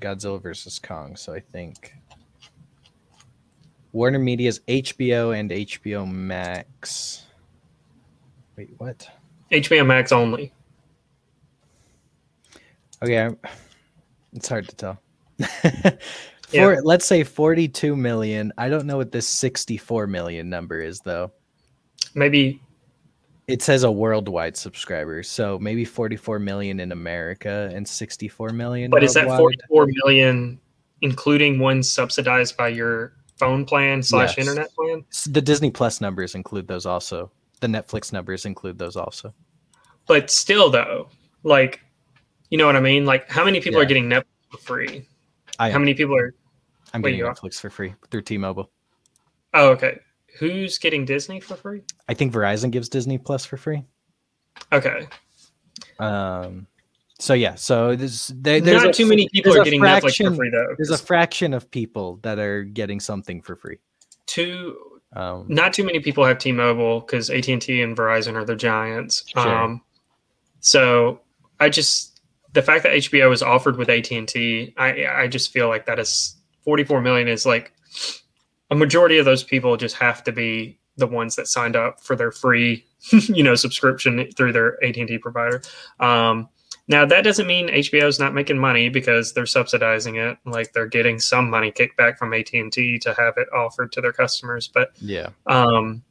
Godzilla 0.02 0.42
versus 0.42 0.80
Kong. 0.80 1.16
So 1.16 1.34
I 1.34 1.40
think 1.40 1.94
Warner 3.94 4.20
Media's 4.20 4.60
HBO 4.68 5.38
and 5.40 5.52
HBO 5.52 6.10
Max. 6.12 7.24
Wait, 8.58 8.70
what? 8.78 9.10
HBO 9.52 9.86
Max 9.86 10.12
only. 10.12 10.52
Okay, 13.02 13.30
it's 14.34 14.50
hard 14.50 14.68
to 14.68 14.76
tell. 14.76 15.02
For 16.48 16.74
yeah. 16.74 16.80
let's 16.84 17.06
say 17.06 17.24
42 17.24 17.96
million. 17.96 18.52
I 18.58 18.70
don't 18.70 18.86
know 18.86 18.98
what 18.98 19.12
this 19.12 19.28
64 19.28 20.08
million 20.08 20.50
number 20.50 20.82
is 20.82 21.00
though. 21.00 21.32
Maybe 22.14 22.62
it 23.48 23.62
says 23.62 23.84
a 23.84 23.92
worldwide 23.92 24.58
subscribers, 24.58 25.30
so 25.30 25.60
maybe 25.60 25.86
44 25.86 26.40
million 26.40 26.80
in 26.80 26.92
America 26.92 27.70
and 27.74 27.88
64 27.88 28.50
million. 28.50 28.90
But 28.90 29.02
worldwide. 29.02 29.08
is 29.08 29.14
that 29.14 29.38
44 29.38 29.88
million 30.04 30.60
including 31.02 31.60
one 31.60 31.84
subsidized 31.84 32.58
by 32.58 32.70
your 32.70 33.14
phone 33.38 33.66
plan 33.66 34.02
slash 34.02 34.38
yes. 34.38 34.48
internet 34.48 34.74
plan? 34.74 35.06
The 35.28 35.42
Disney 35.42 35.72
Plus 35.72 36.02
numbers 36.02 36.36
include 36.36 36.68
those 36.68 36.86
also. 36.86 37.32
The 37.62 37.68
Netflix 37.68 38.12
numbers 38.12 38.46
include 38.46 38.78
those 38.78 38.96
also. 38.96 39.34
But 40.08 40.30
still, 40.30 40.70
though, 40.70 41.10
like, 41.44 41.82
you 42.50 42.58
know 42.58 42.66
what 42.66 42.76
I 42.76 42.80
mean? 42.80 43.06
Like, 43.06 43.30
how 43.30 43.44
many 43.44 43.60
people 43.60 43.80
yeah. 43.80 43.86
are 43.86 43.88
getting 43.88 44.10
Netflix 44.10 44.26
for 44.52 44.58
free? 44.58 45.08
I 45.58 45.72
how 45.72 45.80
many 45.80 45.94
people 45.94 46.16
are? 46.16 46.34
I'm 46.94 47.02
Wait, 47.02 47.18
getting? 47.18 47.32
Netflix 47.32 47.60
for 47.60 47.70
free 47.70 47.94
through 48.12 48.22
T-Mobile. 48.22 48.70
Oh, 49.54 49.70
okay. 49.70 50.00
Who's 50.38 50.78
getting 50.78 51.06
Disney 51.06 51.40
for 51.40 51.56
free? 51.56 51.82
I 52.10 52.14
think 52.14 52.34
Verizon 52.34 52.72
gives 52.72 52.90
Disney 52.90 53.18
Plus 53.18 53.46
for 53.46 53.58
free. 53.58 53.84
Okay. 54.72 55.08
Um, 56.00 56.68
so 57.20 57.34
yeah, 57.34 57.56
so 57.56 57.96
there's 57.96 58.28
there, 58.36 58.60
there's 58.60 58.84
Not 58.84 58.90
a, 58.90 58.94
too 58.94 59.06
many 59.06 59.30
people 59.30 59.56
are 59.58 59.64
getting 59.64 59.82
Netflix 59.82 60.24
for 60.24 60.36
free 60.36 60.50
though. 60.50 60.76
There's 60.78 60.92
a 60.92 60.98
fraction 60.98 61.54
of 61.54 61.72
people 61.72 62.20
that 62.24 62.40
are 62.40 62.64
getting 62.64 63.00
something 63.00 63.42
for 63.42 63.56
free. 63.56 63.78
Two 64.26 65.00
Um, 65.14 65.46
not 65.48 65.74
too 65.74 65.86
many 65.86 66.00
people 66.00 66.26
have 66.26 66.40
T-Mobile 66.40 67.02
because 67.02 67.30
AT 67.30 67.48
and 67.48 67.62
T 67.62 67.82
and 67.82 67.96
Verizon 67.96 68.36
are 68.36 68.44
the 68.44 68.56
giants. 68.56 69.24
Sure. 69.28 69.48
Um, 69.48 69.82
so 70.60 71.22
I 71.60 71.70
just 71.70 72.20
the 72.52 72.62
fact 72.62 72.84
that 72.84 72.94
HBO 72.94 73.32
is 73.34 73.42
offered 73.42 73.78
with 73.78 73.90
AT 73.90 74.12
and 74.12 74.30
I 74.78 75.06
I 75.06 75.28
just 75.28 75.52
feel 75.52 75.70
like 75.70 75.86
that 75.86 76.00
is 76.00 76.36
44 76.66 77.00
million 77.00 77.30
is 77.30 77.46
like 77.46 77.72
a 78.72 78.76
majority 78.76 79.18
of 79.18 79.26
those 79.26 79.44
people 79.44 79.78
just 79.78 79.96
have 79.96 80.24
to 80.24 80.32
be 80.32 80.80
the 80.98 81.08
ones 81.08 81.36
that 81.36 81.48
signed 81.48 81.76
up 81.76 82.02
for 82.02 82.16
their 82.16 82.32
free, 82.32 82.86
you 83.12 83.44
know, 83.44 83.56
subscription 83.56 84.30
through 84.36 84.54
their 84.54 84.84
AT 84.84 84.98
and 84.98 85.08
T 85.08 85.18
provider. 85.18 85.62
Um, 86.00 86.50
now 86.88 87.06
that 87.06 87.24
doesn't 87.24 87.48
mean 87.48 87.70
HBO 87.70 88.06
is 88.06 88.20
not 88.20 88.34
making 88.34 88.60
money 88.60 88.90
because 88.90 89.34
they're 89.34 89.46
subsidizing 89.46 90.18
it. 90.18 90.38
Like 90.46 90.72
they're 90.74 90.88
getting 90.88 91.20
some 91.20 91.50
money 91.50 91.72
kicked 91.72 91.98
back 91.98 92.18
from 92.18 92.34
AT 92.34 92.54
and 92.54 92.72
T 92.72 93.00
to 93.00 93.14
have 93.16 93.34
it 93.38 93.48
offered 93.54 93.92
to 93.94 94.02
their 94.02 94.14
customers, 94.14 94.68
but 94.68 94.92
yeah, 95.02 95.30
um 95.48 96.04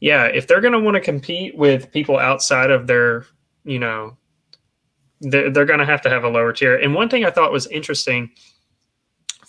yeah 0.00 0.24
if 0.24 0.46
they're 0.46 0.60
going 0.60 0.72
to 0.72 0.80
want 0.80 0.94
to 0.94 1.00
compete 1.00 1.56
with 1.56 1.92
people 1.92 2.18
outside 2.18 2.70
of 2.70 2.86
their 2.86 3.26
you 3.64 3.78
know 3.78 4.16
they're, 5.20 5.50
they're 5.50 5.66
going 5.66 5.78
to 5.78 5.86
have 5.86 6.00
to 6.00 6.10
have 6.10 6.24
a 6.24 6.28
lower 6.28 6.52
tier 6.52 6.76
and 6.76 6.94
one 6.94 7.08
thing 7.08 7.24
i 7.24 7.30
thought 7.30 7.52
was 7.52 7.66
interesting 7.68 8.30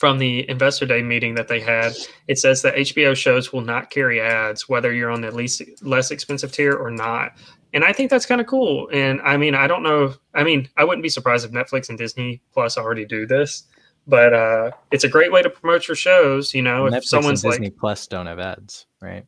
from 0.01 0.17
the 0.17 0.49
investor 0.49 0.83
day 0.83 1.03
meeting 1.03 1.35
that 1.35 1.47
they 1.47 1.59
had 1.59 1.93
it 2.27 2.39
says 2.39 2.63
that 2.63 2.73
hbo 2.73 3.15
shows 3.15 3.53
will 3.53 3.61
not 3.61 3.91
carry 3.91 4.19
ads 4.19 4.67
whether 4.67 4.91
you're 4.91 5.11
on 5.11 5.21
the 5.21 5.29
least 5.29 5.61
less 5.83 6.09
expensive 6.09 6.51
tier 6.51 6.73
or 6.73 6.89
not 6.89 7.33
and 7.75 7.83
i 7.83 7.93
think 7.93 8.09
that's 8.09 8.25
kind 8.25 8.41
of 8.41 8.47
cool 8.47 8.89
and 8.91 9.21
i 9.21 9.37
mean 9.37 9.53
i 9.53 9.67
don't 9.67 9.83
know 9.83 10.11
i 10.33 10.43
mean 10.43 10.67
i 10.75 10.83
wouldn't 10.83 11.03
be 11.03 11.09
surprised 11.09 11.45
if 11.45 11.51
netflix 11.51 11.87
and 11.89 11.99
disney 11.99 12.41
plus 12.51 12.79
already 12.79 13.05
do 13.05 13.27
this 13.27 13.65
but 14.07 14.33
uh 14.33 14.71
it's 14.89 15.03
a 15.03 15.07
great 15.07 15.31
way 15.31 15.43
to 15.43 15.51
promote 15.51 15.87
your 15.87 15.93
shows 15.93 16.51
you 16.55 16.63
know 16.63 16.87
if 16.87 16.93
Netflix 16.95 17.03
someone's 17.03 17.43
and 17.43 17.51
like 17.51 17.59
Disney 17.61 17.69
Plus 17.69 18.07
don't 18.07 18.25
have 18.25 18.39
ads, 18.39 18.87
right? 19.01 19.23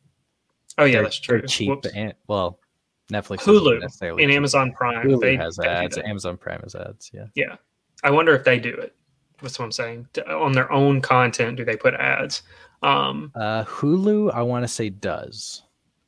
oh 0.79 0.85
yeah 0.85 0.93
They're- 0.93 1.03
that's 1.03 1.19
true 1.19 1.37
They're 1.37 1.47
cheap 1.47 1.69
Whoops. 1.69 1.89
and 1.93 2.15
well, 2.27 2.59
Netflix 3.11 3.41
Hulu 3.41 4.19
and. 4.19 4.31
Amazon 4.31 4.71
Prime. 4.71 5.05
Hulu 5.05 5.21
they, 5.21 5.35
has 5.35 5.57
they 5.57 5.67
ads. 5.67 5.99
Amazon 5.99 6.35
Prime 6.35 6.61
has 6.63 6.73
ads. 6.73 7.11
Yeah. 7.13 7.25
Yeah, 7.35 7.57
I 8.03 8.09
wonder 8.09 8.33
if 8.33 8.43
they 8.43 8.57
do 8.57 8.73
it. 8.73 8.95
That's 9.43 9.59
what 9.59 9.65
I'm 9.65 9.71
saying. 9.71 10.07
On 10.29 10.53
their 10.53 10.71
own 10.71 11.01
content, 11.01 11.57
do 11.57 11.65
they 11.65 11.75
put 11.77 11.93
ads? 11.93 12.41
Um, 12.81 13.31
Uh, 13.35 13.63
Hulu, 13.65 14.33
I 14.33 14.41
want 14.41 14.63
to 14.63 14.67
say 14.67 14.89
does. 14.89 15.61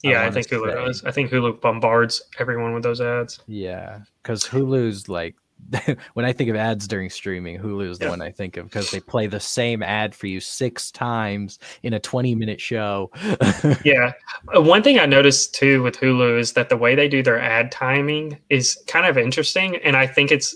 Yeah, 0.03 0.19
I, 0.21 0.23
wanna 0.23 0.31
think 0.33 0.47
Hulu 0.47 0.69
say- 0.69 0.85
does. 0.85 1.03
I 1.05 1.11
think 1.11 1.29
Hulu 1.31 1.61
bombards 1.61 2.23
everyone 2.39 2.73
with 2.73 2.83
those 2.83 3.01
ads. 3.01 3.39
Yeah, 3.47 3.99
because 4.23 4.43
Hulu's 4.45 5.07
like 5.09 5.35
when 6.13 6.25
I 6.25 6.33
think 6.33 6.49
of 6.49 6.55
ads 6.57 6.87
during 6.87 7.09
streaming, 7.09 7.57
Hulu's 7.59 7.97
the 7.97 8.05
Yeah. 8.05 8.11
one 8.11 8.21
I 8.21 8.29
think 8.29 8.57
of 8.57 8.65
because 8.65 8.91
they 8.91 8.99
play 8.99 9.25
the 9.27 9.39
same 9.39 9.81
ad 9.81 10.13
for 10.13 10.27
you 10.27 10.39
six 10.39 10.91
times 10.91 11.59
in 11.81 11.93
a 11.93 11.99
20 11.99 12.35
minute 12.35 12.59
show. 12.61 13.09
Yeah, 13.83 14.11
Uh, 14.55 14.61
one 14.61 14.83
thing 14.83 14.99
I 14.99 15.05
noticed 15.07 15.55
too 15.55 15.81
with 15.81 15.97
Hulu 15.97 16.37
is 16.39 16.53
that 16.53 16.69
the 16.69 16.77
way 16.77 16.93
they 16.93 17.07
do 17.07 17.23
their 17.23 17.39
ad 17.39 17.71
timing 17.71 18.37
is 18.49 18.77
kind 18.87 19.05
of 19.07 19.17
interesting, 19.17 19.77
and 19.77 19.95
I 19.95 20.05
think 20.07 20.31
it's, 20.31 20.55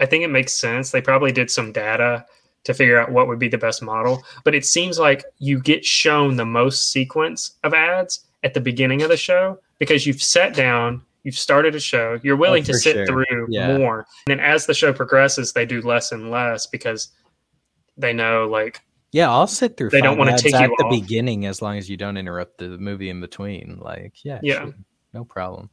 I 0.00 0.06
think 0.06 0.24
it 0.24 0.28
makes 0.30 0.54
sense. 0.54 0.90
They 0.90 1.00
probably 1.00 1.32
did 1.32 1.50
some 1.50 1.72
data 1.72 2.24
to 2.64 2.74
figure 2.74 3.00
out 3.00 3.12
what 3.12 3.28
would 3.28 3.38
be 3.38 3.48
the 3.48 3.58
best 3.58 3.82
model, 3.82 4.22
but 4.44 4.54
it 4.54 4.64
seems 4.64 4.98
like 4.98 5.24
you 5.38 5.60
get 5.60 5.84
shown 5.84 6.36
the 6.36 6.44
most 6.44 6.92
sequence 6.92 7.52
of 7.64 7.72
ads 7.74 8.26
at 8.42 8.54
the 8.54 8.60
beginning 8.60 9.02
of 9.02 9.08
the 9.08 9.16
show 9.16 9.58
because 9.78 10.06
you've 10.06 10.22
sat 10.22 10.54
down, 10.54 11.02
you've 11.22 11.38
started 11.38 11.74
a 11.74 11.80
show, 11.80 12.18
you're 12.22 12.36
willing 12.36 12.64
to 12.64 12.74
sit 12.74 12.94
sure. 12.94 13.06
through 13.06 13.46
Yeah. 13.48 13.78
more, 13.78 14.06
and 14.26 14.38
then 14.38 14.40
as 14.40 14.66
the 14.66 14.74
show 14.74 14.92
progresses, 14.92 15.52
they 15.52 15.66
do 15.66 15.80
less 15.82 16.12
and 16.12 16.30
less 16.30 16.66
because 16.66 17.08
they 17.96 18.12
know 18.12 18.48
like 18.48 18.80
yeah, 19.10 19.30
I'll 19.30 19.46
sit 19.46 19.76
through. 19.78 19.88
They 19.90 20.02
don't 20.02 20.18
wanna 20.18 20.36
take 20.36 20.52
at 20.54 20.60
you 20.60 20.66
at 20.66 20.72
the 20.76 20.84
off. 20.84 20.90
beginning 20.90 21.46
as 21.46 21.62
long 21.62 21.78
as 21.78 21.88
you 21.88 21.96
don't 21.96 22.18
interrupt 22.18 22.58
the 22.58 22.76
movie 22.76 23.08
in 23.08 23.20
between. 23.22 23.78
Like, 23.80 24.22
yeah, 24.24 24.38
Yeah. 24.42 24.64
sure, 24.64 24.74
no 25.14 25.24
problem. 25.24 25.70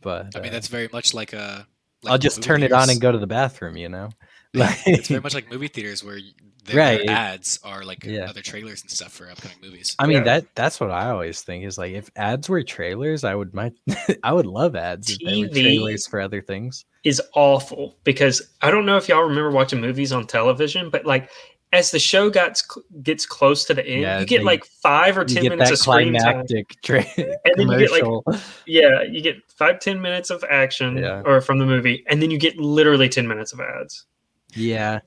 But 0.00 0.34
I 0.34 0.40
mean, 0.40 0.48
uh, 0.48 0.52
that's 0.52 0.68
very 0.68 0.88
much 0.92 1.12
like 1.12 1.32
a. 1.34 1.66
Like 2.02 2.12
I'll 2.12 2.18
just 2.18 2.38
movie 2.38 2.46
turn 2.46 2.62
it 2.62 2.72
on 2.72 2.90
and 2.90 3.00
go 3.00 3.12
to 3.12 3.18
the 3.18 3.26
bathroom. 3.26 3.76
You 3.76 3.88
know, 3.88 4.08
Yeah, 4.54 4.74
it's 4.86 5.08
very 5.08 5.20
much 5.20 5.34
like 5.34 5.50
movie 5.50 5.68
theaters 5.68 6.02
where 6.02 6.16
y- 6.16 6.32
their, 6.64 6.76
Right. 6.76 7.08
ads 7.08 7.58
are 7.64 7.84
like 7.84 8.04
Yeah. 8.04 8.26
other 8.28 8.42
trailers 8.42 8.82
and 8.82 8.90
stuff 8.90 9.12
for 9.12 9.30
upcoming 9.30 9.56
movies. 9.62 9.96
I 9.98 10.06
mean 10.06 10.18
Yeah. 10.18 10.24
that 10.24 10.46
that's 10.54 10.80
what 10.80 10.90
I 10.90 11.10
always 11.10 11.42
think 11.42 11.64
is 11.64 11.78
like 11.78 11.92
if 11.92 12.10
ads 12.16 12.48
were 12.48 12.62
trailers, 12.62 13.24
I 13.24 13.34
would 13.34 13.54
my 13.54 13.72
I 14.22 14.32
would 14.32 14.46
love 14.46 14.76
ads 14.76 15.10
if 15.10 15.18
they 15.20 15.36
were 15.36 15.48
TV 15.48 15.62
trailers 15.62 16.06
for 16.06 16.20
other 16.20 16.40
things. 16.42 16.84
is 17.04 17.20
awful 17.34 17.96
because 18.04 18.42
I 18.62 18.70
don't 18.70 18.86
know 18.86 18.96
if 18.96 19.08
y'all 19.08 19.22
remember 19.22 19.50
watching 19.50 19.80
movies 19.80 20.12
on 20.12 20.26
television, 20.26 20.90
but 20.90 21.06
like 21.06 21.30
as 21.72 21.92
the 21.92 21.98
show 22.00 22.30
gets 22.30 22.66
gets 23.02 23.24
close 23.24 23.64
to 23.66 23.74
the 23.74 23.86
end, 23.86 24.02
Yeah, 24.02 24.20
you 24.20 24.26
get 24.26 24.38
they- 24.38 24.44
like 24.44 24.64
five 24.64 25.16
or 25.16 25.24
ten 25.24 25.44
minutes 25.44 25.70
that 25.70 25.72
of 25.74 25.78
screen 25.78 26.14
time. 26.14 26.44
tra- 26.82 27.04
And 27.16 27.54
then 27.56 27.68
you 27.68 27.78
get, 27.78 27.90
like. 27.92 28.36
Yeah, 28.66 29.02
you 29.02 29.20
get 29.22 29.36
five 29.56 29.78
ten 29.78 30.00
minutes 30.00 30.30
of 30.30 30.44
action 30.50 30.96
Yeah. 30.98 31.22
or 31.24 31.40
from 31.40 31.58
the 31.58 31.66
movie, 31.66 32.04
and 32.08 32.20
then 32.20 32.30
you 32.30 32.38
get 32.38 32.56
literally 32.58 33.08
ten 33.08 33.28
minutes 33.28 33.52
of 33.52 33.60
ads. 33.60 34.06
yeah, 34.54 34.98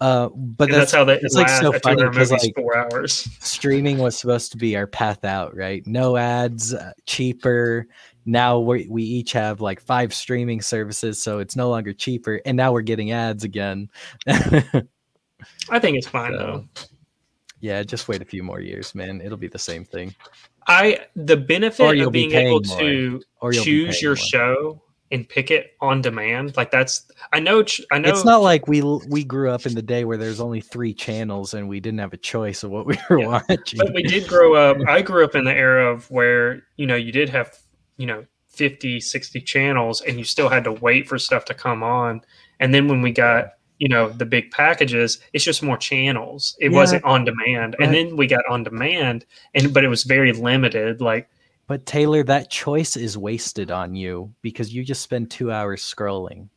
uh, 0.00 0.30
but 0.34 0.68
that's, 0.70 0.78
that's, 0.78 0.92
how 0.92 1.04
they 1.04 1.18
it's, 1.20 1.34
like, 1.34 1.48
so 1.48 1.70
funny 1.78 1.96
two-hour 1.96 2.12
'cause, 2.12 2.30
movie's 2.30 2.44
like, 2.44 2.54
four 2.56 2.76
hours. 2.76 3.28
streaming 3.40 3.98
was 3.98 4.16
supposed 4.16 4.50
to 4.50 4.56
be 4.58 4.74
our 4.74 4.86
path 4.88 5.24
out, 5.24 5.54
right? 5.54 5.86
No 5.86 6.16
ads, 6.16 6.72
uh, 6.74 6.92
cheaper. 7.06 7.86
Now 8.26 8.58
we 8.58 8.86
we 8.90 9.02
each 9.04 9.32
have 9.32 9.60
like 9.60 9.80
five 9.80 10.12
streaming 10.12 10.60
services, 10.60 11.22
so 11.22 11.38
it's 11.38 11.54
no 11.54 11.68
longer 11.70 11.92
cheaper, 11.92 12.40
and 12.44 12.56
now 12.56 12.72
we're 12.72 12.82
getting 12.82 13.12
ads 13.12 13.44
again. 13.44 13.88
I 15.68 15.78
think 15.78 15.96
it's 15.96 16.08
fine 16.08 16.32
So, 16.32 16.38
though. 16.38 16.64
yeah, 17.60 17.82
just 17.82 18.08
wait 18.08 18.22
a 18.22 18.24
few 18.24 18.42
more 18.42 18.60
years, 18.60 18.94
man. 18.94 19.20
It'll 19.20 19.38
be 19.38 19.48
the 19.48 19.58
same 19.58 19.84
thing. 19.84 20.14
I 20.66 21.06
the 21.16 21.36
benefit 21.36 21.98
of 22.00 22.12
be 22.12 22.28
being 22.28 22.32
able 22.32 22.60
more. 22.62 22.78
to 22.80 23.20
choose 23.52 24.00
your 24.02 24.12
more. 24.12 24.16
show 24.16 24.82
and 25.12 25.28
pick 25.28 25.50
it 25.50 25.72
on 25.80 26.00
demand, 26.00 26.56
like 26.56 26.70
that's 26.70 27.10
I 27.32 27.40
know 27.40 27.64
I 27.90 27.98
know 27.98 28.08
It's 28.10 28.24
not 28.24 28.42
like 28.42 28.68
we 28.68 28.80
we 29.08 29.24
grew 29.24 29.50
up 29.50 29.66
in 29.66 29.74
the 29.74 29.82
day 29.82 30.04
where 30.04 30.16
there's 30.16 30.40
only 30.40 30.60
three 30.60 30.94
channels 30.94 31.54
and 31.54 31.68
we 31.68 31.80
didn't 31.80 31.98
have 31.98 32.12
a 32.12 32.16
choice 32.18 32.62
of 32.62 32.70
what 32.70 32.86
we 32.86 32.96
were 33.08 33.18
Yeah. 33.20 33.42
watching. 33.48 33.78
but 33.78 33.92
we 33.92 34.04
did 34.04 34.28
grow 34.28 34.54
up 34.54 34.76
i 34.86 35.02
grew 35.02 35.24
up 35.24 35.34
in 35.34 35.44
the 35.44 35.52
era 35.52 35.90
of 35.92 36.08
where 36.12 36.62
you 36.76 36.86
know 36.86 36.94
you 36.94 37.10
did 37.10 37.28
have 37.28 37.58
you 37.96 38.06
know 38.06 38.24
50 38.50 39.00
60 39.00 39.40
channels 39.40 40.00
and 40.02 40.16
you 40.16 40.22
still 40.24 40.48
had 40.48 40.62
to 40.64 40.72
wait 40.72 41.08
for 41.08 41.18
stuff 41.18 41.44
to 41.46 41.54
come 41.54 41.82
on 41.82 42.20
and 42.60 42.72
then 42.72 42.86
when 42.86 43.02
we 43.02 43.10
got 43.10 43.54
you 43.80 43.88
know 43.88 44.10
the 44.10 44.26
big 44.26 44.50
packages 44.52 45.18
it's 45.32 45.42
just 45.44 45.62
more 45.62 45.76
channels 45.76 46.54
it 46.60 46.70
Yeah. 46.70 46.76
wasn't 46.78 47.02
on 47.04 47.24
demand 47.24 47.74
Right. 47.78 47.86
and 47.86 47.94
then 47.94 48.16
we 48.16 48.26
got 48.28 48.44
on 48.48 48.62
demand 48.62 49.24
and 49.54 49.74
but 49.74 49.82
it 49.82 49.88
was 49.88 50.04
very 50.04 50.32
limited 50.32 51.00
like 51.00 51.28
But 51.66 51.86
Taylor, 51.86 52.22
that 52.24 52.50
choice 52.50 52.96
is 52.96 53.16
wasted 53.16 53.70
on 53.70 53.94
you 53.94 54.32
because 54.42 54.72
you 54.74 54.84
just 54.84 55.02
spend 55.02 55.30
two 55.30 55.50
hours 55.50 55.82
scrolling. 55.82 56.48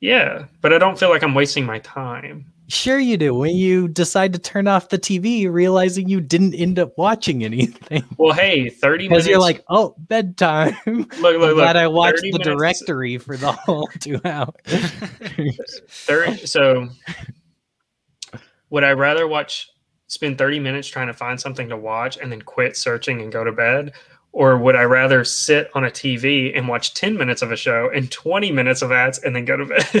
yeah 0.00 0.46
but 0.62 0.72
i 0.72 0.78
don't 0.78 0.98
feel 0.98 1.10
like 1.10 1.22
i'm 1.22 1.34
wasting 1.34 1.64
my 1.66 1.78
time 1.80 2.46
Sure, 2.68 2.98
you 2.98 3.16
do. 3.16 3.32
When 3.34 3.54
you 3.54 3.86
decide 3.86 4.32
to 4.32 4.38
turn 4.40 4.66
off 4.66 4.88
the 4.88 4.98
TV, 4.98 5.48
realizing 5.50 6.08
you 6.08 6.20
didn't 6.20 6.54
end 6.54 6.78
up 6.80 6.92
watching 6.98 7.44
anything 7.44 8.02
well 8.18 8.32
hey 8.34 8.68
30 8.68 9.04
because 9.04 9.10
minutes 9.10 9.28
you're 9.28 9.38
like, 9.38 9.64
"Oh, 9.68 9.94
bedtime." 9.98 10.76
look 10.86 11.12
look 11.20 11.38
look 11.40 11.54
glad 11.56 11.76
I 11.76 11.86
watched 11.86 12.18
30 12.18 12.30
the 12.32 12.38
minutes- 12.38 12.58
directory 12.58 13.18
for 13.18 13.36
the 13.36 13.52
whole 13.52 13.88
two 14.00 14.20
hours. 14.24 14.52
30 15.88 16.46
so 16.46 16.88
would 18.70 18.82
i 18.84 18.90
rather 18.90 19.28
watch 19.28 19.70
spend 20.08 20.36
30 20.38 20.58
minutes 20.60 20.88
trying 20.88 21.06
to 21.06 21.12
find 21.12 21.40
something 21.40 21.68
to 21.68 21.76
watch 21.76 22.16
and 22.16 22.30
then 22.32 22.42
quit 22.42 22.76
searching 22.76 23.20
and 23.22 23.30
go 23.32 23.44
to 23.44 23.52
bed 23.52 23.92
or 24.36 24.58
would 24.58 24.76
i 24.76 24.82
rather 24.82 25.24
sit 25.24 25.70
on 25.74 25.84
a 25.84 25.90
tv 25.90 26.56
and 26.56 26.68
watch 26.68 26.92
10 26.94 27.16
minutes 27.16 27.40
of 27.42 27.50
a 27.50 27.56
show 27.56 27.90
and 27.94 28.10
20 28.12 28.52
minutes 28.52 28.82
of 28.82 28.92
ads 28.92 29.18
and 29.20 29.34
then 29.34 29.44
go 29.46 29.56
to 29.56 29.64
bed 29.64 29.92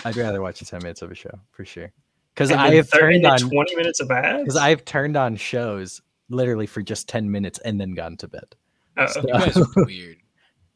I'd 0.04 0.16
rather 0.16 0.40
watch 0.40 0.60
ten 0.60 0.80
minutes 0.82 1.02
of 1.02 1.10
a 1.10 1.14
show 1.14 1.38
for 1.50 1.64
sure. 1.64 1.92
Because 2.34 2.52
I 2.52 2.74
have 2.76 2.88
30 2.88 3.00
turned 3.20 3.22
to 3.24 3.44
on 3.44 3.50
20 3.50 3.76
minutes 3.76 4.00
of 4.00 4.10
ads 4.10 4.44
because 4.44 4.56
I've 4.56 4.84
turned 4.84 5.16
on 5.16 5.36
shows 5.36 6.00
literally 6.28 6.66
for 6.66 6.80
just 6.80 7.08
ten 7.08 7.30
minutes 7.30 7.58
and 7.64 7.80
then 7.80 7.92
gone 7.94 8.16
to 8.18 8.28
bed. 8.28 8.54
Uh, 8.96 9.06
So- 9.08 9.22
you 9.26 9.66
weird. 9.84 10.16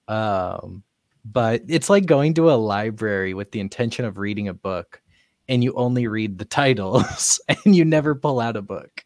Um, 0.09 0.83
but 1.25 1.63
it's 1.69 1.89
like 1.89 2.05
going 2.07 2.35
to 2.35 2.51
a 2.51 2.55
library 2.59 3.33
with 3.35 3.53
the 3.53 3.61
intention 3.61 4.05
of 4.05 4.19
reading 4.19 4.49
a 4.49 4.55
book, 4.55 5.01
and 5.49 5.65
you 5.65 5.73
only 5.75 6.07
read 6.07 6.39
the 6.39 6.45
titles 6.45 7.41
and 7.65 7.75
you 7.75 7.85
never 7.85 8.15
pull 8.15 8.41
out 8.41 8.57
a 8.57 8.63
book. 8.63 9.05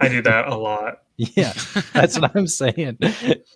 i 0.00 0.08
do 0.08 0.22
that 0.22 0.48
a 0.48 0.56
lot 0.56 1.02
Yeah, 1.36 1.52
that's 1.92 2.16
what 2.18 2.30
I'm 2.36 2.46
saying. 2.46 2.98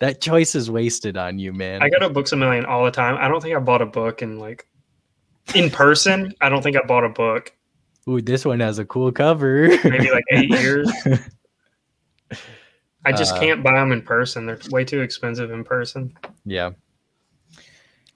That 0.01 0.19
choice 0.19 0.53
is 0.53 0.69
wasted 0.69 1.15
on 1.15 1.39
you, 1.39 1.53
man. 1.53 1.81
i 1.81 1.89
go 1.89 1.97
to 1.99 2.09
books 2.09 2.33
a 2.33 2.35
million 2.35 2.65
all 2.65 2.83
the 2.83 2.91
time 2.91 3.15
i 3.21 3.29
don't 3.29 3.39
think 3.41 3.55
i 3.55 3.59
bought 3.59 3.81
a 3.81 3.85
book 3.85 4.21
in 4.21 4.37
like 4.37 4.67
in 5.55 5.69
person 5.69 6.33
i 6.41 6.49
don't 6.49 6.61
think 6.61 6.75
i 6.75 6.81
bought 6.85 7.05
a 7.05 7.09
book 7.09 7.53
Ooh, 8.09 8.19
this 8.21 8.43
one 8.43 8.59
has 8.59 8.79
a 8.79 8.85
cool 8.85 9.13
cover. 9.13 9.69
maybe 9.85 10.11
like 10.11 10.25
eight 10.33 10.49
years. 10.49 10.91
I 13.05 13.11
just 13.13 13.35
Uh, 13.35 13.39
can't 13.39 13.63
buy 13.63 13.73
them 13.79 13.91
in 13.93 14.01
person. 14.01 14.45
They're 14.45 14.59
way 14.71 14.83
too 14.83 14.99
expensive 15.01 15.51
in 15.51 15.63
person. 15.63 16.13
yeah. 16.45 16.71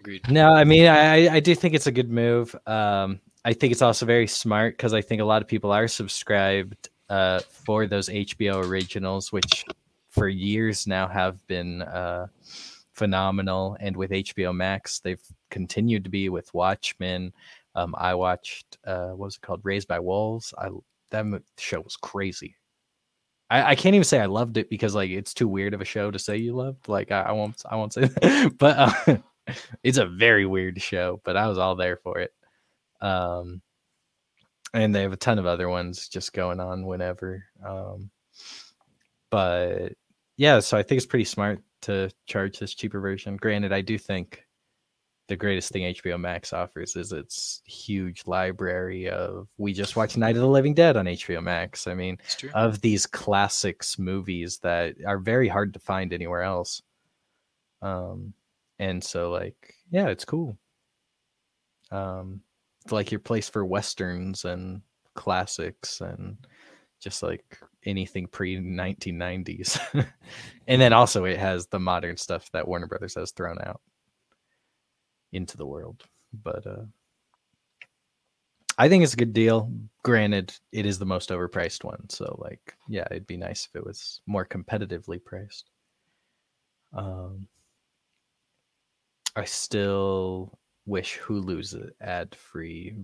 Agreed. 0.02 0.30
No, 0.30 0.54
I 0.54 0.64
mean, 0.66 0.88
I 0.88 1.36
I 1.36 1.40
do 1.40 1.56
think 1.56 1.74
it's 1.74 1.88
a 1.88 1.92
good 1.92 2.10
move. 2.12 2.54
Um, 2.66 3.20
I 3.46 3.54
think 3.54 3.72
it's 3.72 3.82
also 3.82 4.06
very 4.06 4.28
smart 4.28 4.76
because 4.78 4.94
I 4.94 5.02
think 5.02 5.22
a 5.22 5.26
lot 5.26 5.42
of 5.42 5.48
people 5.48 5.72
are 5.72 5.88
subscribed 5.88 6.90
uh, 7.10 7.40
for 7.40 7.88
those 7.88 8.10
HBO 8.10 8.64
originals, 8.66 9.32
which 9.32 9.66
for 10.10 10.28
years 10.28 10.88
now 10.88 11.08
have 11.08 11.46
been 11.48 11.82
uh, 11.84 12.28
phenomenal. 12.94 13.78
And 13.80 13.96
with 13.96 14.12
HBO 14.12 14.56
Max, 14.56 15.00
they've 15.00 15.24
continued 15.50 16.04
to 16.04 16.10
be 16.10 16.30
with 16.30 16.54
Watchmen. 16.54 17.34
Um, 17.76 17.96
I 17.98 18.16
watched 18.16 18.78
uh, 18.86 19.10
what 19.10 19.26
was 19.26 19.36
it 19.36 19.42
called, 19.42 19.62
Raised 19.64 19.88
by 19.88 20.00
Wolves. 20.00 20.54
I 20.58 20.70
that 21.12 21.42
show 21.58 21.80
was 21.80 21.96
crazy. 21.96 22.56
I, 23.50 23.72
I 23.72 23.76
can't 23.76 23.96
even 23.96 24.04
say 24.04 24.20
I 24.20 24.26
loved 24.26 24.58
it 24.58 24.70
because 24.70 24.96
like 24.96 25.10
it's 25.10 25.34
too 25.34 25.48
weird 25.48 25.74
of 25.74 25.82
a 25.82 25.86
show 25.86 26.12
to 26.12 26.20
say 26.20 26.38
you 26.38 26.54
loved. 26.54 26.90
Like 26.90 27.12
I, 27.12 27.22
I 27.22 27.32
won't 27.32 27.62
I 27.70 27.76
won't 27.76 27.94
say 27.94 28.02
that. 28.02 28.56
but 28.58 28.78
uh, 28.78 29.18
it's 29.84 29.98
a 29.98 30.06
very 30.06 30.46
weird 30.46 30.82
show, 30.82 31.22
but 31.24 31.38
I 31.38 31.48
was 31.48 31.58
all 31.58 31.76
there 31.76 31.98
for 31.98 32.20
it. 32.20 32.32
Um, 33.00 33.62
and 34.74 34.94
they 34.94 35.02
have 35.02 35.14
a 35.14 35.18
ton 35.18 35.40
of 35.40 35.46
other 35.46 35.70
ones 35.70 36.08
just 36.10 36.34
going 36.34 36.60
on 36.60 36.86
whenever. 36.86 37.44
Um, 37.66 38.10
but 39.30 39.94
yeah, 40.38 40.60
so 40.60 40.78
I 40.78 40.84
think 40.84 40.98
it's 40.98 41.06
pretty 41.06 41.26
smart 41.26 41.62
to 41.84 42.10
charge 42.26 42.60
this 42.60 42.74
cheaper 42.74 43.00
version. 43.00 43.38
Granted, 43.38 43.74
I 43.74 43.82
do 43.82 43.98
think 43.98 44.44
the 45.28 45.36
greatest 45.36 45.72
thing 45.72 45.94
HBO 45.94 46.20
Max 46.20 46.54
offers 46.54 46.96
is 46.96 47.12
its 47.12 47.62
huge 47.66 48.26
library 48.28 49.10
of. 49.10 49.48
We 49.58 49.74
just 49.74 49.96
watched 49.96 50.18
Night 50.18 50.36
of 50.36 50.42
the 50.42 50.48
Living 50.48 50.74
Dead 50.74 50.96
on 50.96 51.06
HBO 51.06 51.44
Max. 51.44 51.88
I 51.88 51.94
mean, 51.94 52.18
of 52.54 52.82
these 52.82 53.06
classics 53.06 54.00
movies 54.00 54.60
that 54.60 54.96
are 55.06 55.20
very 55.20 55.48
hard 55.48 55.74
to 55.74 55.80
find 55.80 56.14
anywhere 56.14 56.44
else. 56.44 56.82
Um, 57.82 58.34
and 58.80 59.04
so 59.04 59.32
like, 59.32 59.76
yeah, 59.92 60.08
it's 60.08 60.26
cool. 60.26 60.58
Um, 61.92 62.42
like 62.92 63.12
your 63.12 63.20
place 63.20 63.50
for 63.50 63.66
westerns 63.66 64.46
and 64.46 64.82
classics 65.16 66.02
and 66.02 66.38
just 67.00 67.24
like 67.24 67.60
anything 67.86 68.28
pre 68.28 68.58
1990s. 68.58 69.80
and 70.68 70.82
then 70.82 70.94
also 70.94 71.26
it 71.26 71.38
has 71.38 71.68
the 71.68 71.80
modern 71.80 72.18
stuff 72.18 72.50
that 72.52 72.68
Warner 72.68 72.88
Brothers 72.88 73.16
has 73.16 73.32
thrown 73.32 73.58
out 73.64 73.82
into 75.32 75.58
the 75.58 75.66
world. 75.66 76.04
But 76.44 76.66
uh 76.66 76.86
I 78.80 78.90
think 78.90 79.04
it's 79.04 79.14
a 79.14 79.18
good 79.18 79.34
deal. 79.34 79.72
Granted, 80.04 80.54
it 80.72 80.86
is 80.86 81.00
the 81.00 81.06
most 81.06 81.30
overpriced 81.30 81.84
one, 81.84 82.08
so 82.10 82.38
like, 82.40 82.76
yeah, 82.88 83.06
it'd 83.10 83.26
be 83.26 83.38
nice 83.38 83.66
if 83.66 83.76
it 83.76 83.84
was 83.84 84.22
more 84.28 84.46
competitively 84.46 85.24
priced. 85.24 85.72
Um, 86.94 87.48
I 89.36 89.46
still 89.46 90.60
wish 90.88 91.20
Hulu's 91.20 91.76
ad-free 92.02 92.96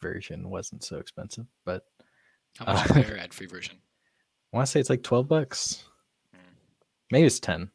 version 0.00 0.50
wasn't 0.50 0.82
so 0.82 0.96
expensive, 0.96 1.46
but 1.64 1.84
How 2.58 2.72
much 2.72 2.90
uh, 2.90 3.00
is 3.00 3.06
their 3.06 3.18
ad-free 3.22 3.46
version? 3.46 3.76
I 4.52 4.56
want 4.56 4.66
to 4.66 4.72
say 4.72 4.80
it's 4.80 4.90
like 4.90 5.02
twelve 5.02 5.28
bucks. 5.28 5.84
Mm. 6.34 6.40
Maybe 7.12 7.26
it's 7.26 7.38
ten. 7.38 7.70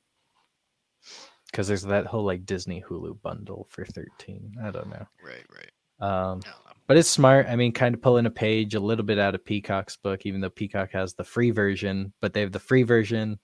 Because 1.46 1.68
there's 1.68 1.84
that 1.84 2.06
whole 2.06 2.24
like 2.24 2.46
Disney 2.46 2.84
Hulu 2.88 3.22
bundle 3.22 3.68
for 3.70 3.86
thirteen. 3.86 4.56
I 4.64 4.72
don't 4.72 4.90
know. 4.90 5.06
Right, 5.24 5.46
right. 5.54 5.72
Um, 6.02 6.40
know. 6.40 6.54
but 6.88 6.98
it's 6.98 7.10
smart. 7.10 7.46
I 7.48 7.56
mean, 7.56 7.72
kind 7.74 7.94
of 7.94 8.02
pulling 8.02 8.26
a 8.26 8.32
page 8.32 8.74
a 8.74 8.80
little 8.80 9.06
bit 9.06 9.20
out 9.20 9.36
of 9.36 9.46
Peacock's 9.46 9.98
book, 9.98 10.26
even 10.26 10.42
though 10.42 10.50
Peacock 10.50 10.92
has 10.92 11.14
the 11.14 11.24
free 11.24 11.52
version, 11.52 12.14
but 12.22 12.34
they 12.34 12.42
have 12.42 12.52
the 12.52 12.60
free 12.60 12.84
version, 12.84 13.38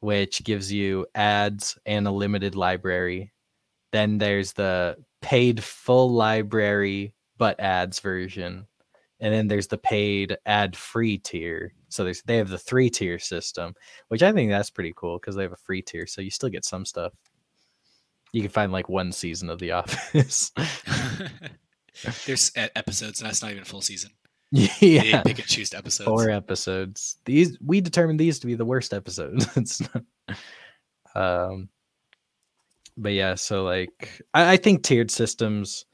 which 0.00 0.44
gives 0.44 0.72
you 0.72 1.06
ads 1.14 1.76
and 1.86 2.06
a 2.06 2.12
limited 2.12 2.54
library. 2.54 3.32
Then 3.90 4.18
there's 4.18 4.52
the 4.52 4.96
paid 5.20 5.62
full 5.62 6.12
library 6.12 7.14
but 7.36 7.58
ads 7.60 8.00
version. 8.00 8.66
And 9.20 9.34
then 9.34 9.48
there's 9.48 9.66
the 9.66 9.78
paid 9.78 10.36
ad 10.46 10.76
free 10.76 11.18
tier. 11.18 11.72
So 11.88 12.04
there's 12.04 12.22
they 12.22 12.36
have 12.36 12.48
the 12.48 12.58
three 12.58 12.90
tier 12.90 13.18
system, 13.18 13.74
which 14.08 14.22
I 14.22 14.32
think 14.32 14.50
that's 14.50 14.70
pretty 14.70 14.92
cool 14.94 15.18
because 15.18 15.34
they 15.34 15.42
have 15.42 15.52
a 15.52 15.56
free 15.56 15.82
tier. 15.82 16.06
So 16.06 16.20
you 16.20 16.30
still 16.30 16.50
get 16.50 16.64
some 16.64 16.84
stuff. 16.84 17.12
You 18.32 18.42
can 18.42 18.50
find 18.50 18.72
like 18.72 18.88
one 18.88 19.10
season 19.10 19.48
of 19.48 19.58
The 19.58 19.72
Office. 19.72 20.52
There's 22.26 22.52
episodes, 22.54 23.20
and 23.20 23.28
that's 23.28 23.42
not 23.42 23.50
even 23.50 23.62
a 23.62 23.66
full 23.66 23.80
season. 23.80 24.10
yeah. 24.50 25.22
They 25.22 25.22
pick 25.24 25.38
and 25.38 25.48
choose 25.48 25.74
episodes. 25.74 26.08
four 26.08 26.30
episodes. 26.30 27.16
These 27.24 27.58
we 27.64 27.80
determined 27.80 28.20
these 28.20 28.38
to 28.40 28.46
be 28.46 28.54
the 28.54 28.64
worst 28.64 28.94
episodes. 28.94 29.82
um, 31.14 31.68
but 32.98 33.12
yeah, 33.12 33.34
so 33.36 33.64
like 33.64 34.20
I, 34.34 34.52
I 34.52 34.56
think 34.56 34.82
tiered 34.82 35.10
systems 35.10 35.86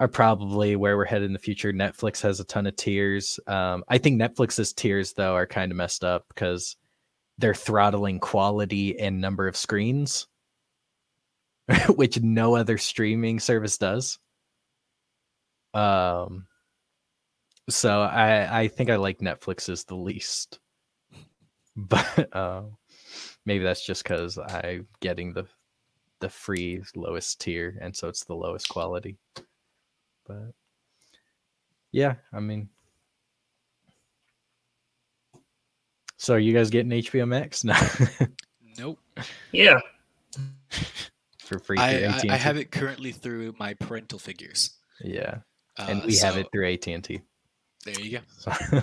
are 0.00 0.08
probably 0.08 0.76
where 0.76 0.96
we're 0.96 1.04
headed 1.04 1.26
in 1.26 1.32
the 1.32 1.38
future. 1.38 1.72
Netflix 1.72 2.20
has 2.22 2.40
a 2.40 2.44
ton 2.44 2.66
of 2.66 2.76
tiers. 2.76 3.38
Um, 3.46 3.84
I 3.88 3.98
think 3.98 4.20
Netflix's 4.20 4.72
tiers 4.72 5.12
though 5.12 5.34
are 5.34 5.46
kind 5.46 5.70
of 5.72 5.76
messed 5.76 6.04
up 6.04 6.26
because 6.28 6.76
they're 7.38 7.54
throttling 7.54 8.20
quality 8.20 8.98
and 8.98 9.20
number 9.20 9.48
of 9.48 9.56
screens, 9.56 10.26
which 11.88 12.20
no 12.20 12.56
other 12.56 12.78
streaming 12.78 13.40
service 13.40 13.78
does. 13.78 14.18
Um, 15.74 16.46
so 17.68 18.02
I 18.02 18.60
I 18.62 18.68
think 18.68 18.90
I 18.90 18.96
like 18.96 19.18
Netflix's 19.18 19.84
the 19.84 19.96
least, 19.96 20.60
but 21.76 22.28
uh, 22.34 22.62
maybe 23.46 23.64
that's 23.64 23.84
just 23.84 24.04
because 24.04 24.38
I'm 24.38 24.86
getting 25.00 25.32
the 25.32 25.46
the 26.24 26.30
free 26.30 26.82
lowest 26.96 27.38
tier, 27.38 27.76
and 27.82 27.94
so 27.94 28.08
it's 28.08 28.24
the 28.24 28.34
lowest 28.34 28.70
quality. 28.70 29.18
But 30.26 30.54
yeah, 31.92 32.14
I 32.32 32.40
mean, 32.40 32.70
so 36.16 36.32
are 36.32 36.38
you 36.38 36.54
guys 36.54 36.70
getting 36.70 36.92
HBO 36.92 37.28
Max 37.28 37.62
now 37.64 37.78
Nope. 38.78 38.98
Yeah. 39.52 39.80
for 41.40 41.58
free? 41.58 41.76
I, 41.76 41.90
I, 41.90 41.94
AT&T? 42.04 42.30
I 42.30 42.36
have 42.36 42.56
it 42.56 42.70
currently 42.70 43.12
through 43.12 43.54
my 43.58 43.74
parental 43.74 44.18
figures. 44.18 44.70
Yeah, 45.02 45.40
Uh, 45.78 45.86
and 45.90 46.04
we 46.04 46.16
have 46.16 46.38
it 46.38 46.46
through 46.52 46.72
AT 46.72 46.86
and 46.88 47.04
T. 47.04 47.20
There 47.84 48.00
you 48.00 48.18
go. 48.18 48.50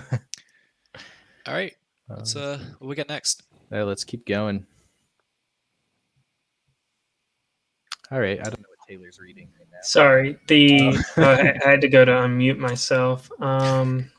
All 1.46 1.54
right. 1.54 1.74
Let's 2.08 2.36
um, 2.36 2.42
uh, 2.42 2.58
what 2.78 2.88
we 2.88 2.94
got 2.94 3.08
next? 3.08 3.42
Yeah, 3.72 3.82
let's 3.82 4.04
keep 4.04 4.26
going. 4.26 4.64
All 8.12 8.20
right, 8.20 8.38
I 8.38 8.42
don't 8.42 8.60
know 8.60 8.68
what 8.68 8.86
Taylor's 8.86 9.18
reading 9.18 9.48
right 9.58 9.66
now. 9.72 9.78
Sorry. 9.80 10.38
The 10.46 11.02
uh, 11.16 11.22
I 11.22 11.58
I 11.64 11.70
had 11.70 11.80
to 11.80 11.88
go 11.88 12.04
to 12.04 12.12
unmute 12.12 12.58
myself. 12.58 13.30
Um, 13.40 14.10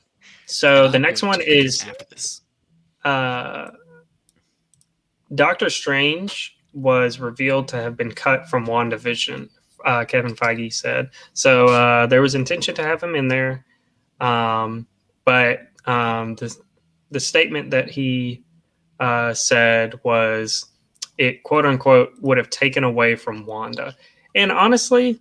so 0.47 0.87
the 0.87 0.97
next 0.97 1.21
one 1.21 1.41
is 1.41 1.85
uh, 3.05 3.69
Doctor 5.35 5.69
Strange 5.69 6.57
was 6.73 7.19
revealed 7.19 7.67
to 7.67 7.75
have 7.75 7.95
been 7.95 8.11
cut 8.11 8.49
from 8.49 8.65
WandaVision. 8.65 9.47
Uh, 9.85 10.05
Kevin 10.05 10.33
Feige 10.33 10.73
said 10.73 11.11
so. 11.33 11.67
Uh, 11.67 12.07
there 12.07 12.23
was 12.23 12.33
intention 12.33 12.73
to 12.73 12.83
have 12.83 13.03
him 13.03 13.13
in 13.13 13.27
there, 13.27 13.63
um, 14.19 14.87
but 15.23 15.67
um, 15.85 16.33
the 16.35 16.55
the 17.11 17.19
statement 17.19 17.69
that 17.69 17.91
he 17.91 18.43
uh, 18.99 19.35
said 19.35 19.99
was 20.03 20.72
it 21.17 21.43
quote 21.43 21.65
unquote 21.65 22.13
would 22.21 22.37
have 22.37 22.49
taken 22.49 22.83
away 22.83 23.15
from 23.15 23.45
Wanda. 23.45 23.95
And 24.35 24.51
honestly, 24.51 25.19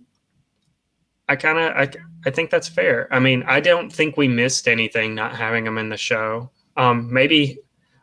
I 1.29 1.35
kind 1.35 1.57
of 1.57 1.71
I, 1.75 1.89
I 2.25 2.31
think 2.31 2.49
that's 2.49 2.67
fair. 2.67 3.07
I 3.11 3.19
mean, 3.19 3.43
I 3.43 3.59
don't 3.59 3.91
think 3.91 4.17
we 4.17 4.27
missed 4.27 4.67
anything 4.67 5.15
not 5.15 5.35
having 5.35 5.65
him 5.65 5.77
in 5.77 5.89
the 5.89 5.97
show. 5.97 6.49
Um, 6.75 7.11
maybe 7.13 7.59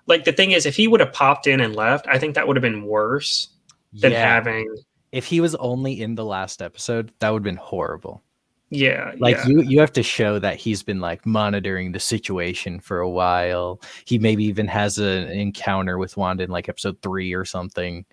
like 0.06 0.24
the 0.24 0.32
thing 0.32 0.52
is, 0.52 0.66
if 0.66 0.76
he 0.76 0.88
would 0.88 1.00
have 1.00 1.12
popped 1.12 1.46
in 1.46 1.60
and 1.60 1.74
left, 1.76 2.06
I 2.08 2.18
think 2.18 2.34
that 2.34 2.46
would 2.46 2.56
have 2.56 2.62
been 2.62 2.84
worse 2.84 3.48
than 3.92 4.12
Yeah, 4.12 4.20
having. 4.20 4.74
if 5.12 5.26
he 5.26 5.40
was 5.40 5.54
only 5.56 6.00
in 6.00 6.14
the 6.14 6.24
last 6.24 6.62
episode, 6.62 7.12
that 7.18 7.30
would 7.30 7.40
have 7.40 7.44
been 7.44 7.56
horrible. 7.56 8.22
Yeah, 8.70 9.12
Like 9.18 9.36
yeah. 9.36 9.46
you, 9.48 9.62
you 9.62 9.80
have 9.80 9.92
to 9.94 10.02
show 10.02 10.38
that 10.38 10.56
he's 10.56 10.82
been 10.82 11.00
like 11.00 11.26
monitoring 11.26 11.90
the 11.92 11.98
situation 12.00 12.78
for 12.80 13.00
a 13.00 13.10
while. 13.10 13.80
He 14.04 14.18
maybe 14.18 14.44
even 14.44 14.68
has 14.68 14.98
an 14.98 15.28
encounter 15.30 15.98
with 15.98 16.16
Wanda 16.16 16.44
in 16.44 16.50
like 16.50 16.68
episode 16.68 17.02
three 17.02 17.34
or 17.34 17.44
something. 17.44 18.04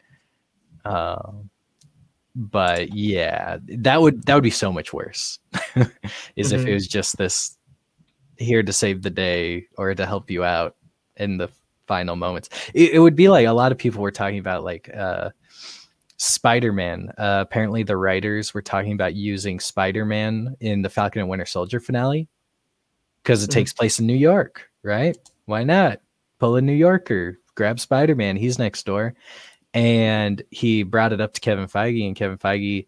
Um, 0.83 1.49
but 2.35 2.93
yeah, 2.93 3.57
that 3.67 4.01
would 4.01 4.23
that 4.25 4.35
would 4.35 4.43
be 4.43 4.49
so 4.49 4.71
much 4.71 4.93
worse. 4.93 5.39
is 6.35 6.51
if 6.51 6.61
Mhm. 6.61 6.67
it 6.67 6.73
was 6.73 6.87
just 6.87 7.17
this 7.17 7.57
here 8.37 8.61
to 8.63 8.73
save 8.73 9.01
the 9.01 9.09
day 9.09 9.65
or 9.77 9.93
to 9.95 10.05
help 10.05 10.29
you 10.29 10.43
out 10.43 10.75
in 11.17 11.37
the 11.37 11.49
final 11.87 12.15
moments. 12.15 12.49
It, 12.73 12.93
it 12.93 12.99
would 12.99 13.15
be 13.15 13.29
like 13.29 13.47
a 13.47 13.53
lot 13.53 13.71
of 13.71 13.77
people 13.77 14.01
were 14.01 14.11
talking 14.11 14.39
about 14.39 14.63
like 14.63 14.89
uh 14.95 15.29
Spider-Man. 16.17 17.13
Uh, 17.17 17.39
apparently 17.41 17.83
the 17.83 17.97
writers 17.97 18.53
were 18.53 18.61
talking 18.61 18.93
about 18.93 19.15
using 19.15 19.59
Spider-Man 19.59 20.55
in 20.59 20.81
the 20.81 20.89
Falcon 20.89 21.21
and 21.21 21.29
Winter 21.29 21.45
Soldier 21.45 21.79
finale 21.79 22.27
because 23.23 23.43
it 23.43 23.49
Mhm. 23.49 23.53
takes 23.53 23.73
place 23.73 23.99
in 23.99 24.07
New 24.07 24.15
York, 24.15 24.69
right? 24.83 25.17
Why 25.45 25.63
not? 25.63 26.01
Pull 26.39 26.55
a 26.55 26.61
New 26.61 26.73
Yorker, 26.73 27.39
grab 27.55 27.79
Spider 27.79 28.15
Man, 28.15 28.35
he's 28.35 28.59
next 28.59 28.85
door. 28.85 29.15
And 29.73 30.41
he 30.49 30.83
brought 30.83 31.13
it 31.13 31.21
up 31.21 31.33
to 31.33 31.41
Kevin 31.41 31.67
Feige, 31.67 32.05
and 32.07 32.15
Kevin 32.15 32.37
Feige 32.37 32.87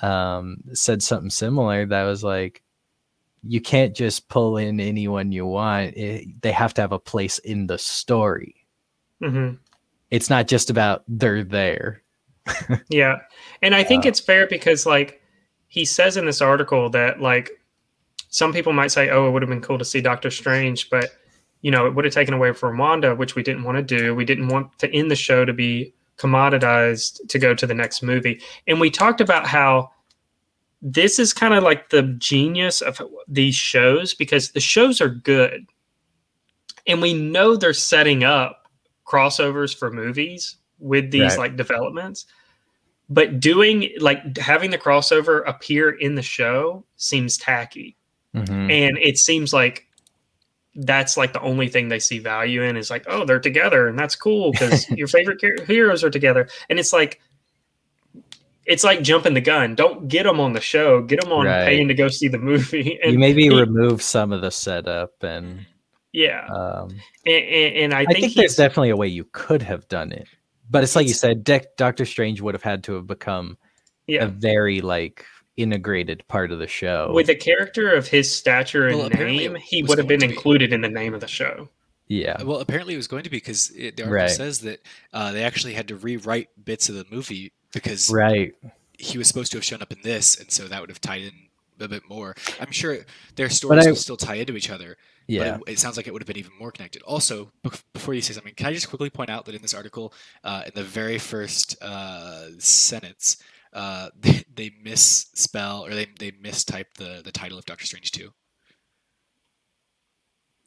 um, 0.00 0.58
said 0.72 1.02
something 1.02 1.28
similar 1.30 1.84
that 1.86 2.04
was 2.04 2.24
like, 2.24 2.62
you 3.42 3.60
can't 3.60 3.94
just 3.94 4.28
pull 4.28 4.56
in 4.56 4.80
anyone 4.80 5.32
you 5.32 5.44
want. 5.44 5.96
It, 5.96 6.40
they 6.40 6.52
have 6.52 6.72
to 6.74 6.80
have 6.80 6.92
a 6.92 6.98
place 6.98 7.38
in 7.38 7.66
the 7.66 7.78
story. 7.78 8.66
hmm 9.20 9.52
It's 10.10 10.30
not 10.30 10.46
just 10.48 10.70
about 10.70 11.04
they're 11.08 11.44
there. 11.44 12.02
Yeah. 12.88 13.18
And 13.62 13.74
I 13.74 13.82
think 13.82 14.04
Uh, 14.04 14.08
it's 14.08 14.20
fair 14.20 14.46
because 14.46 14.86
like 14.86 15.20
he 15.68 15.84
says 15.84 16.16
in 16.16 16.26
this 16.26 16.40
article 16.40 16.90
that 16.90 17.20
like 17.20 17.50
some 18.28 18.52
people 18.52 18.72
might 18.72 18.90
say, 18.92 19.10
Oh, 19.10 19.28
it 19.28 19.30
would 19.32 19.42
have 19.42 19.48
been 19.48 19.60
cool 19.60 19.78
to 19.78 19.84
see 19.84 20.00
Doctor 20.00 20.30
Strange, 20.30 20.90
but 20.90 21.10
you 21.62 21.70
know, 21.70 21.86
it 21.86 21.94
would 21.94 22.04
have 22.04 22.14
taken 22.14 22.34
away 22.34 22.52
from 22.52 22.78
Wanda, 22.78 23.14
which 23.14 23.34
we 23.34 23.42
didn't 23.42 23.64
want 23.64 23.76
to 23.76 23.82
do. 23.82 24.14
We 24.14 24.24
didn't 24.24 24.48
want 24.48 24.78
to 24.78 24.90
end 24.94 25.10
the 25.10 25.16
show 25.16 25.44
to 25.44 25.52
be 25.52 25.92
commoditized 26.16 27.28
to 27.28 27.38
go 27.38 27.54
to 27.54 27.66
the 27.66 27.74
next 27.74 28.02
movie. 28.02 28.40
And 28.66 28.80
we 28.80 28.90
talked 28.90 29.20
about 29.20 29.46
how 29.46 29.90
this 30.82 31.18
is 31.18 31.34
kind 31.34 31.52
of 31.52 31.62
like 31.62 31.90
the 31.90 32.02
genius 32.18 32.80
of 32.80 33.00
these 33.28 33.54
shows 33.54 34.14
because 34.14 34.52
the 34.52 34.60
shows 34.60 35.00
are 35.00 35.10
good. 35.10 35.66
And 36.86 37.02
we 37.02 37.12
know 37.12 37.56
they're 37.56 37.74
setting 37.74 38.24
up 38.24 38.68
crossovers 39.06 39.76
for 39.76 39.90
movies 39.90 40.56
with 40.80 41.10
these 41.10 41.22
Right. 41.32 41.38
like 41.38 41.56
developments. 41.56 42.26
But 43.08 43.40
doing 43.40 43.90
like 44.00 44.36
having 44.38 44.70
the 44.70 44.78
crossover 44.78 45.42
appear 45.46 45.90
in 45.90 46.14
the 46.14 46.22
show 46.22 46.84
seems 46.96 47.36
tacky. 47.36 47.96
Mhm. 48.34 48.70
And 48.70 48.98
it 48.98 49.18
seems 49.18 49.52
like 49.52 49.86
that's 50.76 51.16
like 51.16 51.32
the 51.32 51.40
only 51.42 51.68
thing 51.68 51.88
they 51.88 51.98
see 51.98 52.20
value 52.20 52.62
in 52.62 52.76
is 52.76 52.90
like, 52.90 53.04
oh, 53.08 53.24
they're 53.24 53.40
together 53.40 53.88
and 53.88 53.98
that's 53.98 54.14
cool 54.14 54.52
because 54.52 54.88
your 54.90 55.08
favorite 55.08 55.40
heroes 55.66 56.04
are 56.04 56.10
together. 56.10 56.48
And 56.68 56.78
it's 56.78 56.92
like, 56.92 57.20
it's 58.66 58.84
like 58.84 59.02
jumping 59.02 59.34
the 59.34 59.40
gun. 59.40 59.74
Don't 59.74 60.06
get 60.06 60.22
them 60.24 60.38
on 60.38 60.52
the 60.52 60.60
show. 60.60 61.02
Get 61.02 61.20
them 61.20 61.32
on 61.32 61.46
Right. 61.46 61.66
paying 61.66 61.88
to 61.88 61.94
go 61.94 62.06
see 62.08 62.28
the 62.28 62.38
movie. 62.38 62.98
And 63.02 63.14
you 63.14 63.18
maybe 63.18 63.44
he- 63.44 63.50
remove 63.54 64.02
some 64.02 64.32
of 64.32 64.42
the 64.42 64.50
setup 64.50 65.22
and 65.22 65.66
yeah, 66.12 66.46
um, 66.48 66.90
and, 67.24 67.44
and, 67.44 67.76
and 67.76 67.94
I 67.94 68.00
I 68.00 68.04
think, 68.06 68.18
think, 68.18 68.34
there's 68.34 68.56
definitely 68.56 68.90
a 68.90 68.96
way 68.96 69.06
you 69.06 69.24
could 69.30 69.62
have 69.62 69.86
done 69.86 70.10
it, 70.10 70.26
but 70.70 70.82
it's 70.84 70.94
like 70.96 71.06
you 71.08 71.14
said, 71.14 71.44
Dec- 71.44 71.76
Doctor 71.76 72.04
Strange 72.06 72.40
would 72.40 72.54
have 72.54 72.62
had 72.62 72.84
to 72.84 72.94
have 72.94 73.06
become 73.06 73.58
a 74.08 74.26
very 74.26 74.80
like 74.80 75.24
integrated 75.56 76.26
part 76.28 76.52
of 76.52 76.58
the 76.58 76.66
show. 76.66 77.12
with 77.12 77.28
a 77.28 77.34
character 77.34 77.90
of 77.92 78.08
his 78.08 78.34
stature 78.34 78.88
and 78.88 78.98
Well, 78.98 79.10
name, 79.10 79.54
he 79.56 79.82
would 79.82 79.98
have 79.98 80.06
been 80.06 80.20
be. 80.20 80.26
included 80.26 80.72
in 80.72 80.80
the 80.80 80.88
name 80.88 81.12
of 81.14 81.20
the 81.20 81.28
show. 81.28 81.68
yeah, 82.08 82.42
Well, 82.42 82.60
apparently 82.60 82.94
it 82.94 82.96
was 82.96 83.06
going 83.08 83.24
to 83.24 83.30
be 83.30 83.36
because 83.36 83.70
it, 83.70 83.96
the 83.96 84.04
article 84.04 84.14
Right. 84.22 84.30
says 84.30 84.60
that 84.60 84.80
uh, 85.12 85.32
they 85.32 85.44
actually 85.44 85.74
had 85.74 85.88
to 85.88 85.96
rewrite 85.96 86.48
bits 86.64 86.88
of 86.88 86.94
the 86.94 87.04
movie 87.10 87.52
because 87.72 88.10
right. 88.10 88.54
he 88.98 89.18
was 89.18 89.28
supposed 89.28 89.52
to 89.52 89.58
have 89.58 89.64
shown 89.64 89.82
up 89.82 89.92
in 89.92 89.98
this, 90.02 90.38
and 90.40 90.50
so 90.50 90.64
that 90.66 90.80
would 90.80 90.90
have 90.90 91.00
tied 91.00 91.22
in 91.22 91.32
a 91.78 91.88
bit 91.88 92.08
more. 92.08 92.34
I'm 92.60 92.70
sure 92.72 92.98
their 93.36 93.48
stories 93.50 93.86
I- 93.86 93.90
will 93.90 93.96
still 93.96 94.16
tie 94.16 94.36
into 94.36 94.56
each 94.56 94.70
other, 94.70 94.96
Yeah, 95.30 95.58
but 95.58 95.68
it, 95.68 95.72
it 95.74 95.78
sounds 95.78 95.96
like 95.96 96.06
it 96.06 96.12
would 96.12 96.22
have 96.22 96.26
been 96.26 96.38
even 96.38 96.52
more 96.58 96.72
connected. 96.72 97.02
Also, 97.02 97.50
before 97.94 98.14
you 98.14 98.20
say 98.20 98.32
something, 98.32 98.54
can 98.54 98.66
I 98.66 98.72
just 98.72 98.88
quickly 98.88 99.10
point 99.10 99.30
out 99.30 99.44
that 99.46 99.54
in 99.54 99.62
this 99.62 99.74
article, 99.74 100.12
uh, 100.44 100.62
in 100.66 100.72
the 100.74 100.82
very 100.82 101.18
first 101.18 101.80
uh, 101.82 102.48
sentence, 102.58 103.36
uh, 103.72 104.08
they, 104.20 104.44
they 104.54 104.70
misspell 104.82 105.84
or 105.86 105.90
they 105.94 106.06
they 106.18 106.30
mistype 106.32 106.92
the 106.96 107.20
the 107.24 107.32
title 107.32 107.58
of 107.58 107.64
Doctor 107.66 107.86
Strange 107.86 108.10
two. 108.12 108.30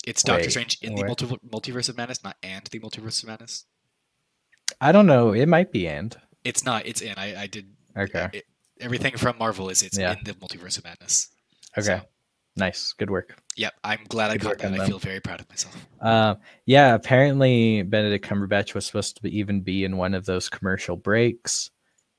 It's 0.06 0.22
Doctor 0.24 0.44
Wait, 0.44 0.52
Strange 0.52 0.78
in 0.82 0.96
the 0.96 1.06
multi- 1.06 1.26
multiverse 1.50 1.88
of 1.90 1.98
madness, 1.98 2.24
not 2.24 2.36
and 2.44 2.66
the 2.68 2.80
multiverse 2.80 3.24
of 3.24 3.30
madness. 3.30 3.66
I 4.82 4.92
don't 4.92 5.06
know. 5.08 5.32
It 5.34 5.48
might 5.48 5.72
be 5.72 5.88
and 5.88 6.16
It's 6.44 6.66
not. 6.66 6.86
It's 6.86 7.02
in. 7.02 7.14
I, 7.18 7.44
I 7.44 7.48
did 7.48 7.68
okay, 7.98 8.30
it- 8.34 8.46
everything 8.82 9.16
from 9.18 9.38
Marvel 9.38 9.70
is 9.70 9.82
it's 9.82 9.98
Yeah. 9.98 10.14
in 10.18 10.24
the 10.26 10.34
multiverse 10.34 10.78
of 10.78 10.84
madness. 10.84 11.30
okay, 11.78 11.86
So, 11.86 12.02
nice, 12.56 12.94
good 12.94 13.10
work. 13.10 13.36
yep, 13.56 13.74
I'm 13.84 14.00
glad 14.08 14.32
I 14.32 14.38
Good 14.38 14.42
caught 14.42 14.58
that. 14.60 14.80
I 14.80 14.88
feel 14.88 15.00
very 15.00 15.20
proud 15.20 15.42
of 15.42 15.50
myself. 15.50 15.76
Um, 16.02 16.38
yeah, 16.66 16.94
apparently 16.96 17.82
Benedict 17.84 18.26
Cumberbatch 18.28 18.74
was 18.74 18.86
supposed 18.86 19.16
to 19.18 19.24
be, 19.24 19.38
even 19.38 19.62
be 19.62 19.84
in 19.84 19.98
one 19.98 20.14
of 20.14 20.26
those 20.26 20.50
commercial 20.50 20.96
breaks. 20.96 21.70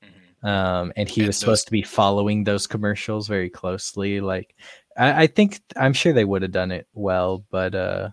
Mhm. 0.03 0.47
um, 0.47 0.93
and 0.95 1.09
he 1.09 1.21
And 1.21 1.27
was 1.27 1.35
those- 1.35 1.39
supposed 1.39 1.65
to 1.65 1.71
be 1.71 1.81
following 1.81 2.43
those 2.43 2.67
commercials 2.67 3.27
very 3.27 3.49
closely. 3.49 4.19
Like, 4.21 4.55
I, 4.97 5.23
I 5.23 5.27
think 5.27 5.59
I'm 5.75 5.93
sure 5.93 6.13
they 6.13 6.25
would 6.25 6.41
have 6.41 6.51
done 6.51 6.71
it 6.71 6.87
well, 6.93 7.45
but 7.49 7.73
uh, 7.75 8.09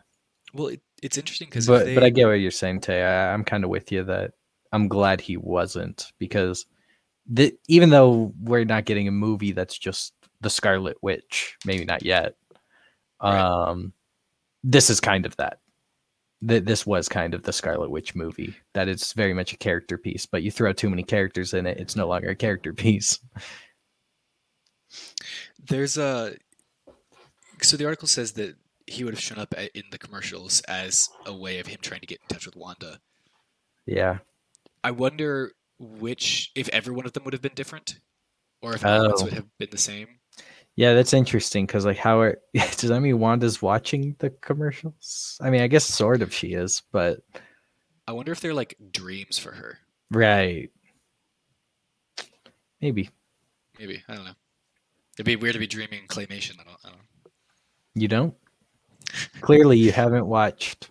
Well, 0.54 0.68
it, 0.68 0.80
it's 1.02 1.18
interesting 1.18 1.48
because 1.48 1.66
but 1.66 1.84
they, 1.84 1.94
but 1.94 2.04
I 2.04 2.10
get 2.10 2.26
what 2.26 2.32
you're 2.34 2.50
saying, 2.50 2.80
Tay. 2.80 3.02
I, 3.02 3.32
I'm 3.34 3.44
kind 3.44 3.64
of 3.64 3.70
with 3.70 3.90
you 3.92 4.04
that 4.04 4.32
I'm 4.72 4.88
glad 4.88 5.20
he 5.20 5.36
wasn't 5.36 6.12
because 6.18 6.66
the 7.30 7.54
even 7.68 7.90
though 7.90 8.32
we're 8.40 8.64
not 8.64 8.84
getting 8.84 9.06
a 9.08 9.12
movie 9.12 9.52
that's 9.52 9.78
just 9.78 10.12
the 10.42 10.50
Scarlet 10.50 10.96
Witch, 11.02 11.56
maybe 11.64 11.84
not 11.84 12.04
yet. 12.04 12.34
Right. 13.22 13.38
Um, 13.38 13.92
this 14.62 14.90
is 14.90 15.00
kind 15.00 15.24
of 15.26 15.34
that. 15.36 15.60
Th- 16.46 16.64
this 16.64 16.84
was 16.84 17.08
kind 17.08 17.34
of 17.34 17.42
the 17.44 17.52
Scarlet 17.52 17.90
Witch 17.90 18.14
movie. 18.14 18.54
That 18.74 18.88
it's 18.88 19.12
very 19.12 19.32
much 19.32 19.52
a 19.52 19.56
character 19.56 19.96
piece, 19.96 20.26
but 20.26 20.42
you 20.42 20.50
throw 20.50 20.72
too 20.72 20.90
many 20.90 21.02
characters 21.04 21.54
in 21.54 21.66
it, 21.66 21.78
it's 21.78 21.96
no 21.96 22.06
longer 22.08 22.30
a 22.30 22.34
character 22.36 22.72
piece. 22.74 23.18
there's 25.64 25.96
a 25.96 26.34
so 27.62 27.76
the 27.76 27.84
article 27.84 28.08
says 28.08 28.32
that 28.32 28.56
he 28.86 29.04
would 29.04 29.14
have 29.14 29.22
shown 29.22 29.38
up 29.38 29.54
in 29.74 29.84
the 29.90 29.98
commercials 29.98 30.60
as 30.62 31.08
a 31.26 31.32
way 31.34 31.60
of 31.60 31.66
him 31.66 31.78
trying 31.80 32.00
to 32.00 32.06
get 32.06 32.18
in 32.20 32.26
touch 32.28 32.44
with 32.44 32.56
Wanda. 32.56 32.98
Yeah. 33.86 34.18
I 34.82 34.90
wonder 34.90 35.52
which 35.78 36.50
if 36.56 36.68
every 36.70 36.92
one 36.92 37.06
of 37.06 37.12
them 37.12 37.22
would 37.24 37.32
have 37.32 37.40
been 37.42 37.54
different, 37.54 38.00
or 38.60 38.74
if 38.74 38.84
Oh. 38.84 39.12
would 39.22 39.32
have 39.32 39.46
been 39.58 39.70
the 39.70 39.78
same. 39.78 40.18
Yeah, 40.74 40.94
that's 40.94 41.12
interesting 41.12 41.66
because 41.66 41.84
like 41.84 41.98
how 41.98 42.20
are 42.20 42.38
does 42.54 42.88
that 42.88 43.00
mean 43.00 43.18
Wanda's 43.18 43.60
watching 43.60 44.16
the 44.18 44.30
commercials? 44.30 45.38
I 45.42 45.50
mean, 45.50 45.60
I 45.62 45.66
guess 45.66 45.84
sort 45.84 46.22
of 46.22 46.32
she 46.32 46.54
is, 46.54 46.82
but 46.92 47.20
I 48.08 48.12
wonder 48.12 48.32
if 48.32 48.40
they're 48.40 48.54
like 48.54 48.76
dreams 48.90 49.38
for 49.38 49.52
her. 49.52 49.78
right. 50.10 50.70
Maybe. 52.80 53.10
Maybe 53.78 54.02
I 54.08 54.14
don't 54.14 54.24
know. 54.24 54.32
It'd 55.14 55.26
be 55.26 55.36
weird 55.36 55.52
to 55.52 55.58
be 55.60 55.66
dreaming 55.66 56.06
claymation. 56.08 56.58
I 56.60 56.64
don't. 56.64 56.78
I 56.84 56.88
don't 56.88 56.98
know. 56.98 57.30
You 57.94 58.08
don't? 58.08 58.34
Clearly 59.40 59.78
you 59.78 59.92
haven't 59.92 60.26
watched 60.26 60.90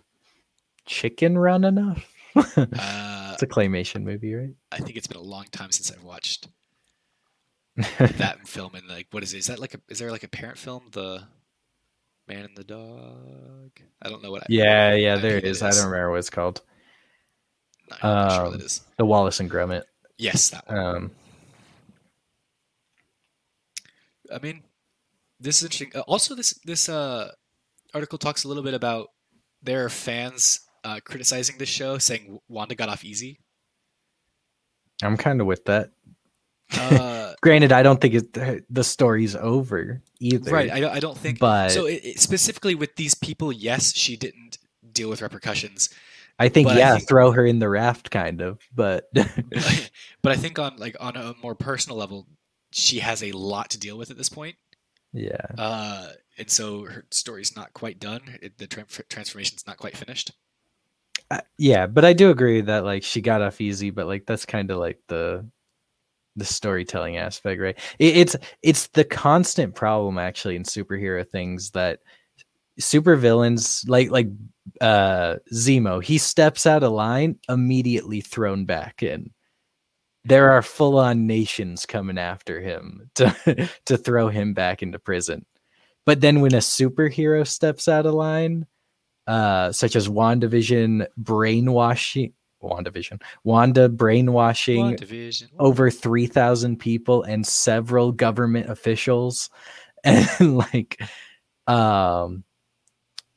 Chicken 0.86 1.36
Run 1.38 1.64
enough. 1.64 2.08
Uh, 2.56 3.30
it's 3.34 3.42
a 3.42 3.46
claymation 3.46 4.04
movie, 4.04 4.34
right? 4.34 4.54
I 4.70 4.78
think 4.78 4.96
it's 4.96 5.06
been 5.06 5.18
a 5.18 5.22
long 5.22 5.44
time 5.52 5.70
since 5.70 5.90
I've 5.90 6.02
watched 6.02 6.48
that 7.76 8.38
film. 8.46 8.74
And 8.74 8.88
like, 8.88 9.08
what 9.10 9.22
is 9.22 9.34
it? 9.34 9.38
Is 9.38 9.46
that 9.46 9.58
like 9.58 9.74
a? 9.74 9.80
Is 9.88 9.98
there 9.98 10.10
like 10.10 10.22
a 10.24 10.28
parent 10.28 10.58
film? 10.58 10.88
The 10.92 11.22
Man 12.28 12.44
and 12.44 12.56
the 12.56 12.64
Dog. 12.64 13.80
I 14.00 14.08
don't 14.08 14.22
know 14.22 14.30
what. 14.30 14.42
I, 14.42 14.46
yeah, 14.48 14.94
yeah, 14.94 15.14
I 15.14 15.18
there 15.18 15.36
it 15.36 15.44
it 15.44 15.44
is. 15.44 15.62
I 15.62 15.70
don't 15.70 15.84
remember 15.86 16.10
what 16.10 16.18
it's 16.18 16.30
called. 16.30 16.62
No, 17.90 17.96
I'm 18.02 18.30
sure 18.30 18.42
what 18.44 18.54
Um, 18.54 18.60
it 18.60 18.62
is. 18.64 18.80
The 18.98 19.04
Wallace 19.06 19.40
and 19.40 19.50
Gromit. 19.50 19.82
Yes, 20.18 20.50
that 20.50 20.66
one. 20.68 20.78
Um, 20.78 21.10
I 24.32 24.38
mean, 24.38 24.62
this 25.40 25.58
is 25.58 25.64
interesting. 25.64 25.92
Uh, 25.94 26.00
also, 26.06 26.34
this 26.34 26.54
this 26.64 26.88
uh, 26.88 27.32
article 27.94 28.18
talks 28.18 28.44
a 28.44 28.48
little 28.48 28.62
bit 28.62 28.74
about 28.74 29.08
there 29.62 29.84
are 29.84 29.88
fans 29.88 30.60
uh, 30.84 31.00
criticizing 31.04 31.58
this 31.58 31.68
show, 31.68 31.98
saying 31.98 32.38
Wanda 32.48 32.74
got 32.74 32.88
off 32.88 33.04
easy. 33.04 33.40
I'm 35.02 35.16
kind 35.16 35.40
of 35.40 35.46
with 35.46 35.64
that. 35.64 35.90
Uh, 36.78 37.34
Granted, 37.42 37.72
I 37.72 37.82
don't 37.82 38.00
think 38.00 38.14
it, 38.14 38.64
the 38.72 38.84
story's 38.84 39.34
over 39.34 40.00
either. 40.20 40.50
right. 40.52 40.70
I, 40.70 40.80
don't- 40.80 40.94
I 40.94 41.00
don't 41.00 41.18
think 41.18 41.38
but 41.38 41.70
so. 41.70 41.86
It, 41.86 42.00
it- 42.04 42.20
specifically 42.20 42.74
with 42.74 42.94
these 42.96 43.14
people, 43.14 43.52
yes, 43.52 43.94
she 43.94 44.16
didn't 44.16 44.58
deal 44.92 45.08
with 45.10 45.22
repercussions, 45.22 45.88
I 46.38 46.48
think 46.48 46.68
but 46.68 46.76
I 46.76 46.80
yeah, 46.80 46.96
think- 46.96 47.08
throw 47.08 47.32
her 47.32 47.44
in 47.44 47.58
the 47.58 47.68
raft, 47.68 48.10
kind 48.10 48.40
of. 48.40 48.60
But 48.74 49.08
but, 49.12 50.32
I 50.32 50.36
think 50.36 50.58
on 50.58 50.76
like 50.76 50.96
on 51.00 51.16
a 51.16 51.34
more 51.42 51.54
personal 51.54 51.98
level, 51.98 52.26
she 52.72 53.00
has 53.00 53.22
a 53.22 53.32
lot 53.32 53.70
to 53.70 53.78
deal 53.78 53.98
with 53.98 54.10
at 54.10 54.16
this 54.18 54.28
point. 54.28 54.56
yeah, 55.12 55.46
Uh, 55.58 56.08
and 56.38 56.48
so 56.50 56.84
her 56.84 57.04
story's 57.10 57.54
not 57.56 57.72
quite 57.74 57.98
done. 57.98 58.22
It, 58.40 58.56
the 58.58 58.66
tran- 58.66 59.08
transformation's 59.08 59.66
not 59.66 59.76
quite 59.78 59.96
finished. 59.96 60.32
Uh, 61.30 61.40
yeah, 61.58 61.86
but 61.86 62.04
I 62.04 62.12
do 62.12 62.30
agree 62.30 62.60
that 62.62 62.84
like 62.84 63.02
she 63.02 63.20
got 63.20 63.42
off 63.42 63.60
easy, 63.60 63.90
but 63.90 64.06
like 64.06 64.26
that's 64.26 64.46
kind 64.46 64.70
of 64.70 64.78
like 64.78 65.00
the 65.08 65.46
the 66.36 66.44
storytelling 66.44 67.16
aspect, 67.16 67.60
right? 67.60 67.78
It, 67.98 68.16
it's 68.16 68.36
it's 68.62 68.88
the 68.88 69.04
constant 69.04 69.74
problem 69.74 70.18
actually 70.18 70.56
in 70.56 70.64
superhero 70.64 71.28
things 71.28 71.70
that 71.72 72.00
supervillains 72.80 73.88
like 73.88 74.10
like 74.10 74.28
uh 74.80 75.36
Zemo, 75.52 76.02
he 76.02 76.18
steps 76.18 76.66
out 76.66 76.82
of 76.82 76.92
line, 76.92 77.38
immediately 77.48 78.20
thrown 78.20 78.64
back 78.64 79.02
in. 79.02 79.30
There 80.24 80.52
are 80.52 80.62
full 80.62 80.98
on 80.98 81.26
nations 81.26 81.84
coming 81.86 82.18
after 82.18 82.60
him 82.60 83.10
to 83.16 83.70
to 83.86 83.96
throw 83.96 84.28
him 84.28 84.54
back 84.54 84.82
into 84.82 84.98
prison 84.98 85.44
but 86.04 86.20
then 86.20 86.40
when 86.40 86.54
a 86.54 86.58
superhero 86.58 87.46
steps 87.46 87.88
out 87.88 88.06
of 88.06 88.14
line, 88.14 88.66
uh, 89.26 89.72
such 89.72 89.94
as 89.94 90.08
WandaVision 90.08 91.06
brainwashing, 91.16 92.32
WandaVision, 92.62 93.20
Wanda 93.44 93.88
brainwashing 93.88 94.96
WandaVision. 94.96 95.48
over 95.58 95.90
3,000 95.90 96.76
people 96.78 97.22
and 97.22 97.46
several 97.46 98.12
government 98.12 98.70
officials 98.70 99.50
and 100.04 100.56
like 100.56 101.00
um 101.66 102.42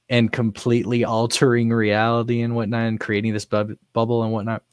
and 0.10 0.32
completely 0.32 1.04
altering 1.04 1.70
reality 1.70 2.42
and 2.42 2.56
whatnot 2.56 2.88
and 2.88 3.00
creating 3.00 3.34
this 3.34 3.46
bub- 3.46 3.78
bubble 3.94 4.24
and 4.24 4.32
whatnot. 4.32 4.64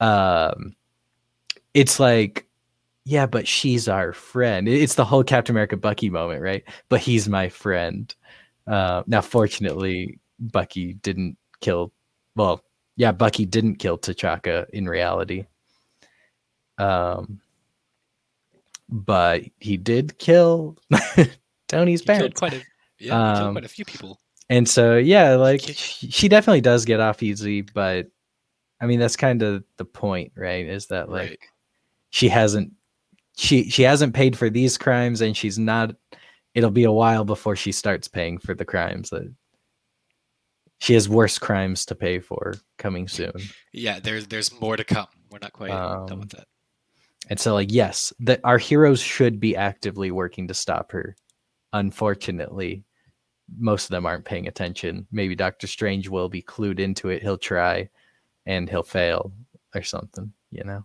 Um 0.00 0.74
it's 1.74 1.98
like 2.00 2.46
yeah 3.04 3.26
but 3.26 3.48
she's 3.48 3.88
our 3.88 4.12
friend. 4.12 4.68
It's 4.68 4.94
the 4.94 5.04
whole 5.04 5.24
captain 5.24 5.54
america 5.54 5.76
bucky 5.76 6.10
moment 6.10 6.42
right? 6.42 6.64
But 6.88 7.00
he's 7.00 7.28
my 7.28 7.48
friend. 7.48 8.14
Uh 8.66 9.02
now 9.06 9.20
fortunately 9.22 10.18
bucky 10.38 10.94
didn't 10.94 11.36
kill 11.60 11.92
well 12.36 12.62
yeah 12.96 13.12
bucky 13.12 13.44
didn't 13.46 13.76
kill 13.76 13.98
t'chaka 13.98 14.68
in 14.70 14.86
reality 14.88 15.46
um 16.78 17.40
but 18.88 19.42
he 19.58 19.76
did 19.76 20.18
kill 20.18 20.76
tony's 21.68 22.02
parents 22.02 22.38
quite 22.38 22.52
a 22.54 22.62
yeah, 22.98 23.32
Um, 23.46 23.54
quite 23.54 23.64
a 23.64 23.68
few 23.68 23.84
people. 23.84 24.20
and 24.48 24.68
so 24.68 24.96
yeah 24.96 25.34
like 25.34 25.60
she, 25.60 26.10
she 26.10 26.28
definitely 26.28 26.60
does 26.60 26.84
get 26.84 27.00
off 27.00 27.22
easy 27.22 27.62
but 27.62 28.06
i 28.80 28.86
mean 28.86 29.00
that's 29.00 29.16
kind 29.16 29.42
of 29.42 29.64
the 29.76 29.84
point 29.84 30.32
right 30.36 30.66
is 30.66 30.86
that 30.88 31.08
like 31.10 31.30
Right. 31.30 31.38
she 32.10 32.28
hasn't 32.28 32.72
she 33.36 33.70
she 33.70 33.82
hasn't 33.82 34.14
paid 34.14 34.36
for 34.36 34.50
these 34.50 34.76
crimes 34.76 35.20
and 35.22 35.36
she's 35.36 35.58
not 35.58 35.94
it'll 36.54 36.70
be 36.70 36.84
a 36.84 36.92
while 36.92 37.24
before 37.24 37.56
she 37.56 37.72
starts 37.72 38.06
paying 38.08 38.36
for 38.38 38.54
the 38.54 38.64
crimes 38.64 39.08
that 39.10 39.32
she 40.82 40.94
has 40.94 41.08
worse 41.08 41.38
crimes 41.38 41.86
to 41.86 41.94
pay 41.94 42.18
for 42.18 42.54
coming 42.76 43.06
soon 43.06 43.32
Yeah, 43.72 44.00
there's 44.00 44.26
there's 44.26 44.50
more 44.60 44.76
to 44.76 44.82
come. 44.84 45.06
We're 45.30 45.38
not 45.40 45.52
quite 45.52 45.70
Um, 45.70 46.06
done 46.06 46.18
with 46.20 46.30
that. 46.30 46.48
and 47.30 47.38
so 47.38 47.54
like 47.54 47.70
yes 47.72 48.12
that 48.20 48.40
our 48.44 48.58
heroes 48.58 49.00
should 49.00 49.38
be 49.38 49.54
actively 49.56 50.10
working 50.10 50.48
to 50.48 50.54
stop 50.54 50.90
her 50.92 51.14
unfortunately 51.72 52.84
most 53.58 53.84
of 53.84 53.90
them 53.90 54.06
aren't 54.06 54.24
paying 54.24 54.48
attention 54.48 55.06
maybe 55.12 55.34
doctor 55.34 55.66
strange 55.66 56.08
will 56.08 56.28
be 56.28 56.42
clued 56.42 56.78
into 56.80 57.08
it 57.10 57.22
he'll 57.22 57.38
try 57.38 57.88
and 58.46 58.68
he'll 58.68 58.82
fail 58.82 59.32
or 59.74 59.82
something 59.82 60.32
you 60.50 60.64
know 60.64 60.84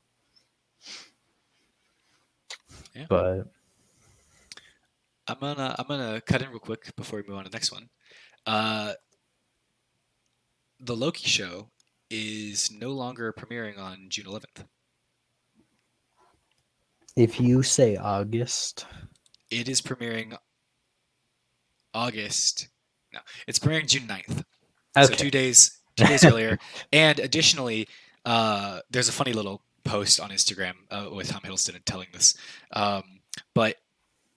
Yeah. 2.96 3.06
but 3.10 3.46
I'm 5.28 5.38
gonna 5.40 5.76
I'm 5.78 5.88
gonna 5.88 6.22
cut 6.22 6.42
in 6.42 6.50
real 6.50 6.60
quick 6.60 6.96
before 6.96 7.20
we 7.20 7.28
move 7.28 7.38
on 7.38 7.44
to 7.44 7.50
the 7.50 7.56
next 7.56 7.72
one. 7.72 7.90
Uh, 8.46 8.94
the 10.80 10.96
Loki 10.96 11.28
show 11.28 11.70
is 12.10 12.72
no 12.72 12.92
longer 12.92 13.34
premiering 13.34 13.78
on 13.78 14.06
June 14.10 14.26
11th. 14.26 14.66
if 17.16 17.40
you 17.40 17.64
say 17.64 17.96
august 17.98 18.86
It 19.50 19.68
is 19.68 19.82
premiering 19.82 20.38
August. 21.94 22.68
No, 23.14 23.20
it's 23.48 23.60
premiering 23.60 23.88
June 23.88 24.08
9th. 24.08 24.44
So 24.96 25.14
two 25.14 25.32
days 25.32 25.80
two 25.96 26.06
days 26.06 26.24
earlier. 26.32 26.58
And 26.94 27.20
additionally, 27.20 27.88
uh, 28.26 28.80
there's 28.90 29.10
a 29.10 29.12
funny 29.12 29.34
little 29.34 29.64
post 29.84 30.20
on 30.20 30.30
Instagram 30.30 30.74
uh, 30.92 31.10
with 31.12 31.30
Tom 31.30 31.42
Hiddleston 31.42 31.80
telling 31.86 32.08
this. 32.14 32.36
Um, 32.72 33.04
but 33.54 33.76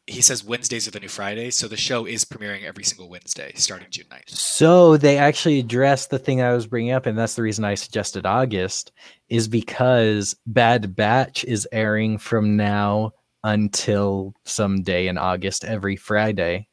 he 0.06 0.20
says 0.20 0.44
Wednesdays 0.44 0.88
are 0.88 0.90
the 0.90 1.00
new 1.00 1.08
Fridays, 1.08 1.56
so 1.56 1.68
the 1.68 1.76
show 1.76 2.04
is 2.04 2.24
premiering 2.24 2.64
every 2.64 2.84
single 2.84 3.08
Wednesday 3.08 3.52
starting 3.54 3.88
June 3.90 4.06
9th. 4.10 4.30
So 4.30 4.96
they 4.96 5.18
actually 5.18 5.60
addressed 5.60 6.10
the 6.10 6.18
thing 6.18 6.40
I 6.42 6.52
was 6.52 6.66
bringing 6.66 6.92
up, 6.92 7.06
and 7.06 7.16
that's 7.16 7.34
the 7.34 7.42
reason 7.42 7.64
I 7.64 7.74
suggested 7.74 8.26
August, 8.26 8.92
is 9.28 9.46
because 9.46 10.34
Bad 10.46 10.96
Batch 10.96 11.44
is 11.44 11.68
airing 11.70 12.18
from 12.18 12.56
now 12.56 13.12
until 13.44 14.34
some 14.44 14.82
day 14.82 15.08
in 15.08 15.16
August 15.16 15.64
every 15.64 15.96
Friday. 15.96 16.66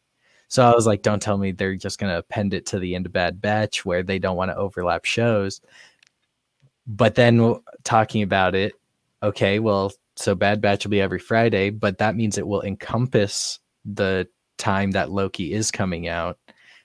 So 0.50 0.66
I 0.66 0.74
was 0.74 0.88
like, 0.88 1.02
don't 1.02 1.22
tell 1.22 1.38
me 1.38 1.52
they're 1.52 1.76
just 1.76 2.00
going 2.00 2.12
to 2.12 2.20
append 2.20 2.54
it 2.54 2.66
to 2.68 2.80
the 2.80 2.96
end 2.96 3.06
of 3.06 3.14
Bad 3.14 3.42
Batch 3.42 3.86
where 3.86 4.04
they 4.04 4.18
don't 4.18 4.38
want 4.38 4.50
to 4.50 4.58
overlap 4.58 5.06
shows. 5.06 5.62
But 6.88 7.16
then 7.16 7.56
talking 7.84 8.24
about 8.24 8.56
it, 8.56 8.74
okay, 9.22 9.60
well, 9.60 9.92
so 10.18 10.36
Bad 10.36 10.62
Batch 10.62 10.86
will 10.86 10.92
be 10.92 11.02
every 11.02 11.20
Friday, 11.20 11.70
but 11.70 12.00
that 12.00 12.16
means 12.16 12.38
it 12.38 12.48
will 12.48 12.62
encompass 12.62 13.60
the 13.86 14.28
time 14.58 14.92
that 14.92 15.12
Loki 15.12 15.54
is 15.54 15.72
coming 15.72 16.08
out. 16.08 16.40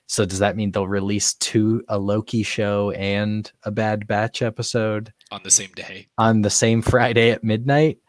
So 0.05 0.25
does 0.25 0.39
that 0.39 0.55
mean 0.55 0.71
they'll 0.71 0.87
release 0.87 1.33
two 1.35 1.83
a 1.87 1.97
Loki 1.97 2.43
show 2.43 2.91
and 2.91 3.51
a 3.63 3.71
Bad 3.71 4.07
Batch 4.07 4.41
episode 4.41 5.13
on 5.31 5.41
the 5.43 5.51
same 5.51 5.71
day. 5.75 6.07
on 6.17 6.41
the 6.41 6.49
same 6.49 6.81
Friday 6.81 7.31
at 7.31 7.43
midnight? 7.43 7.99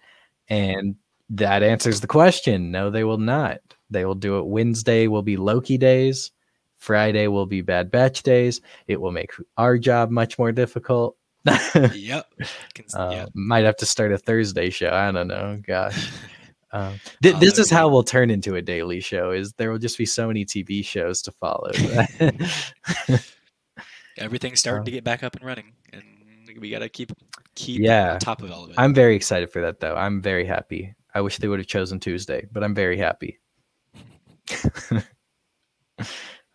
And 0.49 0.95
mm-hmm. 0.95 1.37
that 1.37 1.63
answers 1.63 2.01
the 2.01 2.07
question. 2.07 2.71
No, 2.71 2.91
they 2.91 3.05
will 3.05 3.19
not. 3.19 3.61
They 3.91 4.05
will 4.05 4.17
do 4.17 4.39
it 4.39 4.47
Wednesday 4.47 5.07
will 5.07 5.23
be 5.23 5.37
Loki 5.37 5.79
days. 5.79 6.33
Friday 6.77 7.29
will 7.29 7.47
be 7.47 7.63
Bad 7.63 7.91
Batch 7.91 8.23
days. 8.23 8.61
It 8.87 9.01
will 9.01 9.13
make 9.13 9.31
our 9.57 9.79
job 9.79 10.11
much 10.11 10.39
more 10.39 10.53
difficult. 10.53 11.17
Yep. 11.95 12.27
Can- 12.75 12.85
Uh, 12.95 13.11
yeah. 13.13 13.27
Might 13.35 13.65
have 13.65 13.77
to 13.79 13.87
start 13.87 14.13
a 14.13 14.19
Thursday 14.19 14.71
show. 14.71 14.91
I 14.91 15.11
don't 15.13 15.29
know. 15.29 15.61
Gosh. 15.67 16.11
Um, 16.73 16.99
th- 17.23 17.37
this 17.37 17.61
is 17.61 17.71
how 17.71 17.89
we'll 17.89 18.03
turn 18.03 18.33
into 18.33 18.57
a 18.57 18.61
daily 18.61 18.99
show. 18.99 19.31
Is 19.31 19.53
there 19.53 19.71
will 19.71 19.79
just 19.79 19.97
be 19.97 20.07
so 20.07 20.27
many 20.27 20.45
TV 20.45 20.85
shows 20.85 21.23
to 21.23 21.31
follow. 21.31 21.71
Everything's 24.19 24.59
starting 24.59 24.81
um, 24.81 24.85
to 24.87 24.91
get 24.91 25.05
back 25.05 25.23
up 25.23 25.37
and 25.37 25.45
running, 25.45 25.71
and 25.93 26.03
we 26.61 26.71
gotta 26.71 26.89
keep 26.89 27.13
keep 27.55 27.81
Yeah. 27.81 28.15
on 28.15 28.19
top 28.19 28.43
of 28.43 28.51
all 28.51 28.65
of 28.65 28.71
it. 28.71 28.75
I'm 28.77 28.93
very 28.93 29.15
excited 29.15 29.53
for 29.53 29.61
that, 29.61 29.79
though. 29.79 29.95
I'm 29.95 30.21
very 30.21 30.45
happy. 30.45 30.93
I 31.15 31.21
wish 31.21 31.39
they 31.39 31.47
would 31.47 31.61
have 31.61 31.69
chosen 31.69 32.01
Tuesday, 32.01 32.45
but 32.51 32.65
I'm 32.65 32.75
very 32.75 32.99
happy. 32.99 33.39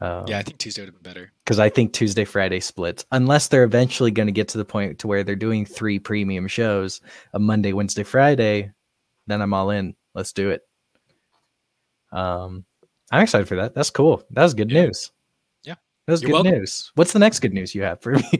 Um, 0.02 0.26
yeah, 0.28 0.38
I 0.38 0.44
think 0.44 0.58
Tuesday 0.60 0.82
would 0.82 0.88
have 0.90 1.02
been 1.04 1.14
better. 1.14 1.32
because 1.44 1.60
I 1.60 1.70
think 1.70 1.92
Tuesday 1.94 2.24
Friday 2.26 2.60
splits, 2.62 3.06
unless 3.12 3.48
they're 3.50 3.64
eventually 3.66 4.12
going 4.12 4.28
to 4.28 4.32
get 4.34 4.48
to 4.50 4.58
the 4.58 4.66
point 4.66 5.00
to 5.00 5.08
where 5.08 5.24
they're 5.24 5.36
doing 5.36 5.66
three 5.66 6.00
premium 6.00 6.48
shows, 6.48 7.02
a 7.34 7.40
Monday, 7.40 7.74
Wednesday, 7.74 8.04
Friday, 8.04 8.72
then 9.28 9.42
I'm 9.42 9.54
all 9.54 9.70
in. 9.72 9.96
Let's 10.16 10.32
do 10.34 10.52
it. 10.52 10.62
Um, 12.12 12.64
I'm 13.12 13.24
excited 13.24 13.48
for 13.48 13.58
that. 13.58 13.76
That's 13.76 13.90
cool. 13.90 14.24
That 14.32 14.44
was 14.44 14.54
good 14.54 14.72
Yeah. 14.72 14.84
news. 14.86 15.12
Yeah. 15.64 15.76
that 16.06 16.12
was 16.14 16.22
You're 16.22 16.30
good 16.30 16.34
welcome. 16.34 16.52
news. 16.54 16.92
What's 16.96 17.12
the 17.14 17.20
next 17.20 17.40
good 17.40 17.54
news 17.54 17.76
you 17.76 17.82
have 17.84 18.02
for 18.02 18.14
me? 18.14 18.24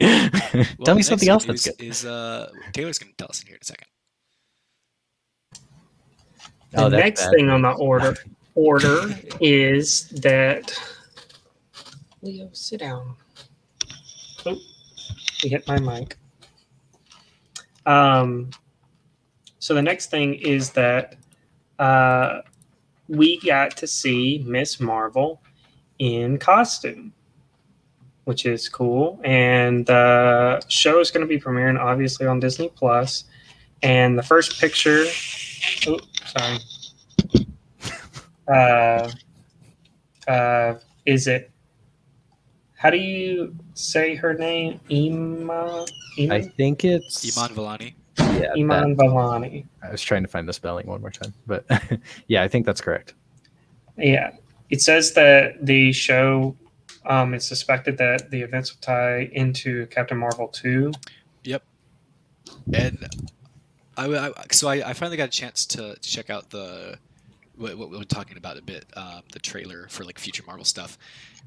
Well, 0.52 0.84
Tell 0.84 0.94
me 0.96 1.02
something 1.02 1.28
else 1.28 1.44
that's 1.44 1.64
good. 1.68 1.80
Is 1.80 2.04
uh, 2.04 2.50
Taylor's 2.72 2.98
gonna 2.98 3.12
tell 3.16 3.28
us 3.30 3.40
in 3.42 3.46
here 3.48 3.56
in 3.56 3.60
a 3.62 3.64
second. 3.64 3.86
The 6.72 6.78
Oh, 6.84 6.88
that's 6.88 7.02
next 7.04 7.24
bad. 7.24 7.30
thing 7.34 7.48
on 7.50 7.62
the 7.62 7.70
order 7.72 8.16
order 8.54 9.08
is 9.40 10.08
that 10.22 10.72
Leo, 12.22 12.50
sit 12.52 12.80
down. 12.80 13.14
Oh, 14.44 14.58
you 15.42 15.50
hit 15.50 15.66
my 15.66 15.78
mic. 15.78 16.18
Um, 17.86 18.50
so 19.58 19.74
the 19.74 19.82
next 19.82 20.10
thing 20.10 20.34
is 20.34 20.70
that 20.70 21.16
uh, 21.78 22.40
we 23.08 23.40
got 23.40 23.76
to 23.78 23.86
see 23.86 24.44
Miss 24.46 24.80
Marvel 24.80 25.40
in 25.98 26.38
costume, 26.38 27.12
which 28.24 28.44
is 28.44 28.68
cool. 28.68 29.18
And 29.24 29.86
the 29.86 30.62
show 30.68 31.00
is 31.00 31.10
going 31.10 31.26
to 31.26 31.28
be 31.28 31.40
premiering 31.40 31.78
obviously 31.78 32.26
on 32.26 32.38
Disney 32.38 32.68
Plus. 32.68 33.24
And 33.82 34.18
the 34.18 34.22
first 34.22 34.60
picture, 34.60 35.06
oh, 35.86 35.98
sorry, 36.26 36.58
uh, 38.48 39.10
uh, 40.30 40.74
is 41.06 41.26
it? 41.26 41.50
How 42.80 42.88
do 42.88 42.96
you 42.96 43.54
say 43.74 44.14
her 44.14 44.32
name? 44.32 44.80
Ima. 44.88 45.84
Ima? 46.16 46.34
I 46.34 46.40
think 46.40 46.82
it's 46.82 47.36
Iman 47.36 47.54
Vellani. 47.54 47.92
Yeah, 48.18 48.54
Iman 48.56 48.96
that- 48.96 49.04
Vellani. 49.04 49.66
I 49.82 49.90
was 49.90 50.00
trying 50.00 50.22
to 50.22 50.28
find 50.28 50.48
the 50.48 50.54
spelling 50.54 50.86
one 50.86 51.02
more 51.02 51.10
time, 51.10 51.34
but 51.46 51.66
yeah, 52.26 52.42
I 52.42 52.48
think 52.48 52.64
that's 52.64 52.80
correct. 52.80 53.12
Yeah. 53.98 54.30
It 54.70 54.80
says 54.80 55.12
that 55.12 55.66
the 55.66 55.92
show, 55.92 56.56
um, 57.04 57.34
it's 57.34 57.44
suspected 57.46 57.98
that 57.98 58.30
the 58.30 58.40
events 58.40 58.72
will 58.72 58.80
tie 58.80 59.28
into 59.34 59.84
Captain 59.88 60.16
Marvel 60.16 60.48
2. 60.48 60.90
Yep. 61.44 61.62
And 62.72 63.06
I, 63.98 64.06
I 64.06 64.32
so 64.52 64.68
I, 64.70 64.88
I 64.88 64.92
finally 64.94 65.18
got 65.18 65.28
a 65.28 65.32
chance 65.32 65.66
to 65.66 65.96
check 66.00 66.30
out 66.30 66.48
the 66.48 66.96
what, 67.60 67.76
what 67.78 67.90
we 67.90 67.98
were 67.98 68.04
talking 68.04 68.36
about 68.36 68.56
a 68.56 68.62
bit, 68.62 68.86
um, 68.96 69.22
the 69.32 69.38
trailer 69.38 69.86
for 69.88 70.04
like 70.04 70.18
future 70.18 70.42
Marvel 70.46 70.64
stuff. 70.64 70.98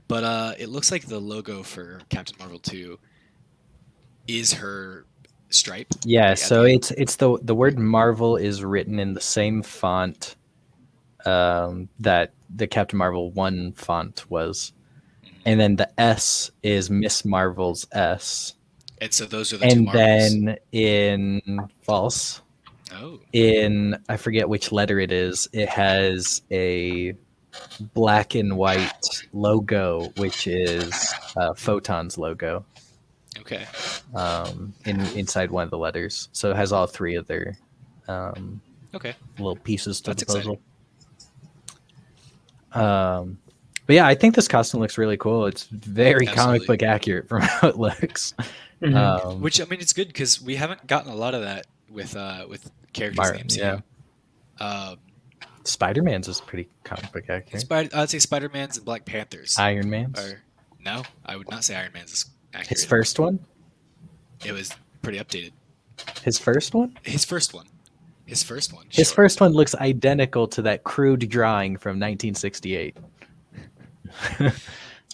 But 0.07 0.23
uh, 0.23 0.53
it 0.59 0.69
looks 0.69 0.91
like 0.91 1.05
the 1.07 1.19
logo 1.19 1.63
for 1.63 2.01
Captain 2.09 2.35
Marvel 2.39 2.59
two 2.59 2.99
is 4.27 4.53
her 4.53 5.05
stripe. 5.49 5.87
Yeah, 6.05 6.29
Yeah, 6.29 6.33
so 6.35 6.63
it's 6.63 6.91
it's 6.91 7.15
the 7.15 7.37
the 7.41 7.55
word 7.55 7.77
Marvel 7.79 8.37
is 8.37 8.63
written 8.63 8.99
in 8.99 9.13
the 9.13 9.21
same 9.21 9.61
font 9.63 10.35
um, 11.25 11.89
that 11.99 12.33
the 12.55 12.67
Captain 12.67 12.97
Marvel 12.97 13.31
one 13.31 13.71
font 13.73 14.29
was, 14.29 14.73
Mhm. 15.25 15.31
and 15.45 15.59
then 15.59 15.75
the 15.77 15.99
S 15.99 16.51
is 16.61 16.89
Miss 16.89 17.25
Marvel's 17.25 17.87
S, 17.91 18.53
And 19.01 19.11
so 19.13 19.25
those 19.25 19.51
are 19.53 19.57
the 19.57 19.67
two 19.67 19.79
and 19.79 19.87
then 19.93 20.57
in 20.71 21.41
false 21.81 22.41
oh, 22.95 23.19
in 23.33 23.97
I 24.09 24.17
forget 24.17 24.47
which 24.49 24.71
letter 24.71 24.99
it 24.99 25.11
is. 25.11 25.47
It 25.53 25.69
has 25.69 26.41
a 26.51 27.15
black 27.93 28.35
and 28.35 28.57
white 28.57 28.91
logo, 29.33 30.11
which 30.17 30.47
is 30.47 31.13
uh, 31.37 31.53
Photon's 31.53 32.17
logo 32.17 32.65
okay. 33.39 33.65
um, 34.15 34.73
in 34.85 34.99
inside 35.17 35.51
one 35.51 35.63
of 35.63 35.69
the 35.69 35.77
letters. 35.77 36.29
So 36.31 36.51
it 36.51 36.55
has 36.55 36.71
all 36.71 36.87
three 36.87 37.15
of 37.15 37.27
their 37.27 37.57
um, 38.07 38.61
Okay. 38.95 39.15
little 39.37 39.55
pieces 39.55 40.01
to 40.01 40.11
That's 40.11 40.23
the 40.23 40.33
puzzle. 40.33 40.61
Um, 42.73 43.39
but 43.85 43.95
yeah, 43.95 44.07
I 44.07 44.15
think 44.15 44.35
this 44.35 44.47
costume 44.47 44.79
looks 44.79 44.97
really 44.97 45.17
cool. 45.17 45.45
It's 45.45 45.63
very 45.65 46.25
comic 46.25 46.65
book 46.65 46.83
accurate 46.83 47.27
from 47.27 47.41
how 47.41 47.69
it 47.69 47.77
looks. 47.77 48.33
Mhm. 48.81 48.95
Um, 48.95 49.41
Which 49.41 49.61
I 49.61 49.65
mean, 49.65 49.79
it's 49.79 49.93
good 49.93 50.07
because 50.07 50.41
we 50.41 50.55
haven't 50.55 50.87
gotten 50.87 51.11
a 51.11 51.15
lot 51.15 51.33
of 51.35 51.41
that 51.41 51.65
with 51.89 52.15
uh 52.15 52.45
with 52.49 52.69
characters 52.93 53.17
Mar- 53.17 53.33
in 53.35 53.47
the 53.47 53.53
MCU. 53.53 53.83
Um, 54.59 54.97
Spider 55.65 56.03
Man's 56.03 56.27
is 56.27 56.41
pretty 56.41 56.69
comic 56.83 57.11
book 57.11 57.29
accurate. 57.29 57.61
Spider, 57.61 57.89
I'd 57.93 58.09
say 58.09 58.19
Spider 58.19 58.49
Man's 58.49 58.77
and 58.77 58.85
Black 58.85 59.05
Panthers. 59.05 59.57
Iron 59.57 59.89
Man's. 59.89 60.19
Or 60.19 60.41
no, 60.83 61.03
I 61.25 61.35
would 61.35 61.49
not 61.49 61.63
say 61.63 61.75
Iron 61.75 61.91
Man's 61.93 62.11
is 62.13 62.25
accurate. 62.53 62.69
His 62.69 62.85
first 62.85 63.19
one. 63.19 63.39
It 64.45 64.51
was 64.51 64.71
pretty 65.01 65.19
updated. 65.19 65.51
His 66.23 66.37
first 66.37 66.73
one. 66.73 66.97
His 67.03 67.23
first 67.23 67.53
one. 67.53 67.65
His 68.25 68.43
first 68.43 68.73
one. 68.73 68.85
His 68.89 69.07
sure. 69.07 69.15
first 69.15 69.41
one 69.41 69.51
looks 69.51 69.75
identical 69.75 70.47
to 70.49 70.61
that 70.63 70.83
crude 70.83 71.27
drawing 71.29 71.77
from 71.77 71.91
1968. 71.99 72.97
I- 74.39 74.53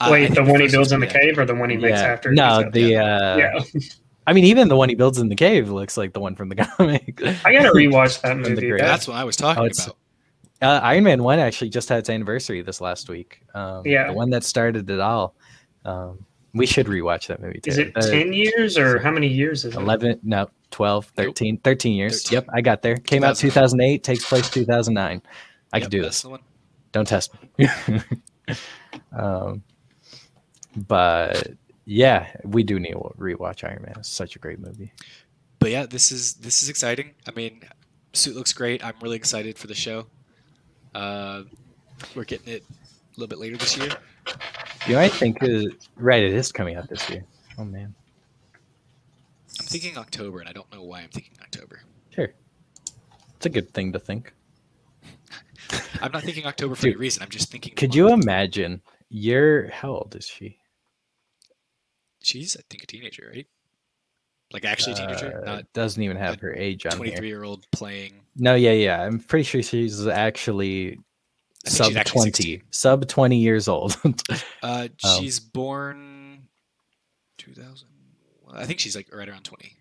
I 0.02 0.12
Wait, 0.12 0.24
think 0.32 0.36
the 0.36 0.44
one 0.50 0.62
he 0.62 0.70
builds 0.70 0.94
in 0.94 1.02
the 1.02 1.08
cave 1.08 1.38
or 1.38 1.46
the 1.46 1.54
one 1.54 1.70
he 1.70 1.76
makes 1.76 2.00
Yeah. 2.00 2.06
after? 2.06 2.32
No, 2.32 2.70
the 2.72 2.96
uh, 2.96 3.36
yeah. 3.38 3.60
I 4.30 4.34
mean, 4.34 4.44
even 4.46 4.68
the 4.68 4.76
one 4.76 4.90
he 4.90 4.96
builds 4.96 5.18
in 5.18 5.28
the 5.28 5.36
cave 5.36 5.70
looks 5.72 5.98
like 5.98 6.14
the 6.14 6.20
one 6.20 6.36
from 6.36 6.50
the 6.50 6.56
comic. 6.78 7.20
I 7.44 7.52
gotta 7.52 7.70
rewatch 7.72 8.22
that 8.22 8.30
From 8.34 8.44
the 8.44 8.50
movie. 8.52 8.62
grave. 8.62 8.74
accurate. 8.74 8.80
That- 8.82 8.88
That's 8.88 9.08
what 9.08 9.18
I 9.18 9.24
was 9.24 9.36
talking 9.36 9.64
Oh, 9.64 9.66
about. 9.66 9.96
Uh, 10.62 10.80
Iron 10.84 11.04
Man 11.06 11.24
One 11.24 11.40
actually 11.40 11.70
just 11.70 11.90
had 11.90 11.98
its 11.98 12.10
anniversary 12.12 12.62
this 12.62 12.80
last 12.80 13.10
week. 13.10 13.42
Um, 13.56 13.82
Yeah. 13.86 14.08
the 14.08 14.14
one 14.14 14.30
that 14.30 14.44
started 14.44 14.88
it 14.90 15.00
all. 15.00 15.34
Um, 15.84 16.24
we 16.54 16.68
should 16.68 16.86
rewatch 16.86 17.26
that 17.28 17.42
movie 17.42 17.60
too. 17.60 17.72
Is 17.72 17.78
it 17.80 17.92
Uh, 17.96 18.02
10 18.02 18.34
years 18.34 18.78
or 18.78 19.00
how 19.00 19.10
many 19.10 19.28
years 19.28 19.66
is 19.66 19.74
it? 19.76 19.80
11 19.80 20.20
no 20.22 20.48
12 20.70 21.12
Nope. 21.18 21.26
13 21.28 21.58
13 21.64 21.96
years 21.96 22.22
13. 22.24 22.36
yep 22.36 22.46
i 22.54 22.62
got 22.62 22.84
there 22.84 22.98
came 22.98 23.24
out 23.24 23.36
2008 23.36 24.04
takes 24.04 24.24
place 24.28 24.48
2009 24.52 25.22
i 25.74 25.78
Yep, 25.78 25.84
could 25.84 25.92
do 25.92 26.02
this 26.04 26.24
don't 26.92 27.08
test 27.08 27.32
me 27.58 27.68
um 29.18 29.64
but 30.88 31.52
yeah 31.92 32.28
we 32.44 32.62
do 32.62 32.80
need 32.80 32.92
to 32.92 33.00
rewatch 33.18 33.64
iron 33.64 33.82
man 33.82 33.96
it's 33.98 34.08
such 34.10 34.36
a 34.36 34.40
great 34.40 34.60
movie 34.60 34.94
But 35.58 35.72
yeah, 35.72 35.86
this 35.88 36.12
is 36.12 36.36
this 36.36 36.62
is 36.64 36.70
exciting. 36.70 37.16
I 37.28 37.32
mean, 37.36 37.64
suit 38.14 38.36
looks 38.36 38.54
great. 38.54 38.80
I'm 38.86 38.94
really 39.02 39.18
excited 39.18 39.58
for 39.58 39.68
the 39.68 39.76
show. 39.76 40.06
Uh, 40.96 41.44
we're 42.16 42.24
getting 42.26 42.54
it 42.54 42.64
a 42.70 43.20
little 43.20 43.28
bit 43.28 43.40
later 43.40 43.58
this 43.58 43.76
year. 43.76 43.90
you 44.88 44.94
know 44.94 45.02
i 45.02 45.10
think 45.10 45.42
uh, 45.44 45.68
right 45.98 46.24
it 46.24 46.32
is 46.34 46.52
coming 46.52 46.76
out 46.78 46.88
this 46.88 47.10
year 47.10 47.24
oh 47.58 47.66
man 47.66 47.94
I'm 49.60 49.66
thinking 49.66 49.98
October, 49.98 50.40
and 50.40 50.48
I 50.48 50.54
don't 50.54 50.72
know 50.72 50.84
why 50.84 51.02
I'm 51.02 51.10
thinking 51.10 51.34
October. 51.42 51.82
sure 52.16 52.30
it's 53.36 53.46
a 53.46 53.50
good 53.50 53.74
thing 53.74 53.92
to 53.94 54.00
think 54.00 54.32
I'm 56.02 56.12
not 56.14 56.24
thinking 56.24 56.46
October 56.46 56.76
for 56.76 56.84
Dude, 56.84 56.94
any 56.94 57.00
reason. 57.02 57.24
I'm 57.24 57.30
just 57.30 57.52
thinking. 57.52 57.74
could 57.76 57.94
you 57.96 58.14
imagine 58.14 58.82
you're 59.10 59.70
how 59.72 59.90
old 59.92 60.16
is 60.16 60.26
she 60.26 60.58
She's, 62.30 62.56
I 62.58 62.62
think, 62.70 62.84
a 62.84 62.88
teenager, 62.88 63.30
right? 63.34 63.48
Like 64.54 64.66
actually 64.66 64.94
a 64.94 64.96
teenager, 64.98 65.42
Uh, 65.42 65.46
not 65.56 65.74
doesn't 65.74 66.02
even 66.02 66.18
have 66.18 66.40
her 66.40 66.54
age 66.56 66.86
on 66.86 66.92
here 66.94 66.98
23 66.98 67.28
year 67.28 67.44
old 67.44 67.66
playing. 67.72 68.22
No, 68.36 68.56
yeah, 68.56 68.72
yeah. 68.72 69.02
I'm 69.04 69.20
pretty 69.20 69.44
sure 69.44 69.62
she's 69.62 70.08
actually 70.08 70.98
sub 71.66 71.88
she's 71.88 71.96
actually 71.98 72.32
20. 72.32 72.32
16. 72.32 72.64
Sub 72.72 73.08
20 73.08 73.38
years 73.38 73.68
old. 73.68 73.96
Uh, 74.64 74.88
Oh. 75.04 75.20
she's 75.20 75.40
born 75.40 76.48
2000. 77.38 77.88
I 78.52 78.66
think 78.66 78.80
she's 78.80 78.96
like 78.96 79.14
right 79.14 79.30
around 79.30 79.44
20. 79.44 79.72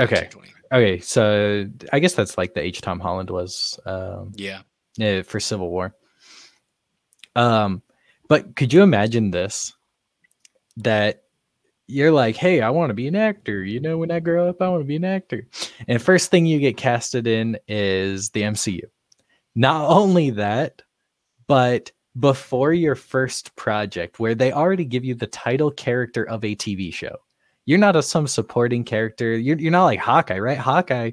okay. 0.00 0.28
20. 0.30 0.48
Okay. 0.72 0.98
So 1.00 1.66
I 1.92 1.98
guess 1.98 2.12
that's 2.14 2.36
like 2.36 2.52
the 2.54 2.62
age 2.62 2.80
Tom 2.82 3.00
Holland 3.00 3.30
was 3.30 3.78
um, 3.86 4.32
Yeah. 4.34 4.60
eh, 5.00 5.22
for 5.22 5.40
Civil 5.40 5.70
War. 5.70 5.94
Um, 7.34 7.82
but 8.28 8.56
could 8.56 8.72
you 8.72 8.82
imagine 8.82 9.30
this? 9.30 9.72
That 10.78 11.22
you're 11.88 12.10
like, 12.12 12.36
hey, 12.36 12.60
I 12.60 12.70
want 12.70 12.90
to 12.90 12.94
be 12.94 13.06
an 13.08 13.16
actor. 13.16 13.62
You 13.64 13.80
know, 13.80 13.98
when 13.98 14.10
I 14.10 14.20
grow 14.20 14.48
up, 14.48 14.60
I 14.60 14.68
want 14.68 14.82
to 14.82 14.86
be 14.86 14.96
an 14.96 15.04
actor. 15.04 15.46
And 15.88 16.00
first 16.02 16.30
thing 16.30 16.46
you 16.46 16.58
get 16.58 16.76
casted 16.76 17.26
in 17.26 17.58
is 17.68 18.30
the 18.30 18.42
MCU. 18.42 18.82
Not 19.54 19.88
only 19.88 20.30
that, 20.30 20.82
but 21.46 21.90
before 22.18 22.72
your 22.72 22.94
first 22.94 23.54
project, 23.56 24.18
where 24.18 24.34
they 24.34 24.52
already 24.52 24.84
give 24.84 25.04
you 25.04 25.14
the 25.14 25.26
title 25.28 25.70
character 25.70 26.24
of 26.28 26.44
a 26.44 26.56
TV 26.56 26.92
show, 26.92 27.16
you're 27.66 27.78
not 27.78 27.96
a 27.96 28.02
some 28.02 28.26
supporting 28.26 28.84
character. 28.84 29.36
You're 29.36 29.58
you're 29.58 29.72
not 29.72 29.84
like 29.84 29.98
Hawkeye, 30.00 30.38
right? 30.38 30.58
Hawkeye, 30.58 31.12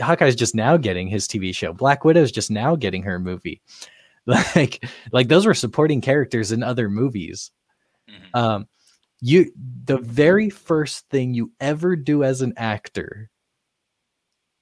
Hawkeye's 0.00 0.34
just 0.36 0.54
now 0.54 0.76
getting 0.76 1.06
his 1.08 1.26
TV 1.28 1.54
show. 1.54 1.72
Black 1.72 2.04
Widow's 2.04 2.32
just 2.32 2.50
now 2.50 2.76
getting 2.76 3.02
her 3.02 3.18
movie. 3.18 3.60
Like 4.24 4.84
like 5.10 5.26
those 5.26 5.46
were 5.46 5.54
supporting 5.54 6.00
characters 6.00 6.52
in 6.52 6.62
other 6.62 6.88
movies 6.88 7.50
Mhm. 8.08 8.38
um 8.40 8.68
you 9.22 9.52
the 9.84 9.98
very 9.98 10.50
first 10.50 11.08
thing 11.08 11.32
you 11.32 11.52
ever 11.60 11.96
do 11.96 12.24
as 12.24 12.42
an 12.42 12.52
actor 12.56 13.30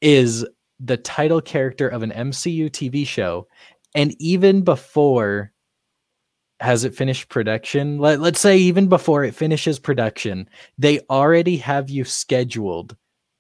is 0.03 0.47
the 0.79 0.99
title 0.99 1.41
character 1.41 1.89
of 1.89 2.03
an 2.03 2.11
MCU 2.11 2.71
TV 2.71 3.07
show. 3.07 3.49
And 3.95 4.15
even 4.21 4.63
before 4.63 5.53
has 6.61 6.85
it 6.85 6.95
finished 6.95 7.31
production? 7.31 7.99
Let, 7.99 8.21
let's 8.21 8.39
say 8.39 8.59
even 8.59 8.87
before 8.87 9.25
it 9.25 9.35
finishes 9.35 9.79
production 9.79 10.49
they 10.77 11.01
already 11.11 11.57
have 11.57 11.89
you 11.89 12.05
scheduled 12.05 12.97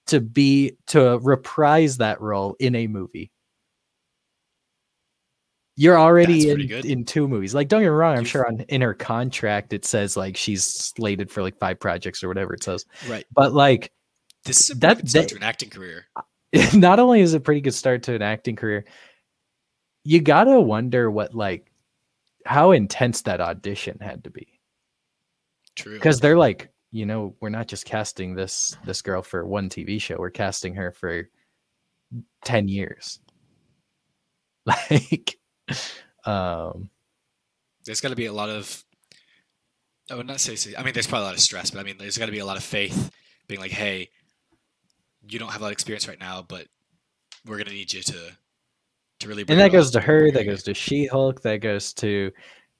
to 0.06 0.20
be 0.20 0.72
to 0.86 1.18
reprise 1.22 1.98
that 1.98 2.20
role 2.20 2.56
in 2.58 2.74
a 2.74 2.86
movie 2.86 3.30
you're 5.80 5.98
already 5.98 6.50
in, 6.50 6.60
in 6.86 7.04
two 7.04 7.26
movies 7.26 7.54
like 7.54 7.68
don't 7.68 7.80
get 7.80 7.86
me 7.86 7.90
wrong 7.90 8.18
i'm 8.18 8.24
sure 8.24 8.46
on 8.46 8.60
in 8.68 8.80
her 8.82 8.92
contract 8.94 9.72
it 9.72 9.84
says 9.84 10.16
like 10.16 10.36
she's 10.36 10.62
slated 10.62 11.30
for 11.30 11.42
like 11.42 11.58
five 11.58 11.80
projects 11.80 12.22
or 12.22 12.28
whatever 12.28 12.52
it 12.52 12.62
says 12.62 12.84
Right. 13.08 13.24
but 13.32 13.52
like 13.54 13.90
This 14.44 14.60
is 14.60 14.70
a 14.70 14.74
That- 14.80 14.96
good 14.98 15.08
start 15.10 15.22
that- 15.24 15.28
to 15.30 15.36
an 15.36 15.42
acting 15.42 15.70
career. 15.70 16.06
not 16.74 16.98
only 16.98 17.20
is 17.20 17.34
it 17.34 17.38
a 17.38 17.40
pretty 17.40 17.60
good 17.60 17.74
start 17.74 18.02
to 18.04 18.14
an 18.14 18.22
acting 18.22 18.56
career, 18.56 18.84
you 20.04 20.20
gotta 20.20 20.60
wonder 20.60 21.10
what 21.10 21.34
like 21.34 21.70
how 22.46 22.72
intense 22.72 23.22
that 23.22 23.40
audition 23.40 23.98
had 24.00 24.24
to 24.24 24.30
be. 24.30 24.60
True. 25.76 25.94
Because 25.94 26.20
they're 26.20 26.38
like, 26.38 26.70
you 26.90 27.06
know, 27.06 27.36
we're 27.40 27.50
not 27.50 27.68
just 27.68 27.84
casting 27.86 28.34
this 28.34 28.76
this 28.84 29.02
girl 29.02 29.22
for 29.22 29.46
one 29.46 29.68
TV 29.68 30.00
show, 30.00 30.16
we're 30.18 30.30
casting 30.30 30.74
her 30.74 30.90
for 30.92 31.28
ten 32.44 32.68
years. 32.68 33.20
Like 34.66 35.38
um 36.24 36.88
there's 37.84 38.00
got 38.00 38.10
to 38.10 38.16
be 38.16 38.26
a 38.26 38.32
lot 38.32 38.48
of 38.50 38.84
I 40.10 40.14
would 40.14 40.26
not 40.26 40.40
say 40.40 40.74
I 40.76 40.82
mean 40.82 40.92
there's 40.92 41.06
probably 41.06 41.24
a 41.24 41.28
lot 41.28 41.34
of 41.34 41.40
stress, 41.40 41.70
but 41.70 41.80
I 41.80 41.82
mean 41.82 41.96
there's 41.98 42.18
got 42.18 42.26
to 42.26 42.32
be 42.32 42.40
a 42.40 42.44
lot 42.46 42.56
of 42.56 42.64
faith 42.64 43.10
being 43.46 43.60
like, 43.60 43.70
hey, 43.70 44.10
you 45.28 45.38
don't 45.38 45.50
have 45.50 45.60
a 45.60 45.64
lot 45.64 45.68
of 45.68 45.72
experience 45.72 46.06
right 46.08 46.18
now, 46.20 46.42
but 46.46 46.66
we're 47.46 47.58
gonna 47.58 47.70
need 47.70 47.92
you 47.92 48.02
to 48.02 48.32
to 49.20 49.28
really. 49.28 49.44
bring 49.44 49.58
and 49.58 49.64
that 49.64 49.72
goes 49.72 49.90
to 49.92 50.00
her, 50.00 50.30
that 50.30 50.44
goes 50.44 50.62
to 50.64 50.74
She-Hulk, 50.74 51.42
that 51.42 51.58
goes 51.58 51.92
to 51.94 52.32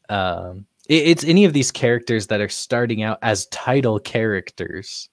um 0.08 0.66
it- 0.88 1.06
it's 1.08 1.24
any 1.24 1.44
of 1.44 1.52
these 1.52 1.70
characters 1.70 2.26
that 2.28 2.40
are 2.40 2.48
starting 2.48 3.02
out 3.02 3.18
as 3.22 3.46
title 3.46 3.98
characters. 4.00 5.08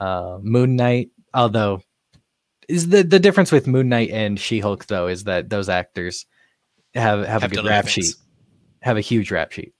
Uh 0.00 0.38
Moon 0.40 0.76
Knight, 0.76 1.10
although 1.34 1.82
is 2.68 2.88
the 2.88 3.02
the 3.02 3.18
difference 3.18 3.50
with 3.50 3.66
Moon 3.66 3.88
Knight 3.88 4.10
and 4.10 4.38
She-Hulk 4.38 4.86
though 4.86 5.08
is 5.08 5.24
that 5.24 5.50
those 5.50 5.68
actors 5.68 6.26
have 6.94 7.26
have, 7.26 7.42
have 7.42 7.52
a 7.52 7.54
good 7.54 7.64
rap 7.66 7.88
sheet, 7.88 8.14
have 8.82 8.96
a 8.96 9.00
huge 9.00 9.30
rap 9.30 9.52
sheet. 9.52 9.74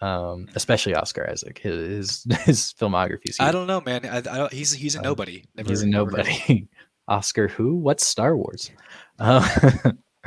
Um, 0.00 0.48
especially 0.56 0.94
Oscar 0.96 1.28
Isaac, 1.30 1.58
his 1.58 2.24
his, 2.24 2.36
his 2.44 2.74
filmography. 2.78 3.28
is 3.30 3.36
I 3.38 3.52
don't 3.52 3.66
know, 3.68 3.80
man. 3.80 4.04
I, 4.04 4.16
I 4.16 4.20
don't, 4.20 4.52
he's 4.52 4.72
he's 4.72 4.96
a 4.96 4.98
Um, 4.98 5.04
nobody. 5.04 5.44
Never, 5.54 5.68
He's 5.68 5.82
a 5.82 5.86
never 5.86 6.10
heard 6.10 6.20
of 6.20 6.26
him. 6.26 6.34
nobody. 6.56 6.68
Oscar 7.08 7.48
who? 7.48 7.76
What's 7.76 8.06
Star 8.06 8.36
Wars? 8.36 8.70
Uh, 9.18 9.46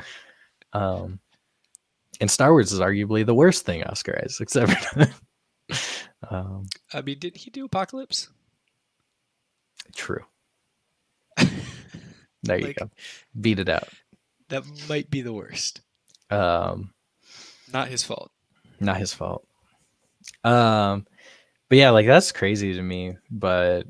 um, 0.74 1.20
and 2.22 2.30
Star 2.32 2.52
Wars 2.52 2.72
is 2.72 2.80
arguably 2.80 3.26
the 3.26 3.34
worst 3.36 3.66
thing 3.66 3.84
Oscar 3.84 4.22
Isaac's 4.24 4.56
ever 4.56 4.76
done. 4.96 5.14
um, 6.30 6.66
I 6.94 7.02
mean, 7.02 7.20
did 7.20 7.36
he 7.38 7.50
do 7.50 7.66
Apocalypse? 7.66 8.30
true. 9.96 10.24
There 12.44 12.60
you 12.60 12.68
Like- 12.68 12.76
go. 12.78 12.90
Beat 13.40 13.60
it 13.60 13.70
out. 13.70 13.88
That 14.50 14.64
might 14.88 15.10
be 15.10 15.22
the 15.22 15.34
worst. 15.34 15.82
Um, 16.30 16.94
Not 17.72 17.88
his 17.88 18.04
fault. 18.04 18.32
Not 18.80 18.98
his 18.98 19.14
fault. 19.14 19.48
Um, 20.44 21.06
but 21.70 21.78
yeah, 21.78 21.90
like 21.92 22.08
that's 22.08 22.32
crazy 22.32 22.74
to 22.74 22.82
me. 22.82 23.18
But 23.30 23.84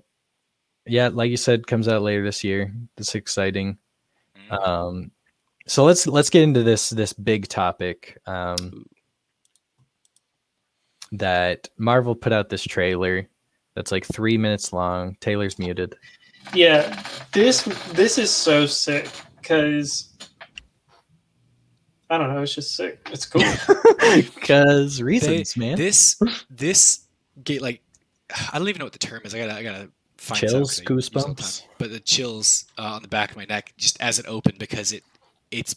yeah, 0.85 1.09
like 1.09 1.31
you 1.31 1.37
said, 1.37 1.67
comes 1.67 1.87
out 1.87 2.01
later 2.01 2.23
this 2.23 2.43
year. 2.43 2.73
That's 2.95 3.15
exciting. 3.15 3.77
Mhm. 4.49 4.67
Um, 4.67 5.11
so 5.67 5.83
let's 5.83 6.07
let's 6.07 6.29
get 6.29 6.43
into 6.43 6.63
this 6.63 6.89
this 6.89 7.13
big 7.13 7.47
topic. 7.47 8.17
Um, 8.25 8.85
that 11.11 11.69
Marvel 11.77 12.15
put 12.15 12.33
out 12.33 12.49
this 12.49 12.63
trailer 12.63 13.27
that's 13.75 13.91
like 13.91 14.05
three 14.05 14.37
minutes 14.37 14.73
long. 14.73 15.15
Taylor's 15.19 15.59
muted. 15.59 15.95
Yeah, 16.53 17.03
this 17.33 17.63
this 17.93 18.17
is 18.17 18.31
so 18.31 18.65
sick 18.65 19.09
because 19.41 20.14
I 22.09 22.17
don't 22.17 22.33
know. 22.33 22.41
It's 22.41 22.53
just 22.55 22.75
sick. 22.75 23.07
It's 23.11 23.25
cool. 23.25 23.41
Because 24.35 25.01
reasons, 25.01 25.57
man. 25.57 25.75
This 25.77 26.21
this 26.49 27.01
gate 27.43 27.61
like 27.61 27.81
I 28.53 28.57
don't 28.59 28.67
even 28.69 28.79
know 28.79 28.85
what 28.85 28.93
the 28.93 28.99
term 28.99 29.21
is. 29.25 29.33
I 29.33 29.39
gotta 29.39 29.53
I 29.55 29.63
gotta 29.63 29.89
find 30.17 30.41
this 30.41 30.53
out 30.53 30.57
Chills, 30.57 30.79
'cause 30.81 30.87
I 30.89 30.93
use 30.93 31.07
it 31.07 31.15
all 31.17 31.23
the 31.23 31.33
goosebumps? 31.41 31.61
But 31.79 31.91
the 31.91 31.99
chills 31.99 32.65
uh, 32.77 32.83
on 32.83 33.01
the 33.01 33.07
back 33.07 33.31
of 33.31 33.37
my 33.37 33.45
neck 33.45 33.73
just 33.77 33.99
as 34.01 34.19
it 34.19 34.27
opened 34.27 34.59
because 34.59 34.91
it 34.93 35.03
it's 35.51 35.75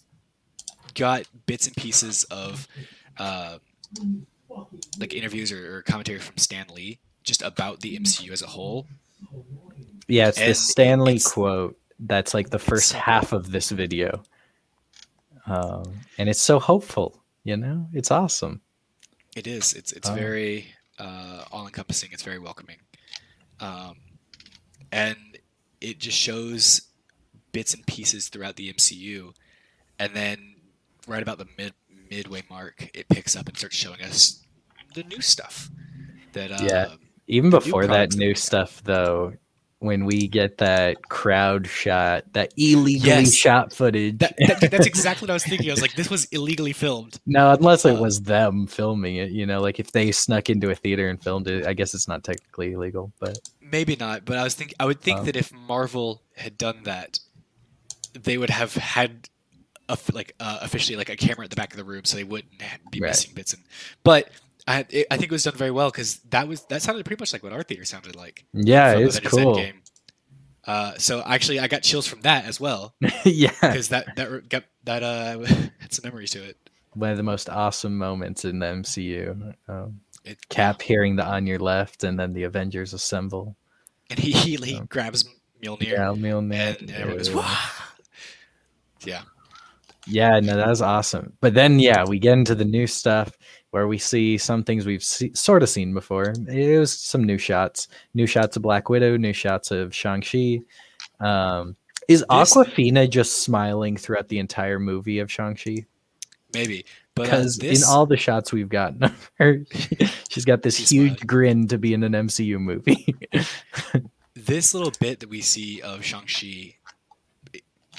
got 0.95 1.25
bits 1.47 1.67
and 1.67 1.75
pieces 1.77 2.25
of 2.25 2.69
uh, 3.19 3.59
like 4.99 5.15
interviews 5.15 5.51
or, 5.53 5.77
or 5.79 5.83
commentary 5.83 6.19
from 6.19 6.37
Stan 6.37 6.67
Lee 6.75 6.99
just 7.23 7.43
about 7.43 7.81
the 7.81 7.99
MCU 7.99 8.31
as 8.33 8.43
a 8.43 8.47
whole. 8.47 8.87
yeah, 10.07 10.29
it's 10.29 10.39
and 10.39 10.51
this 10.51 10.69
Stan 10.69 11.01
Lee 11.01 11.13
it's- 11.17 11.33
quote 11.33 11.79
that's 12.01 12.33
like 12.35 12.51
the 12.51 12.59
first 12.59 12.93
half 12.93 13.33
of 13.33 13.51
this 13.51 13.71
video. 13.71 14.23
Um, 15.49 15.85
and 16.19 16.29
it's 16.29 16.41
so 16.41 16.59
hopeful, 16.59 17.23
you 17.45 17.57
know? 17.57 17.87
It's 17.93 18.11
awesome. 18.11 18.61
It 19.37 19.47
is. 19.47 19.73
It's 19.75 19.93
it's 19.93 20.09
Oh. 20.09 20.15
very 20.15 20.67
uh, 20.99 21.45
all 21.53 21.67
encompassing. 21.67 22.11
It's 22.13 22.23
very 22.25 22.39
welcoming, 22.41 22.79
um, 23.61 23.97
and 24.91 25.17
it 25.81 25.99
just 26.01 26.19
shows 26.19 26.83
bits 27.53 27.73
and 27.75 27.87
pieces 27.87 28.29
throughout 28.29 28.57
the 28.57 28.69
MCU, 28.73 29.33
and 30.01 30.13
then 30.15 30.57
right 31.07 31.23
about 31.23 31.39
the 31.39 31.47
mid 31.57 31.73
midway 32.11 32.43
mark, 32.51 32.91
it 32.95 33.09
picks 33.09 33.37
up 33.37 33.49
and 33.49 33.57
starts 33.57 33.77
showing 33.77 34.03
us 34.03 34.43
the 34.95 35.05
new 35.05 35.21
stuff. 35.21 35.71
That 36.33 36.51
uh, 36.51 36.59
Yeah. 36.63 36.95
Even 37.29 37.51
before 37.51 37.87
that 37.87 38.15
new 38.15 38.35
stuff, 38.35 38.83
though, 38.85 39.35
when 39.81 40.05
we 40.07 40.27
get 40.27 40.59
that 40.59 41.09
crowd 41.09 41.67
shot, 41.67 42.25
that 42.33 42.53
illegally 42.57 43.23
Yes. 43.23 43.35
shot 43.35 43.73
footage. 43.73 44.19
that, 44.19 44.35
that- 44.47 44.71
that's 44.73 44.87
exactly 44.95 45.27
what 45.27 45.31
I 45.31 45.35
was 45.35 45.45
thinking. 45.45 45.71
I 45.71 45.73
was 45.73 45.81
like, 45.83 45.95
this 45.95 46.11
was 46.11 46.25
illegally 46.27 46.73
filmed. 46.73 47.21
no, 47.27 47.53
unless 47.53 47.85
it 47.85 47.97
uh, 47.97 48.01
was 48.01 48.23
them 48.23 48.67
filming 48.67 49.17
it, 49.17 49.31
you 49.31 49.47
know, 49.47 49.61
like 49.61 49.79
if 49.79 49.93
they 49.93 50.11
snuck 50.11 50.51
into 50.51 50.71
a 50.71 50.75
theater 50.75 51.09
and 51.09 51.23
filmed 51.23 51.47
it, 51.47 51.65
I 51.67 51.75
guess 51.75 51.95
it's 51.95 52.09
not 52.09 52.25
technically 52.25 52.73
illegal, 52.73 53.13
but 53.21 53.39
Maybe 53.61 53.95
not, 53.97 54.25
but 54.25 54.37
I 54.39 54.45
was 54.45 54.55
think 54.55 54.75
I 54.81 54.85
would 54.87 55.01
think 55.01 55.19
Um, 55.21 55.27
that 55.27 55.37
if 55.37 55.53
Marvel 55.53 56.23
had 56.37 56.57
done 56.59 56.83
that, 56.85 57.19
they 58.15 58.39
would 58.39 58.51
have 58.51 58.75
had 58.75 59.29
a, 59.91 59.97
like 60.13 60.35
uh, 60.41 60.59
officially 60.63 60.97
like 60.97 61.09
a 61.11 61.17
camera 61.17 61.45
at 61.45 61.51
the 61.51 61.57
back 61.57 61.73
of 61.73 61.77
the 61.77 61.85
room, 61.85 62.05
so 62.05 62.17
they 62.17 62.25
wouldn't 62.25 62.51
be 62.91 63.01
Right. 63.01 63.09
missing 63.11 63.33
bits. 63.35 63.53
And 63.53 63.63
but 64.03 64.29
I 64.69 64.87
it, 64.91 65.07
I 65.11 65.17
think 65.17 65.33
it 65.33 65.35
was 65.35 65.45
done 65.45 65.55
very 65.55 65.73
well 65.73 65.91
because 65.91 66.19
that 66.31 66.47
was 66.49 66.65
that 66.67 66.83
sounded 66.83 67.05
pretty 67.07 67.21
much 67.21 67.33
like 67.33 67.43
what 67.43 67.53
our 67.53 67.65
theater 67.65 67.85
sounded 67.87 68.15
like. 68.17 68.45
yeah, 68.53 68.93
it's 68.99 69.19
Avengers 69.19 69.33
cool. 69.33 69.57
Endgame. 69.57 69.75
Uh, 70.65 70.95
so 70.99 71.23
actually, 71.25 71.59
I 71.61 71.67
got 71.69 71.83
chills 71.83 72.07
from 72.07 72.21
that 72.23 72.45
as 72.45 72.61
well 72.61 72.95
yeah, 73.25 73.53
because 73.63 73.89
that 73.89 74.15
that 74.17 74.49
got 74.51 74.65
that 74.85 75.03
uh 75.03 75.39
had 75.81 75.93
some 75.93 76.05
memories 76.05 76.33
to 76.33 76.45
it. 76.45 76.59
one 76.93 77.11
of 77.11 77.17
the 77.17 77.23
most 77.23 77.49
awesome 77.49 77.97
moments 77.97 78.45
in 78.45 78.59
the 78.59 78.67
MCU. 78.67 79.55
Um, 79.69 80.01
It 80.25 80.47
Cap 80.51 80.83
hearing 80.83 81.17
the 81.17 81.25
on 81.25 81.47
your 81.47 81.59
left, 81.59 82.05
and 82.05 82.19
then 82.21 82.35
the 82.35 82.43
Avengers 82.45 82.93
assemble. 82.93 83.57
and 84.11 84.19
he 84.19 84.33
he, 84.33 84.57
he 84.57 84.77
Um, 84.77 84.87
grabs 84.87 85.25
Mjolnir 85.63 85.93
Yeah, 85.93 86.13
Mjolnir. 86.13 86.53
and, 86.81 86.81
and 86.83 86.91
everyone 86.91 87.19
goes! 87.25 87.31
Yeah, 89.05 89.23
Yeah, 90.07 90.41
no, 90.41 90.57
that 90.57 90.69
was 90.69 90.83
awesome. 90.83 91.35
But 91.41 91.55
then, 91.55 91.79
yeah, 91.79 92.05
we 92.07 92.19
get 92.19 92.33
into 92.35 92.55
the 92.55 92.65
new 92.65 92.87
stuff 92.87 93.38
where 93.71 93.87
we 93.87 93.99
see 93.99 94.39
some 94.39 94.65
things 94.65 94.87
we've 94.87 95.05
see, 95.05 95.33
sort 95.35 95.63
of 95.63 95.69
seen 95.69 95.93
before. 95.93 96.33
It 96.49 96.79
was 96.79 96.93
some 96.99 97.25
new 97.25 97.39
shots, 97.39 97.89
new 98.15 98.27
shots 98.27 98.57
of 98.57 98.63
Black 98.63 98.89
Widow, 98.89 99.17
new 99.17 99.33
shots 99.33 99.71
of 99.71 99.95
Shang 99.95 100.23
Chi. 100.23 100.61
Um, 101.21 101.77
is 102.09 102.25
Awkwafina 102.31 103.11
just 103.11 103.43
smiling 103.43 103.97
throughout 103.97 104.29
the 104.29 104.39
entire 104.39 104.79
movie 104.79 105.19
of 105.19 105.31
Shang 105.31 105.55
Chi? 105.57 105.87
maybe. 106.55 106.85
But 107.15 107.23
uh, 107.25 107.31
Because 107.31 107.59
this, 107.59 107.83
in 107.83 107.89
all 107.89 108.07
the 108.07 108.17
shots 108.17 108.53
we've 108.53 108.69
gotten 108.69 109.05
of 109.05 109.31
her, 109.39 109.65
she's 110.31 110.45
got 110.45 110.63
this 110.63 110.77
She's 110.77 110.91
huge 110.91 111.11
smiling. 111.11 111.27
grin 111.27 111.69
to 111.69 111.79
be 111.79 111.93
in 111.93 112.03
an 112.05 112.13
MCU 112.13 112.59
movie. 112.59 113.15
this 114.35 114.73
little 114.73 114.93
bit 115.01 115.21
that 115.21 115.29
we 115.29 115.41
see 115.41 115.81
of 115.83 116.05
Shang-Chi 116.05 116.77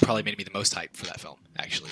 probably 0.01 0.23
made 0.23 0.37
me 0.37 0.43
the 0.43 0.51
most 0.53 0.73
hype 0.73 0.95
for 0.95 1.05
that 1.05 1.19
film, 1.19 1.37
actually. 1.57 1.91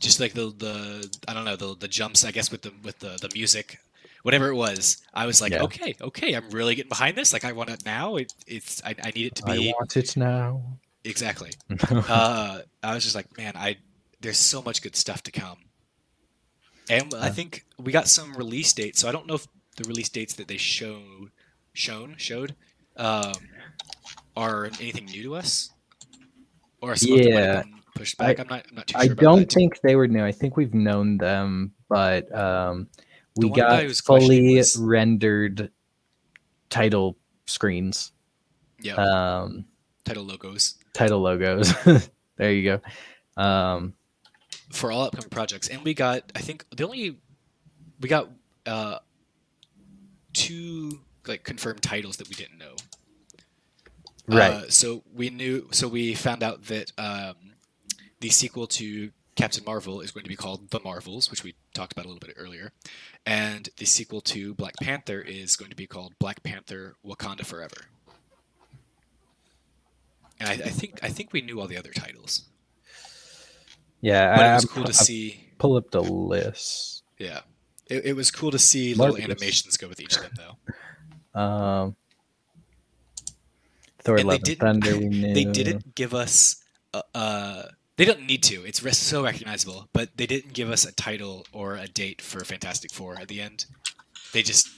Just 0.00 0.20
like 0.20 0.32
the 0.34 0.52
the 0.56 1.18
I 1.26 1.34
don't 1.34 1.44
know, 1.44 1.56
the 1.56 1.76
the 1.76 1.88
jumps, 1.88 2.24
I 2.24 2.30
guess 2.30 2.50
with 2.50 2.62
the 2.62 2.72
with 2.82 2.98
the, 3.00 3.18
the 3.20 3.28
music, 3.34 3.78
whatever 4.22 4.48
it 4.48 4.54
was. 4.54 4.98
I 5.12 5.26
was 5.26 5.40
like, 5.40 5.52
Yeah. 5.52 5.62
okay, 5.64 5.94
okay, 6.00 6.34
I'm 6.34 6.48
really 6.50 6.74
getting 6.76 6.88
behind 6.88 7.16
this. 7.16 7.32
Like 7.32 7.44
I 7.44 7.52
want 7.52 7.70
it 7.70 7.84
now. 7.84 8.16
It, 8.16 8.32
it's 8.46 8.82
I, 8.84 8.94
I 9.02 9.10
need 9.10 9.26
it 9.26 9.34
to 9.36 9.42
be 9.44 9.70
I 9.70 9.72
want 9.72 9.96
it 9.96 10.16
now. 10.16 10.62
exactly. 11.04 11.50
Uh 11.90 12.60
I 12.82 12.94
was 12.94 13.02
just 13.04 13.14
like, 13.16 13.36
man, 13.36 13.54
I 13.56 13.78
there's 14.20 14.38
so 14.38 14.62
much 14.62 14.82
good 14.82 14.96
stuff 14.96 15.22
to 15.24 15.32
come. 15.32 15.58
And 16.90 17.12
I 17.14 17.28
think 17.28 17.64
we 17.78 17.92
got 17.92 18.08
some 18.08 18.32
release 18.34 18.72
dates, 18.72 19.00
so 19.00 19.08
I 19.08 19.12
don't 19.12 19.26
know 19.26 19.34
if 19.34 19.46
the 19.76 19.84
release 19.84 20.08
dates 20.08 20.34
that 20.34 20.48
they 20.48 20.56
showed 20.56 21.30
shown 21.74 22.14
showed 22.16 22.54
um, 22.96 23.32
are 24.36 24.66
anything 24.80 25.04
new 25.06 25.22
to 25.24 25.36
us, 25.36 25.70
or 26.80 26.96
some 26.96 27.12
of 27.12 27.18
them 27.18 27.34
might 27.34 27.40
Yeah. 27.40 27.62
Pushed 27.98 28.18
back. 28.18 28.38
I, 28.38 28.42
am 28.42 28.48
not. 28.48 28.64
I'm 28.68 28.76
not 28.76 28.86
too 28.86 28.98
I 28.98 29.04
sure. 29.04 29.12
about 29.12 29.22
don't 29.22 29.52
think 29.52 29.80
they 29.82 29.96
were 29.96 30.08
new. 30.08 30.24
I 30.24 30.32
think 30.32 30.56
we've 30.56 30.74
known 30.74 31.18
them, 31.18 31.72
but 31.88 32.34
um, 32.36 32.88
we 33.36 33.50
got 33.50 33.90
fully 33.92 34.56
was- 34.56 34.76
rendered 34.76 35.70
title 36.70 37.16
screens, 37.46 38.12
Yeah, 38.80 38.94
um, 38.94 39.64
title 40.04 40.24
logos 40.24 40.78
title 40.98 41.20
logos. 41.20 41.72
there 42.36 42.52
you 42.52 42.80
go. 43.36 43.42
Um, 43.42 43.94
for 44.70 44.90
all 44.92 45.02
upcoming 45.02 45.30
projects, 45.30 45.68
and 45.68 45.82
we 45.82 45.94
got. 45.94 46.30
I 46.34 46.40
think 46.40 46.66
the 46.76 46.84
only 46.84 47.18
we 48.00 48.08
got 48.08 48.28
uh, 48.66 48.98
two 50.32 51.00
like 51.26 51.44
confirmed 51.44 51.82
titles 51.82 52.16
that 52.18 52.28
we 52.28 52.34
didn't 52.34 52.58
know. 52.58 52.74
right. 54.26 54.52
Uh, 54.52 54.70
so 54.70 55.04
we 55.14 55.30
knew. 55.30 55.68
So 55.70 55.88
we 55.88 56.14
found 56.14 56.42
out 56.42 56.64
that 56.64 56.92
um, 56.98 57.47
the 58.20 58.28
sequel 58.30 58.66
to 58.66 59.10
Captain 59.36 59.64
Marvel 59.64 60.00
is 60.00 60.10
going 60.10 60.24
to 60.24 60.28
be 60.28 60.34
called 60.36 60.70
The 60.70 60.80
Marvels, 60.80 61.30
which 61.30 61.44
we 61.44 61.54
talked 61.72 61.92
about 61.92 62.04
a 62.04 62.08
little 62.08 62.26
bit 62.26 62.34
earlier, 62.36 62.72
and 63.24 63.68
the 63.76 63.84
sequel 63.84 64.20
to 64.22 64.52
Black 64.54 64.74
Panther 64.82 65.20
is 65.20 65.54
going 65.56 65.70
to 65.70 65.76
be 65.76 65.86
called 65.86 66.14
Black 66.18 66.42
Panther: 66.42 66.96
Wakanda 67.06 67.46
Forever. 67.46 67.76
And 70.40 70.48
I, 70.48 70.52
I 70.52 70.68
think 70.70 70.98
I 71.02 71.08
think 71.08 71.32
we 71.32 71.40
knew 71.40 71.60
all 71.60 71.66
the 71.66 71.76
other 71.76 71.90
titles, 71.92 72.42
yeah. 74.00 74.36
but 74.36 74.44
I, 74.44 74.50
it 74.52 74.54
was 74.54 74.64
cool 74.66 74.84
to 74.84 74.88
I 74.90 74.92
see. 74.92 75.40
pull 75.58 75.76
up 75.76 75.90
the 75.90 76.02
list. 76.02 77.02
Yeah, 77.18 77.40
it, 77.86 78.06
it 78.06 78.12
was 78.16 78.30
cool 78.30 78.50
to 78.52 78.58
see 78.58 78.94
little 78.94 79.16
animations 79.16 79.76
go 79.76 79.88
with 79.88 80.00
each 80.00 80.16
of 80.16 80.22
them, 80.22 80.32
though. 80.36 80.72
Um, 81.38 81.94
Thor: 84.02 84.16
And 84.16 84.18
they 84.18 84.24
Love 84.24 84.34
and 84.36 84.44
didn't- 84.44 84.60
Thunder. 84.60 84.98
We 84.98 85.04
knew 85.08 85.34
They 85.34 85.44
didn't 85.44 85.94
give 85.94 86.12
us. 86.14 86.56
Uh, 87.14 87.62
they 87.98 88.06
don't 88.06 88.22
need 88.26 88.42
to. 88.44 88.64
It's 88.64 88.82
res- 88.82 88.96
so 88.96 89.22
recognizable, 89.24 89.88
but 89.92 90.16
they 90.16 90.26
didn't 90.26 90.54
give 90.54 90.70
us 90.70 90.86
a 90.86 90.92
title 90.92 91.46
or 91.52 91.76
a 91.76 91.86
date 91.86 92.22
for 92.22 92.42
Fantastic 92.44 92.90
Four 92.92 93.16
at 93.20 93.28
the 93.28 93.40
end. 93.42 93.66
They 94.32 94.42
just 94.42 94.68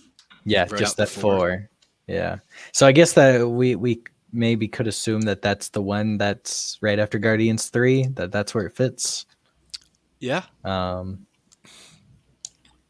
Yeah, 0.45 0.63
wrote 0.63 0.79
just 0.81 0.95
out 0.95 0.97
the 0.97 1.03
that 1.15 1.21
four. 1.21 1.39
four. 1.39 1.71
Yeah. 2.09 2.39
So 2.73 2.87
I 2.87 2.93
guess 2.93 3.13
that 3.13 3.49
we 3.49 3.77
we 3.77 4.03
maybe 4.33 4.67
could 4.69 4.87
assume 4.89 5.23
that 5.23 5.43
that's 5.43 5.69
the 5.71 5.83
one 5.83 6.17
that's 6.19 6.79
right 6.81 6.99
after 6.99 7.19
Guardians 7.19 7.69
three. 7.69 8.05
That 8.15 8.33
that's 8.33 8.55
where 8.55 8.67
it 8.67 8.75
fits. 8.77 9.27
yeah, 10.19 10.43
Um, 10.65 11.27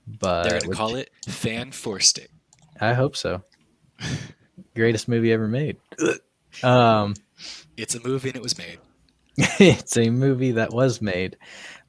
but 0.07 0.43
they're 0.45 0.59
gonna 0.61 0.69
which- 0.69 0.79
call 0.79 0.95
it 0.97 1.11
Fan 1.29 1.73
Four 1.73 2.01
Stick. 2.01 2.31
I 2.81 2.95
hope 2.95 3.17
so. 3.17 3.43
Greatest 4.75 5.09
movie 5.09 5.33
ever 5.33 5.49
made. 5.49 5.77
um, 6.63 7.15
It's 7.77 7.95
a 7.95 8.01
movie 8.07 8.29
and 8.31 8.37
it 8.37 8.43
was 8.43 8.57
made. 8.57 8.79
it's 9.59 9.97
a 9.97 10.11
movie 10.11 10.53
that 10.53 10.73
was 10.73 11.01
made. 11.01 11.37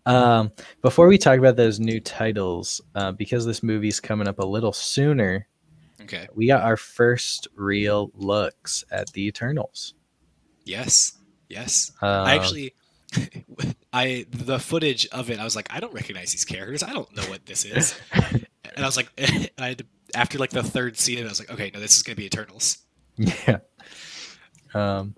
Um, 0.06 0.52
before 0.82 1.08
we 1.08 1.18
talk 1.18 1.38
about 1.38 1.56
those 1.56 1.80
new 1.80 2.00
titles, 2.00 2.82
uh, 2.96 3.12
because 3.12 3.46
this 3.46 3.62
movie's 3.62 4.00
coming 4.00 4.28
up 4.28 4.40
a 4.40 4.46
little 4.46 4.74
sooner, 4.74 5.48
Okay. 6.02 6.28
we 6.34 6.48
got 6.48 6.64
our 6.64 6.78
first 6.78 7.48
real 7.56 8.12
looks 8.16 8.84
at 8.92 9.12
the 9.14 9.28
Eternals. 9.28 9.94
Yes. 10.66 11.14
Yes. 11.50 11.92
Um, 12.02 12.10
I 12.10 12.36
actually, 12.36 12.74
I 13.94 14.26
the 14.32 14.58
footage 14.60 15.06
of 15.08 15.30
it, 15.30 15.40
I 15.40 15.44
was 15.44 15.56
like, 15.56 15.68
I 15.72 15.80
don't 15.80 15.94
recognize 15.94 16.32
these 16.32 16.46
characters. 16.46 16.82
I 16.82 16.94
don't 16.94 17.14
know 17.16 17.24
what 17.24 17.46
this 17.46 17.66
is. 17.66 18.00
and 18.14 18.46
I 18.78 18.86
was 18.86 18.98
like, 18.98 19.12
I 19.20 19.68
had 19.68 19.78
to, 19.80 19.86
after 20.16 20.40
like 20.40 20.50
the 20.52 20.64
third 20.64 20.98
scene, 20.98 21.24
I 21.24 21.30
was 21.30 21.40
like, 21.40 21.52
okay, 21.52 21.72
no, 21.74 21.80
this 21.80 21.96
is 21.96 22.04
gonna 22.04 22.16
be 22.16 22.26
Eternals. 22.26 22.80
Yeah. 23.18 23.60
Um, 24.74 25.16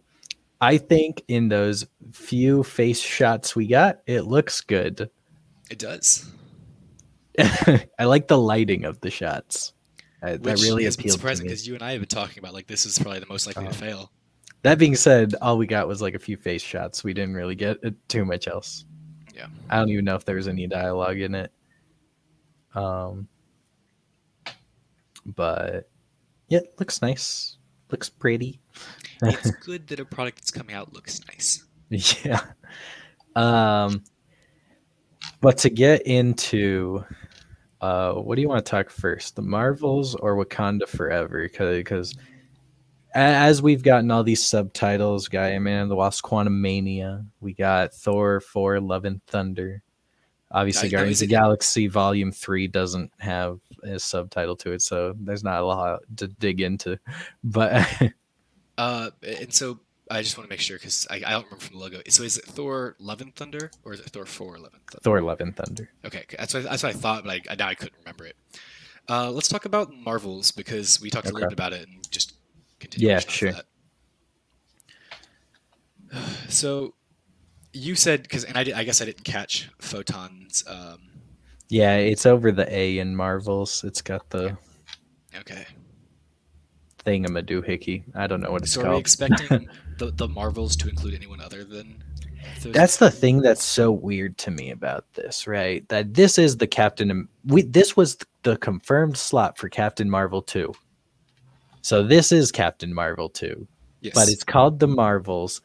I 0.64 0.78
think 0.78 1.24
in 1.28 1.50
those 1.50 1.86
few 2.14 2.64
face 2.64 3.00
shots 3.00 3.54
we 3.54 3.68
got, 3.68 4.00
it 4.08 4.22
looks 4.22 4.62
good. 4.62 5.10
It 5.70 5.78
does. 5.78 6.32
I 7.38 8.06
like 8.06 8.30
the 8.30 8.38
lighting 8.38 8.86
of 8.86 9.02
the 9.02 9.12
shots. 9.12 9.74
Uh, 10.22 10.38
that 10.40 10.62
really 10.62 10.84
been 10.84 11.10
surprising 11.10 11.48
because 11.48 11.68
you 11.68 11.74
and 11.74 11.84
I 11.84 11.92
have 11.92 12.00
been 12.00 12.08
talking 12.08 12.40
about 12.40 12.54
like 12.54 12.68
this 12.68 12.86
is 12.86 12.98
probably 12.98 13.20
the 13.20 13.26
most 13.26 13.46
likely 13.46 13.66
Oh. 13.66 13.72
to 13.72 13.78
fail. 13.78 14.12
That 14.62 14.80
being 14.80 14.96
said, 14.96 15.36
all 15.42 15.58
we 15.58 15.68
got 15.68 15.90
was 15.90 16.02
like 16.02 16.16
a 16.16 16.20
few 16.20 16.38
face 16.38 16.62
shots. 16.62 17.04
We 17.04 17.14
didn't 17.14 17.34
really 17.34 17.56
get 17.56 17.84
uh, 17.84 17.90
too 18.08 18.24
much 18.24 18.48
else. 18.48 18.86
Yeah. 19.36 19.48
I 19.70 19.76
don't 19.80 19.90
even 19.90 20.06
know 20.06 20.16
if 20.16 20.24
there 20.24 20.38
was 20.38 20.48
any 20.48 20.66
dialogue 20.68 21.20
in 21.20 21.36
it. 21.36 21.52
Um, 22.74 23.28
but 25.26 25.90
yeah, 26.48 26.62
looks 26.80 27.02
nice. 27.02 27.58
Looks 27.92 28.08
pretty. 28.10 28.62
It's 29.24 29.52
good 29.66 29.88
that 29.88 30.00
a 30.00 30.06
product 30.06 30.40
that's 30.40 30.52
coming 30.52 30.76
out 30.76 30.94
looks 30.94 31.22
nice. 31.28 31.64
yeah. 32.24 32.42
Um, 33.36 34.04
but 35.42 35.58
to 35.60 35.70
get 35.70 36.04
into, 36.04 37.04
uh, 37.82 38.14
what 38.14 38.36
do 38.36 38.42
you 38.42 38.50
want 38.50 38.66
to 38.66 38.70
talk 38.70 38.90
first, 38.90 39.36
the 39.36 39.42
Marvels 39.42 40.16
or 40.16 40.36
Wakanda 40.36 40.88
Forever? 40.88 41.50
Because 41.50 42.16
as 43.14 43.62
we've 43.62 43.84
gotten 43.84 44.10
all 44.12 44.24
these 44.24 44.46
subtitles, 44.46 45.28
Gaia 45.28 45.60
Man, 45.60 45.90
the 45.90 45.96
Wasp, 45.96 46.26
Quantumania, 46.26 47.26
we 47.42 47.54
got 47.54 47.94
Thor, 47.94 48.40
Four, 48.40 48.80
Love 48.80 49.06
and 49.06 49.24
Thunder. 49.28 49.84
Obviously, 50.52 50.90
now, 50.90 50.98
Guardians 50.98 51.22
of 51.22 51.30
the 51.30 51.36
Galaxy 51.36 51.88
Volume 51.88 52.32
Three 52.32 52.68
doesn't 52.68 53.12
have 53.18 53.60
a 53.84 54.00
subtitle 54.00 54.56
to 54.58 54.72
it, 54.72 54.82
so 54.82 55.16
there's 55.20 55.44
not 55.44 55.62
a 55.62 55.66
lot 55.66 56.02
to 56.18 56.28
dig 56.28 56.62
into. 56.62 57.00
But 57.44 57.86
Uh, 58.78 59.12
and 59.22 59.54
so 59.54 59.80
I 60.10 60.22
just 60.22 60.38
want 60.38 60.50
to 60.50 60.54
make 60.54 60.60
sure 60.60 60.78
because 60.78 61.08
I, 61.10 61.16
I 61.16 61.32
don't 61.32 61.46
remember 61.46 61.64
from 61.64 61.78
the 61.78 61.82
logo. 61.82 62.02
So 62.10 62.24
is 62.24 62.38
it 62.38 62.46
Thor: 62.46 62.96
Love 63.00 63.22
and 63.22 63.36
Thunder 63.36 63.72
or 63.84 63.94
is 63.94 64.00
it 64.00 64.10
Thor: 64.10 64.26
Four 64.26 64.58
Love 64.58 64.74
and 64.74 64.82
Thunder? 64.88 65.02
Thor, 65.02 65.22
Love 65.22 65.42
and 65.42 65.56
Thunder. 65.56 65.90
Okay, 66.06 66.20
okay, 66.20 66.36
that's 66.38 66.54
what, 66.54 66.64
that's 66.64 66.84
what 66.84 66.90
I 66.96 66.98
thought, 66.98 67.24
but 67.24 67.42
I, 67.50 67.56
now 67.56 67.68
I 67.68 67.76
couldn't 67.76 67.98
remember 68.00 68.26
it. 68.26 68.36
Uh, 69.10 69.30
let's 69.32 69.48
talk 69.48 69.66
about 69.66 69.94
Marvels 69.94 70.52
because 70.52 71.02
we 71.02 71.10
talked 71.10 71.30
a 71.30 71.34
little 71.34 71.50
bit 71.50 71.54
about 71.54 71.74
it 71.74 71.88
and 71.88 72.10
just 72.12 72.34
continue. 72.80 73.10
Yeah, 73.10 73.20
sure. 73.20 73.54
So 76.48 76.94
you 77.74 77.96
said 77.96 78.22
because, 78.22 78.44
and 78.44 78.56
I, 78.56 78.64
did, 78.64 78.76
I 78.76 78.84
guess 78.84 79.02
I 79.02 79.06
didn't 79.06 79.24
catch 79.24 79.72
Photon's. 79.80 80.64
Um, 80.68 81.00
Yeah, 81.70 81.96
it's 81.96 82.28
over 82.28 82.52
the 82.52 82.72
A 82.72 83.00
in 83.00 83.16
Marvels. 83.16 83.84
It's 83.84 84.02
got 84.02 84.30
the 84.30 84.56
okay, 85.40 85.66
thingamadoohickey. 87.06 88.04
I 88.16 88.28
don't 88.28 88.42
know 88.42 88.52
what 88.52 88.62
it's 88.64 88.74
so 88.74 88.82
are 88.82 88.84
we 88.84 88.90
called. 88.92 89.00
expecting 89.02 89.70
the, 89.98 90.12
the 90.12 90.28
Marvels 90.28 90.76
to 90.78 90.90
include 90.90 91.14
anyone 91.14 91.42
other 91.42 91.64
than? 91.64 92.04
those- 92.62 92.74
That's 92.74 92.98
the 92.98 93.12
thing 93.12 93.42
that's 93.42 93.64
so 93.64 93.92
weird 93.92 94.38
to 94.40 94.52
me 94.52 94.72
about 94.72 95.06
this, 95.14 95.48
right? 95.48 95.88
That 95.90 96.14
this 96.14 96.38
is 96.38 96.58
the 96.58 96.68
Captain. 96.68 97.28
We 97.46 97.62
this 97.64 97.96
was 97.96 98.18
the 98.44 98.58
confirmed 98.58 99.18
slot 99.18 99.58
for 99.58 99.70
Captain 99.70 100.10
Marvel 100.10 100.42
two. 100.42 100.74
So 101.82 102.04
this 102.04 102.32
is 102.32 102.52
Captain 102.52 102.94
Marvel 102.94 103.30
two, 103.30 103.68
yes. 104.02 104.14
but 104.14 104.30
it's 104.30 104.44
called 104.44 104.80
the 104.80 104.88
Marvels. 104.88 105.62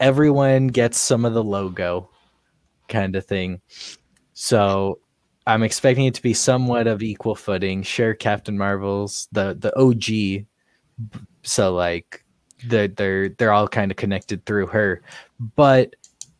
Everyone 0.00 0.68
gets 0.68 0.98
some 0.98 1.24
of 1.24 1.34
the 1.34 1.42
logo, 1.44 2.08
kind 2.88 3.16
of 3.16 3.26
thing. 3.26 3.60
So 4.32 5.00
I'm 5.46 5.62
expecting 5.62 6.04
it 6.06 6.14
to 6.14 6.22
be 6.22 6.34
somewhat 6.34 6.86
of 6.86 7.02
equal 7.02 7.34
footing. 7.34 7.82
Share 7.82 8.14
Captain 8.14 8.56
Marvels, 8.56 9.28
the 9.32 9.56
the 9.58 9.76
OG. 9.78 10.46
So 11.42 11.74
like 11.74 12.24
they're 12.66 12.88
they're 12.88 13.28
they're 13.30 13.52
all 13.52 13.68
kind 13.68 13.90
of 13.90 13.96
connected 13.96 14.44
through 14.44 14.66
her. 14.68 15.02
But 15.56 15.94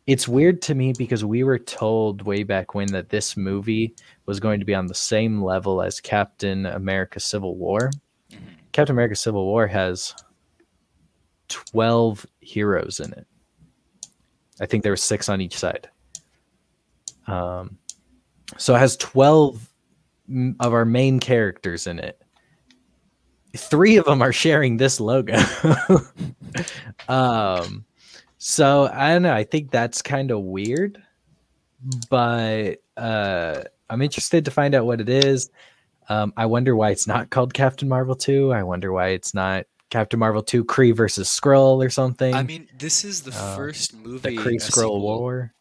it's 0.07 0.27
weird 0.27 0.63
to 0.63 0.75
me 0.75 0.95
because 0.97 1.25
we 1.25 1.45
were 1.45 1.59
told 1.59 2.23
way 2.23 2.43
back 2.43 2.75
when 2.75 2.89
that 2.89 3.11
this 3.11 3.37
movie 3.37 3.95
was 4.27 4.41
going 4.41 4.59
to 4.59 4.67
be 4.67 4.75
on 4.75 4.87
the 4.87 4.95
same 4.95 5.43
level 5.43 5.83
as 5.83 6.01
Captain 6.01 6.67
America 6.67 7.21
Civil 7.21 7.57
War. 7.57 7.91
Mhm. 8.31 8.39
Captain 8.73 8.95
America 8.95 9.17
Civil 9.17 9.45
War 9.45 9.67
has 9.67 10.15
12 11.49 12.27
heroes 12.41 13.01
in 13.01 13.13
it. 13.13 13.27
I 14.61 14.67
think 14.67 14.83
there 14.83 14.93
were 14.93 14.97
six 14.97 15.29
on 15.29 15.41
each 15.41 15.57
side. 15.57 15.89
Um, 17.27 17.79
so 18.57 18.75
it 18.75 18.79
has 18.79 18.97
12 18.97 19.69
of 20.61 20.73
our 20.73 20.85
main 20.85 21.21
characters 21.21 21.87
in 21.87 21.99
it. 21.99 22.21
Three 23.59 23.97
of 23.97 24.05
them 24.07 24.23
are 24.23 24.33
sharing 24.33 24.77
this 24.77 25.01
logo. 25.01 25.35
um, 27.09 27.85
so 28.39 28.89
I 28.93 29.13
don't 29.13 29.23
know. 29.23 29.33
I 29.35 29.45
think 29.45 29.71
that's 29.71 30.01
kind 30.03 30.31
of 30.31 30.41
weird, 30.43 31.03
but 32.09 32.77
uh, 32.97 33.63
I'm 33.91 34.03
interested 34.03 34.45
to 34.45 34.51
find 34.51 34.75
out 34.75 34.87
what 34.87 35.01
it 35.01 35.09
is. 35.09 35.51
Um, 36.09 36.33
I 36.37 36.47
wonder 36.47 36.75
why 36.75 36.91
it's 36.91 37.07
not 37.07 37.31
called 37.31 37.53
Captain 37.53 37.89
Marvel 37.89 38.15
2. 38.15 38.53
I 38.53 38.63
wonder 38.63 38.93
why 38.93 39.09
it's 39.09 39.35
not 39.35 39.67
Captain 39.91 40.19
Marvel 40.19 40.43
2 40.43 40.65
Kree 40.65 40.95
versus 40.95 41.29
Skrull 41.29 41.85
or 41.85 41.91
something. 41.91 42.35
I 42.35 42.43
mean, 42.43 42.69
this 42.79 43.05
is 43.05 43.23
the 43.23 43.33
Uh, 43.33 43.57
first 43.57 43.93
the 43.93 44.09
movie 44.09 44.37
Kree 44.37 44.57
Skrull 44.57 45.01
War. 45.01 45.53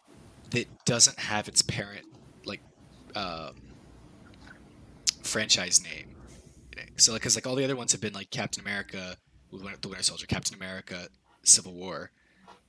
that 0.52 0.68
doesn't 0.86 1.20
have 1.20 1.48
its 1.50 1.62
parent 1.62 2.06
like 2.46 2.62
um, 3.16 3.56
franchise 5.24 5.82
name. 5.84 6.07
So, 6.98 7.12
like, 7.12 7.22
because 7.22 7.36
like 7.36 7.46
all 7.48 7.56
the 7.56 7.64
other 7.64 7.76
ones 7.76 7.92
have 7.92 8.02
been 8.02 8.14
like 8.14 8.30
Captain 8.32 8.62
America, 8.62 9.16
the 9.52 9.58
Winter 9.88 10.04
Soldier, 10.04 10.26
Captain 10.28 10.56
America, 10.56 11.08
Civil 11.44 11.74
War. 11.74 12.12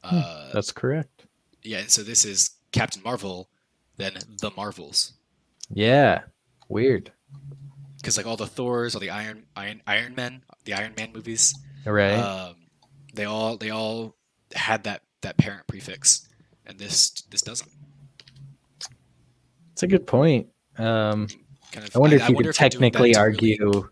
Uh, 0.05 0.51
That's 0.53 0.71
correct. 0.71 1.27
yeah, 1.63 1.79
and 1.79 1.91
so 1.91 2.03
this 2.03 2.25
is 2.25 2.51
Captain 2.73 3.03
Marvel, 3.03 3.49
then 3.97 4.13
the 4.41 4.51
Marvels, 4.57 5.15
Yeah. 5.73 6.23
Weird. 6.69 7.11
because 7.97 8.17
like 8.17 8.27
all 8.27 8.37
the 8.37 8.47
Thors, 8.47 8.95
all 8.95 9.01
the 9.01 9.11
Iron 9.11 9.45
Iron 9.57 9.83
Iron 9.87 10.15
Men, 10.15 10.43
the 10.65 10.75
Iron 10.75 10.93
Man 10.97 11.13
movies, 11.13 11.55
Right. 11.85 12.15
um, 12.19 12.57
they 13.15 13.25
all 13.25 13.57
they 13.57 13.71
all 13.71 14.15
had 14.55 14.85
that 14.85 15.03
that 15.23 15.37
parent 15.39 15.67
prefix, 15.67 16.29
and 16.67 16.79
this 16.79 17.11
this 17.31 17.41
doesn't. 17.43 17.71
It's 19.73 19.83
a 19.83 19.87
good 19.87 20.07
point. 20.07 20.49
Um, 20.77 21.29
Kind 21.73 21.87
of. 21.89 21.97
I 21.97 21.99
wonder 21.99 22.17
if 22.17 22.29
you 22.29 22.35
wonder 22.35 22.53
could 22.53 22.61
they're 22.61 22.69
doing 22.69 22.81
that 22.81 22.91
technically 22.93 23.13
to 23.15 23.21
really- 23.21 23.59
argue 23.61 23.91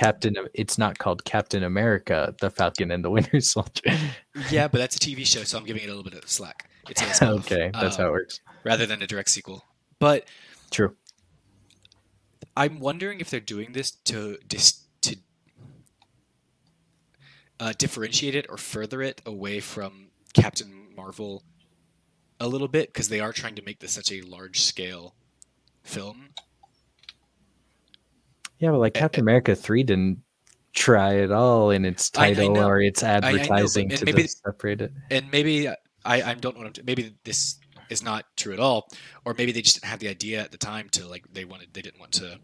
Captain. 0.00 0.34
It's 0.54 0.78
not 0.78 0.98
called 0.98 1.24
Captain 1.26 1.62
America, 1.62 2.34
the 2.40 2.50
Falcon 2.50 2.90
and 2.90 3.04
the 3.04 3.10
Winter 3.10 3.38
Soldier. 3.40 3.82
Yeah, 4.50 4.66
but 4.66 4.78
that's 4.78 4.96
a 4.96 4.98
TV 4.98 5.26
show, 5.26 5.42
so 5.42 5.58
I'm 5.58 5.64
giving 5.64 5.82
it 5.82 5.86
a 5.86 5.94
little 5.94 6.02
bit 6.02 6.14
of 6.14 6.28
slack. 6.28 6.70
It's 6.88 7.22
okay, 7.22 7.70
that's 7.74 7.96
how 7.96 8.04
it 8.04 8.06
um, 8.06 8.12
works. 8.12 8.40
rather 8.64 8.86
than 8.86 9.02
a 9.02 9.06
direct 9.06 9.28
sequel. 9.28 9.62
But 9.98 10.26
True. 10.70 10.96
I'm 12.56 12.80
wondering 12.80 13.20
if 13.20 13.28
they're 13.28 13.40
doing 13.40 13.72
this 13.72 13.90
to 13.90 14.38
dis- 14.48 14.86
to 15.02 15.16
uh, 17.60 17.74
differentiate 17.76 18.34
it 18.34 18.46
or 18.48 18.56
further 18.56 19.02
it 19.02 19.20
away 19.26 19.60
from 19.60 20.08
Captain 20.32 20.88
Marvel 20.96 21.42
a 22.40 22.48
little 22.48 22.68
bit 22.68 22.88
because 22.88 23.10
they 23.10 23.20
are 23.20 23.34
trying 23.34 23.54
to 23.56 23.62
make 23.62 23.80
this 23.80 23.92
such 23.92 24.10
a 24.10 24.22
large 24.22 24.62
scale 24.62 25.14
film. 25.82 26.30
Yeah, 28.60 28.70
but 28.70 28.78
like 28.78 28.96
A- 28.96 29.00
Captain 29.00 29.22
eh, 29.22 29.24
America 29.24 29.54
three 29.56 29.82
didn't 29.82 30.22
try 30.72 31.18
at 31.18 31.32
all 31.32 31.70
in 31.70 31.84
its 31.84 32.10
I- 32.16 32.26
I 32.28 32.34
title 32.34 32.58
or 32.58 32.80
its 32.80 33.02
I 33.02 33.18
know, 33.20 33.26
advertising 33.28 33.88
to 33.88 34.04
maybe- 34.04 34.26
separate 34.28 34.82
it. 34.82 34.92
And 35.10 35.30
maybe 35.32 35.66
uh, 35.66 35.74
I, 36.04 36.22
I 36.22 36.34
don't 36.34 36.56
want 36.56 36.74
to. 36.74 36.84
Maybe 36.84 37.14
this 37.24 37.58
is 37.88 38.02
not 38.02 38.24
true 38.36 38.52
at 38.52 38.60
all, 38.60 38.88
or 39.24 39.34
maybe 39.36 39.50
they 39.52 39.62
just 39.62 39.76
didn't 39.76 39.90
have 39.90 39.98
the 39.98 40.08
idea 40.08 40.40
at 40.40 40.52
the 40.52 40.58
time 40.58 40.88
to 40.90 41.06
like 41.06 41.24
they 41.32 41.44
wanted 41.44 41.68
they 41.72 41.82
didn't 41.82 41.98
want 41.98 42.12
to 42.12 42.38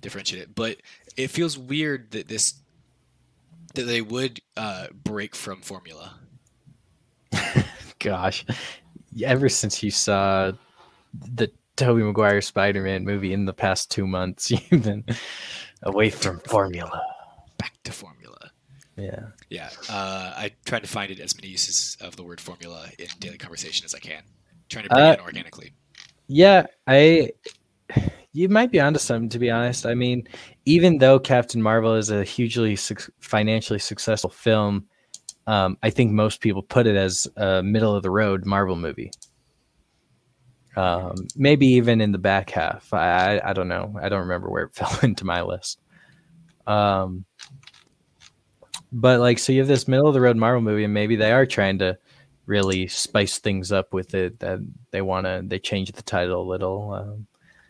differentiate 0.00 0.42
it. 0.42 0.54
But 0.54 0.78
it 1.16 1.28
feels 1.28 1.58
weird 1.58 2.12
that 2.12 2.28
this 2.28 2.54
that 3.74 3.82
they 3.82 4.00
would 4.00 4.40
uh, 4.56 4.86
break 5.04 5.34
from 5.36 5.60
formula. 5.60 6.14
Gosh, 7.98 8.44
ever 9.22 9.48
since 9.48 9.82
you 9.82 9.90
saw 9.90 10.52
the 11.34 11.50
Tobey 11.80 12.02
Maguire 12.02 12.42
Spider-Man 12.42 13.04
movie 13.04 13.32
in 13.32 13.46
the 13.46 13.54
past 13.54 13.90
two 13.90 14.06
months, 14.06 14.50
you've 14.70 14.82
been 14.82 15.04
away 15.82 16.10
from 16.10 16.38
formula. 16.40 17.02
Back 17.56 17.72
to 17.84 17.92
formula. 17.92 18.50
Yeah. 18.96 19.28
Yeah, 19.48 19.70
uh, 19.88 20.34
I 20.36 20.52
try 20.66 20.78
to 20.80 20.86
find 20.86 21.10
it 21.10 21.18
as 21.20 21.34
many 21.34 21.48
uses 21.48 21.96
of 22.02 22.16
the 22.16 22.22
word 22.22 22.38
formula 22.38 22.86
in 22.98 23.06
daily 23.18 23.38
conversation 23.38 23.86
as 23.86 23.94
I 23.94 23.98
can, 23.98 24.22
trying 24.68 24.84
to 24.84 24.90
bring 24.90 25.04
Uh, 25.04 25.10
it 25.12 25.18
in 25.20 25.24
organically. 25.24 25.72
Yeah, 26.28 26.66
I. 26.86 27.30
You 28.32 28.48
might 28.48 28.70
be 28.70 28.78
onto 28.78 29.00
something, 29.00 29.30
to 29.30 29.40
be 29.40 29.50
honest. 29.50 29.86
I 29.86 29.94
mean, 29.94 30.28
even 30.64 30.98
though 30.98 31.18
Captain 31.18 31.60
Marvel 31.60 31.96
is 31.96 32.10
a 32.10 32.22
hugely 32.22 32.76
suc 32.76 33.10
financially 33.20 33.80
successful 33.80 34.30
film, 34.30 34.86
um, 35.48 35.76
I 35.82 35.90
think 35.90 36.12
most 36.12 36.40
people 36.40 36.62
put 36.62 36.86
it 36.86 36.94
as 36.94 37.26
a 37.36 37.62
middle 37.62 37.96
of 37.96 38.04
the 38.04 38.10
road 38.10 38.44
Marvel 38.46 38.76
movie. 38.76 39.10
Um, 40.76 41.14
maybe 41.36 41.66
even 41.66 42.00
in 42.00 42.12
the 42.12 42.18
back 42.18 42.50
half. 42.50 42.92
I, 42.92 43.38
I, 43.38 43.50
I 43.50 43.52
don't 43.52 43.68
know. 43.68 43.98
I 44.00 44.08
don't 44.08 44.20
remember 44.20 44.48
where 44.48 44.64
it 44.64 44.74
fell 44.74 44.96
into 45.02 45.24
my 45.24 45.42
list. 45.42 45.80
Um, 46.66 47.24
but 48.92 49.20
like, 49.20 49.38
so 49.38 49.52
you 49.52 49.60
have 49.60 49.68
this 49.68 49.88
middle 49.88 50.06
of 50.08 50.14
the 50.14 50.20
road 50.20 50.36
Marvel 50.36 50.60
movie, 50.60 50.84
and 50.84 50.94
maybe 50.94 51.16
they 51.16 51.32
are 51.32 51.46
trying 51.46 51.78
to 51.78 51.98
really 52.46 52.86
spice 52.88 53.38
things 53.38 53.72
up 53.72 53.92
with 53.92 54.14
it. 54.14 54.38
That 54.40 54.60
they 54.90 55.02
want 55.02 55.26
to, 55.26 55.42
they 55.44 55.58
change 55.58 55.92
the 55.92 56.02
title 56.02 56.42
a 56.42 56.48
little. 56.50 56.92
Um, 56.92 57.26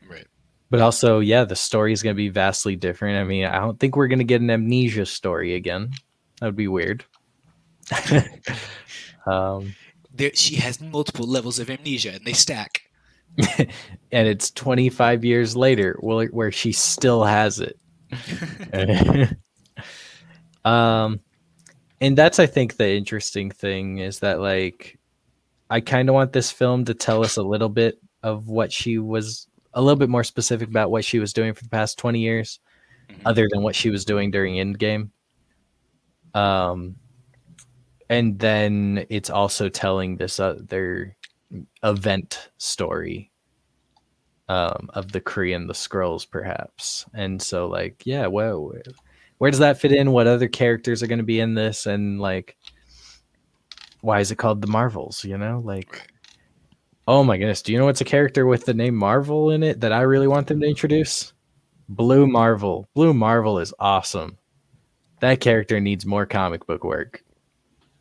Right. 0.08 0.26
but 0.70 0.80
also, 0.80 1.20
yeah, 1.20 1.44
the 1.44 1.56
story 1.56 1.92
is 1.92 2.02
going 2.02 2.14
to 2.14 2.22
be 2.22 2.28
vastly 2.30 2.74
different. 2.76 3.18
I 3.18 3.24
mean, 3.24 3.44
I 3.44 3.60
don't 3.60 3.78
think 3.78 3.96
we're 3.96 4.08
going 4.08 4.18
to 4.18 4.24
get 4.24 4.40
an 4.40 4.50
amnesia 4.50 5.06
story 5.06 5.54
again. 5.54 5.90
That 6.40 6.46
would 6.46 6.56
be 6.56 6.68
weird. 6.68 7.04
um, 9.26 9.74
There, 10.12 10.32
she 10.34 10.56
has 10.56 10.80
multiple 10.80 11.26
levels 11.26 11.58
of 11.58 11.70
amnesia, 11.70 12.12
and 12.12 12.24
they 12.24 12.32
stack. 12.32 12.82
and 13.58 14.28
it's 14.28 14.50
25 14.50 15.24
years 15.24 15.56
later 15.56 15.96
where, 16.00 16.26
where 16.28 16.52
she 16.52 16.72
still 16.72 17.24
has 17.24 17.60
it. 17.60 17.78
um, 20.64 21.20
and 22.00 22.16
that's, 22.16 22.38
I 22.38 22.46
think, 22.46 22.76
the 22.76 22.90
interesting 22.92 23.50
thing 23.50 23.98
is 23.98 24.20
that, 24.20 24.40
like, 24.40 24.98
I 25.68 25.80
kind 25.80 26.08
of 26.08 26.14
want 26.14 26.32
this 26.32 26.50
film 26.50 26.84
to 26.86 26.94
tell 26.94 27.22
us 27.22 27.36
a 27.36 27.42
little 27.42 27.68
bit 27.68 27.98
of 28.22 28.48
what 28.48 28.72
she 28.72 28.98
was, 28.98 29.46
a 29.74 29.80
little 29.80 29.98
bit 29.98 30.08
more 30.08 30.24
specific 30.24 30.68
about 30.68 30.90
what 30.90 31.04
she 31.04 31.18
was 31.18 31.32
doing 31.32 31.54
for 31.54 31.62
the 31.62 31.70
past 31.70 31.98
20 31.98 32.20
years, 32.20 32.58
Mhm. 33.08 33.20
other 33.24 33.48
than 33.50 33.62
what 33.62 33.74
she 33.76 33.90
was 33.90 34.04
doing 34.04 34.30
during 34.30 34.54
Endgame. 34.56 35.10
Um, 36.34 36.96
and 38.08 38.38
then 38.38 39.06
it's 39.10 39.30
also 39.30 39.68
telling 39.68 40.16
this 40.16 40.40
other 40.40 41.16
event 41.82 42.50
story 42.58 43.30
um, 44.48 44.90
of 44.94 45.12
the 45.12 45.20
Kree 45.20 45.54
and, 45.54 45.68
the 45.68 45.74
Skrulls, 45.74 46.28
perhaps. 46.28 47.06
And 47.14 47.40
so, 47.40 47.68
like, 47.68 48.02
yeah, 48.04 48.26
well, 48.26 48.72
where 49.38 49.50
does 49.50 49.60
that 49.60 49.80
fit 49.80 49.92
in? 49.92 50.12
What 50.12 50.26
other 50.26 50.48
characters 50.48 51.02
are 51.02 51.06
going 51.06 51.18
to 51.18 51.24
be 51.24 51.40
in 51.40 51.54
this? 51.54 51.86
And 51.86 52.20
like, 52.20 52.56
why 54.00 54.20
is 54.20 54.30
it 54.30 54.36
called 54.36 54.60
the 54.60 54.66
Marvels? 54.66 55.24
You 55.24 55.38
know, 55.38 55.62
like, 55.64 56.10
oh 57.06 57.22
my 57.24 57.36
goodness, 57.36 57.62
do 57.62 57.72
you 57.72 57.78
know 57.78 57.86
what's 57.86 58.00
a 58.00 58.04
character 58.04 58.46
with 58.46 58.66
the 58.66 58.74
name 58.74 58.94
Marvel 58.94 59.50
in 59.50 59.62
it 59.62 59.80
that 59.80 59.92
I 59.92 60.02
really 60.02 60.28
want 60.28 60.46
them 60.46 60.60
to 60.60 60.66
introduce? 60.66 61.32
Blue 61.88 62.26
Marvel. 62.26 62.88
Blue 62.94 63.14
Marvel 63.14 63.58
is 63.58 63.74
awesome. 63.78 64.38
That 65.20 65.40
character 65.40 65.80
needs 65.80 66.06
more 66.06 66.26
comic 66.26 66.66
book 66.66 66.84
work. 66.84 67.22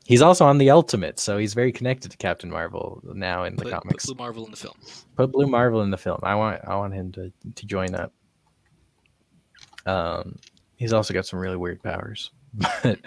He's 0.09 0.23
also 0.23 0.43
on 0.43 0.57
the 0.57 0.71
Ultimate, 0.71 1.19
so 1.19 1.37
he's 1.37 1.53
very 1.53 1.71
connected 1.71 2.09
to 2.09 2.17
Captain 2.17 2.49
Marvel 2.49 2.99
now 3.13 3.43
in 3.43 3.55
the 3.55 3.61
Put, 3.61 3.71
put 3.71 3.83
comics. 3.83 4.05
Blue 4.07 4.15
Marvel 4.15 4.43
in 4.43 4.49
the 4.49 4.57
film. 4.57 4.73
Put 5.15 5.31
Blue 5.31 5.45
Marvel 5.45 5.83
in 5.83 5.91
the 5.91 5.99
film. 5.99 6.17
I 6.23 6.33
want 6.33 6.61
I 6.67 6.75
want 6.77 6.95
him 6.95 7.11
to 7.11 7.31
to 7.53 7.65
join 7.67 7.93
up. 7.93 8.11
Um, 9.85 10.39
he's 10.77 10.93
also 10.93 11.13
got 11.13 11.27
some 11.27 11.37
really 11.37 11.57
weird 11.57 11.83
powers, 11.83 12.31
but 12.55 12.97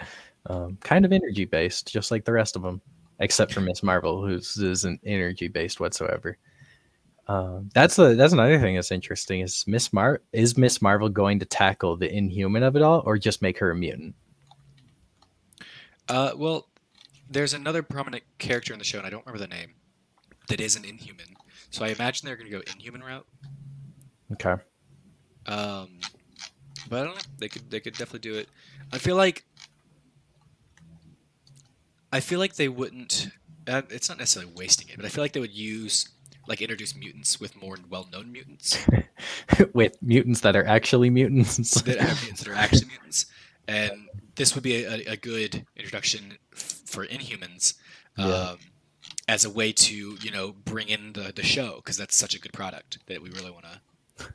um, 0.45 0.77
kind 0.79 1.03
of 1.03 1.11
energy 1.11 1.43
based, 1.43 1.91
just 1.91 2.09
like 2.09 2.23
the 2.23 2.31
rest 2.31 2.55
of 2.55 2.61
them, 2.61 2.81
except 3.19 3.53
for 3.53 3.59
Miss 3.59 3.83
Marvel, 3.83 4.25
who's 4.25 4.55
isn't 4.55 5.01
energy 5.05 5.49
based 5.49 5.81
whatsoever. 5.81 6.37
Um, 7.27 7.69
that's 7.73 7.97
the 7.97 8.15
that's 8.15 8.31
another 8.31 8.61
thing 8.61 8.75
that's 8.75 8.91
interesting 8.91 9.41
is 9.41 9.65
Miss 9.67 9.91
Mar 9.91 10.21
is 10.31 10.57
Miss 10.57 10.81
Marvel 10.81 11.09
going 11.09 11.39
to 11.39 11.45
tackle 11.45 11.97
the 11.97 12.09
Inhuman 12.09 12.63
of 12.63 12.77
it 12.77 12.81
all, 12.81 13.03
or 13.05 13.17
just 13.17 13.41
make 13.41 13.57
her 13.57 13.71
a 13.71 13.75
mutant? 13.75 14.15
Uh, 16.07 16.31
well, 16.37 16.69
there's 17.29 17.53
another 17.53 17.83
prominent 17.83 18.23
character 18.37 18.73
in 18.73 18.79
the 18.79 18.85
show, 18.85 18.97
and 18.97 19.07
I 19.07 19.09
don't 19.09 19.25
remember 19.25 19.45
the 19.45 19.53
name, 19.53 19.73
that 20.49 20.59
is 20.59 20.75
an 20.75 20.85
Inhuman. 20.85 21.35
So 21.69 21.85
I 21.85 21.89
imagine 21.89 22.25
they're 22.25 22.35
going 22.35 22.49
to 22.49 22.57
go 22.57 22.63
Inhuman 22.73 23.01
route. 23.03 23.25
Okay, 24.33 24.55
Um, 25.45 25.99
but 26.89 27.01
I 27.01 27.03
don't 27.05 27.15
know. 27.15 27.21
They 27.39 27.49
could 27.49 27.69
they 27.69 27.79
could 27.79 27.93
definitely 27.93 28.19
do 28.19 28.35
it. 28.35 28.49
I 28.91 28.97
feel 28.97 29.15
like 29.15 29.45
I 32.11 32.19
feel 32.19 32.39
like 32.39 32.55
they 32.55 32.69
wouldn't. 32.69 33.29
Uh, 33.67 33.83
it's 33.89 34.09
not 34.09 34.17
necessarily 34.17 34.51
wasting 34.55 34.89
it, 34.89 34.97
but 34.97 35.05
I 35.05 35.09
feel 35.09 35.23
like 35.23 35.33
they 35.33 35.39
would 35.39 35.53
use 35.53 36.09
like 36.47 36.61
introduce 36.61 36.95
mutants 36.95 37.39
with 37.39 37.55
more 37.61 37.77
well-known 37.89 38.31
mutants 38.31 38.85
with 39.73 39.95
mutants 40.01 40.41
that 40.41 40.55
are 40.55 40.65
actually 40.65 41.09
mutants. 41.09 41.81
that 41.81 41.97
are 41.97 42.03
mutants 42.03 42.43
that 42.43 42.47
are 42.49 42.55
actually 42.55 42.87
mutants, 42.87 43.25
and 43.67 44.09
this 44.35 44.53
would 44.55 44.63
be 44.63 44.83
a, 44.83 45.11
a, 45.11 45.17
good 45.17 45.65
introduction 45.75 46.37
for 46.93 47.05
Inhumans. 47.05 47.75
Yeah. 48.17 48.51
Um, 48.51 48.57
as 49.27 49.45
a 49.45 49.49
way 49.49 49.71
to 49.71 50.17
you 50.21 50.31
know 50.31 50.53
bring 50.65 50.87
in 50.89 51.13
the, 51.13 51.31
the 51.35 51.43
show 51.43 51.77
because 51.77 51.97
that's 51.97 52.15
such 52.15 52.35
a 52.35 52.39
good 52.39 52.53
product 52.53 52.99
that 53.07 53.21
we 53.21 53.29
really 53.29 53.51
want 53.51 53.65
to 53.65 53.81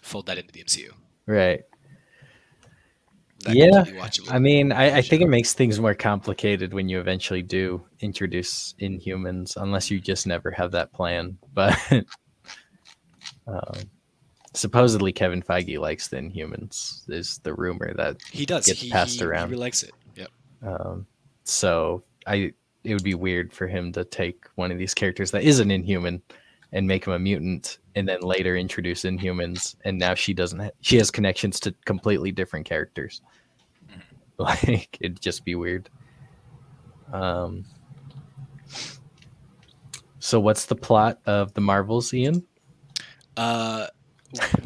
fold 0.03 0.27
that 0.27 0.39
into 0.39 0.53
the 0.53 0.63
MCU. 0.65 0.91
right. 1.27 1.61
That 3.45 3.57
Yeah, 3.57 3.85
could 3.85 3.85
be 3.85 3.93
watchable. 3.93 4.33
I 4.33 4.39
mean, 4.41 4.73
I, 4.73 4.99
I 4.99 5.03
think 5.03 5.23
it 5.23 5.29
makes 5.29 5.53
things 5.55 5.79
more 5.79 5.95
complicated 5.95 6.75
when 6.75 6.89
you 6.89 6.99
eventually 7.01 7.43
do 7.43 7.87
introduce 8.01 8.75
Inhumans, 8.81 9.57
unless 9.57 9.91
you 9.91 10.01
just 10.01 10.27
never 10.27 10.51
have 10.51 10.73
that 10.73 10.93
plan. 10.93 11.39
But 11.55 11.79
um, 13.47 13.91
supposedly 14.55 15.13
Kevin 15.13 15.43
Feige 15.43 15.79
likes 15.79 16.09
the 16.09 16.17
Inhumans. 16.19 17.09
Is 17.09 17.39
the 17.45 17.55
rumor 17.55 17.95
that 17.97 18.17
He 18.31 18.45
does. 18.47 18.67
gets 18.67 18.81
he, 18.81 18.91
passed 18.91 19.21
he, 19.21 19.25
around. 19.25 19.49
He 19.49 19.53
really 19.53 19.61
likes 19.61 19.83
it. 19.83 19.93
Yep. 20.17 20.31
um, 20.63 21.07
so 21.45 22.03
I 22.29 22.53
it 22.85 22.95
would 22.95 23.03
be 23.03 23.15
weird 23.15 23.53
for 23.53 23.67
him 23.67 23.93
to 23.93 24.05
take 24.05 24.47
one 24.55 24.71
of 24.71 24.79
these 24.79 24.95
characters 24.95 25.31
that 25.33 25.43
is 25.43 25.59
an 25.59 25.71
Inhuman 25.71 26.23
and 26.73 26.87
make 26.87 27.07
him 27.07 27.13
a 27.15 27.19
mutant, 27.19 27.79
and 27.95 28.07
then 28.07 28.21
later 28.21 28.57
introduce 28.57 29.03
Inhumans, 29.03 29.75
and 29.85 29.99
now 29.99 30.15
she 30.15 30.35
doesn't. 30.35 30.61
Ha- 30.61 30.71
she 30.81 30.97
has 30.99 31.11
connections 31.11 31.59
to 31.61 31.75
completely 31.85 32.31
different 32.33 32.67
characters. 32.67 33.21
Like 34.41 34.97
it'd 35.01 35.21
just 35.21 35.45
be 35.45 35.57
weird. 35.57 35.91
Um. 37.13 37.65
So 40.21 40.39
what's 40.39 40.67
the 40.67 40.77
plot 40.77 41.19
of 41.27 41.53
the 41.55 41.61
Marvels, 41.61 42.15
Ian? 42.15 42.47
Uh, 43.37 43.89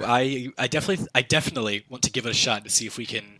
I 0.05 0.51
I 0.59 0.67
definitely 0.67 1.07
I 1.15 1.23
definitely 1.23 1.87
want 1.89 2.03
to 2.03 2.11
give 2.11 2.27
it 2.27 2.31
a 2.31 2.35
shot 2.35 2.65
to 2.65 2.71
see 2.71 2.87
if 2.87 2.99
we 2.99 3.07
can 3.07 3.39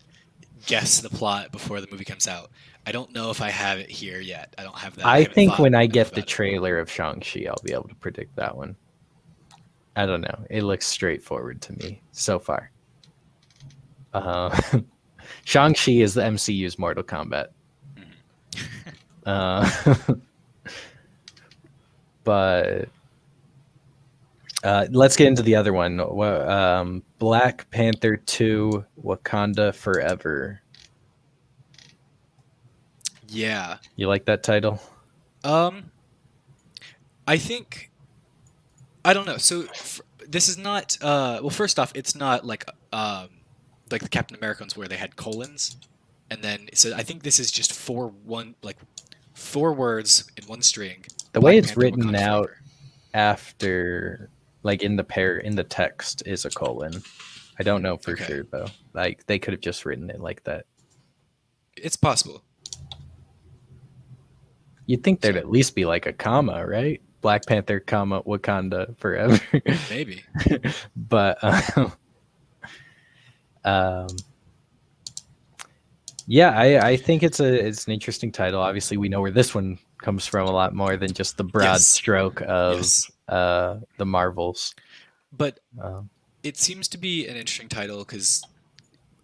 guess 0.67 1.01
the 1.01 1.09
plot 1.09 1.53
before 1.53 1.81
the 1.81 1.89
movie 1.91 2.05
comes 2.05 2.29
out. 2.29 2.51
I 2.87 2.93
don't 2.93 3.13
know 3.13 3.31
if 3.31 3.41
I 3.41 3.51
have 3.51 3.79
it 3.79 3.91
here 3.91 4.21
yet. 4.21 4.55
I 4.59 4.65
don't 4.65 4.77
have 4.77 4.97
that. 4.97 5.07
I 5.07 5.21
haven't 5.21 5.35
think 5.35 5.59
when 5.59 5.75
I 5.75 5.87
get 5.87 6.09
the 6.09 6.15
about 6.15 6.25
it. 6.25 6.27
trailer 6.27 6.79
of 6.79 6.91
Shang-Chi, 6.91 7.47
I'll 7.49 7.63
be 7.63 7.73
able 7.73 7.89
to 7.89 7.95
predict 7.97 8.35
that 8.37 8.57
one. 8.57 8.77
I 9.95 10.07
don't 10.07 10.21
know. 10.21 10.47
It 10.51 10.63
looks 10.63 10.87
straightforward 10.87 11.61
to 11.63 11.73
me 11.75 12.01
so 12.13 12.39
far. 12.39 12.71
Uh, 14.13 14.59
Shang-Chi 15.45 15.93
is 15.93 16.15
the 16.15 16.23
MCU's 16.23 16.79
Mortal 16.79 17.05
Kombat. 17.05 17.49
Uh, 19.25 19.71
but 22.25 22.89
uh, 24.63 24.87
let's 24.91 25.17
get 25.17 25.27
into 25.29 25.43
the 25.43 25.57
other 25.57 25.73
one. 25.73 26.01
Um, 26.01 27.03
Black 27.19 27.69
Panther 27.71 28.17
2 28.17 28.85
Wakanda 29.05 29.75
Forever. 29.75 30.61
Yeah. 33.29 33.79
You 33.97 34.09
like 34.09 34.27
that 34.27 34.43
title? 34.43 34.81
Um, 35.45 35.91
I 37.27 37.39
think 37.39 37.91
I 39.05 39.15
don't 39.15 39.27
know. 39.27 39.37
So 39.39 39.63
f- 39.63 40.01
this 40.29 40.49
is 40.49 40.59
not. 40.59 40.97
Uh, 41.01 41.39
well, 41.41 41.51
first 41.51 41.79
off, 41.79 41.93
it's 41.95 42.15
not 42.15 42.45
like 42.47 42.65
um, 42.93 43.29
like 43.91 44.03
the 44.03 44.09
Captain 44.09 44.37
Americans 44.37 44.77
where 44.77 44.87
they 44.87 44.97
had 44.97 45.17
colons, 45.17 45.77
and 46.31 46.43
then 46.43 46.69
so 46.75 46.95
I 46.95 47.03
think 47.03 47.23
this 47.23 47.41
is 47.41 47.51
just 47.51 47.73
four 47.73 48.09
one 48.25 48.55
like 48.63 48.77
four 49.35 49.73
words 49.73 50.31
in 50.37 50.45
one 50.45 50.63
string. 50.63 51.05
The 51.33 51.41
way 51.41 51.59
it's 51.59 51.69
Panther, 51.69 51.81
written 51.81 52.03
Wakanda 52.05 52.19
out 52.21 52.45
Forever. 52.47 52.63
after 53.15 54.31
like 54.63 54.83
in 54.83 54.97
the 54.97 55.05
pair 55.05 55.39
in 55.39 55.55
the 55.57 55.65
text 55.65 56.23
is 56.27 56.45
a 56.45 56.51
colon. 56.51 57.03
I 57.59 57.63
don't 57.63 57.83
know 57.83 57.97
for 57.97 58.13
Okay. 58.13 58.25
sure 58.25 58.43
though. 58.45 58.67
Like 58.93 59.27
they 59.27 59.39
could 59.39 59.53
have 59.55 59.61
just 59.61 59.85
written 59.85 60.09
it 60.11 60.21
like 60.21 60.43
that. 60.45 60.67
It's 61.77 61.97
possible. 61.97 62.43
You'd 64.87 65.03
think 65.05 65.21
there'd 65.21 65.37
at 65.37 65.51
least 65.51 65.75
be 65.75 65.85
like 65.85 66.07
a 66.07 66.13
comma, 66.13 66.67
right? 66.67 67.01
Black 67.21 67.47
Panther, 67.47 67.79
comma 67.81 68.23
Wakanda 68.25 68.97
forever. 68.99 69.39
Maybe. 69.91 70.25
but 70.97 71.39
um, 71.77 71.93
um, 73.65 74.07
yeah, 76.27 76.51
I, 76.51 76.89
I 76.89 76.97
think 76.97 77.23
it's 77.23 77.41
a 77.41 77.67
it's 77.67 77.87
an 77.87 77.93
interesting 77.93 78.33
title. 78.33 78.61
Obviously, 78.61 78.97
we 78.97 79.09
know 79.09 79.21
where 79.21 79.31
this 79.31 79.55
one 79.55 79.79
comes 79.99 80.27
from 80.27 80.49
a 80.49 80.53
lot 80.53 80.75
more 80.75 80.97
than 80.97 81.13
just 81.13 81.37
the 81.37 81.45
broad 81.45 81.65
Yes. 81.65 81.87
stroke 81.87 82.41
of 82.43 82.79
Yes. 82.79 83.11
Uh, 83.33 83.81
the 83.97 84.05
Marvels. 84.05 84.75
But 85.33 85.61
Um, 85.81 86.11
it 86.43 86.59
seems 86.59 86.89
to 86.89 86.99
be 86.99 87.27
an 87.27 87.37
interesting 87.37 87.69
title 87.69 87.99
because 88.01 88.45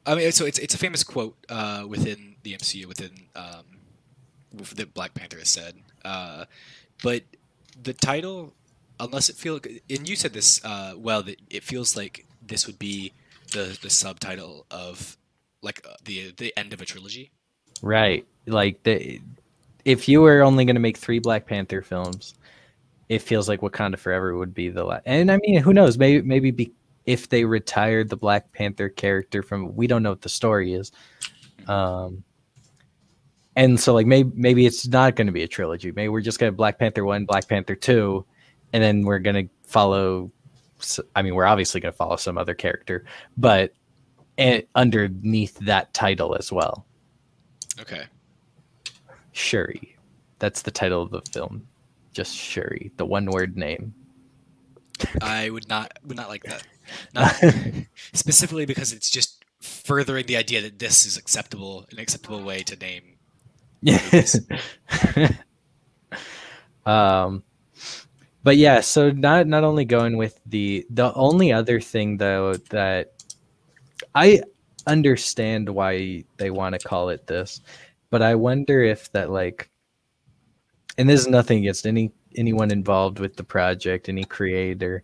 I 0.06 0.14
mean, 0.14 0.32
so 0.32 0.46
it's 0.46 0.58
it's 0.58 0.74
a 0.74 0.78
famous 0.78 1.04
quote 1.04 1.36
uh, 1.50 1.84
within 1.86 2.36
the 2.42 2.54
MCU 2.54 2.86
within 2.86 3.26
um, 3.36 3.64
that 4.76 4.94
Black 4.94 5.12
Panther 5.14 5.38
has 5.38 5.50
said. 5.50 5.74
Uh, 6.04 6.46
but 7.02 7.22
the 7.80 7.92
title, 7.92 8.54
unless 8.98 9.28
it 9.28 9.36
feels, 9.36 9.60
and 9.90 10.08
you 10.08 10.16
said 10.16 10.32
this 10.32 10.64
uh, 10.64 10.94
well, 10.96 11.22
that 11.24 11.38
it 11.50 11.62
feels 11.62 11.96
like 11.96 12.24
this 12.40 12.66
would 12.66 12.78
be 12.78 13.12
the 13.52 13.78
the 13.82 13.90
subtitle 13.90 14.64
of 14.70 15.18
like 15.60 15.86
uh, 15.86 15.96
the 16.04 16.32
the 16.38 16.56
end 16.56 16.72
of 16.72 16.80
a 16.80 16.86
trilogy. 16.86 17.30
Right. 17.82 18.26
Like 18.46 18.82
the 18.84 19.20
if 19.84 20.08
you 20.08 20.22
were 20.22 20.42
only 20.42 20.64
going 20.64 20.76
to 20.76 20.80
make 20.80 20.96
three 20.96 21.18
Black 21.18 21.46
Panther 21.46 21.82
films, 21.82 22.34
it 23.08 23.22
feels 23.22 23.48
like 23.48 23.60
Wakanda 23.60 23.98
Forever 23.98 24.36
would 24.36 24.54
be 24.54 24.68
the 24.68 24.84
last. 24.84 25.02
And 25.06 25.30
I 25.30 25.38
mean, 25.38 25.60
who 25.60 25.72
knows? 25.72 25.98
Maybe 25.98 26.22
maybe 26.22 26.50
be, 26.50 26.72
if 27.06 27.28
they 27.28 27.44
retired 27.44 28.10
the 28.10 28.16
Black 28.16 28.52
Panther 28.52 28.88
character 28.88 29.42
from, 29.42 29.74
we 29.74 29.86
don't 29.86 30.02
know 30.02 30.10
what 30.10 30.22
the 30.22 30.28
story 30.28 30.74
is. 30.74 30.92
Um, 31.66 32.22
and 33.56 33.78
so 33.78 33.94
like 33.94 34.06
maybe 34.06 34.30
maybe 34.34 34.66
it's 34.66 34.86
not 34.86 35.16
going 35.16 35.26
to 35.26 35.32
be 35.32 35.42
a 35.42 35.48
trilogy. 35.48 35.90
Maybe 35.90 36.08
we're 36.08 36.20
just 36.20 36.38
going 36.38 36.52
to 36.52 36.56
Black 36.56 36.78
Panther 36.78 37.04
one, 37.04 37.24
Black 37.24 37.48
Panther 37.48 37.74
two, 37.74 38.24
and 38.72 38.82
then 38.82 39.02
we're 39.02 39.18
going 39.18 39.46
to 39.46 39.54
follow. 39.64 40.30
I 41.16 41.22
mean, 41.22 41.34
we're 41.34 41.44
obviously 41.44 41.80
going 41.80 41.92
to 41.92 41.96
follow 41.96 42.16
some 42.16 42.38
other 42.38 42.54
character, 42.54 43.04
but 43.36 43.72
underneath 44.74 45.58
that 45.58 45.92
title 45.92 46.36
as 46.36 46.52
well. 46.52 46.86
Okay. 47.80 48.04
Shuri. 49.32 49.96
That's 50.38 50.62
the 50.62 50.70
title 50.70 51.02
of 51.02 51.10
the 51.10 51.22
film. 51.32 51.66
Just 52.18 52.34
Shuri, 52.34 52.90
the 52.96 53.06
one 53.06 53.26
word 53.26 53.56
name. 53.56 53.94
I 55.22 55.50
would 55.50 55.68
not 55.68 55.96
would 56.04 56.16
not 56.16 56.28
like 56.28 56.42
that. 56.42 56.66
Not 57.14 57.32
specifically 58.12 58.66
because 58.66 58.92
it's 58.92 59.08
just 59.08 59.44
furthering 59.60 60.26
the 60.26 60.36
idea 60.36 60.60
that 60.62 60.80
this 60.80 61.06
is 61.06 61.16
acceptable, 61.16 61.86
an 61.92 62.00
acceptable 62.00 62.42
way 62.42 62.64
to 62.64 62.74
name. 62.74 63.18
Yes. 63.82 64.40
um 66.86 67.44
but 68.42 68.56
yeah, 68.56 68.80
so 68.80 69.12
not 69.12 69.46
not 69.46 69.62
only 69.62 69.84
going 69.84 70.16
with 70.16 70.40
the 70.44 70.84
the 70.90 71.14
only 71.14 71.52
other 71.52 71.80
thing 71.80 72.16
though 72.16 72.54
that 72.70 73.12
I 74.16 74.42
understand 74.88 75.68
why 75.68 76.24
they 76.38 76.50
want 76.50 76.72
to 76.72 76.80
call 76.80 77.10
it 77.10 77.28
this, 77.28 77.60
but 78.10 78.22
I 78.22 78.34
wonder 78.34 78.82
if 78.82 79.12
that 79.12 79.30
like 79.30 79.70
and 80.98 81.08
this 81.08 81.20
is 81.20 81.28
nothing 81.28 81.58
against 81.58 81.86
any 81.86 82.12
anyone 82.36 82.70
involved 82.70 83.20
with 83.20 83.36
the 83.36 83.44
project, 83.44 84.08
any 84.08 84.24
creator, 84.24 85.02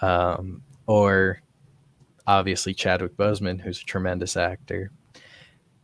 um, 0.00 0.62
or 0.86 1.42
obviously 2.26 2.72
Chadwick 2.72 3.16
Boseman, 3.16 3.60
who's 3.60 3.82
a 3.82 3.84
tremendous 3.84 4.36
actor. 4.36 4.90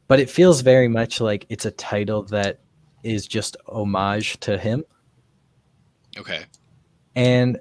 But 0.09 0.21
it 0.21 0.31
feels 0.31 0.63
very 0.63 0.89
much 0.89 1.21
like 1.21 1.47
it's 1.49 1.67
a 1.67 1.71
title 1.73 2.23
that 2.25 2.61
is 3.03 3.27
just 3.27 3.57
homage 3.67 4.39
to 4.41 4.57
him. 4.57 4.85
Okay. 6.17 6.45
And 7.15 7.59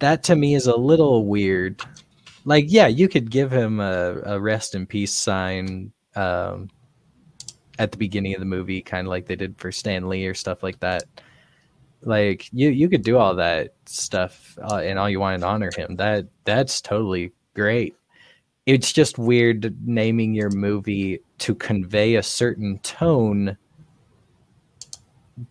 that 0.00 0.22
to 0.24 0.36
me 0.36 0.54
is 0.54 0.66
a 0.66 0.76
little 0.76 1.26
weird. 1.26 1.80
Like, 2.44 2.66
yeah, 2.68 2.86
you 2.86 3.08
could 3.08 3.30
give 3.30 3.50
him 3.50 3.80
a, 3.80 4.20
a 4.24 4.40
rest 4.40 4.74
in 4.74 4.86
peace 4.86 5.12
sign 5.12 5.92
um, 6.14 6.68
at 7.78 7.92
the 7.92 7.98
beginning 7.98 8.34
of 8.34 8.40
the 8.40 8.46
movie, 8.46 8.80
kind 8.80 9.06
of 9.06 9.10
like 9.10 9.26
they 9.26 9.36
did 9.36 9.58
for 9.58 9.72
Stan 9.72 10.08
Lee 10.08 10.26
or 10.26 10.34
stuff 10.34 10.62
like 10.62 10.78
that. 10.80 11.04
Like 12.02 12.48
you, 12.52 12.70
you 12.70 12.88
could 12.88 13.02
do 13.02 13.18
all 13.18 13.34
that 13.36 13.74
stuff, 13.86 14.56
uh, 14.62 14.76
and 14.76 14.98
all 14.98 15.10
you 15.10 15.20
want 15.20 15.40
to 15.40 15.46
honor 15.46 15.70
him. 15.76 15.96
That 15.96 16.26
that's 16.44 16.80
totally 16.80 17.32
great. 17.54 17.96
It's 18.66 18.92
just 18.92 19.18
weird 19.18 19.76
naming 19.86 20.34
your 20.34 20.50
movie 20.50 21.20
to 21.38 21.54
convey 21.54 22.16
a 22.16 22.22
certain 22.22 22.78
tone 22.80 23.56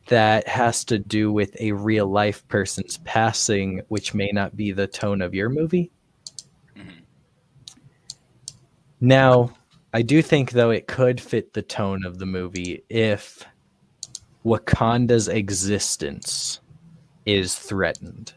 that 0.07 0.47
has 0.47 0.83
to 0.85 0.99
do 0.99 1.31
with 1.31 1.55
a 1.59 1.71
real 1.71 2.07
life 2.07 2.47
person's 2.47 2.97
passing, 2.99 3.81
which 3.87 4.13
may 4.13 4.29
not 4.31 4.55
be 4.55 4.71
the 4.71 4.87
tone 4.87 5.21
of 5.21 5.33
your 5.33 5.49
movie. 5.49 5.91
hmm 6.75 6.89
Now, 8.99 9.53
I 9.93 10.01
do 10.01 10.21
think 10.21 10.51
though 10.51 10.71
it 10.71 10.87
could 10.87 11.19
fit 11.19 11.53
the 11.53 11.61
tone 11.61 12.05
of 12.05 12.19
the 12.19 12.25
movie 12.25 12.83
if 12.89 13.43
Wakanda's 14.47 15.27
existence 15.27 16.61
is 17.25 17.55
threatened. 17.55 18.33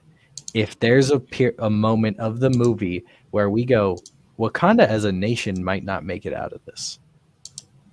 If 0.54 0.80
there's 0.80 1.12
a 1.12 1.22
a 1.60 1.70
moment 1.70 2.18
of 2.18 2.40
the 2.40 2.50
movie 2.50 3.04
where 3.30 3.48
we 3.48 3.64
go, 3.64 3.96
Wakanda 4.36 4.86
as 4.86 5.04
a 5.04 5.12
nation 5.12 5.62
might 5.62 5.84
not 5.84 6.04
make 6.04 6.26
it 6.26 6.34
out 6.34 6.52
of 6.52 6.64
this. 6.64 6.98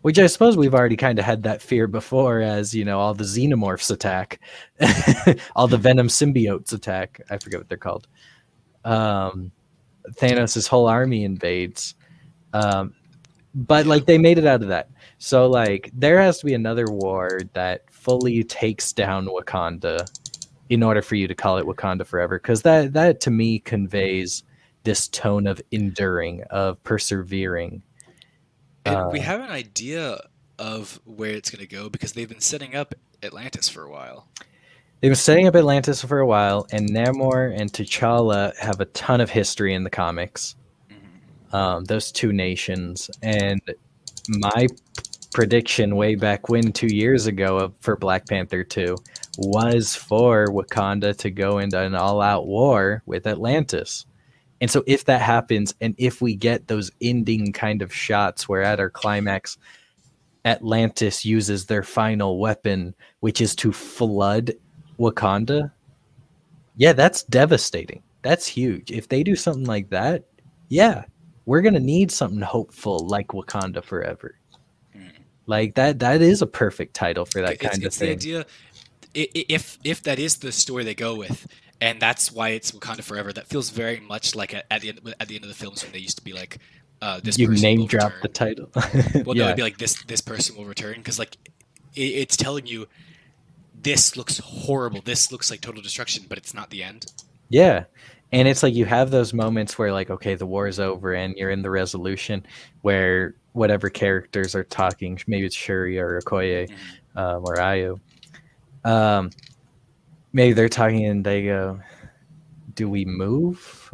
Which 0.01 0.17
I 0.17 0.25
suppose 0.25 0.57
we've 0.57 0.73
already 0.73 0.95
kind 0.95 1.19
of 1.19 1.25
had 1.25 1.43
that 1.43 1.61
fear 1.61 1.85
before, 1.85 2.39
as 2.39 2.73
you 2.73 2.85
know, 2.85 2.99
all 2.99 3.13
the 3.13 3.23
xenomorphs 3.23 3.91
attack, 3.91 4.39
all 5.55 5.67
the 5.67 5.77
venom 5.77 6.07
symbiotes 6.07 6.73
attack. 6.73 7.21
I 7.29 7.37
forget 7.37 7.59
what 7.59 7.69
they're 7.69 7.77
called. 7.77 8.07
Um, 8.83 9.51
Thanos' 10.13 10.67
whole 10.67 10.87
army 10.87 11.23
invades. 11.23 11.93
Um, 12.53 12.95
but 13.53 13.85
like 13.85 14.05
they 14.05 14.17
made 14.17 14.37
it 14.37 14.45
out 14.45 14.61
of 14.61 14.69
that. 14.69 14.89
So 15.17 15.49
like 15.49 15.91
there 15.93 16.21
has 16.21 16.39
to 16.39 16.45
be 16.45 16.53
another 16.53 16.85
war 16.87 17.41
that 17.53 17.83
fully 18.07 18.41
takes 18.45 18.93
down 18.93 19.27
Wakanda 19.27 20.09
in 20.69 20.81
order 20.81 21.01
for 21.01 21.15
you 21.15 21.27
to 21.27 21.35
call 21.35 21.57
it 21.57 21.65
Wakanda 21.65 22.05
forever 22.05 22.39
because 22.39 22.61
that 22.61 22.93
that 22.93 23.19
to 23.21 23.31
me 23.31 23.59
conveys 23.59 24.43
this 24.85 25.09
tone 25.09 25.45
of 25.45 25.61
enduring, 25.71 26.43
of 26.49 26.81
persevering. 26.85 27.81
And 28.85 29.11
we 29.11 29.19
Uh, 29.19 29.23
have 29.23 29.41
an 29.41 29.49
idea 29.49 30.21
of 30.57 31.01
where 31.03 31.31
it's 31.31 31.49
going 31.51 31.59
to 31.67 31.67
go 31.67 31.89
because 31.89 32.13
they've 32.13 32.29
been 32.29 32.39
setting 32.39 32.75
up 32.75 32.95
Atlantis 33.21 33.67
for 33.67 33.83
a 33.83 33.91
while. 33.91 34.29
They've 35.01 35.09
been 35.09 35.15
setting 35.15 35.45
up 35.47 35.55
Atlantis 35.57 36.01
for 36.01 36.19
a 36.19 36.25
while, 36.25 36.65
and 36.71 36.89
Namor 36.89 37.53
and 37.59 37.71
T'Challa 37.71 38.55
have 38.57 38.79
a 38.79 38.85
ton 38.85 39.19
of 39.19 39.29
history 39.29 39.73
in 39.73 39.83
the 39.83 39.89
comics. 39.89 40.55
Mhm. 40.89 41.53
um, 41.53 41.83
those 41.85 42.11
two 42.11 42.31
nations. 42.31 43.11
And 43.21 43.61
my 44.29 44.67
prediction 45.33 45.95
way 45.95 46.15
back 46.15 46.49
when, 46.49 46.71
two 46.71 46.93
years 46.93 47.27
ago, 47.27 47.73
for 47.81 47.95
Black 47.95 48.27
Panther 48.27 48.63
2 48.63 48.95
was 49.37 49.95
for 49.95 50.47
Wakanda 50.47 51.15
to 51.17 51.29
go 51.29 51.59
into 51.59 51.79
an 51.79 51.95
all 51.95 52.21
out 52.21 52.47
war 52.47 53.03
with 53.05 53.27
Atlantis. 53.27 54.05
And 54.59 54.71
so, 54.71 54.83
if 54.87 55.05
that 55.05 55.21
happens, 55.21 55.75
and 55.81 55.93
if 55.97 56.21
we 56.21 56.35
get 56.35 56.67
those 56.67 56.91
ending 57.01 57.53
kind 57.53 57.81
of 57.81 57.93
shots 57.93 58.49
where 58.49 58.63
at 58.63 58.79
our 58.79 58.89
climax, 58.89 59.57
Atlantis 60.45 61.23
uses 61.25 61.65
their 61.65 61.83
final 61.83 62.39
weapon, 62.39 62.95
which 63.19 63.41
is 63.41 63.55
to 63.57 63.71
flood 63.71 64.53
Wakanda, 64.99 65.71
yeah, 66.77 66.93
that's 66.93 67.23
devastating. 67.23 68.01
That's 68.23 68.47
huge. 68.47 68.91
If 68.91 69.09
they 69.09 69.23
do 69.23 69.35
something 69.35 69.65
like 69.65 69.89
that, 69.89 70.23
yeah, 70.69 71.03
we're 71.45 71.61
gonna 71.61 71.79
need 71.79 72.11
something 72.11 72.41
hopeful 72.41 73.05
like 73.07 73.27
Wakanda 73.29 73.83
Forever. 73.83 74.35
Like 75.47 75.75
that. 75.75 75.99
That 75.99 76.21
is 76.21 76.41
a 76.41 76.47
perfect 76.47 76.93
title 76.93 77.25
for 77.25 77.41
that 77.41 77.53
it's, 77.53 77.61
kind 77.61 77.83
it's 77.83 77.95
of 77.95 77.99
the 77.99 78.05
thing. 78.05 78.11
idea 78.17 78.45
i- 79.15 79.29
i- 79.35 79.45
if 79.49 79.79
if 79.83 80.03
that 80.03 80.19
is 80.19 80.37
the 80.37 80.51
story 80.51 80.83
they 80.83 80.93
go 80.93 81.15
with 81.15 81.47
and 81.81 81.99
that's 82.01 82.31
why 82.31 82.49
it's 82.49 82.71
Wakanda 82.71 83.01
Forever 83.03 83.31
that 83.33 83.47
feels 83.47 83.69
very 83.69 83.99
much 83.99 84.35
like 84.35 84.53
at, 84.53 84.65
at 84.69 84.81
the 84.81 84.89
end 84.89 85.15
at 85.19 85.27
the 85.27 85.35
end 85.35 85.43
of 85.43 85.49
the 85.49 85.55
films 85.55 85.83
when 85.83 85.91
they 85.93 85.99
used 85.99 86.17
to 86.17 86.23
be 86.23 86.33
like 86.33 86.59
uh, 87.01 87.19
this 87.23 87.37
you 87.39 87.47
name 87.47 87.85
drop 87.85 88.11
return. 88.13 88.19
the 88.23 88.27
title. 88.27 88.69
well 89.25 89.35
no 89.35 89.45
it'd 89.45 89.55
be 89.55 89.61
like 89.61 89.77
this 89.77 90.03
this 90.03 90.19
person 90.21 90.55
will 90.57 90.65
return 90.65 90.95
because 90.97 91.17
like 91.19 91.37
it, 91.95 92.01
it's 92.01 92.35
telling 92.35 92.65
you 92.67 92.87
this 93.79 94.17
looks 94.17 94.39
horrible 94.39 95.01
this 95.01 95.31
looks 95.31 95.49
like 95.51 95.61
total 95.61 95.81
destruction 95.81 96.25
but 96.27 96.37
it's 96.37 96.53
not 96.53 96.69
the 96.71 96.83
end 96.83 97.05
yeah. 97.49 97.85
And 98.31 98.47
it's 98.47 98.61
like 98.61 98.73
you 98.75 98.85
have 98.85 99.09
those 99.09 99.33
moments 99.33 99.77
where 99.79 99.91
like, 99.93 100.09
okay, 100.09 100.35
the 100.35 100.45
war 100.45 100.67
is 100.67 100.79
over 100.79 101.13
and 101.13 101.35
you're 101.37 101.49
in 101.49 101.61
the 101.61 101.69
resolution 101.69 102.45
where 102.81 103.35
whatever 103.53 103.89
characters 103.89 104.53
are 104.53 104.65
talking, 104.65 105.19
maybe 105.27 105.45
it's 105.45 105.55
Shuri 105.55 105.97
or 105.97 106.21
Okoye, 106.21 106.69
um, 107.15 107.45
or 107.45 107.57
Ayo. 107.57 107.99
Um, 108.83 109.29
maybe 110.33 110.53
they're 110.53 110.69
talking 110.69 111.05
and 111.05 111.23
they 111.25 111.45
go, 111.45 111.79
"Do 112.75 112.89
we 112.89 113.05
move?" 113.05 113.93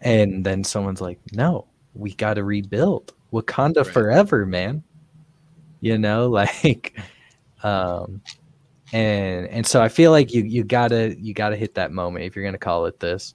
And 0.00 0.44
then 0.44 0.64
someone's 0.64 1.00
like, 1.00 1.20
"No, 1.32 1.66
we 1.94 2.14
got 2.14 2.34
to 2.34 2.44
rebuild 2.44 3.14
Wakanda 3.32 3.84
Right. 3.84 3.92
forever, 3.92 4.44
man." 4.44 4.82
You 5.80 5.98
know, 5.98 6.28
like, 6.30 6.98
um, 7.62 8.20
and 8.92 9.46
and 9.48 9.66
so 9.66 9.80
I 9.80 9.88
feel 9.88 10.10
like 10.10 10.32
you 10.34 10.42
you 10.42 10.64
gotta 10.64 11.16
you 11.18 11.32
gotta 11.34 11.56
hit 11.56 11.74
that 11.76 11.92
moment 11.92 12.24
if 12.24 12.36
you're 12.36 12.44
gonna 12.44 12.58
call 12.58 12.86
it 12.86 13.00
this. 13.00 13.34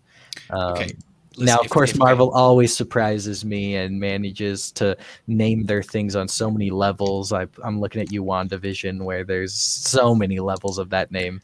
Um, 0.49 0.73
okay 0.73 0.91
now, 1.37 1.59
of 1.59 1.65
if- 1.65 1.71
course, 1.71 1.91
if- 1.91 1.97
Marvel 1.97 2.31
always 2.31 2.75
surprises 2.75 3.45
me 3.45 3.75
and 3.75 3.99
manages 3.99 4.71
to 4.73 4.97
name 5.27 5.65
their 5.65 5.83
things 5.83 6.15
on 6.15 6.27
so 6.27 6.49
many 6.49 6.71
levels. 6.71 7.31
I, 7.31 7.47
I'm 7.63 7.79
looking 7.79 8.01
at 8.01 8.11
you, 8.11 8.23
WandaVision, 8.23 9.03
where 9.03 9.23
there's 9.23 9.53
so 9.53 10.15
many 10.15 10.39
levels 10.39 10.77
of 10.77 10.89
that 10.89 11.11
name. 11.11 11.41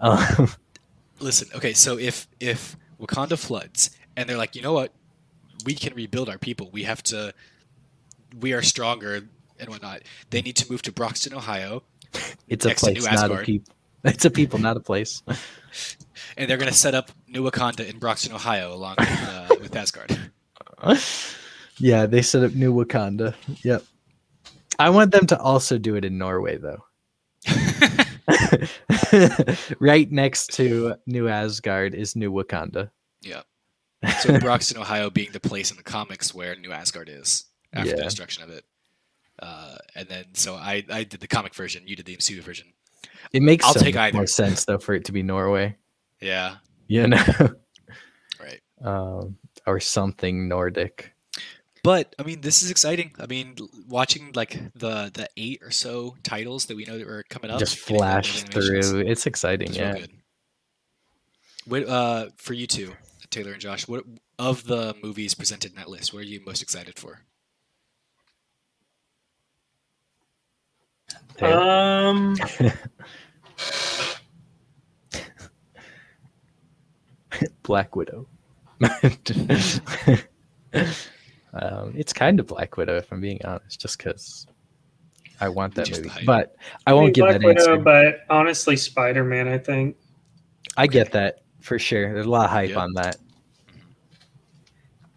Um, 0.00 0.48
listen 1.20 1.48
okay 1.54 1.72
so 1.72 1.96
if 1.96 2.26
if 2.40 2.76
wakanda 3.00 3.38
floods 3.38 3.90
and 4.16 4.28
they're 4.28 4.36
like 4.36 4.56
you 4.56 4.62
know 4.62 4.72
what 4.72 4.92
we 5.64 5.72
can 5.72 5.94
rebuild 5.94 6.28
our 6.28 6.38
people 6.38 6.68
we 6.72 6.82
have 6.82 7.00
to 7.00 7.32
we 8.40 8.52
are 8.52 8.62
stronger 8.62 9.22
and 9.60 9.68
whatnot 9.68 10.02
they 10.30 10.42
need 10.42 10.56
to 10.56 10.68
move 10.68 10.82
to 10.82 10.90
broxton 10.90 11.32
ohio 11.32 11.80
It's 12.48 12.66
a 12.66 12.74
place, 12.74 13.04
not 13.04 13.30
a 13.30 13.36
people. 13.38 13.72
It's 14.04 14.24
a 14.24 14.30
people, 14.30 14.58
not 14.58 14.76
a 14.76 14.80
place. 14.80 15.22
and 16.36 16.48
they're 16.48 16.56
gonna 16.56 16.72
set 16.72 16.94
up 16.94 17.10
New 17.28 17.48
Wakanda 17.48 17.88
in 17.88 17.98
Broxton, 17.98 18.32
Ohio, 18.34 18.72
along 18.72 18.96
with, 18.98 19.28
uh, 19.28 19.48
with 19.60 19.76
Asgard. 19.76 20.18
yeah, 21.78 22.06
they 22.06 22.22
set 22.22 22.44
up 22.44 22.52
New 22.52 22.74
Wakanda. 22.74 23.34
Yep. 23.62 23.84
I 24.78 24.90
want 24.90 25.12
them 25.12 25.26
to 25.28 25.38
also 25.38 25.78
do 25.78 25.96
it 25.96 26.04
in 26.04 26.18
Norway, 26.18 26.56
though. 26.56 26.84
right 29.80 30.10
next 30.10 30.48
to 30.54 30.94
New 31.06 31.28
Asgard 31.28 31.94
is 31.94 32.16
New 32.16 32.32
Wakanda. 32.32 32.90
yeah. 33.20 33.42
So 34.20 34.38
Broxton, 34.40 34.78
Ohio, 34.78 35.10
being 35.10 35.30
the 35.32 35.40
place 35.40 35.70
in 35.70 35.76
the 35.76 35.82
comics 35.82 36.34
where 36.34 36.56
New 36.56 36.72
Asgard 36.72 37.08
is 37.08 37.44
after 37.72 37.96
the 37.96 38.02
destruction 38.02 38.42
of 38.42 38.50
it. 38.50 38.64
Uh, 39.38 39.76
and 39.94 40.08
then 40.08 40.24
so 40.34 40.54
I 40.54 40.84
I 40.90 41.04
did 41.04 41.20
the 41.20 41.28
comic 41.28 41.54
version, 41.54 41.82
you 41.86 41.96
did 41.96 42.06
the 42.06 42.16
MCU 42.16 42.40
version. 42.40 42.72
It 43.32 43.42
makes 43.42 43.64
I'll 43.64 43.74
take 43.74 43.96
either. 43.96 44.16
more 44.16 44.26
sense 44.26 44.64
though 44.64 44.78
for 44.78 44.94
it 44.94 45.04
to 45.06 45.12
be 45.12 45.22
Norway. 45.22 45.76
Yeah. 46.22 46.56
You 46.86 47.08
know, 47.08 47.22
Right. 48.40 48.60
um, 48.82 49.36
or 49.66 49.80
something 49.80 50.48
Nordic. 50.48 51.12
But 51.84 52.14
I 52.18 52.22
mean, 52.22 52.42
this 52.42 52.62
is 52.62 52.70
exciting. 52.70 53.12
I 53.18 53.26
mean, 53.26 53.56
watching 53.88 54.30
like 54.34 54.52
the 54.74 55.10
the 55.12 55.28
eight 55.36 55.60
or 55.62 55.72
so 55.72 56.16
titles 56.22 56.66
that 56.66 56.76
we 56.76 56.84
know 56.84 56.96
that 56.96 57.08
are 57.08 57.24
coming 57.28 57.50
up, 57.50 57.58
Just 57.58 57.84
getting 57.86 58.02
all 58.02 58.14
those 58.22 58.40
flash 58.42 58.42
through. 58.44 59.00
It's 59.00 59.26
exciting. 59.26 59.68
it's 59.68 59.76
Yeah. 59.76 59.98
good. 59.98 60.10
What 61.66 61.88
uh 61.88 62.26
for 62.36 62.54
you 62.54 62.66
two, 62.68 62.94
Taylor 63.30 63.52
and 63.52 63.60
Josh? 63.60 63.88
What 63.88 64.04
of 64.38 64.64
the 64.64 64.94
movies 65.02 65.34
presented 65.34 65.72
in 65.72 65.76
that 65.76 65.88
list? 65.88 66.12
What 66.14 66.20
are 66.20 66.26
you 66.26 66.40
most 66.46 66.62
excited 66.62 66.98
for? 66.98 67.22
Taylor? 71.36 71.60
Um, 71.60 72.36
Black 77.62 77.94
Widow. 77.96 78.26
um, 81.54 81.92
it's 81.96 82.12
kind 82.12 82.40
of 82.40 82.46
Black 82.46 82.76
Widow, 82.76 82.96
if 82.96 83.12
I'm 83.12 83.20
being 83.20 83.40
honest, 83.44 83.80
just 83.80 83.98
because 83.98 84.46
I 85.40 85.48
want 85.48 85.74
that 85.74 85.86
Just 85.86 86.02
movie. 86.02 86.10
hype. 86.14 86.26
But 86.26 86.56
I 86.86 86.92
won't 86.92 87.14
give 87.14 87.22
Black 87.24 87.40
that 87.40 87.46
Widow, 87.46 87.60
answer. 87.60 87.76
but 87.78 88.20
honestly, 88.30 88.76
Spider 88.76 89.24
Man. 89.24 89.48
I 89.48 89.58
think. 89.58 89.96
I 90.76 90.86
get 90.86 91.12
that 91.12 91.42
for 91.60 91.78
sure. 91.78 92.12
There's 92.14 92.26
a 92.26 92.30
lot 92.30 92.46
of 92.46 92.50
hype 92.50 92.70
Yeah. 92.70 92.78
on 92.78 92.92
that. 92.94 93.16